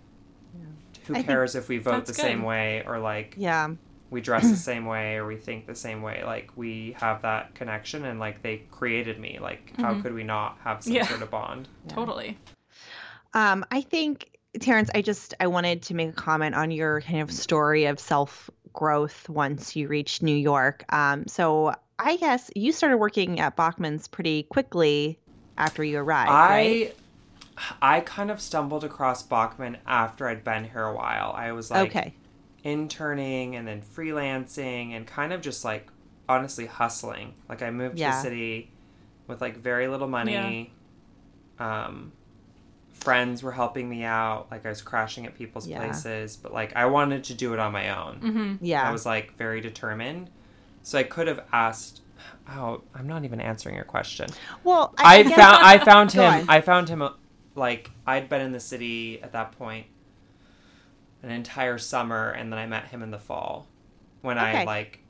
who 1.07 1.15
I 1.15 1.23
cares 1.23 1.55
if 1.55 1.69
we 1.69 1.79
vote 1.79 1.93
that's 1.93 2.09
the 2.09 2.15
same 2.15 2.43
way 2.43 2.83
or 2.85 2.99
like, 2.99 3.35
Yeah. 3.39 3.71
We 4.15 4.21
dress 4.21 4.49
the 4.49 4.57
same 4.57 4.87
way 4.87 5.17
or 5.17 5.27
we 5.27 5.37
think 5.37 5.67
the 5.67 5.75
same 5.75 6.01
way 6.01 6.23
like 6.25 6.51
we 6.57 6.95
have 6.99 7.21
that 7.23 7.55
connection 7.55 8.05
and 8.05 8.19
like 8.21 8.41
they 8.43 8.59
created 8.71 9.19
me 9.19 9.39
like 9.41 9.73
how 9.79 9.93
Mhm. 9.95 10.03
could 10.03 10.15
we 10.15 10.23
not 10.25 10.57
have 10.65 10.83
some 10.83 10.93
Yeah. 10.95 11.07
sort 11.07 11.21
of 11.23 11.31
bond 11.31 11.69
Yeah. 11.89 11.95
Totally. 11.95 12.39
Um, 13.35 13.65
I 13.71 13.81
think 13.81 14.31
Terrence, 14.61 14.89
I 14.95 15.03
just 15.03 15.35
I 15.41 15.49
wanted 15.49 15.83
to 15.83 15.95
make 15.95 16.11
a 16.11 16.13
comment 16.13 16.55
on 16.55 16.71
your 16.71 17.01
kind 17.01 17.21
of 17.21 17.33
story 17.33 17.87
of 17.87 17.99
self 17.99 18.49
growth 18.73 19.29
once 19.29 19.75
you 19.75 19.89
reached 19.89 20.23
New 20.23 20.37
York. 20.37 20.85
Um, 20.93 21.27
so 21.27 21.75
I 21.99 22.17
guess 22.17 22.51
you 22.55 22.71
started 22.73 22.99
working 22.99 23.41
at 23.41 23.57
Bachman's 23.57 24.07
pretty 24.07 24.45
quickly 24.45 25.19
after 25.59 25.83
you 25.83 25.99
arrived, 25.99 26.31
right? 26.31 26.93
i 27.81 27.97
i 27.97 28.01
kind 28.01 28.33
of 28.33 28.41
stumbled 28.41 28.83
across 28.83 29.23
bachman 29.23 29.77
after 29.87 30.27
i'd 30.27 30.43
been 30.43 30.65
here 30.65 30.83
a 30.83 30.93
while 30.93 31.33
i 31.37 31.53
was 31.53 31.71
like 31.71 31.87
okay. 31.89 32.13
Interning 32.65 33.55
and 33.57 33.69
then 33.69 33.83
freelancing 33.83 34.93
and 34.97 35.07
kind 35.07 35.33
of 35.33 35.41
just 35.41 35.65
like 35.65 35.87
honestly 36.29 36.67
hustling 36.67 37.35
like 37.49 37.63
i 37.63 37.71
moved 37.71 37.97
to 37.99 38.03
the 38.05 38.21
city 38.23 38.71
with 39.27 39.41
like 39.43 39.57
very 39.59 39.87
little 39.87 40.09
money 40.09 40.73
um 41.59 42.11
friends 42.93 43.43
were 43.43 43.53
helping 43.53 43.89
me 43.89 44.03
out 44.03 44.47
like 44.51 44.65
i 44.65 44.71
was 44.71 44.81
crashing 44.81 45.27
at 45.27 45.35
people's 45.37 45.67
Yeah. 45.69 45.79
places 45.85 46.37
but 46.37 46.53
like 46.55 46.75
i 46.75 46.87
wanted 46.87 47.25
to 47.25 47.35
do 47.35 47.53
it 47.53 47.59
on 47.59 47.71
my 47.73 47.91
own 47.91 48.21
Mm-hmm. 48.21 48.65
Yeah. 48.65 48.89
I 48.89 48.93
was 48.93 49.05
like 49.05 49.37
very 49.37 49.61
determined. 49.61 50.31
So 50.83 50.99
I 50.99 51.03
could 51.03 51.29
have 51.29 51.41
asked. 51.51 52.03
Oh, 52.47 52.83
I'm 52.95 53.07
not 53.07 53.25
even 53.25 53.41
answering 53.41 53.75
your 53.75 53.85
question. 53.87 54.29
well, 54.65 54.95
I, 54.99 55.23
guess- 55.23 55.35
found 55.35 55.57
I 55.65 55.79
found 55.85 56.13
him. 56.13 56.25
on. 56.25 56.45
I 56.49 56.61
found 56.61 56.89
him. 56.91 57.03
Like 57.55 57.91
I'd 58.07 58.29
been 58.29 58.43
in 58.43 58.53
the 58.53 58.61
city 58.61 59.23
at 59.23 59.33
that 59.33 59.53
point 59.53 59.87
an 61.25 61.31
entire 61.33 61.79
summer, 61.79 62.31
and 62.31 62.53
then 62.53 62.59
I 62.59 62.67
met 62.67 62.87
him 62.89 63.03
in 63.03 63.11
the 63.11 63.19
fall 63.19 63.67
when 64.23 64.39
I 64.39 64.65
like 64.65 65.01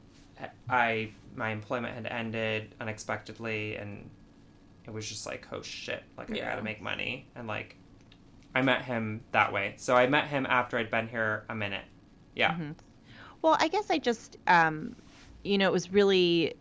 I 0.68 1.12
my 1.34 1.50
employment 1.50 1.94
had 1.94 2.06
ended 2.06 2.74
unexpectedly, 2.80 3.76
and 3.76 4.10
it 4.86 4.92
was 4.92 5.08
just 5.08 5.26
like, 5.26 5.46
oh 5.52 5.62
shit, 5.62 6.02
like 6.16 6.32
I 6.32 6.36
Yeah. 6.36 6.50
gotta 6.50 6.62
make 6.62 6.80
money. 6.82 7.26
And 7.34 7.46
like, 7.48 7.76
I 8.54 8.62
met 8.62 8.82
him 8.84 9.24
that 9.32 9.52
way. 9.52 9.74
So 9.78 9.96
I 9.96 10.06
met 10.06 10.28
him 10.28 10.46
after 10.46 10.78
I'd 10.78 10.90
been 10.90 11.08
here 11.08 11.44
a 11.48 11.54
minute. 11.54 11.84
Yeah. 12.34 12.56
Well, 13.42 13.56
I 13.60 13.68
guess 13.68 13.90
I 13.90 13.98
just, 13.98 14.36
um, 14.46 14.96
you 15.42 15.58
know, 15.58 15.68
it 15.68 15.72
was 15.72 15.92
really 15.92 16.54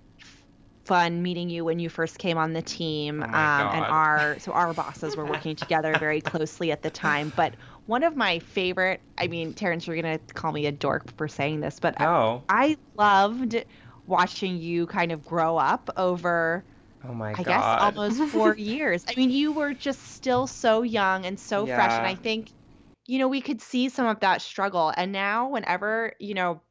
fun 0.85 1.23
meeting 1.23 1.49
you 1.49 1.63
when 1.63 1.79
you 1.79 1.89
first 1.89 2.19
came 2.19 2.37
on 2.37 2.53
the 2.53 2.61
team. 2.61 3.23
Oh 3.23 3.27
my 3.27 3.47
um, 3.61 3.69
and 3.71 3.85
our 3.87 4.37
so 4.39 4.51
our 4.51 4.73
bosses 4.73 5.15
were 5.15 5.25
working 5.25 5.55
together 5.55 5.97
very 5.97 6.21
closely 6.21 6.71
at 6.71 6.81
the 6.81 6.91
time. 6.91 7.31
But 7.35 7.55
one 7.85 8.03
of 8.03 8.15
my 8.15 8.39
favorite, 8.39 9.03
I 9.17 9.27
mean, 9.27 9.53
Terrence, 9.53 9.87
you're 9.87 9.95
gonna 9.95 10.19
call 10.33 10.51
me 10.51 10.65
a 10.67 10.71
dork 10.71 11.15
for 11.17 11.27
saying 11.27 11.61
this, 11.61 11.79
but 11.79 11.95
I, 11.99 12.07
Oh, 12.07 12.47
I 12.49 12.77
loved 12.97 13.63
watching 14.05 14.57
you 14.57 14.87
kind 14.87 15.11
of 15.11 15.23
grow 15.25 15.57
up 15.57 15.89
over 15.97 16.65
oh 17.03 17.13
my 17.13 17.35
I 17.35 17.43
god. 17.43 17.43
guess 17.43 17.73
almost 17.79 18.23
four 18.23 18.55
years. 18.57 19.03
I 19.07 19.13
mean, 19.17 19.31
you 19.31 19.53
were 19.53 19.73
just 19.73 20.01
still 20.01 20.47
so 20.47 20.83
young 20.83 21.25
and 21.25 21.39
so 21.39 21.65
fresh. 21.67 21.97
And 21.97 22.07
I 22.07 22.15
think, 22.15 22.51
you 23.07 23.19
know, 23.19 23.27
we 23.27 23.41
could 23.41 23.61
see 23.61 23.89
some 23.89 24.05
of 24.07 24.19
that 24.21 24.41
struggle. 24.41 24.93
And 24.95 25.11
now, 25.11 25.49
whenever, 25.49 26.13
you 26.19 26.33
know, 26.35 26.61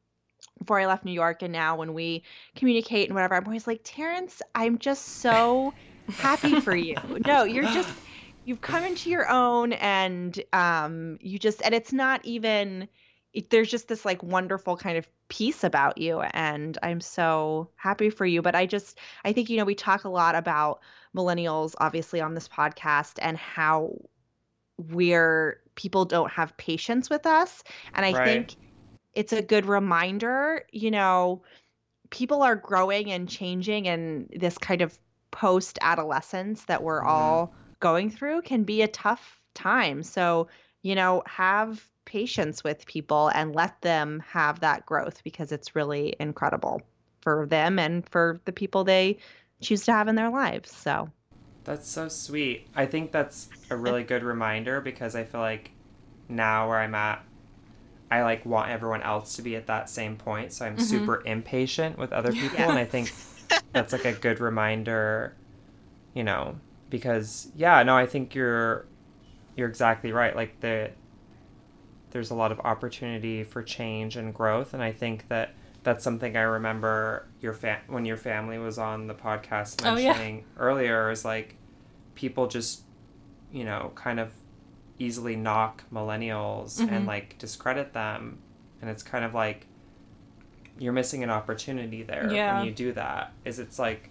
before 0.59 0.81
I 0.81 0.87
left 0.87 1.05
New 1.05 1.13
York 1.13 1.43
and 1.43 1.53
now 1.53 1.77
when 1.77 1.95
we 1.95 2.25
communicate 2.57 3.09
and 3.09 3.15
whatever, 3.15 3.35
I'm 3.37 3.45
always 3.47 3.67
like, 3.67 3.81
Terrence, 3.85 4.43
I'm 4.55 4.79
just 4.79 5.05
so 5.21 5.75
happy 6.13 6.55
for 6.57 6.75
you. 6.75 6.97
No, 7.27 7.45
you're 7.45 7.67
just, 7.67 8.01
you've 8.45 8.61
come 8.61 8.85
into 8.85 9.11
your 9.11 9.29
own 9.29 9.73
and 9.75 10.43
um, 10.53 11.19
you 11.21 11.39
just, 11.39 11.63
and 11.63 11.75
it's 11.75 11.93
not 11.93 12.25
even, 12.25 12.89
it, 13.33 13.51
there's 13.51 13.71
just 13.71 13.89
this 13.89 14.05
like 14.05 14.23
wonderful 14.23 14.77
kind 14.77 14.99
of 14.99 15.09
peace 15.29 15.65
about 15.65 15.99
you. 15.99 16.21
And 16.21 16.77
I'm 16.83 17.01
so 17.01 17.71
happy 17.77 18.11
for 18.11 18.27
you. 18.27 18.43
But 18.43 18.55
I 18.55 18.67
just, 18.67 18.99
I 19.25 19.33
think, 19.33 19.49
you 19.49 19.57
know, 19.57 19.65
we 19.65 19.75
talk 19.75 20.05
a 20.05 20.09
lot 20.11 20.35
about 20.35 20.81
millennials, 21.17 21.75
obviously, 21.79 22.21
on 22.21 22.35
this 22.35 22.49
podcast 22.49 23.19
and 23.23 23.37
how 23.39 23.97
we're 24.79 25.61
people 25.75 26.05
don't 26.05 26.31
have 26.31 26.57
patience 26.57 27.09
with 27.11 27.27
us. 27.27 27.63
And 27.95 28.05
I 28.05 28.13
Right. 28.13 28.15
think 28.15 28.57
it's 29.15 29.33
a 29.33 29.43
good 29.43 29.67
reminder, 29.67 30.65
you 30.73 30.91
know, 30.91 31.43
people 32.11 32.43
are 32.43 32.57
growing 32.57 33.11
and 33.13 33.29
changing, 33.29 33.89
and 33.89 34.29
this 34.35 34.59
kind 34.59 34.83
of 34.83 34.99
post 35.31 35.79
adolescence 35.83 36.65
that 36.67 36.83
we're 36.83 37.05
Mhm. 37.05 37.05
all 37.05 37.55
going 37.83 38.11
through 38.11 38.43
can 38.43 38.65
be 38.65 38.83
a 38.83 38.89
tough 38.89 39.43
time. 39.55 40.03
So, 40.05 40.49
you 40.83 40.95
know, 40.97 41.23
have 41.27 41.87
patience 42.07 42.65
with 42.65 42.87
people 42.87 43.29
and 43.35 43.55
let 43.55 43.83
them 43.83 44.21
have 44.29 44.61
that 44.61 44.87
growth 44.87 45.23
because 45.25 45.53
it's 45.53 45.77
really 45.77 46.17
incredible 46.21 46.83
for 47.23 47.47
them 47.47 47.79
and 47.81 48.09
for 48.11 48.41
the 48.47 48.53
people 48.53 48.85
they 48.85 49.19
choose 49.63 49.85
to 49.87 49.93
have 49.93 50.09
in 50.09 50.17
their 50.17 50.31
lives. 50.31 50.73
So, 50.73 51.11
That's 51.65 51.89
so 51.89 52.09
sweet. 52.09 52.67
I 52.75 52.87
think 52.87 53.13
that's 53.13 53.51
a 53.71 53.77
really 53.77 54.03
good 54.03 54.23
reminder 54.23 54.81
because 54.81 55.15
I 55.15 55.25
feel 55.25 55.41
like 55.41 55.71
now 56.29 56.69
where 56.69 56.79
I'm 56.79 56.95
at, 56.95 57.25
I 58.11 58.23
like 58.23 58.47
want 58.47 58.71
everyone 58.71 59.03
else 59.03 59.37
to 59.37 59.43
be 59.43 59.57
at 59.57 59.67
that 59.69 59.91
same 59.91 60.17
point. 60.17 60.53
So 60.53 60.67
I'm 60.67 60.79
Mhm. 60.79 60.81
super 60.81 61.23
impatient 61.27 61.99
with 61.99 62.13
other 62.13 62.33
people, 62.33 62.69
Yeah. 62.69 62.71
and 62.71 62.79
I 62.79 62.85
think 62.87 63.17
that's 63.73 63.93
like 63.93 64.05
a 64.07 64.13
good 64.13 64.41
reminder, 64.41 65.35
you 66.15 66.25
know, 66.25 66.57
because 66.93 67.49
yeah, 67.57 67.83
no, 67.83 67.97
I 67.97 68.07
think 68.07 68.35
you're 68.37 68.85
you're 69.57 69.69
exactly 69.69 70.13
right. 70.13 70.37
Like 70.37 70.61
the 70.61 70.91
there's 72.11 72.31
a 72.31 72.35
lot 72.35 72.53
of 72.53 72.61
opportunity 72.61 73.43
for 73.43 73.63
change 73.63 74.17
and 74.17 74.33
growth, 74.35 74.75
and 74.75 74.83
I 74.83 74.93
think 74.93 75.27
that 75.29 75.55
that's 75.83 76.05
something 76.05 76.37
I 76.37 76.43
remember 76.43 77.27
your 77.41 77.55
fa- 77.55 77.81
when 77.89 78.05
your 78.05 78.19
family 78.19 78.59
was 78.59 78.79
on 78.79 79.07
the 79.09 79.15
podcast 79.15 79.83
Oh, 79.85 79.97
yeah. 79.97 80.09
mentioning 80.11 80.45
earlier 80.59 81.11
is 81.11 81.25
like 81.25 81.57
people 82.15 82.47
just 82.47 82.83
you 83.51 83.65
know 83.65 83.91
kind 83.95 84.21
of 84.21 84.31
easily 84.99 85.35
knock 85.35 85.83
millennials 85.93 86.79
Mhm. 86.81 86.93
and 86.93 87.07
like 87.07 87.37
discredit 87.39 87.93
them 87.95 88.39
and 88.81 88.89
it's 88.91 89.03
kind 89.03 89.25
of 89.25 89.35
like 89.35 89.67
you're 90.79 90.93
missing 90.93 91.25
an 91.25 91.31
opportunity 91.31 92.03
there 92.05 92.31
Yeah. 92.33 92.59
when 92.59 92.67
you 92.67 92.73
do 92.73 92.93
that 92.93 93.33
is 93.45 93.59
it's 93.59 93.79
like 93.79 94.11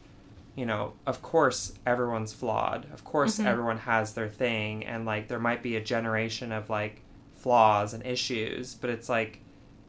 you 0.55 0.65
know 0.65 0.93
of 1.07 1.21
course 1.21 1.73
everyone's 1.85 2.33
flawed 2.33 2.85
of 2.93 3.03
course 3.03 3.39
Mhm. 3.39 3.45
everyone 3.45 3.77
has 3.79 4.13
their 4.13 4.27
thing 4.27 4.85
and 4.85 5.05
like 5.05 5.27
there 5.27 5.39
might 5.39 5.63
be 5.63 5.75
a 5.75 5.81
generation 5.81 6.51
of 6.51 6.69
like 6.69 7.01
flaws 7.35 7.93
and 7.93 8.05
issues 8.05 8.75
but 8.75 8.89
it's 8.89 9.07
like 9.09 9.39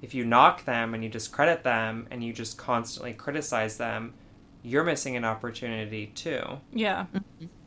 if 0.01 0.15
you 0.15 0.25
knock 0.25 0.65
them 0.65 0.95
and 0.95 1.03
you 1.05 1.11
discredit 1.11 1.63
them 1.65 2.07
and 2.11 2.23
you 2.25 2.33
just 2.33 2.57
constantly 2.59 3.13
criticize 3.13 3.77
them 3.77 4.15
you're 4.63 4.85
missing 4.85 5.17
an 5.17 5.25
opportunity 5.25 6.07
too 6.15 6.43
Yeah, 6.73 7.07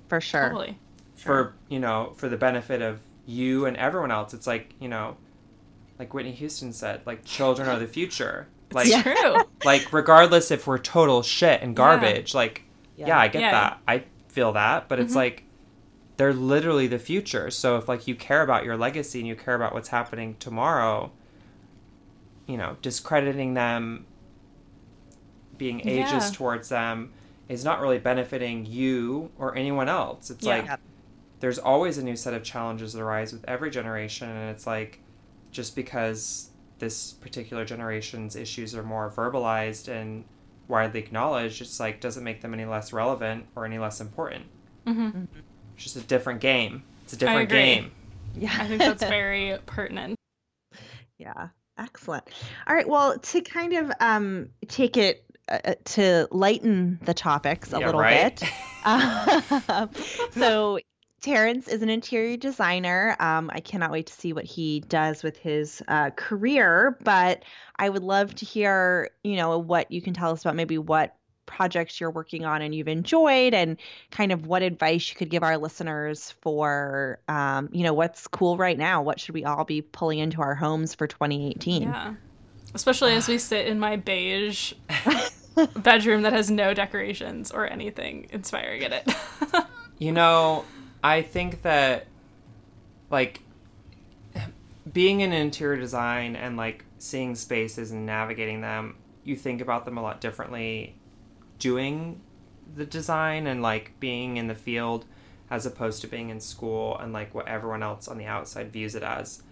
for 0.07 0.21
sure. 0.21 0.43
totally. 0.49 0.79
for 1.15 1.53
you 1.67 1.79
know 1.79 2.13
for 2.15 2.29
the 2.29 2.37
benefit 2.37 2.81
of 2.81 2.99
you 3.25 3.65
and 3.65 3.75
everyone 3.77 4.11
else 4.11 4.33
it's 4.33 4.47
like 4.47 4.73
you 4.79 4.87
know 4.87 5.17
like 5.99 6.13
whitney 6.13 6.31
houston 6.31 6.71
said 6.71 7.01
like 7.05 7.25
children 7.25 7.67
are 7.67 7.79
the 7.79 7.87
future 7.87 8.47
like 8.71 8.87
It's 8.87 9.01
true. 9.01 9.35
like 9.65 9.91
regardless 9.91 10.51
if 10.51 10.65
we're 10.67 10.77
total 10.77 11.21
shit 11.23 11.61
and 11.61 11.75
garbage 11.75 12.33
like 12.33 12.63
yeah, 12.97 13.17
i 13.19 13.27
get 13.27 13.41
Yeah. 13.41 13.51
that 13.51 13.79
i 13.87 14.03
feel 14.29 14.51
that 14.53 14.87
but 14.89 14.99
it's 14.99 15.13
Mhm. 15.13 15.17
like 15.17 15.43
they're 16.17 16.33
literally 16.33 16.87
the 16.87 16.99
future 16.99 17.49
so 17.51 17.77
if 17.77 17.87
like 17.89 18.07
you 18.07 18.15
care 18.15 18.41
about 18.41 18.63
your 18.65 18.77
legacy 18.77 19.19
and 19.19 19.27
you 19.27 19.35
care 19.35 19.55
about 19.55 19.73
what's 19.73 19.89
happening 19.89 20.35
tomorrow 20.39 21.11
you 22.47 22.57
know 22.57 22.77
discrediting 22.81 23.53
them 23.53 24.05
being 25.57 25.79
Yeah. 25.87 26.19
towards 26.33 26.69
them 26.69 27.11
is 27.47 27.63
not 27.63 27.79
really 27.79 27.97
benefiting 27.99 28.65
you 28.65 29.31
or 29.37 29.55
anyone 29.55 29.87
else 29.89 30.29
it's 30.29 30.45
Yeah. 30.45 30.57
like 30.67 30.79
there's 31.39 31.59
always 31.59 31.97
a 31.97 32.03
new 32.03 32.15
set 32.15 32.33
of 32.33 32.43
challenges 32.43 32.93
that 32.93 33.01
arise 33.01 33.31
with 33.33 33.43
every 33.47 33.69
generation 33.69 34.29
and 34.29 34.49
it's 34.49 34.65
like 34.67 34.99
just 35.51 35.75
because 35.75 36.49
this 36.79 37.13
particular 37.13 37.63
generation's 37.63 38.35
issues 38.35 38.75
are 38.75 38.83
more 38.83 39.09
verbalized 39.09 39.87
and 39.87 40.25
widely 40.68 40.99
acknowledged 40.99 41.61
it's 41.61 41.80
like 41.80 41.99
doesn't 42.01 42.24
make 42.24 42.41
them 42.41 42.53
any 42.53 42.66
less 42.66 42.91
relevant 42.93 43.45
or 43.55 43.66
any 43.66 43.78
less 43.80 44.01
important 44.01 44.45
hmm 44.86 45.26
it's 45.76 45.84
just 45.84 45.95
a 45.95 46.01
different 46.01 46.39
game 46.41 46.84
it's 47.03 47.13
a 47.13 47.18
different 47.18 47.49
game 47.49 47.91
Yeah. 48.36 48.51
I 48.59 48.68
think 48.68 48.80
that's 48.80 49.03
very 49.07 49.57
pertinent. 49.66 50.16
Yeah, 51.18 51.47
excellent. 51.78 52.26
All 52.68 52.76
right, 52.76 52.88
well, 52.88 53.18
to 53.18 53.41
kind 53.41 53.74
of 53.74 53.91
um, 54.01 54.49
take 54.68 54.97
it 54.97 55.24
uh, 55.47 55.76
to 55.86 56.28
lighten 56.32 56.99
the 57.05 57.13
topics 57.13 57.72
a 57.72 57.80
Yeah, 57.80 57.86
little 57.86 58.01
right? 58.01 58.38
bit. 58.38 58.49
Uh, 58.84 59.88
so, 60.32 60.80
Terrence 61.22 61.68
is 61.68 61.82
an 61.82 61.89
interior 61.89 62.38
designer. 62.38 63.16
Um, 63.20 63.49
I 63.53 63.59
cannot 63.59 63.91
wait 63.91 64.07
to 64.07 64.13
see 64.13 64.34
what 64.34 64.45
he 64.45 64.82
does 64.82 65.24
with 65.24 65.38
his 65.38 65.82
uh, 65.88 66.11
career, 66.11 66.97
but 67.03 67.43
I 67.78 67.89
would 67.89 68.03
love 68.03 68.36
to 68.36 68.45
hear, 68.45 69.09
you 69.24 69.36
know, 69.36 69.57
what 69.57 69.91
you 69.91 70.01
can 70.01 70.13
tell 70.13 70.32
us 70.32 70.41
about 70.41 70.55
maybe 70.55 70.78
what 70.78 71.16
projects 71.47 71.99
you're 71.99 72.11
working 72.11 72.43
on 72.45 72.61
and 72.61 72.74
you've 72.74 72.88
enjoyed 72.88 73.53
and 73.53 73.78
kind 74.11 74.32
of 74.32 74.47
what 74.47 74.61
advice 74.61 75.09
you 75.09 75.16
could 75.16 75.30
give 75.30 75.43
our 75.43 75.57
listeners 75.57 76.34
for 76.41 77.20
um, 77.28 77.70
you 77.72 77.84
know 77.84 77.93
what's 77.93 78.26
cool 78.26 78.57
right 78.57 78.80
now 78.80 78.99
what 78.99 79.20
should 79.20 79.36
we 79.36 79.45
all 79.45 79.63
be 79.63 79.80
pulling 79.80 80.18
into 80.18 80.41
our 80.41 80.55
homes 80.55 80.95
for 80.95 81.05
2018 81.05 81.84
Yeah. 81.84 82.16
Especially 82.74 83.13
as 83.13 83.28
we 83.28 83.38
sit 83.38 83.68
in 83.68 83.80
my 83.80 83.95
beige 83.95 84.74
bedroom 85.78 86.24
that 86.24 86.34
has 86.34 86.49
no 86.49 86.74
decorations 86.74 87.51
or 87.51 87.70
anything 87.70 88.28
inspiring 88.32 88.82
in 88.82 88.93
it. 88.93 89.07
You 89.97 90.11
know, 90.11 90.66
I 91.06 91.22
think 91.22 91.62
that 91.62 92.08
like 93.12 93.41
being 94.91 95.22
in 95.22 95.34
interior 95.34 95.80
design 95.80 96.36
and 96.36 96.58
like 96.58 96.84
seeing 96.97 97.36
spaces 97.36 97.91
and 97.91 98.08
navigating 98.08 98.62
them, 98.62 98.97
you 99.24 99.36
think 99.36 99.62
about 99.62 99.86
them 99.86 99.99
a 99.99 100.01
lot 100.01 100.20
differently 100.20 100.95
doing 101.60 102.22
the 102.76 102.88
design 102.88 103.45
and 103.45 103.62
like 103.62 103.91
being 103.99 104.38
in 104.38 104.47
the 104.47 104.56
field 104.56 105.06
as 105.51 105.68
opposed 105.68 106.01
to 106.01 106.08
being 106.08 106.32
in 106.32 106.39
school 106.39 106.97
and 106.97 107.14
like 107.14 107.36
what 107.36 107.47
everyone 107.47 107.84
else 107.84 108.08
on 108.08 108.18
the 108.18 108.26
outside 108.26 108.74
views 108.74 108.95
it 108.95 109.03
as. 109.03 109.43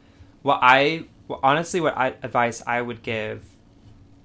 What 0.41 0.57
I 0.63 1.05
honestly 1.43 1.79
what 1.79 1.95
I, 1.95 2.15
advice 2.23 2.63
I 2.65 2.81
would 2.81 3.03
give 3.03 3.45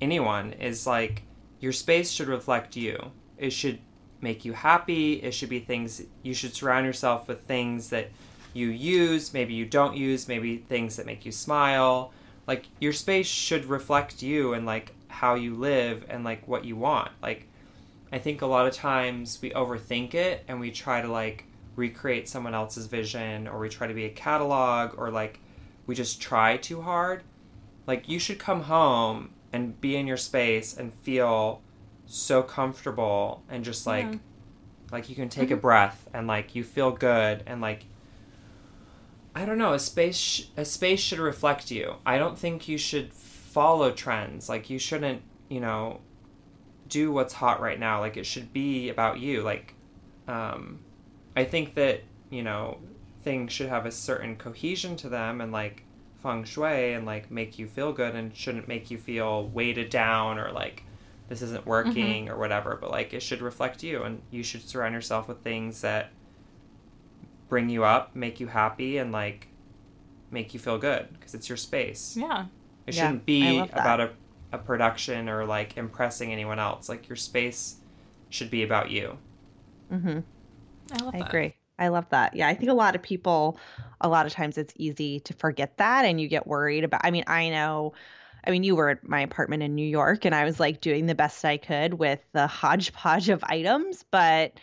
anyone 0.00 0.54
is 0.54 0.86
like 0.86 1.24
your 1.60 1.72
space 1.72 2.10
should 2.10 2.28
reflect 2.28 2.74
you. 2.74 3.10
It 3.36 3.50
should 3.50 3.80
make 4.20 4.44
you 4.44 4.52
happy. 4.52 5.14
It 5.14 5.32
should 5.32 5.48
be 5.48 5.60
things 5.60 6.02
you 6.22 6.34
should 6.34 6.54
surround 6.54 6.86
yourself 6.86 7.28
with 7.28 7.42
things 7.42 7.90
that 7.90 8.10
you 8.52 8.68
use, 8.68 9.32
maybe 9.32 9.54
you 9.54 9.64
don't 9.64 9.96
use, 9.96 10.26
maybe 10.26 10.58
things 10.58 10.96
that 10.96 11.06
make 11.06 11.24
you 11.24 11.32
smile. 11.32 12.12
Like 12.46 12.66
your 12.80 12.92
space 12.92 13.26
should 13.26 13.66
reflect 13.66 14.22
you 14.22 14.54
and 14.54 14.66
like 14.66 14.94
how 15.08 15.34
you 15.34 15.54
live 15.54 16.04
and 16.08 16.24
like 16.24 16.46
what 16.48 16.64
you 16.64 16.76
want. 16.76 17.10
Like 17.22 17.46
I 18.10 18.18
think 18.18 18.42
a 18.42 18.46
lot 18.46 18.66
of 18.66 18.72
times 18.72 19.38
we 19.40 19.50
overthink 19.50 20.14
it 20.14 20.44
and 20.48 20.58
we 20.58 20.70
try 20.70 21.02
to 21.02 21.08
like 21.08 21.44
recreate 21.76 22.28
someone 22.28 22.54
else's 22.54 22.86
vision 22.86 23.46
or 23.46 23.58
we 23.58 23.68
try 23.68 23.86
to 23.86 23.94
be 23.94 24.06
a 24.06 24.10
catalog 24.10 24.98
or 24.98 25.10
like 25.10 25.40
we 25.86 25.94
just 25.94 26.20
try 26.20 26.56
too 26.56 26.82
hard. 26.82 27.22
Like 27.86 28.08
you 28.08 28.18
should 28.18 28.38
come 28.38 28.62
home 28.62 29.30
and 29.52 29.80
be 29.80 29.96
in 29.96 30.06
your 30.06 30.16
space 30.16 30.76
and 30.76 30.92
feel 30.92 31.62
so 32.08 32.42
comfortable 32.42 33.42
and 33.48 33.64
just 33.64 33.86
like 33.86 34.06
Yeah. 34.06 34.18
Like 34.90 35.10
you 35.10 35.14
can 35.14 35.28
take 35.28 35.50
a 35.50 35.56
breath 35.56 36.08
and 36.14 36.26
like 36.26 36.54
you 36.54 36.64
feel 36.64 36.90
good 36.90 37.42
and 37.46 37.60
like 37.60 37.84
I 39.34 39.44
don't 39.44 39.58
know, 39.58 39.74
a 39.74 39.78
space 39.78 40.16
sh- 40.16 40.44
a 40.56 40.64
space 40.64 40.98
should 41.00 41.18
reflect 41.18 41.70
you. 41.70 41.96
I 42.06 42.18
don't 42.18 42.36
think 42.38 42.66
you 42.66 42.78
should 42.78 43.12
follow 43.12 43.92
trends. 43.92 44.48
Like 44.48 44.70
you 44.70 44.78
shouldn't, 44.78 45.22
you 45.48 45.60
know, 45.60 46.00
do 46.88 47.12
what's 47.12 47.34
hot 47.34 47.60
right 47.60 47.78
now. 47.78 48.00
Like 48.00 48.16
it 48.16 48.24
should 48.24 48.52
be 48.52 48.88
about 48.88 49.20
you. 49.20 49.42
Like 49.42 49.74
um 50.26 50.80
I 51.36 51.44
think 51.44 51.74
that, 51.74 52.02
you 52.30 52.42
know, 52.42 52.78
things 53.22 53.52
should 53.52 53.68
have 53.68 53.84
a 53.84 53.92
certain 53.92 54.36
cohesion 54.36 54.96
to 54.96 55.10
them 55.10 55.42
and 55.42 55.52
like 55.52 55.82
feng 56.22 56.44
shui 56.44 56.94
and 56.94 57.04
like 57.04 57.30
make 57.30 57.58
you 57.58 57.66
feel 57.66 57.92
good 57.92 58.14
and 58.14 58.34
shouldn't 58.34 58.66
make 58.66 58.90
you 58.90 58.96
feel 58.96 59.46
weighted 59.48 59.90
down 59.90 60.38
or 60.38 60.50
like 60.50 60.82
this 61.28 61.42
isn't 61.42 61.66
working 61.66 62.28
or 62.28 62.38
whatever 62.38 62.76
but 62.80 62.90
like 62.90 63.12
it 63.14 63.22
should 63.22 63.42
reflect 63.42 63.82
you 63.82 64.02
and 64.02 64.22
you 64.30 64.42
should 64.42 64.62
surround 64.68 64.94
yourself 64.94 65.28
with 65.28 65.42
things 65.42 65.80
that 65.82 66.14
bring 67.48 67.68
you 67.68 67.84
up 67.84 68.14
make 68.14 68.40
you 68.40 68.46
happy 68.48 68.98
and 68.98 69.12
like 69.12 69.48
make 70.30 70.54
you 70.54 70.60
feel 70.60 70.78
good 70.78 71.08
because 71.14 71.34
it's 71.34 71.48
your 71.48 71.56
space 71.58 72.20
Yeah. 72.20 72.48
it 72.86 72.94
Yeah, 72.94 72.94
shouldn't 72.94 73.26
be 73.26 73.70
about 73.72 74.00
a, 74.00 74.12
a 74.52 74.58
production 74.58 75.28
or 75.28 75.46
like 75.46 75.76
impressing 75.76 76.32
anyone 76.32 76.58
else 76.58 76.88
like 76.88 77.08
your 77.08 77.16
space 77.16 77.78
should 78.30 78.50
be 78.50 78.62
about 78.64 78.90
you 78.90 79.18
hmm 79.90 80.20
I 80.92 80.98
love 81.00 81.14
I 81.14 81.18
that. 81.18 81.40
agree. 81.40 81.56
I 81.78 81.88
love 81.88 82.08
that. 82.10 82.34
Yeah, 82.36 82.48
I 82.48 82.54
think 82.54 82.70
a 82.70 82.74
lot 82.74 82.96
of 82.96 83.02
people, 83.02 83.58
a 84.00 84.08
lot 84.08 84.26
of 84.26 84.32
times 84.32 84.58
it's 84.58 84.74
easy 84.76 85.20
to 85.20 85.34
forget 85.34 85.78
that 85.78 86.04
and 86.04 86.20
you 86.20 86.28
get 86.28 86.46
worried 86.46 86.84
about. 86.84 87.02
I 87.04 87.10
mean, 87.12 87.24
I 87.28 87.50
know, 87.50 87.94
I 88.46 88.50
mean, 88.50 88.62
you 88.64 88.76
were 88.76 88.90
at 88.90 89.08
my 89.08 89.20
apartment 89.20 89.62
in 89.62 89.74
New 89.74 89.86
York 89.86 90.24
and 90.24 90.34
I 90.34 90.44
was 90.44 90.58
like 90.60 90.80
doing 90.80 91.06
the 91.06 91.14
best 91.14 91.44
I 91.44 91.56
could 91.56 91.94
with 91.94 92.20
the 92.32 92.46
hodgepodge 92.46 93.28
of 93.28 93.44
items, 93.44 94.04
but 94.10 94.58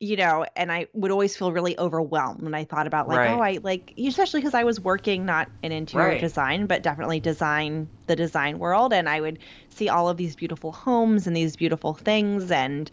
you 0.00 0.16
know, 0.16 0.44
and 0.56 0.70
I 0.72 0.88
would 0.92 1.10
always 1.10 1.36
feel 1.36 1.52
really 1.52 1.78
overwhelmed 1.78 2.42
when 2.42 2.54
I 2.54 2.64
thought 2.64 2.86
about 2.86 3.08
like, 3.08 3.24
oh, 3.24 3.28
Right. 3.28 3.38
oh, 3.38 3.40
I 3.40 3.58
like, 3.62 3.94
especially 3.96 4.40
because 4.40 4.54
I 4.54 4.64
was 4.64 4.80
working 4.80 5.24
not 5.24 5.50
in 5.62 5.72
interior 5.72 6.14
Right. 6.14 6.18
design, 6.18 6.66
but 6.66 6.82
definitely 6.82 7.20
design 7.20 7.88
the 8.06 8.16
design 8.16 8.58
world. 8.58 8.92
And 8.92 9.08
I 9.08 9.20
would 9.20 9.38
see 9.70 9.88
all 9.88 10.08
of 10.08 10.16
these 10.16 10.36
beautiful 10.36 10.72
homes 10.72 11.26
and 11.26 11.34
these 11.36 11.56
beautiful 11.56 11.94
things. 11.94 12.50
And, 12.50 12.90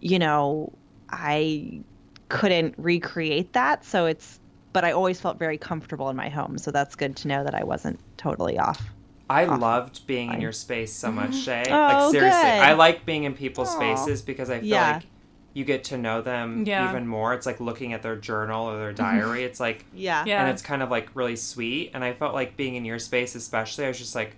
you 0.00 0.18
know, 0.18 0.78
I 1.10 1.84
couldn't 2.30 2.76
recreate 2.78 3.52
that. 3.54 3.84
So 3.84 4.06
it's, 4.06 4.40
but 4.72 4.84
I 4.84 4.92
always 4.92 5.20
felt 5.20 5.38
very 5.38 5.58
comfortable 5.58 6.08
in 6.08 6.16
my 6.16 6.28
home. 6.30 6.56
So 6.58 6.70
that's 6.70 6.94
good 6.96 7.16
to 7.18 7.28
know 7.28 7.44
that 7.44 7.54
I 7.54 7.64
wasn't 7.64 8.00
totally 8.16 8.58
off. 8.58 8.94
I 9.28 9.44
Awesome. 9.46 9.60
loved 9.60 10.06
being 10.06 10.32
in 10.32 10.40
your 10.40 10.52
space 10.52 10.92
so 10.92 11.10
much, 11.10 11.34
Shay. 11.34 11.64
Oh, 11.68 11.72
like 11.72 12.10
seriously, 12.12 12.40
good. 12.42 12.60
I 12.60 12.72
like 12.74 13.06
being 13.06 13.24
in 13.24 13.34
people's 13.34 13.68
Aw. 13.70 13.76
spaces 13.76 14.20
because 14.22 14.50
I 14.50 14.58
feel 14.60 14.68
Yeah. 14.68 14.92
like 14.96 15.06
you 15.54 15.64
get 15.64 15.84
to 15.84 15.96
know 15.96 16.20
them 16.20 16.64
Yeah. 16.66 16.88
even 16.90 17.06
more. 17.06 17.32
It's 17.32 17.46
like 17.46 17.60
looking 17.60 17.92
at 17.92 18.02
their 18.02 18.16
journal 18.16 18.68
or 18.68 18.76
their 18.76 18.92
diary. 18.92 19.44
It's 19.44 19.60
like 19.60 19.84
Yeah. 19.94 20.24
Yeah. 20.26 20.40
and 20.42 20.50
it's 20.50 20.60
kind 20.62 20.82
of 20.82 20.90
like 20.90 21.08
really 21.14 21.36
sweet. 21.36 21.92
And 21.94 22.04
I 22.04 22.12
felt 22.12 22.34
like 22.34 22.56
being 22.56 22.74
in 22.74 22.84
your 22.84 22.98
space, 22.98 23.34
especially, 23.34 23.84
I 23.84 23.88
was 23.88 23.98
just 23.98 24.14
like, 24.14 24.36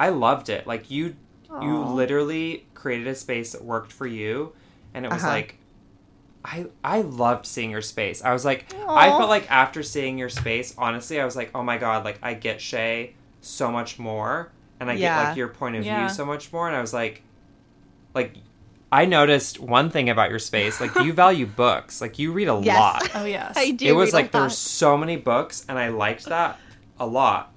I 0.00 0.08
loved 0.08 0.48
it. 0.48 0.66
Like 0.66 0.90
you, 0.90 1.16
you 1.60 1.78
literally 1.80 2.64
created 2.74 3.06
a 3.08 3.14
space 3.14 3.52
that 3.52 3.62
worked 3.62 3.92
for 3.92 4.06
you, 4.06 4.52
and 4.94 5.04
it 5.04 5.12
was 5.12 5.22
Uh-huh. 5.22 5.32
like. 5.32 5.58
I, 6.44 6.66
I 6.82 7.02
loved 7.02 7.46
seeing 7.46 7.70
your 7.70 7.82
space. 7.82 8.20
I 8.24 8.32
was 8.32 8.44
like, 8.44 8.66
I 8.88 9.10
felt 9.10 9.28
like 9.28 9.48
after 9.48 9.80
seeing 9.84 10.18
your 10.18 10.28
space, 10.28 10.74
honestly, 10.76 11.20
I 11.20 11.24
was 11.24 11.36
like, 11.36 11.52
oh 11.54 11.62
my 11.62 11.78
god, 11.78 12.04
like 12.04 12.18
I 12.20 12.34
get 12.34 12.60
Shay 12.60 13.14
so 13.42 13.70
much 13.70 13.98
more, 13.98 14.50
and 14.80 14.90
I 14.90 14.96
get 14.96 15.24
like 15.24 15.36
your 15.36 15.48
point 15.48 15.76
of 15.76 15.84
Yeah. 15.84 16.06
view 16.06 16.14
so 16.14 16.24
much 16.24 16.50
more, 16.52 16.66
and 16.66 16.74
I 16.76 16.80
was 16.80 16.94
like, 16.94 17.22
like, 18.14 18.34
I 18.90 19.04
noticed 19.04 19.58
one 19.60 19.90
thing 19.90 20.08
about 20.10 20.30
your 20.30 20.38
space, 20.38 20.80
like 20.80 20.94
you 20.96 21.12
value 21.12 21.46
books, 21.64 22.00
like 22.00 22.18
you 22.18 22.32
read 22.32 22.48
a 22.48 22.60
Yes. 22.62 22.78
lot. 22.78 23.10
Oh 23.14 23.24
yes. 23.24 23.54
I 23.56 23.70
do. 23.72 23.86
It 23.86 23.92
was 23.92 24.08
read 24.08 24.14
like 24.14 24.32
there 24.32 24.42
were 24.42 24.48
so 24.50 24.96
many 24.96 25.16
books, 25.16 25.64
and 25.68 25.78
I 25.78 25.88
liked 25.88 26.24
that 26.26 26.58
a 26.98 27.06
lot. 27.06 27.52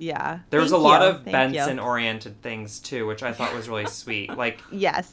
Yeah. 0.00 0.38
There 0.50 0.60
was 0.60 0.70
Thank 0.70 0.80
a 0.80 0.82
lot 0.84 1.00
you. 1.02 1.08
of 1.08 1.24
Thank 1.24 1.26
you. 1.54 1.58
Benson 1.58 1.78
oriented 1.80 2.40
things 2.40 2.78
too, 2.78 3.06
which 3.06 3.22
I 3.24 3.32
thought 3.32 3.52
was 3.54 3.68
really 3.68 3.86
sweet. 4.02 4.32
Like, 4.36 4.60
Yes. 4.70 5.12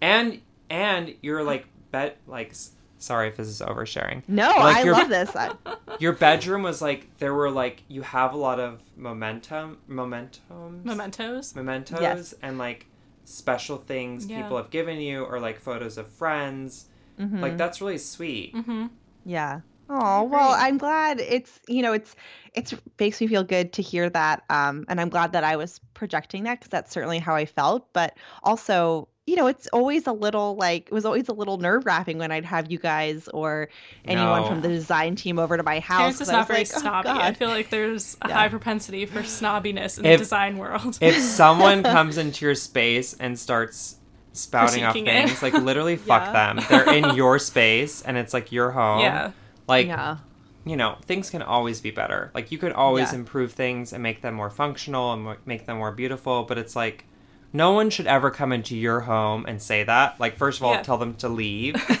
and 0.00 0.40
and 0.70 1.14
you're 1.22 1.42
like 1.42 1.66
bet 1.90 2.16
like. 2.26 2.54
S- 2.98 3.04
Sorry 3.04 3.28
if 3.28 3.36
this 3.36 3.48
is 3.48 3.60
oversharing. 3.60 4.22
no, 4.28 4.48
Like 4.48 4.76
I 4.78 4.82
your- 4.82 4.92
love 4.94 5.08
this. 5.08 5.34
I, 5.36 5.52
Your 6.00 6.12
bedroom 6.12 6.62
was 6.62 6.80
like 6.82 7.18
there 7.18 7.34
were 7.34 7.50
like 7.50 7.82
you 7.88 8.02
have 8.02 8.32
a 8.32 8.36
lot 8.36 8.60
of 8.60 8.80
momentum, 8.96 9.78
momentum, 9.88 10.82
Mementos. 10.84 11.54
mementos, 11.54 12.00
Yes. 12.00 12.34
and 12.42 12.58
like 12.58 12.86
special 13.24 13.76
things 13.78 14.26
Yeah. 14.26 14.42
people 14.42 14.56
have 14.56 14.70
given 14.70 14.98
you, 15.00 15.24
or 15.24 15.40
like 15.40 15.58
photos 15.60 15.98
of 15.98 16.08
friends. 16.08 16.86
Mhm. 17.18 17.40
Like 17.40 17.56
that's 17.56 17.80
really 17.80 17.98
sweet. 17.98 18.54
Mm-hmm. 18.54 18.86
Yeah. 19.24 19.60
Oh 19.90 20.22
well. 20.24 20.50
I'm 20.56 20.76
glad 20.78 21.18
it's 21.20 21.60
you 21.66 21.82
know 21.82 21.92
it's 21.94 22.14
it's 22.54 22.74
makes 23.00 23.20
me 23.20 23.26
feel 23.26 23.42
good 23.44 23.72
to 23.74 23.82
hear 23.82 24.08
that, 24.10 24.44
um, 24.50 24.84
and 24.88 25.00
I'm 25.00 25.08
glad 25.08 25.32
that 25.32 25.44
I 25.44 25.56
was 25.56 25.80
projecting 25.94 26.44
that 26.44 26.58
because 26.60 26.68
that's 26.70 26.92
certainly 26.92 27.18
how 27.18 27.34
I 27.34 27.44
felt. 27.46 27.92
But 27.92 28.16
also, 28.42 29.08
you 29.28 29.36
know, 29.36 29.46
it's 29.46 29.66
always 29.72 30.06
a 30.06 30.12
little 30.12 30.56
like 30.56 30.86
it 30.86 30.92
was 30.92 31.04
always 31.04 31.28
a 31.28 31.32
little 31.32 31.58
nerve 31.58 31.84
wracking 31.84 32.16
when 32.18 32.32
I'd 32.32 32.44
have 32.46 32.70
you 32.70 32.78
guys 32.78 33.28
or 33.28 33.68
anyone 34.06 34.42
No. 34.42 34.48
from 34.48 34.60
the 34.62 34.68
design 34.68 35.16
team 35.16 35.38
over 35.38 35.56
to 35.56 35.62
my 35.62 35.80
house. 35.80 35.98
Terrence 35.98 36.20
is 36.20 36.20
'cause 36.20 36.28
I 36.30 36.32
not 36.32 36.38
was 36.40 36.46
very 36.48 36.60
like, 36.60 36.68
oh, 36.76 36.80
snobby. 36.80 37.08
I 37.10 37.32
feel 37.34 37.48
like 37.48 37.68
there's 37.70 38.16
a 38.22 38.28
Yeah. 38.28 38.34
high 38.34 38.48
propensity 38.48 39.04
for 39.06 39.20
snobbiness 39.20 39.98
in 39.98 40.06
If- 40.06 40.18
the 40.18 40.24
design 40.24 40.56
world. 40.56 40.98
if 41.00 41.18
someone 41.42 41.82
comes 41.96 42.16
into 42.16 42.44
your 42.46 42.54
space 42.54 43.14
and 43.20 43.38
starts 43.38 43.96
spouting 44.32 44.84
off 44.84 44.94
Critiquing 44.94 45.08
it. 45.08 45.26
things, 45.28 45.42
like 45.42 45.52
literally 45.52 45.96
fuck 46.10 46.26
Yeah. 46.26 46.54
them. 46.54 46.64
They're 46.68 46.94
in 46.94 47.14
your 47.16 47.38
space 47.38 48.00
and 48.02 48.16
it's 48.16 48.32
like 48.32 48.50
your 48.50 48.70
home. 48.70 49.00
yeah. 49.00 49.32
Like 49.66 49.88
yeah, 49.88 50.16
you 50.64 50.76
know, 50.76 50.96
things 51.06 51.28
can 51.28 51.42
always 51.42 51.80
be 51.80 51.90
better. 51.90 52.30
Like 52.34 52.50
you 52.50 52.56
could 52.58 52.72
always 52.72 53.12
Yeah. 53.12 53.18
improve 53.18 53.52
things 53.52 53.92
and 53.92 54.02
make 54.02 54.22
them 54.22 54.34
more 54.34 54.48
functional 54.50 55.12
and 55.12 55.36
make 55.44 55.66
them 55.66 55.76
more 55.78 55.92
beautiful, 55.92 56.44
but 56.44 56.56
it's 56.56 56.74
like 56.76 57.04
no 57.52 57.72
one 57.72 57.90
should 57.90 58.06
ever 58.06 58.30
come 58.30 58.52
into 58.52 58.76
your 58.76 59.00
home 59.00 59.44
and 59.46 59.60
say 59.60 59.82
that. 59.84 60.20
Like 60.20 60.36
first 60.36 60.60
of 60.60 60.64
all, 60.64 60.74
Yeah. 60.74 60.82
tell 60.82 60.98
them 60.98 61.14
to 61.16 61.28
leave. 61.28 61.74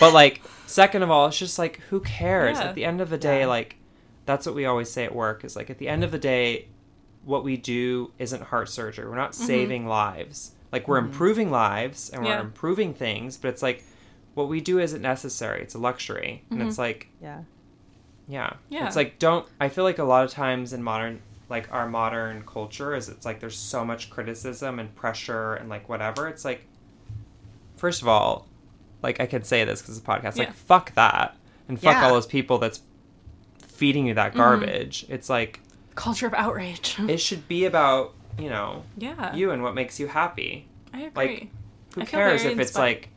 but 0.00 0.12
like 0.12 0.42
second 0.66 1.02
of 1.02 1.10
all, 1.10 1.26
it's 1.26 1.38
just 1.38 1.58
like 1.58 1.80
who 1.90 2.00
cares? 2.00 2.58
Yeah. 2.58 2.64
At 2.64 2.74
the 2.74 2.84
end 2.84 3.00
of 3.00 3.10
the 3.10 3.18
day, 3.18 3.40
Yeah. 3.40 3.46
like 3.46 3.76
that's 4.26 4.46
what 4.46 4.54
we 4.54 4.64
always 4.66 4.90
say 4.90 5.04
at 5.04 5.14
work 5.14 5.44
is 5.44 5.56
like 5.56 5.70
at 5.70 5.78
the 5.78 5.88
end 5.88 6.04
of 6.04 6.10
the 6.10 6.18
day 6.18 6.68
what 7.24 7.44
we 7.44 7.56
do 7.56 8.12
isn't 8.18 8.42
heart 8.44 8.68
surgery. 8.68 9.08
We're 9.08 9.16
not 9.16 9.32
mm-hmm. 9.32 9.46
saving 9.46 9.86
lives. 9.86 10.52
Like 10.72 10.88
we're 10.88 10.98
mm-hmm. 10.98 11.12
improving 11.12 11.50
lives 11.50 12.10
and 12.10 12.24
we're 12.24 12.30
Yeah. 12.30 12.40
improving 12.40 12.94
things, 12.94 13.36
but 13.36 13.48
it's 13.48 13.62
like 13.62 13.84
what 14.34 14.48
we 14.48 14.60
do 14.60 14.78
isn't 14.78 15.02
necessary. 15.02 15.62
It's 15.62 15.74
a 15.74 15.78
luxury. 15.78 16.44
And 16.50 16.58
mm-hmm. 16.58 16.68
it's 16.68 16.78
like 16.78 17.08
yeah, 17.20 17.42
yeah. 18.26 18.54
Yeah. 18.70 18.86
It's 18.86 18.96
like 18.96 19.18
don't 19.20 19.46
I 19.60 19.68
feel 19.68 19.84
like 19.84 19.98
a 19.98 20.04
lot 20.04 20.24
of 20.24 20.30
times 20.30 20.72
in 20.72 20.82
modern 20.82 21.20
like 21.52 21.72
our 21.72 21.88
modern 21.88 22.42
culture 22.44 22.96
is 22.96 23.08
it's 23.08 23.24
like 23.24 23.38
there's 23.38 23.56
so 23.56 23.84
much 23.84 24.10
criticism 24.10 24.78
and 24.80 24.92
pressure 24.96 25.54
and 25.54 25.68
like 25.68 25.88
whatever. 25.88 26.26
It's 26.26 26.44
like 26.44 26.66
first 27.76 28.02
of 28.02 28.08
all, 28.08 28.48
like 29.02 29.20
I 29.20 29.26
could 29.26 29.46
say 29.46 29.64
this 29.64 29.80
cuz 29.82 29.96
it's 29.96 30.04
a 30.06 30.10
podcast. 30.10 30.36
Yeah. 30.36 30.44
Like 30.46 30.54
fuck 30.54 30.94
that. 30.94 31.36
And 31.68 31.78
fuck 31.80 31.94
Yeah. 31.94 32.04
all 32.06 32.14
those 32.14 32.26
people 32.26 32.58
that's 32.58 32.80
feeding 33.68 34.06
you 34.06 34.14
Mm-hmm. 34.14 34.16
that 34.16 34.34
garbage. 34.34 35.06
It's 35.08 35.28
like 35.30 35.60
Culture 35.94 36.26
of 36.26 36.34
outrage. 36.34 36.96
it 37.08 37.18
should 37.18 37.46
be 37.48 37.66
about, 37.66 38.14
you 38.38 38.48
know, 38.48 38.84
yeah. 38.96 39.34
you 39.34 39.50
and 39.50 39.62
what 39.62 39.74
makes 39.74 40.00
you 40.00 40.06
happy. 40.08 40.66
I 40.94 41.02
agree. 41.02 41.10
like, 41.14 41.48
Who 41.94 42.00
I 42.00 42.04
cares 42.06 42.44
if 42.44 42.58
it's 42.58 42.76
like 42.76 43.10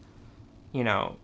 you 0.74 0.84
know, 0.84 1.16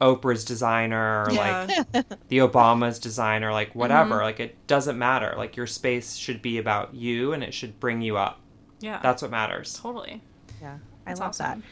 Oprah's 0.00 0.44
designer 0.44 1.24
or 1.24 1.32
Yeah. 1.32 1.66
like 1.92 2.08
the 2.28 2.38
Obama's 2.38 2.98
designer, 2.98 3.52
like 3.52 3.74
whatever. 3.74 4.16
Mm-hmm. 4.16 4.22
Like 4.24 4.40
it 4.40 4.66
doesn't 4.66 4.98
matter. 4.98 5.34
Like 5.36 5.56
your 5.56 5.66
space 5.66 6.16
should 6.16 6.42
be 6.42 6.58
about 6.58 6.94
you 6.94 7.32
and 7.32 7.42
it 7.42 7.54
should 7.54 7.78
bring 7.80 8.00
you 8.02 8.16
up. 8.16 8.40
yeah. 8.80 9.00
That's 9.02 9.22
what 9.22 9.30
matters. 9.30 9.78
totally. 9.80 10.22
yeah. 10.60 10.78
I 11.06 11.10
That's 11.10 11.20
love 11.20 11.28
awesome. 11.30 11.60
that. 11.60 11.66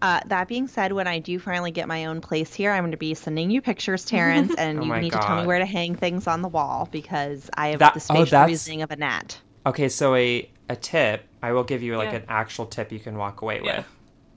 Uh, 0.00 0.20
that 0.28 0.46
being 0.46 0.68
said, 0.68 0.92
when 0.92 1.08
I 1.08 1.18
do 1.18 1.38
finally 1.40 1.72
get 1.72 1.88
my 1.88 2.04
own 2.06 2.20
place 2.20 2.54
here, 2.54 2.70
I'm 2.72 2.82
going 2.82 2.92
to 2.92 2.96
be 2.96 3.14
sending 3.14 3.50
you 3.50 3.60
pictures, 3.60 4.04
Terrence, 4.04 4.54
and 4.58 4.78
Oh 4.78 4.82
you 4.82 4.88
my 4.88 5.00
need 5.00 5.12
to 5.12 5.18
tell 5.18 5.40
me 5.40 5.46
where 5.46 5.58
to 5.58 5.66
hang 5.66 5.96
things 5.96 6.26
on 6.28 6.40
the 6.40 6.46
wall 6.48 6.88
because 6.92 7.50
I 7.54 7.68
have 7.68 7.80
That- 7.80 7.94
the 7.94 7.98
oh, 8.00 8.14
spatial 8.14 8.24
that's- 8.26 8.48
reasoning 8.48 8.82
of 8.82 8.90
a 8.92 8.96
gnat. 8.96 9.38
Okay, 9.66 9.88
so 9.88 10.14
a 10.14 10.48
a 10.70 10.76
tip, 10.76 11.24
I 11.42 11.52
will 11.52 11.64
give 11.64 11.82
you 11.82 11.96
like 11.96 12.10
Yeah. 12.10 12.18
an 12.18 12.24
actual 12.28 12.66
tip 12.66 12.92
you 12.92 12.98
can 13.00 13.16
walk 13.16 13.40
away 13.42 13.60
Yeah. 13.64 13.78
with. 13.78 13.86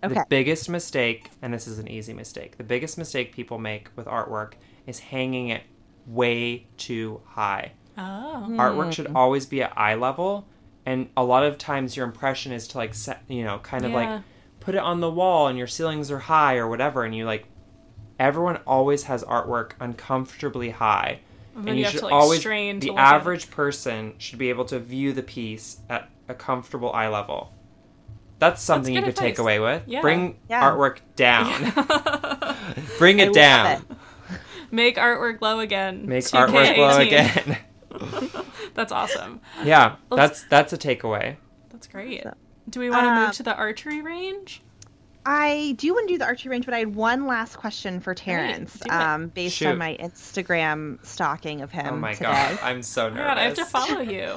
Okay. 0.03 0.15
The 0.15 0.25
biggest 0.29 0.69
mistake, 0.69 1.29
and 1.41 1.53
this 1.53 1.67
is 1.67 1.77
an 1.77 1.87
easy 1.87 2.13
mistake, 2.13 2.57
the 2.57 2.63
biggest 2.63 2.97
mistake 2.97 3.33
people 3.33 3.59
make 3.59 3.89
with 3.95 4.07
artwork 4.07 4.53
is 4.87 4.99
hanging 4.99 5.49
it 5.49 5.63
way 6.07 6.67
too 6.77 7.21
high. 7.25 7.73
Oh. 7.97 8.47
artwork 8.51 8.85
hmm. 8.85 8.91
should 8.91 9.11
always 9.13 9.45
be 9.45 9.61
at 9.61 9.77
eye 9.77 9.95
level 9.95 10.47
and 10.85 11.09
a 11.15 11.23
lot 11.23 11.43
of 11.43 11.57
times 11.57 11.95
your 11.95 12.05
impression 12.05 12.51
is 12.51 12.67
to 12.69 12.77
like 12.77 12.93
set 12.93 13.23
you 13.27 13.43
know 13.43 13.59
kind 13.59 13.85
of 13.85 13.91
Yeah. 13.91 13.97
like 13.97 14.23
put 14.59 14.75
it 14.75 14.81
on 14.81 15.01
the 15.01 15.11
wall 15.11 15.47
and 15.47 15.57
your 15.57 15.67
ceilings 15.67 16.09
are 16.09 16.19
high 16.19 16.57
or 16.57 16.67
whatever 16.67 17.03
and 17.03 17.15
you 17.15 17.25
like 17.25 17.45
everyone 18.19 18.57
always 18.67 19.03
has 19.03 19.23
artwork 19.23 19.71
uncomfortably 19.79 20.69
high 20.69 21.19
oh, 21.55 21.59
And 21.59 21.67
then 21.67 21.77
you 21.77 21.85
have 21.85 21.95
to, 21.95 22.07
like, 22.07 22.39
strain 22.39 22.79
to 22.79 22.87
the 22.87 22.91
look 22.93 22.99
it. 22.99 23.03
average 23.03 23.51
person 23.51 24.13
should 24.17 24.39
be 24.39 24.49
able 24.49 24.65
to 24.65 24.79
view 24.79 25.11
the 25.11 25.23
piece 25.23 25.79
at 25.89 26.09
a 26.27 26.33
comfortable 26.33 26.93
eye 26.93 27.07
level 27.07 27.51
that's 28.41 28.61
something 28.61 28.93
you 28.93 28.99
good 28.99 29.07
could 29.07 29.15
take 29.15 29.39
away 29.39 29.59
with. 29.59 29.83
Yeah. 29.87 30.01
Bring 30.01 30.37
Yeah. 30.49 30.61
artwork 30.69 30.97
down. 31.15 31.47
Bring 32.97 33.19
it 33.19 33.27
love 33.27 33.33
down. 33.35 33.71
it. 33.89 33.97
Make 34.71 34.97
artwork 34.97 35.39
glow 35.39 35.59
again. 35.59 36.05
Make 36.07 36.23
2K18. 36.25 36.47
artwork 36.47 36.75
glow 36.75 36.97
again. 36.97 37.57
That's 38.73 38.91
awesome. 38.91 39.41
yeah, 39.63 39.95
Let's- 40.09 40.41
that's 40.43 40.71
that's 40.71 40.73
a 40.73 40.77
takeaway. 40.77 41.37
That's 41.71 41.87
great. 41.87 42.23
Do 42.69 42.79
we 42.79 42.89
want 42.89 43.03
to 43.03 43.09
Um, 43.09 43.23
move 43.25 43.31
to 43.33 43.43
the 43.43 43.55
archery 43.55 44.01
range? 44.01 44.61
I 45.25 45.75
do 45.77 45.93
want 45.93 46.07
to 46.07 46.13
do 46.15 46.17
the 46.17 46.25
archery 46.25 46.49
range, 46.49 46.65
but 46.65 46.73
I 46.73 46.79
had 46.79 46.95
one 46.95 47.27
last 47.27 47.57
question 47.57 47.99
for 47.99 48.15
Terrence, 48.15 48.73
do 48.73 48.79
it. 48.87 48.91
um, 48.91 49.27
based 49.27 49.57
Shoot. 49.57 49.67
on 49.67 49.77
my 49.77 49.95
Instagram 49.99 51.03
stalking 51.05 51.61
of 51.61 51.71
him 51.71 51.93
Oh 51.93 51.97
my 51.97 52.13
today. 52.13 52.25
god, 52.25 52.59
I'm 52.63 52.81
so 52.81 53.05
Oh 53.05 53.09
nervous. 53.09 53.27
god, 53.27 53.37
I 53.37 53.43
have 53.43 53.53
to 53.55 53.65
follow 53.65 53.99
you. 54.01 54.35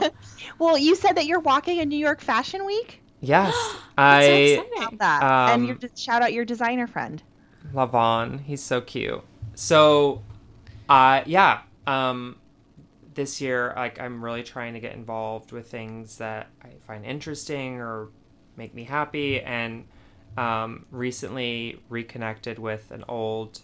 Well, 0.59 0.77
you 0.77 0.95
said 0.95 1.13
that 1.17 1.25
you're 1.27 1.41
walking 1.41 1.79
in 1.79 1.89
New 1.89 1.97
York 1.99 2.21
Fashion 2.21 2.67
Week. 2.67 3.01
Yes, 3.25 3.77
That's 4.09 4.27
so 4.27 4.35
I 4.35 4.35
exciting. 4.37 4.73
Love 4.77 4.99
that, 4.99 5.23
Um, 5.23 5.49
and 5.49 5.67
you 5.67 5.75
just 5.77 5.99
shout 5.99 6.23
out 6.23 6.33
your 6.33 6.45
designer 6.45 6.87
friend. 6.87 7.23
Lavon. 7.73 8.41
He's 8.43 8.63
so 8.63 8.81
cute. 8.81 9.23
So, 9.55 10.23
uh, 10.89 11.23
yeah. 11.27 11.63
Um, 11.87 12.37
this 13.15 13.41
year, 13.41 13.73
like, 13.77 14.01
I'm 14.01 14.25
really 14.25 14.43
trying 14.43 14.75
to 14.75 14.81
get 14.81 14.95
involved 14.95 15.53
with 15.53 15.71
things 15.71 16.19
that 16.19 16.49
I 16.63 16.69
find 16.87 17.05
interesting 17.05 17.81
or 17.81 18.09
make 18.57 18.75
me 18.75 18.85
happy. 18.85 19.41
And 19.41 19.87
um, 20.37 20.87
recently 20.91 21.81
reconnected 21.89 22.59
with 22.59 22.91
an 22.91 23.05
old 23.09 23.61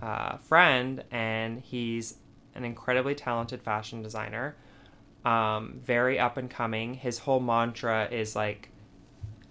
uh, 0.00 0.36
friend, 0.38 1.04
and 1.10 1.60
he's 1.60 2.16
an 2.54 2.64
incredibly 2.64 3.14
talented 3.14 3.62
fashion 3.62 4.02
designer. 4.02 4.56
Um, 5.24 5.80
very 5.84 6.18
up 6.18 6.36
and 6.36 6.50
coming. 6.50 6.94
His 6.94 7.20
whole 7.20 7.40
mantra 7.40 8.08
is 8.10 8.34
like 8.34 8.70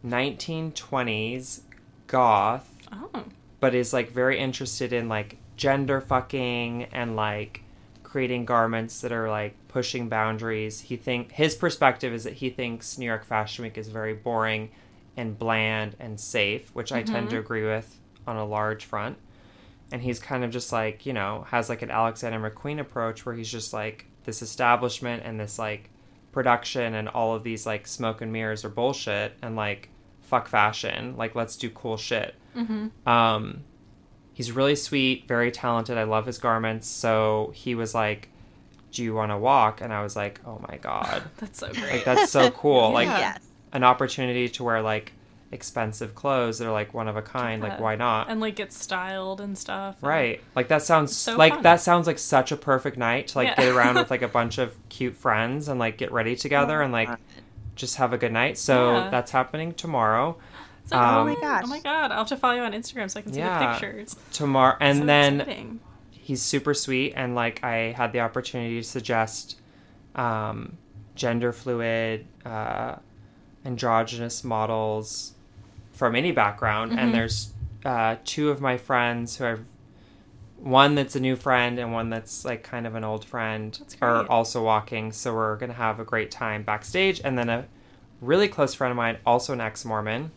1920s 0.05 1.61
goth 2.07 2.67
Oh, 2.91 3.23
but 3.59 3.73
is 3.73 3.93
like 3.93 4.11
very 4.11 4.37
interested 4.37 4.91
in 4.91 5.07
like 5.07 5.37
gender 5.55 6.01
fucking 6.01 6.85
and 6.91 7.15
like 7.15 7.63
creating 8.03 8.43
garments 8.43 8.99
that 9.01 9.11
are 9.13 9.29
like 9.29 9.55
pushing 9.69 10.09
boundaries. 10.09 10.81
He 10.81 10.97
think 10.97 11.31
his 11.31 11.55
perspective 11.55 12.13
is 12.13 12.25
that 12.25 12.33
he 12.33 12.49
thinks 12.49 12.97
New 12.97 13.05
York 13.05 13.23
Fashion 13.23 13.63
Week 13.63 13.77
is 13.77 13.87
very 13.87 14.13
boring 14.13 14.71
and 15.15 15.39
bland 15.39 15.95
and 15.99 16.19
safe, 16.19 16.69
which 16.75 16.91
I 16.91 17.03
tend 17.03 17.29
to 17.29 17.39
agree 17.39 17.63
with 17.65 17.99
on 18.27 18.35
a 18.35 18.45
large 18.45 18.83
front. 18.83 19.17
And 19.91 20.01
he's 20.01 20.19
kind 20.19 20.43
of 20.43 20.51
just 20.51 20.71
like, 20.71 21.05
you 21.05 21.13
know, 21.13 21.45
has 21.49 21.69
like 21.69 21.81
an 21.81 21.91
Alexander 21.91 22.39
McQueen 22.49 22.79
approach 22.79 23.25
where 23.25 23.35
he's 23.35 23.51
just 23.51 23.71
like 23.73 24.05
this 24.25 24.41
establishment 24.41 25.23
and 25.25 25.39
this 25.39 25.57
like 25.59 25.89
production 26.31 26.93
and 26.93 27.09
all 27.09 27.35
of 27.35 27.43
these 27.43 27.65
like 27.65 27.85
smoke 27.87 28.21
and 28.21 28.31
mirrors 28.31 28.63
are 28.63 28.69
bullshit 28.69 29.33
and 29.41 29.55
like 29.55 29.89
fuck 30.21 30.47
fashion. 30.47 31.15
Like 31.17 31.35
let's 31.35 31.55
do 31.57 31.69
cool 31.69 31.97
shit. 31.97 32.35
Um, 33.05 33.63
he's 34.33 34.51
really 34.51 34.75
sweet, 34.75 35.27
very 35.27 35.51
talented. 35.51 35.97
I 35.97 36.03
love 36.03 36.25
his 36.25 36.37
garments. 36.37 36.87
So 36.87 37.51
he 37.55 37.75
was 37.75 37.93
like, 37.95 38.29
"Do 38.91 39.03
you 39.03 39.13
want 39.13 39.31
to 39.31 39.37
walk?" 39.37 39.81
And 39.81 39.93
I 39.93 40.03
was 40.03 40.15
like, 40.15 40.39
"Oh 40.45 40.63
my 40.67 40.77
god, 40.77 41.23
that's 41.37 41.59
so 41.59 41.71
great. 41.71 41.91
like 41.91 42.03
that's 42.05 42.31
so 42.31 42.51
cool! 42.63 42.91
Like 42.93 43.07
yes. 43.07 43.39
an 43.73 43.83
opportunity 43.83 44.49
to 44.49 44.63
wear 44.63 44.81
like 44.81 45.13
expensive 45.51 46.15
clothes 46.15 46.59
that 46.59 46.67
are 46.67 46.71
like 46.71 46.93
one 46.93 47.07
of 47.07 47.15
a 47.17 47.21
kind. 47.21 47.61
Like 47.61 47.79
why 47.79 47.95
not?" 47.95 48.29
and 48.29 48.39
like 48.39 48.55
get 48.55 48.71
styled 48.71 49.41
and 49.41 49.57
stuff. 49.57 49.95
and- 50.01 50.07
Right. 50.09 50.41
Like 50.55 50.67
that 50.69 50.81
sounds 50.83 51.15
So 51.15 51.35
like 51.35 51.53
fun. 51.55 51.63
that 51.63 51.81
sounds 51.81 52.07
like 52.07 52.19
such 52.19 52.51
a 52.51 52.57
perfect 52.57 52.97
night 52.97 53.27
to 53.29 53.37
like 53.39 53.49
Yeah. 53.49 53.55
get 53.55 53.75
around 53.75 53.95
with 53.95 54.09
like 54.15 54.21
a 54.21 54.27
bunch 54.27 54.57
of 54.57 54.75
cute 54.89 55.15
friends 55.17 55.67
and 55.67 55.79
like 55.79 55.97
get 55.97 56.11
ready 56.11 56.35
together 56.35 56.81
and 56.81 56.91
like 56.93 57.09
just 57.75 57.97
have 57.97 58.13
a 58.13 58.17
good 58.17 58.31
night. 58.31 58.57
So 58.57 58.93
Yeah. 58.95 59.09
that's 59.09 59.31
happening 59.31 59.73
tomorrow. 59.73 60.37
So 60.85 60.97
Um. 60.97 61.15
Oh 61.17 61.23
my 61.33 61.39
gosh. 61.39 61.63
Oh 61.65 61.67
my 61.67 61.79
god! 61.79 62.11
I'll 62.11 62.19
have 62.19 62.27
to 62.27 62.37
follow 62.37 62.55
you 62.55 62.61
on 62.61 62.71
Instagram 62.73 63.09
so 63.11 63.19
I 63.19 63.23
can 63.23 63.33
see 63.33 63.41
the 63.41 63.67
pictures. 63.71 64.15
Tomorrow 64.31 64.77
and 64.79 64.99
So 64.99 65.05
then 65.05 65.41
exciting. 65.41 65.79
he's 66.11 66.41
super 66.41 66.73
sweet 66.73 67.13
and 67.15 67.35
like 67.35 67.63
i 67.63 67.93
had 67.97 68.11
the 68.13 68.19
opportunity 68.19 68.79
to 68.81 68.87
suggest 68.87 69.57
um, 70.15 70.77
gender 71.15 71.51
fluid 71.51 72.25
uh, 72.45 72.95
androgynous 73.65 74.43
models 74.43 75.33
from 75.93 76.15
any 76.15 76.31
background 76.31 76.91
Mm-hmm. 76.91 76.99
and 76.99 77.13
there's 77.13 77.51
uh, 77.85 78.15
two 78.25 78.49
of 78.49 78.61
my 78.61 78.77
friends 78.77 79.37
who 79.37 79.43
are 79.45 79.59
one 80.57 80.93
that's 80.95 81.15
a 81.15 81.19
new 81.19 81.35
friend 81.35 81.79
and 81.79 81.91
one 81.91 82.09
that's 82.11 82.45
like 82.45 82.61
kind 82.63 82.85
of 82.85 82.93
an 82.95 83.03
old 83.03 83.25
friend 83.25 83.79
are 84.01 84.27
also 84.29 84.63
walking 84.63 85.11
so 85.11 85.33
we're 85.33 85.55
gonna 85.57 85.73
have 85.73 85.99
a 85.99 86.03
great 86.03 86.29
time 86.29 86.61
backstage 86.61 87.19
and 87.23 87.35
then 87.37 87.49
a 87.49 87.65
really 88.21 88.47
close 88.47 88.75
friend 88.75 88.91
of 88.91 88.97
mine 88.97 89.17
also 89.25 89.53
an 89.53 89.61
ex-mormon 89.61 90.31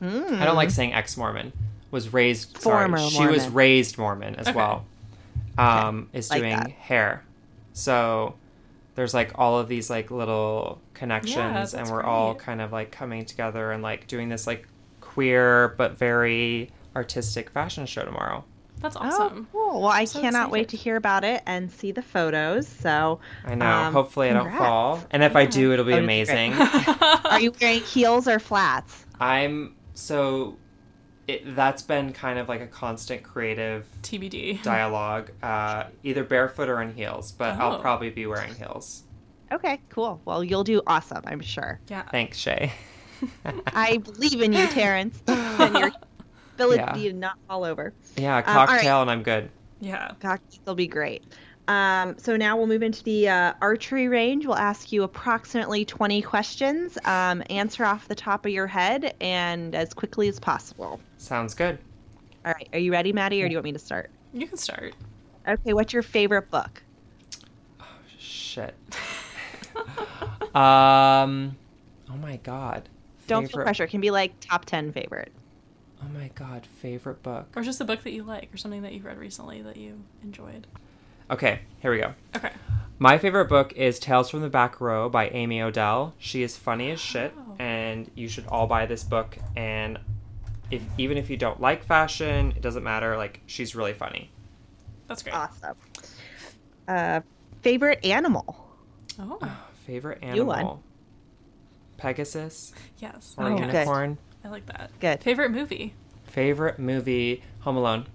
Mm. 0.00 0.40
I 0.40 0.44
don't 0.44 0.56
like 0.56 0.70
saying 0.72 0.92
ex 0.94 1.16
Mormon. 1.16 1.52
Was 1.92 2.12
raised 2.12 2.58
sorry, 2.60 2.88
Former 2.88 2.98
she 3.08 3.24
was 3.24 3.46
raised 3.48 3.98
Mormon 3.98 4.34
as 4.34 4.48
Okay. 4.48 4.56
well. 4.56 4.84
Um, 5.56 6.08
is 6.12 6.28
like 6.28 6.40
doing 6.40 6.56
that. 6.56 6.70
hair. 6.72 7.22
So 7.72 8.34
there's 8.96 9.14
like 9.14 9.30
all 9.36 9.60
of 9.60 9.68
these 9.68 9.88
like 9.90 10.10
little 10.10 10.80
connections 10.94 11.72
and 11.74 11.88
we're 11.88 12.02
all 12.02 12.34
kind 12.34 12.60
of 12.60 12.72
like 12.72 12.90
coming 12.90 13.24
together 13.24 13.70
and 13.70 13.80
like 13.80 14.08
doing 14.08 14.28
this 14.28 14.44
like 14.44 14.66
queer 15.12 15.74
but 15.76 15.98
very 15.98 16.70
artistic 16.96 17.50
fashion 17.50 17.86
show 17.86 18.04
tomorrow. 18.04 18.44
That's 18.80 18.96
Oh, 18.96 19.00
awesome. 19.00 19.46
cool. 19.52 19.80
Well, 19.82 19.90
I 19.92 20.04
So 20.06 20.20
cannot 20.20 20.50
wait 20.50 20.68
to 20.70 20.76
hear 20.76 20.96
about 20.96 21.22
it 21.22 21.42
and 21.46 21.70
see 21.70 21.92
the 21.92 22.02
photos. 22.02 22.66
So, 22.66 23.20
I 23.44 23.54
know. 23.54 23.64
Um, 23.66 23.92
Hopefully 23.92 24.28
I 24.30 24.32
don't 24.32 24.50
fall. 24.56 25.02
And 25.12 25.22
if 25.22 25.36
I 25.36 25.46
do 25.46 25.72
it'll 25.72 25.84
be 25.84 25.92
Oh, 25.92 25.96
you'll 25.96 26.00
be 26.00 26.04
amazing. 26.04 26.52
are 27.24 27.40
you 27.40 27.52
wearing 27.60 27.80
heels 27.80 28.26
or 28.26 28.38
flats? 28.40 29.06
I'm 29.20 29.76
so 29.94 30.56
it, 31.28 31.54
that's 31.54 31.82
been 31.82 32.12
kind 32.12 32.40
of 32.40 32.48
like 32.48 32.60
a 32.60 32.66
constant 32.66 33.22
creative 33.22 33.86
TBD. 34.02 34.60
dialogue, 34.64 35.30
uh, 35.40 35.84
either 36.02 36.24
barefoot 36.24 36.68
or 36.68 36.82
in 36.82 36.92
heels, 36.94 37.30
but 37.30 37.54
I'll 37.60 37.74
Oh. 37.76 37.80
probably 37.80 38.10
be 38.10 38.26
wearing 38.26 38.52
heels. 38.56 39.04
Okay, 39.52 39.80
cool. 39.90 40.20
Well, 40.24 40.42
you'll 40.42 40.64
do 40.64 40.82
awesome, 40.88 41.22
I'm 41.26 41.40
sure. 41.40 41.78
Yeah. 41.88 42.02
Thanks, 42.10 42.38
Shay. 42.38 42.72
I 43.74 43.98
believe 43.98 44.40
in 44.42 44.52
you, 44.52 44.66
Terrence, 44.68 45.20
and 45.26 45.76
your 45.78 45.90
ability 46.56 47.02
Yeah. 47.02 47.10
to 47.10 47.12
not 47.16 47.38
fall 47.48 47.64
over. 47.64 47.92
yeah, 48.16 48.38
Um, 48.38 48.44
all 48.46 48.54
right. 48.54 48.68
cocktail 48.68 49.02
and 49.02 49.10
I'm 49.10 49.22
good. 49.22 49.50
Yeah. 49.80 50.12
Cocktails 50.20 50.60
will 50.66 50.74
be 50.74 50.86
great. 50.86 51.22
Um, 51.68 52.18
so 52.18 52.36
now 52.36 52.56
we'll 52.56 52.66
move 52.66 52.82
into 52.82 53.02
the 53.04 53.28
uh, 53.28 53.52
archery 53.62 54.08
range. 54.08 54.46
We'll 54.46 54.56
ask 54.56 54.90
you 54.92 55.04
approximately 55.04 55.84
20 55.84 56.20
questions. 56.22 56.98
Um, 57.04 57.42
answer 57.50 57.84
off 57.84 58.08
the 58.08 58.14
top 58.16 58.44
of 58.46 58.52
your 58.52 58.66
head 58.66 59.14
and 59.20 59.74
as 59.74 59.94
quickly 59.94 60.28
as 60.28 60.40
possible. 60.40 61.00
Sounds 61.18 61.54
good. 61.54 61.78
All 62.44 62.52
right. 62.52 62.68
Are 62.72 62.78
you 62.80 62.90
ready, 62.90 63.12
Maddie, 63.12 63.42
or 63.42 63.46
do 63.48 63.52
you 63.52 63.58
want 63.58 63.64
me 63.64 63.72
to 63.72 63.78
start? 63.78 64.10
You 64.34 64.46
can 64.48 64.56
start. 64.58 64.94
Okay. 65.46 65.72
What's 65.72 65.92
your 65.92 66.02
favorite 66.02 66.50
book? 66.50 66.82
Oh, 67.80 67.84
shit. 68.18 68.74
um, 70.54 71.56
oh 72.10 72.16
my 72.20 72.36
god. 72.42 72.88
Don't 73.40 73.50
feel 73.50 73.62
pressure. 73.62 73.84
It 73.84 73.90
can 73.90 74.00
be 74.00 74.10
like 74.10 74.32
top 74.40 74.64
10 74.64 74.92
favorite. 74.92 75.32
Oh 76.02 76.08
my 76.12 76.30
god, 76.34 76.66
favorite 76.80 77.22
book. 77.22 77.46
Or 77.56 77.62
just 77.62 77.80
a 77.80 77.84
book 77.84 78.02
that 78.02 78.12
you 78.12 78.24
like 78.24 78.52
or 78.52 78.56
something 78.56 78.82
that 78.82 78.92
you've 78.92 79.04
read 79.04 79.18
recently 79.18 79.62
that 79.62 79.76
you 79.76 80.02
enjoyed. 80.22 80.66
Okay, 81.30 81.60
here 81.80 81.90
we 81.92 81.98
go. 81.98 82.12
Okay. 82.36 82.50
My 82.98 83.18
favorite 83.18 83.48
book 83.48 83.72
is 83.74 83.98
Tales 83.98 84.28
from 84.30 84.40
the 84.42 84.48
Back 84.50 84.80
Row 84.80 85.08
by 85.08 85.28
Amy 85.28 85.62
Odell. 85.62 86.14
She 86.18 86.42
is 86.42 86.56
funny 86.56 86.90
as 86.90 87.00
shit, 87.00 87.32
Oh. 87.36 87.54
and 87.58 88.10
you 88.14 88.28
should 88.28 88.46
all 88.48 88.66
buy 88.66 88.86
this 88.86 89.02
book. 89.04 89.36
And 89.56 89.98
if 90.70 90.82
even 90.98 91.16
if 91.16 91.30
you 91.30 91.36
don't 91.36 91.60
like 91.60 91.84
fashion, 91.84 92.52
it 92.56 92.62
doesn't 92.62 92.82
matter. 92.84 93.16
Like 93.16 93.40
she's 93.46 93.74
really 93.74 93.92
funny. 93.94 94.30
That's 95.08 95.22
great. 95.22 95.34
Awesome. 95.34 95.76
Uh, 96.88 97.20
favorite 97.62 98.04
animal? 98.04 98.68
Oh, 99.18 99.38
Favorite 99.86 100.22
You 100.22 100.44
won. 100.44 100.58
animal? 100.58 100.82
Pegasus 102.02 102.72
yes. 102.98 103.34
or 103.38 103.44
Oh, 103.44 103.54
okay. 103.54 103.64
good. 103.66 103.72
unicorn. 103.74 104.18
I 104.44 104.48
like 104.48 104.66
that. 104.66 104.90
Good. 104.98 105.22
Favorite 105.22 105.52
movie? 105.52 105.94
Favorite 106.24 106.80
movie? 106.80 107.44
Home 107.60 107.76
Alone. 107.76 108.06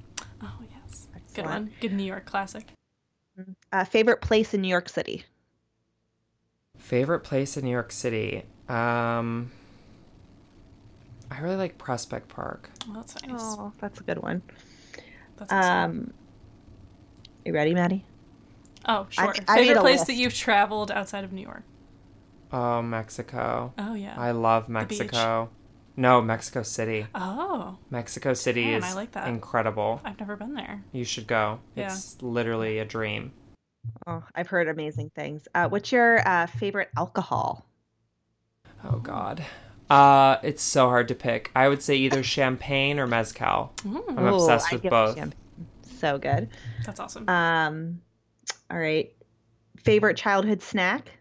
Oh, 0.43 0.59
yes. 0.69 1.07
Good 1.34 1.45
one. 1.45 1.72
Good 1.80 1.93
New 1.93 2.03
York 2.03 2.26
classic. 2.26 2.65
Uh, 3.72 3.85
favorite 3.85 4.19
place 4.19 4.53
in 4.53 4.61
New 4.61 4.68
York 4.68 4.89
City? 4.89 5.23
Favorite 6.77 7.22
place 7.22 7.55
in 7.55 7.64
New 7.64 7.72
York 7.72 7.93
City? 7.93 8.43
Um, 8.68 9.51
I 11.31 11.39
really 11.39 11.55
like 11.55 11.77
Prospect 11.77 12.27
Park. 12.27 12.69
Oh, 12.89 12.93
that's 12.93 13.15
nice. 13.23 13.39
Oh, 13.41 13.72
that's 13.80 14.01
a 14.01 14.03
good 14.03 14.22
one. 14.22 14.41
That's 15.38 15.53
awesome. 15.53 15.91
Um, 15.91 16.14
you 17.45 17.53
ready, 17.53 17.73
Maddie? 17.73 18.03
Oh, 18.85 19.07
sure. 19.09 19.34
I 19.47 19.55
made 19.55 19.68
Favorite 19.68 19.77
a 19.77 19.81
place 19.81 19.99
list. 19.99 20.07
that 20.07 20.14
you've 20.15 20.34
traveled 20.34 20.91
outside 20.91 21.23
of 21.23 21.31
New 21.31 21.41
York? 21.43 21.64
Oh, 22.52 22.82
Mexico. 22.82 23.74
Oh, 23.78 23.94
yeah. 23.94 24.15
I 24.18 24.32
love 24.32 24.68
beach. 24.68 24.74
Mexico. 24.74 25.49
No, 25.99 26.22
Mexico 26.22 26.61
City. 26.61 27.07
oh, 27.15 27.78
Mexico 27.90 28.34
City 28.36 28.65
Man, 28.65 28.78
is 28.78 28.84
I 28.86 28.94
like 28.94 29.14
that. 29.14 29.28
incredible. 29.28 29.99
I've 30.06 30.19
never 30.19 30.36
been 30.36 30.53
there. 30.53 30.84
You 30.91 31.03
should 31.03 31.26
go. 31.26 31.60
Yeah. 31.76 31.88
It's 31.91 32.22
literally 32.22 32.78
a 32.78 32.86
dream. 32.86 33.32
Oh, 34.06 34.24
I've 34.36 34.48
heard 34.48 34.68
amazing 34.68 35.10
things. 35.15 35.48
Uh, 35.56 35.68
what's 35.69 35.91
your 35.91 36.26
uh, 36.28 36.45
favorite 36.45 36.90
alcohol? 36.95 37.65
Oh 38.84 38.99
God. 38.99 39.44
Uh, 39.90 40.38
it's 40.44 40.61
so 40.61 40.88
hard 40.88 41.07
to 41.07 41.15
pick. 41.15 41.49
I 41.56 41.68
would 41.68 41.82
say 41.82 41.95
either 41.95 42.22
champagne 42.38 42.99
or 42.99 43.07
mezcal. 43.07 43.74
I'm 43.84 44.28
obsessed 44.28 44.68
I 44.72 44.76
with 44.76 44.84
both. 44.84 45.15
champagne. 45.18 45.34
So 45.99 46.19
good. 46.19 46.49
That's 46.86 46.99
awesome. 46.99 47.28
Um, 47.28 48.02
all 48.69 48.78
right. 48.78 49.11
Favorite 49.78 50.15
childhood 50.18 50.61
snack? 50.61 51.16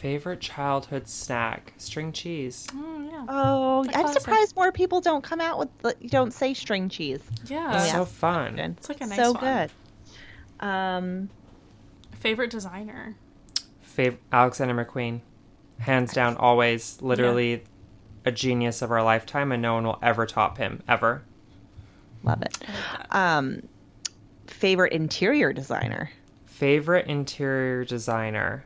Favorite 0.00 0.40
childhood 0.40 1.06
snack: 1.06 1.74
string 1.76 2.10
cheese. 2.10 2.66
Mm, 2.72 3.10
yeah. 3.10 3.26
Oh, 3.28 3.84
I'm 3.84 3.90
classic. 3.90 4.22
surprised 4.22 4.56
more 4.56 4.72
people 4.72 5.02
don't 5.02 5.22
come 5.22 5.42
out 5.42 5.58
with 5.58 5.68
the, 5.80 5.94
you 6.00 6.08
don't 6.08 6.32
say 6.32 6.54
string 6.54 6.88
cheese. 6.88 7.20
Yeah. 7.44 7.68
Oh, 7.68 7.84
yeah. 7.84 7.92
So 7.92 8.04
fun. 8.06 8.58
It's 8.58 8.88
like 8.88 9.02
a 9.02 9.06
nice 9.06 9.18
so 9.18 9.32
one. 9.32 9.40
good. 9.40 10.66
Um, 10.66 11.28
Favorite 12.18 12.50
designer. 12.50 13.14
Fav- 13.94 14.16
Alexander 14.32 14.72
McQueen, 14.72 15.20
hands 15.80 16.14
down, 16.14 16.34
always, 16.38 17.02
literally, 17.02 17.64
a 18.24 18.32
genius 18.32 18.80
of 18.80 18.90
our 18.90 19.02
lifetime, 19.02 19.52
and 19.52 19.60
no 19.60 19.74
one 19.74 19.84
will 19.84 19.98
ever 20.02 20.24
top 20.24 20.56
him 20.56 20.82
ever. 20.88 21.24
love 22.22 22.40
it. 22.40 22.56
Like. 22.60 23.14
Um, 23.14 23.68
favorite 24.46 24.94
interior 24.94 25.52
designer 25.52 26.10
Favorite 26.46 27.06
interior 27.06 27.84
designer. 27.84 28.64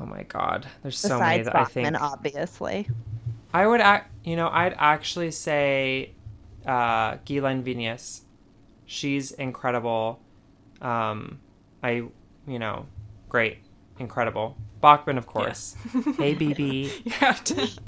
Oh 0.00 0.06
my 0.06 0.24
god, 0.24 0.66
there's 0.82 0.98
so 0.98 1.20
many 1.20 1.38
besides 1.38 1.44
that 1.46 1.56
I 1.56 1.64
think 1.64 2.00
obviously. 2.00 2.88
I 3.52 3.66
would 3.66 3.80
act. 3.80 4.10
You 4.24 4.36
know, 4.36 4.48
I'd 4.48 4.74
actually 4.76 5.30
say 5.30 6.12
uh, 6.66 7.18
Ghislaine 7.24 7.62
Viñas. 7.62 8.22
She's 8.86 9.32
incredible. 9.32 10.20
Um, 10.80 11.38
I, 11.82 12.02
you 12.46 12.58
know, 12.58 12.86
great, 13.28 13.58
incredible. 13.98 14.56
Bachman, 14.80 15.16
of 15.16 15.26
course. 15.26 15.76
hey, 16.18 16.34
BB. 16.40 16.90
You 17.06 17.12
have 17.12 17.42
to. 17.44 17.68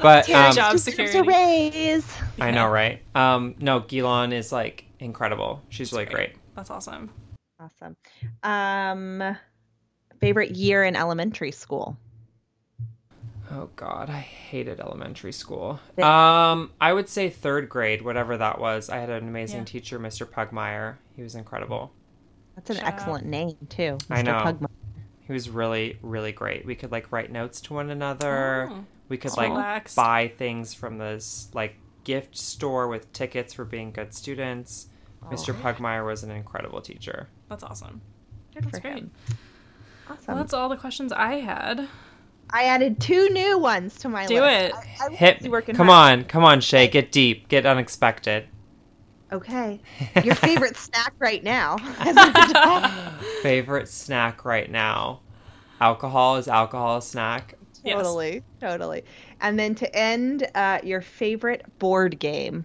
But 0.00 0.28
um, 0.30 0.54
Job 0.54 0.78
security. 0.78 1.20
raise. 1.22 2.06
I 2.40 2.50
know, 2.50 2.68
right? 2.68 3.02
Um, 3.14 3.54
no, 3.58 3.80
Guylaine 3.80 4.32
is 4.32 4.52
like 4.52 4.84
incredible. 5.00 5.62
She's 5.68 5.92
really 5.92 6.04
great. 6.04 6.14
great. 6.14 6.36
That's 6.54 6.70
awesome. 6.70 7.10
Awesome. 7.60 7.96
Um, 8.42 9.36
favorite 10.20 10.52
year 10.52 10.84
in 10.84 10.96
elementary 10.96 11.52
school. 11.52 11.96
Oh 13.50 13.70
God, 13.76 14.10
I 14.10 14.18
hated 14.18 14.80
elementary 14.80 15.32
school. 15.32 15.78
Um, 16.02 16.72
I 16.80 16.92
would 16.92 17.08
say 17.08 17.30
third 17.30 17.68
grade, 17.68 18.02
whatever 18.02 18.36
that 18.36 18.60
was. 18.60 18.90
I 18.90 18.98
had 18.98 19.08
an 19.08 19.28
amazing 19.28 19.60
Yeah. 19.60 19.64
teacher, 19.66 19.98
Mr. 20.00 20.26
Pugmire. 20.26 20.96
He 21.14 21.22
was 21.22 21.36
incredible. 21.36 21.92
That's 22.56 22.70
an 22.70 22.76
Shout 22.76 22.86
out. 22.86 22.92
excellent 22.94 23.26
name 23.26 23.56
too. 23.68 23.98
I 24.10 24.22
Mr. 24.22 24.24
know. 24.24 24.32
Pugma. 24.38 24.66
He 25.20 25.32
was 25.32 25.48
really, 25.48 25.98
really 26.02 26.32
great. 26.32 26.66
We 26.66 26.74
could 26.74 26.90
like 26.90 27.12
write 27.12 27.30
notes 27.30 27.60
to 27.62 27.74
one 27.74 27.90
another. 27.90 28.68
Oh, 28.70 28.84
we 29.08 29.16
could 29.16 29.28
just 29.28 29.36
like 29.36 29.50
relaxed. 29.50 29.94
buy 29.96 30.32
things 30.36 30.74
from 30.74 30.98
this 30.98 31.48
like 31.52 31.76
gift 32.04 32.36
store 32.36 32.88
with 32.88 33.12
tickets 33.12 33.54
for 33.54 33.64
being 33.64 33.92
good 33.92 34.12
students. 34.12 34.88
Mr. 35.26 35.50
Oh. 35.54 35.62
Pugmire 35.72 36.04
was 36.04 36.24
an 36.24 36.30
incredible 36.30 36.80
teacher. 36.80 37.28
That's 37.48 37.62
awesome. 37.62 38.00
Good 38.54 38.64
That's 38.64 38.76
for 38.78 38.80
great. 38.82 38.94
him. 38.98 39.10
Well, 40.08 40.36
that's 40.36 40.52
all 40.52 40.68
the 40.68 40.76
questions 40.76 41.12
I 41.12 41.36
had. 41.36 41.88
I 42.50 42.64
added 42.64 43.00
two 43.00 43.28
new 43.30 43.58
ones 43.58 43.96
to 43.98 44.08
my 44.08 44.26
Do 44.26 44.40
list. 44.40 44.72
Do 44.72 44.78
it. 44.78 44.84
I, 45.00 45.06
I 45.06 45.10
Hit. 45.14 45.48
working 45.48 45.74
Come 45.74 45.88
hard. 45.88 46.20
on, 46.20 46.24
come 46.24 46.44
on, 46.44 46.60
Shay. 46.60 46.86
Get 46.86 47.10
deep. 47.10 47.48
Get 47.48 47.66
unexpected. 47.66 48.46
Okay. 49.32 49.80
Your 50.24 50.36
favorite 50.36 50.76
snack 50.76 51.12
right 51.18 51.42
now? 51.42 51.76
Favorite 53.42 53.88
snack 53.88 54.44
right 54.44 54.70
now? 54.70 55.20
Alcohol 55.80 56.36
is 56.36 56.46
alcohol 56.48 56.98
a 56.98 57.02
snack? 57.02 57.54
Yes. 57.84 57.96
totally, 57.96 58.42
totally. 58.60 59.04
And 59.40 59.58
then 59.58 59.74
to 59.76 59.96
end, 59.96 60.48
uh, 60.54 60.80
your 60.82 61.00
favorite 61.00 61.64
board 61.78 62.18
game. 62.18 62.64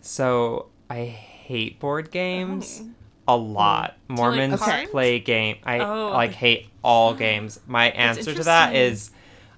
So 0.00 0.68
I 0.88 1.04
hate 1.04 1.80
board 1.80 2.10
games 2.10 2.82
Oh. 2.82 2.90
A 3.26 3.36
lot. 3.36 3.92
Mm. 4.08 4.10
like 4.10 4.16
Mormons 4.18 4.60
cards? 4.60 4.90
play 4.90 5.18
game. 5.18 5.56
I 5.64 5.78
Oh. 5.80 6.10
like 6.12 6.32
hate 6.32 6.68
all 6.82 7.10
ah. 7.10 7.14
games. 7.14 7.60
My 7.66 7.90
answer 7.90 8.34
to 8.34 8.44
that 8.44 8.74
is 8.74 9.10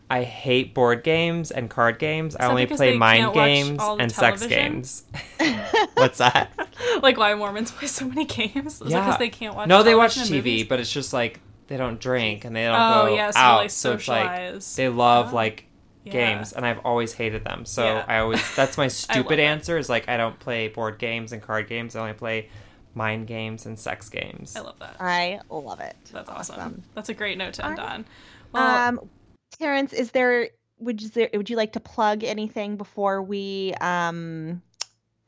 I 0.08 0.22
hate 0.22 0.72
board 0.72 1.02
games 1.02 1.50
and 1.50 1.68
card 1.68 1.98
games. 1.98 2.36
I 2.36 2.46
only 2.46 2.66
play 2.66 2.96
mind 2.96 3.34
games 3.34 3.80
and 3.82 4.10
sex 4.12 4.46
games. 4.46 5.02
What's 5.94 6.18
that? 6.18 6.50
like 7.02 7.16
why 7.16 7.34
Mormons 7.34 7.72
play 7.72 7.88
so 7.88 8.06
many 8.06 8.24
games? 8.24 8.74
Is 8.76 8.82
it 8.82 8.88
Yeah. 8.90 9.00
because 9.04 9.18
they 9.18 9.28
can't 9.30 9.56
watch? 9.56 9.68
no, 9.68 9.82
they 9.82 9.94
watch 9.96 10.14
TV, 10.16 10.30
movies? 10.30 10.66
but 10.68 10.78
it's 10.80 10.92
just 10.92 11.12
like 11.12 11.40
they 11.66 11.76
don't 11.76 11.98
drink 11.98 12.44
and 12.44 12.54
they 12.54 12.64
don't 12.64 12.76
Oh 12.80 13.06
go 13.06 13.14
yeah, 13.16 13.30
so 13.32 13.38
out. 13.40 13.56
like 13.58 13.70
so 13.70 13.92
it's 13.94 14.06
like 14.06 14.60
they 14.76 14.88
love 14.88 15.32
Oh. 15.32 15.36
like 15.36 15.64
Yeah. 16.04 16.12
games 16.12 16.52
and 16.52 16.64
I've 16.64 16.78
always 16.84 17.12
hated 17.12 17.44
them. 17.44 17.64
So 17.64 17.82
Yeah. 17.84 18.04
I 18.06 18.18
always 18.18 18.54
that's 18.54 18.78
my 18.78 18.86
stupid 18.86 19.40
answer 19.40 19.76
is 19.76 19.88
like 19.88 20.08
I 20.08 20.16
don't 20.16 20.38
play 20.38 20.68
board 20.68 20.98
games 20.98 21.32
and 21.32 21.42
card 21.42 21.68
games. 21.68 21.96
I 21.96 22.00
only 22.00 22.12
play 22.12 22.48
mind 22.96 23.26
games 23.26 23.66
and 23.66 23.78
sex 23.78 24.08
games. 24.08 24.56
I 24.56 24.60
love 24.60 24.78
that. 24.80 24.96
I 24.98 25.40
love 25.50 25.80
it. 25.80 25.96
That's 26.12 26.28
awesome. 26.28 26.56
Awesome. 26.56 26.82
That's 26.94 27.08
a 27.10 27.14
great 27.14 27.38
note 27.38 27.54
to 27.54 27.66
end 27.66 27.78
Alright. 27.78 27.94
on. 27.94 28.04
Well, 28.52 28.88
um, 28.88 29.10
Terrence, 29.58 29.92
is 29.92 30.10
there 30.10 30.48
would 30.78 31.00
you 31.00 31.08
there, 31.10 31.30
would 31.34 31.48
you 31.48 31.56
like 31.56 31.72
to 31.72 31.80
plug 31.80 32.24
anything 32.24 32.76
before 32.76 33.22
we 33.22 33.74
um 33.80 34.62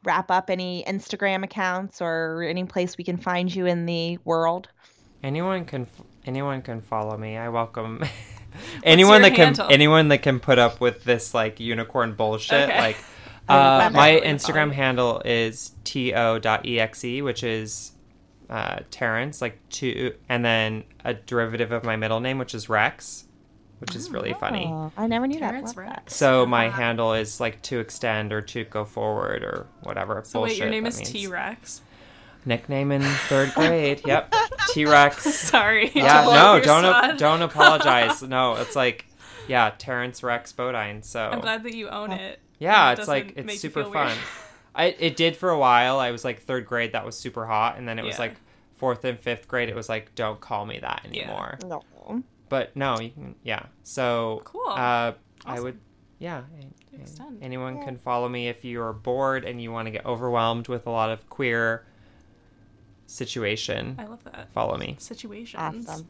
wrap 0.05 0.31
up? 0.31 0.51
Any 0.51 0.85
Instagram 0.89 1.45
accounts 1.45 2.01
or 2.01 2.43
any 2.43 2.65
place 2.65 2.97
we 2.97 3.05
can 3.05 3.19
find 3.19 3.55
you 3.55 3.67
in 3.67 3.87
the 3.87 4.19
world? 4.25 4.69
Anyone 5.23 5.65
can 5.65 5.87
anyone 6.25 6.63
can 6.63 6.81
follow 6.81 7.17
me. 7.17 7.37
I 7.37 7.49
welcome 7.49 8.05
anyone 8.83 9.23
your 9.23 9.31
that 9.31 9.57
can 9.57 9.71
anyone 9.71 10.09
that 10.09 10.23
can 10.23 10.41
put 10.41 10.59
up 10.59 10.81
with 10.81 11.05
this 11.05 11.35
like 11.35 11.61
unicorn 11.61 12.15
bullshit. 12.15 12.69
Okay. 12.69 12.79
Like 12.79 12.97
I 12.97 13.18
uh, 13.49 13.91
my. 13.93 14.21
Instagram 14.25 14.73
handle 14.73 15.23
is 15.25 15.73
to.exe, 15.85 17.23
which 17.23 17.43
is 17.43 17.93
uh, 18.51 18.81
Terrence, 18.91 19.41
like 19.43 19.59
two, 19.71 20.15
and 20.29 20.45
then 20.45 20.85
a 21.05 21.15
derivative 21.15 21.73
of 21.73 21.85
my 21.85 21.97
middle 21.97 22.21
name, 22.21 22.39
which 22.39 22.55
is 22.55 22.69
Rex, 22.69 23.25
which 23.79 23.95
is 23.95 24.11
really 24.11 24.33
funny. 24.35 24.67
Oh, 24.69 24.91
I 24.97 25.07
never 25.07 25.27
knew 25.27 25.39
Terrence 25.39 25.73
that. 25.75 25.81
Rex. 25.81 26.15
So 26.15 26.47
my 26.47 26.69
Uh-huh. 26.69 26.77
handle 26.83 27.15
is 27.15 27.41
like 27.41 27.61
to 27.63 27.79
extend 27.81 28.33
or 28.33 28.41
to 28.43 28.65
go 28.65 28.85
forward 28.85 29.43
or 29.45 29.67
whatever. 29.83 30.23
So 30.25 30.41
wait, 30.43 30.59
your 30.59 30.71
name 30.71 30.87
is. 30.87 30.99
T 31.01 31.27
Rex. 31.27 31.83
Nickname 32.45 32.93
in 32.93 33.03
third 33.03 33.53
grade. 33.55 34.01
Yep, 34.07 34.33
T 34.73 34.87
Rex. 34.87 35.23
Sorry. 35.35 35.91
Yeah, 35.95 36.25
no, 36.25 36.61
don't 36.65 36.85
spot. 36.85 37.19
don't 37.19 37.43
apologize. 37.43 38.23
No, 38.23 38.55
it's 38.55 38.75
like, 38.77 39.07
yeah, 39.49 39.73
Terrence 39.77 40.23
Rex 40.23 40.53
Bodine. 40.53 41.03
So 41.03 41.29
I'm 41.31 41.41
glad 41.41 41.63
that 41.65 41.75
you 41.75 41.89
own 41.89 42.13
it. 42.13 42.39
Yeah, 42.59 42.93
It 42.93 42.99
it's 42.99 43.09
like 43.09 43.33
it's 43.37 43.61
super 43.61 43.85
fun. 43.85 44.17
I 44.75 44.87
it 44.99 45.17
did 45.17 45.37
for 45.37 45.51
a 45.51 45.59
while. 45.59 45.99
I 45.99 46.11
was 46.11 46.25
like 46.25 46.43
third 46.43 46.67
grade, 46.67 46.93
that 46.93 47.05
was 47.05 47.19
super 47.19 47.47
hot, 47.47 47.79
and 47.79 47.89
then 47.89 47.99
it 47.99 48.05
was 48.05 48.15
Yeah. 48.17 48.21
like 48.23 48.35
fourth 48.77 49.05
and 49.05 49.19
fifth 49.19 49.49
grade, 49.49 49.69
it 49.69 49.75
was 49.75 49.89
like 49.89 50.15
don't 50.15 50.41
call 50.41 50.65
me 50.67 50.79
that 50.81 51.07
Yeah. 51.11 51.23
anymore. 51.23 51.59
No. 51.65 51.83
But 52.49 52.75
no, 52.77 52.99
you 52.99 53.11
can 53.11 53.35
yeah. 53.43 53.67
So 53.83 54.41
Cool. 54.45 54.69
uh, 54.69 55.13
I 55.45 55.61
would 55.61 55.79
yeah. 56.19 56.43
Extend. 57.01 57.43
Anyone 57.43 57.77
Yeah. 57.79 57.85
can 57.85 57.99
follow 57.99 58.29
me 58.29 58.49
if 58.49 58.65
you're 58.65 58.93
bored 58.93 59.45
and 59.45 59.61
you 59.63 59.71
want 59.71 59.87
to 59.87 59.91
get 59.91 60.05
overwhelmed 60.07 60.67
with 60.69 60.87
a 60.87 60.91
lot 60.91 61.11
of 61.11 61.29
queer 61.29 61.85
situation. 63.07 63.97
I 63.99 64.05
love 64.07 64.23
that. 64.25 64.53
Follow 64.53 64.77
me. 64.77 64.97
Situations. 64.99 65.89
Awesome. 65.89 66.09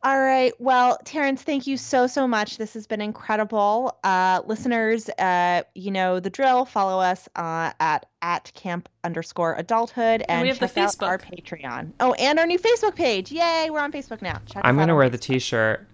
All 0.00 0.18
right. 0.18 0.52
Well, 0.60 0.98
Terrence, 1.04 1.42
thank 1.42 1.66
you 1.66 1.76
so, 1.76 2.06
so 2.06 2.28
much. 2.28 2.56
This 2.56 2.74
has 2.74 2.86
been 2.86 3.00
incredible. 3.00 3.98
Uh, 4.04 4.42
listeners, 4.46 5.08
uh, 5.08 5.62
you 5.74 5.90
know 5.90 6.20
the 6.20 6.30
drill. 6.30 6.64
Follow 6.64 7.00
us 7.00 7.28
uh, 7.34 7.72
at 7.80 8.06
at 8.22 8.52
camp 8.54 8.88
underscore 9.02 9.54
adulthood 9.56 10.20
and, 10.22 10.30
And 10.30 10.42
we 10.42 10.48
have 10.48 10.60
the 10.60 10.68
check 10.68 10.78
out 10.78 11.02
our 11.02 11.18
Patreon. 11.18 11.92
Oh, 11.98 12.12
and 12.12 12.38
our 12.38 12.46
new 12.46 12.58
Facebook 12.58 12.94
page. 12.94 13.32
Yay, 13.32 13.70
we're 13.70 13.80
on 13.80 13.90
Facebook 13.90 14.22
now. 14.22 14.40
Check 14.46 14.62
I'm 14.64 14.76
gonna 14.76 14.92
on 14.92 14.98
wear 14.98 15.10
the 15.10 15.18
t-shirt. 15.18 15.86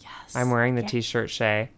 Yes. 0.00 0.34
I'm 0.34 0.50
wearing 0.50 0.74
the 0.74 0.82
Yeah. 0.82 0.88
t-shirt, 0.88 1.30
Shay. 1.30 1.70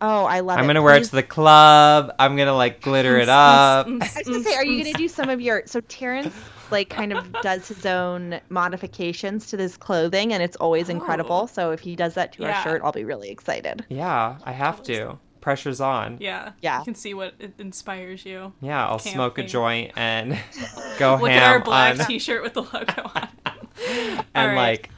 Oh, 0.00 0.24
I 0.24 0.40
love 0.40 0.58
it. 0.58 0.60
I'm 0.60 0.66
gonna 0.68 0.82
wear 0.82 0.96
it 0.96 1.04
to 1.04 1.16
the 1.16 1.22
club. 1.22 2.14
I'm 2.18 2.36
gonna 2.36 2.54
like 2.54 2.80
glitter 2.80 3.16
it 3.16 3.28
up. 3.28 3.86
I 3.86 3.90
was 3.90 4.22
gonna 4.24 4.42
say, 4.44 4.54
are 4.54 4.64
you 4.64 4.84
gonna 4.84 4.96
do 4.96 5.08
some 5.08 5.30
of 5.30 5.40
your? 5.40 5.62
So 5.66 5.80
Terrence 5.80 6.34
like 6.74 6.90
kind 6.90 7.12
of 7.12 7.32
does 7.42 7.68
his 7.68 7.86
own 7.86 8.40
modifications 8.50 9.46
to 9.46 9.56
this 9.56 9.76
clothing, 9.78 10.34
and 10.34 10.42
it's 10.42 10.56
always 10.56 10.88
oh. 10.88 10.92
incredible. 10.92 11.42
Oh. 11.44 11.46
So 11.46 11.70
if 11.70 11.80
he 11.80 11.96
does 11.96 12.14
that 12.14 12.32
to 12.34 12.42
Yeah. 12.42 12.58
our 12.58 12.62
shirt, 12.62 12.82
I'll 12.84 12.92
be 12.92 13.04
really 13.04 13.30
excited. 13.30 13.86
Yeah, 13.88 14.36
I 14.44 14.52
have 14.52 14.82
to. 14.84 15.18
Pressure's 15.40 15.80
on. 15.80 16.16
Yeah. 16.20 16.52
Yeah. 16.62 16.78
You 16.78 16.84
can 16.84 16.94
see 16.94 17.12
what 17.12 17.34
it 17.38 17.52
inspires 17.58 18.24
you. 18.24 18.52
Yeah, 18.62 18.86
I'll 18.86 18.98
Can't 18.98 19.14
smoke 19.14 19.38
a 19.38 19.42
joint 19.44 19.92
and 19.94 20.32
go 20.98 21.18
Look 21.20 21.30
at 21.30 21.42
our 21.42 21.60
black 21.60 22.00
on 22.00 22.06
T-shirt 22.06 22.42
with 22.42 22.54
the 22.54 22.62
logo 22.62 23.10
on. 23.14 23.28
it. 23.76 24.24
and 24.34 24.50
Alright. 24.50 24.56
like 24.56 24.90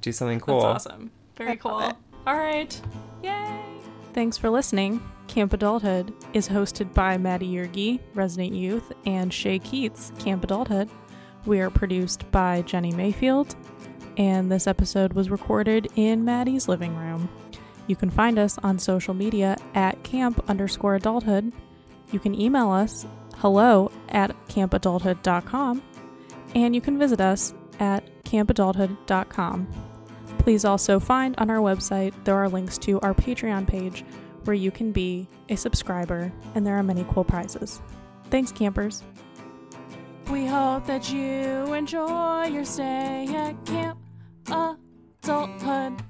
do 0.00 0.12
something 0.12 0.38
cool. 0.38 0.60
That's 0.60 0.86
awesome. 0.86 1.10
Very 1.36 1.52
I 1.52 1.56
cool. 1.56 1.92
All 2.26 2.38
right. 2.38 2.80
Yay. 3.24 3.60
Thanks 4.12 4.36
for 4.36 4.50
listening. 4.50 5.02
Camp 5.26 5.52
Adulthood 5.52 6.14
is 6.32 6.48
hosted 6.48 6.94
by 6.94 7.18
Maddie 7.18 7.52
Yergi, 7.52 8.00
Resident 8.14 8.54
Youth, 8.54 8.92
and 9.04 9.32
Shay 9.32 9.58
Keats, 9.58 10.12
Camp 10.18 10.44
Adulthood. 10.44 10.88
We 11.48 11.60
are 11.60 11.70
produced 11.70 12.30
by 12.30 12.60
Jenny 12.60 12.92
Mayfield, 12.92 13.56
and 14.18 14.52
this 14.52 14.66
episode 14.66 15.14
was 15.14 15.30
recorded 15.30 15.88
in 15.96 16.22
Maddie's 16.22 16.68
living 16.68 16.94
room. 16.94 17.30
You 17.86 17.96
can 17.96 18.10
find 18.10 18.38
us 18.38 18.58
on 18.58 18.78
social 18.78 19.14
media 19.14 19.56
at 19.74 20.02
camp 20.02 20.44
underscore 20.46 20.96
adulthood. 20.96 21.50
You 22.12 22.20
can 22.20 22.38
email 22.38 22.70
us 22.70 23.06
hello 23.36 23.90
at 24.10 24.36
campadulthood.com 24.48 25.82
and 26.54 26.74
you 26.74 26.82
can 26.82 26.98
visit 26.98 27.20
us 27.20 27.54
at 27.80 28.04
campadulthood.com. 28.24 29.68
Please 30.40 30.66
also 30.66 31.00
find 31.00 31.34
on 31.38 31.48
our 31.48 31.60
website 31.60 32.12
there 32.24 32.36
are 32.36 32.50
links 32.50 32.76
to 32.76 33.00
our 33.00 33.14
Patreon 33.14 33.66
page 33.66 34.04
where 34.44 34.54
you 34.54 34.70
can 34.70 34.92
be 34.92 35.26
a 35.48 35.56
subscriber 35.56 36.30
and 36.54 36.66
there 36.66 36.76
are 36.76 36.82
many 36.82 37.06
cool 37.08 37.24
prizes. 37.24 37.80
Thanks, 38.28 38.52
campers. 38.52 39.02
We 40.30 40.44
hope 40.44 40.84
that 40.86 41.10
you 41.10 41.72
enjoy 41.72 42.48
your 42.52 42.64
stay 42.64 43.28
at 43.34 43.64
Camp 43.64 43.98
Adulthood. 44.46 46.07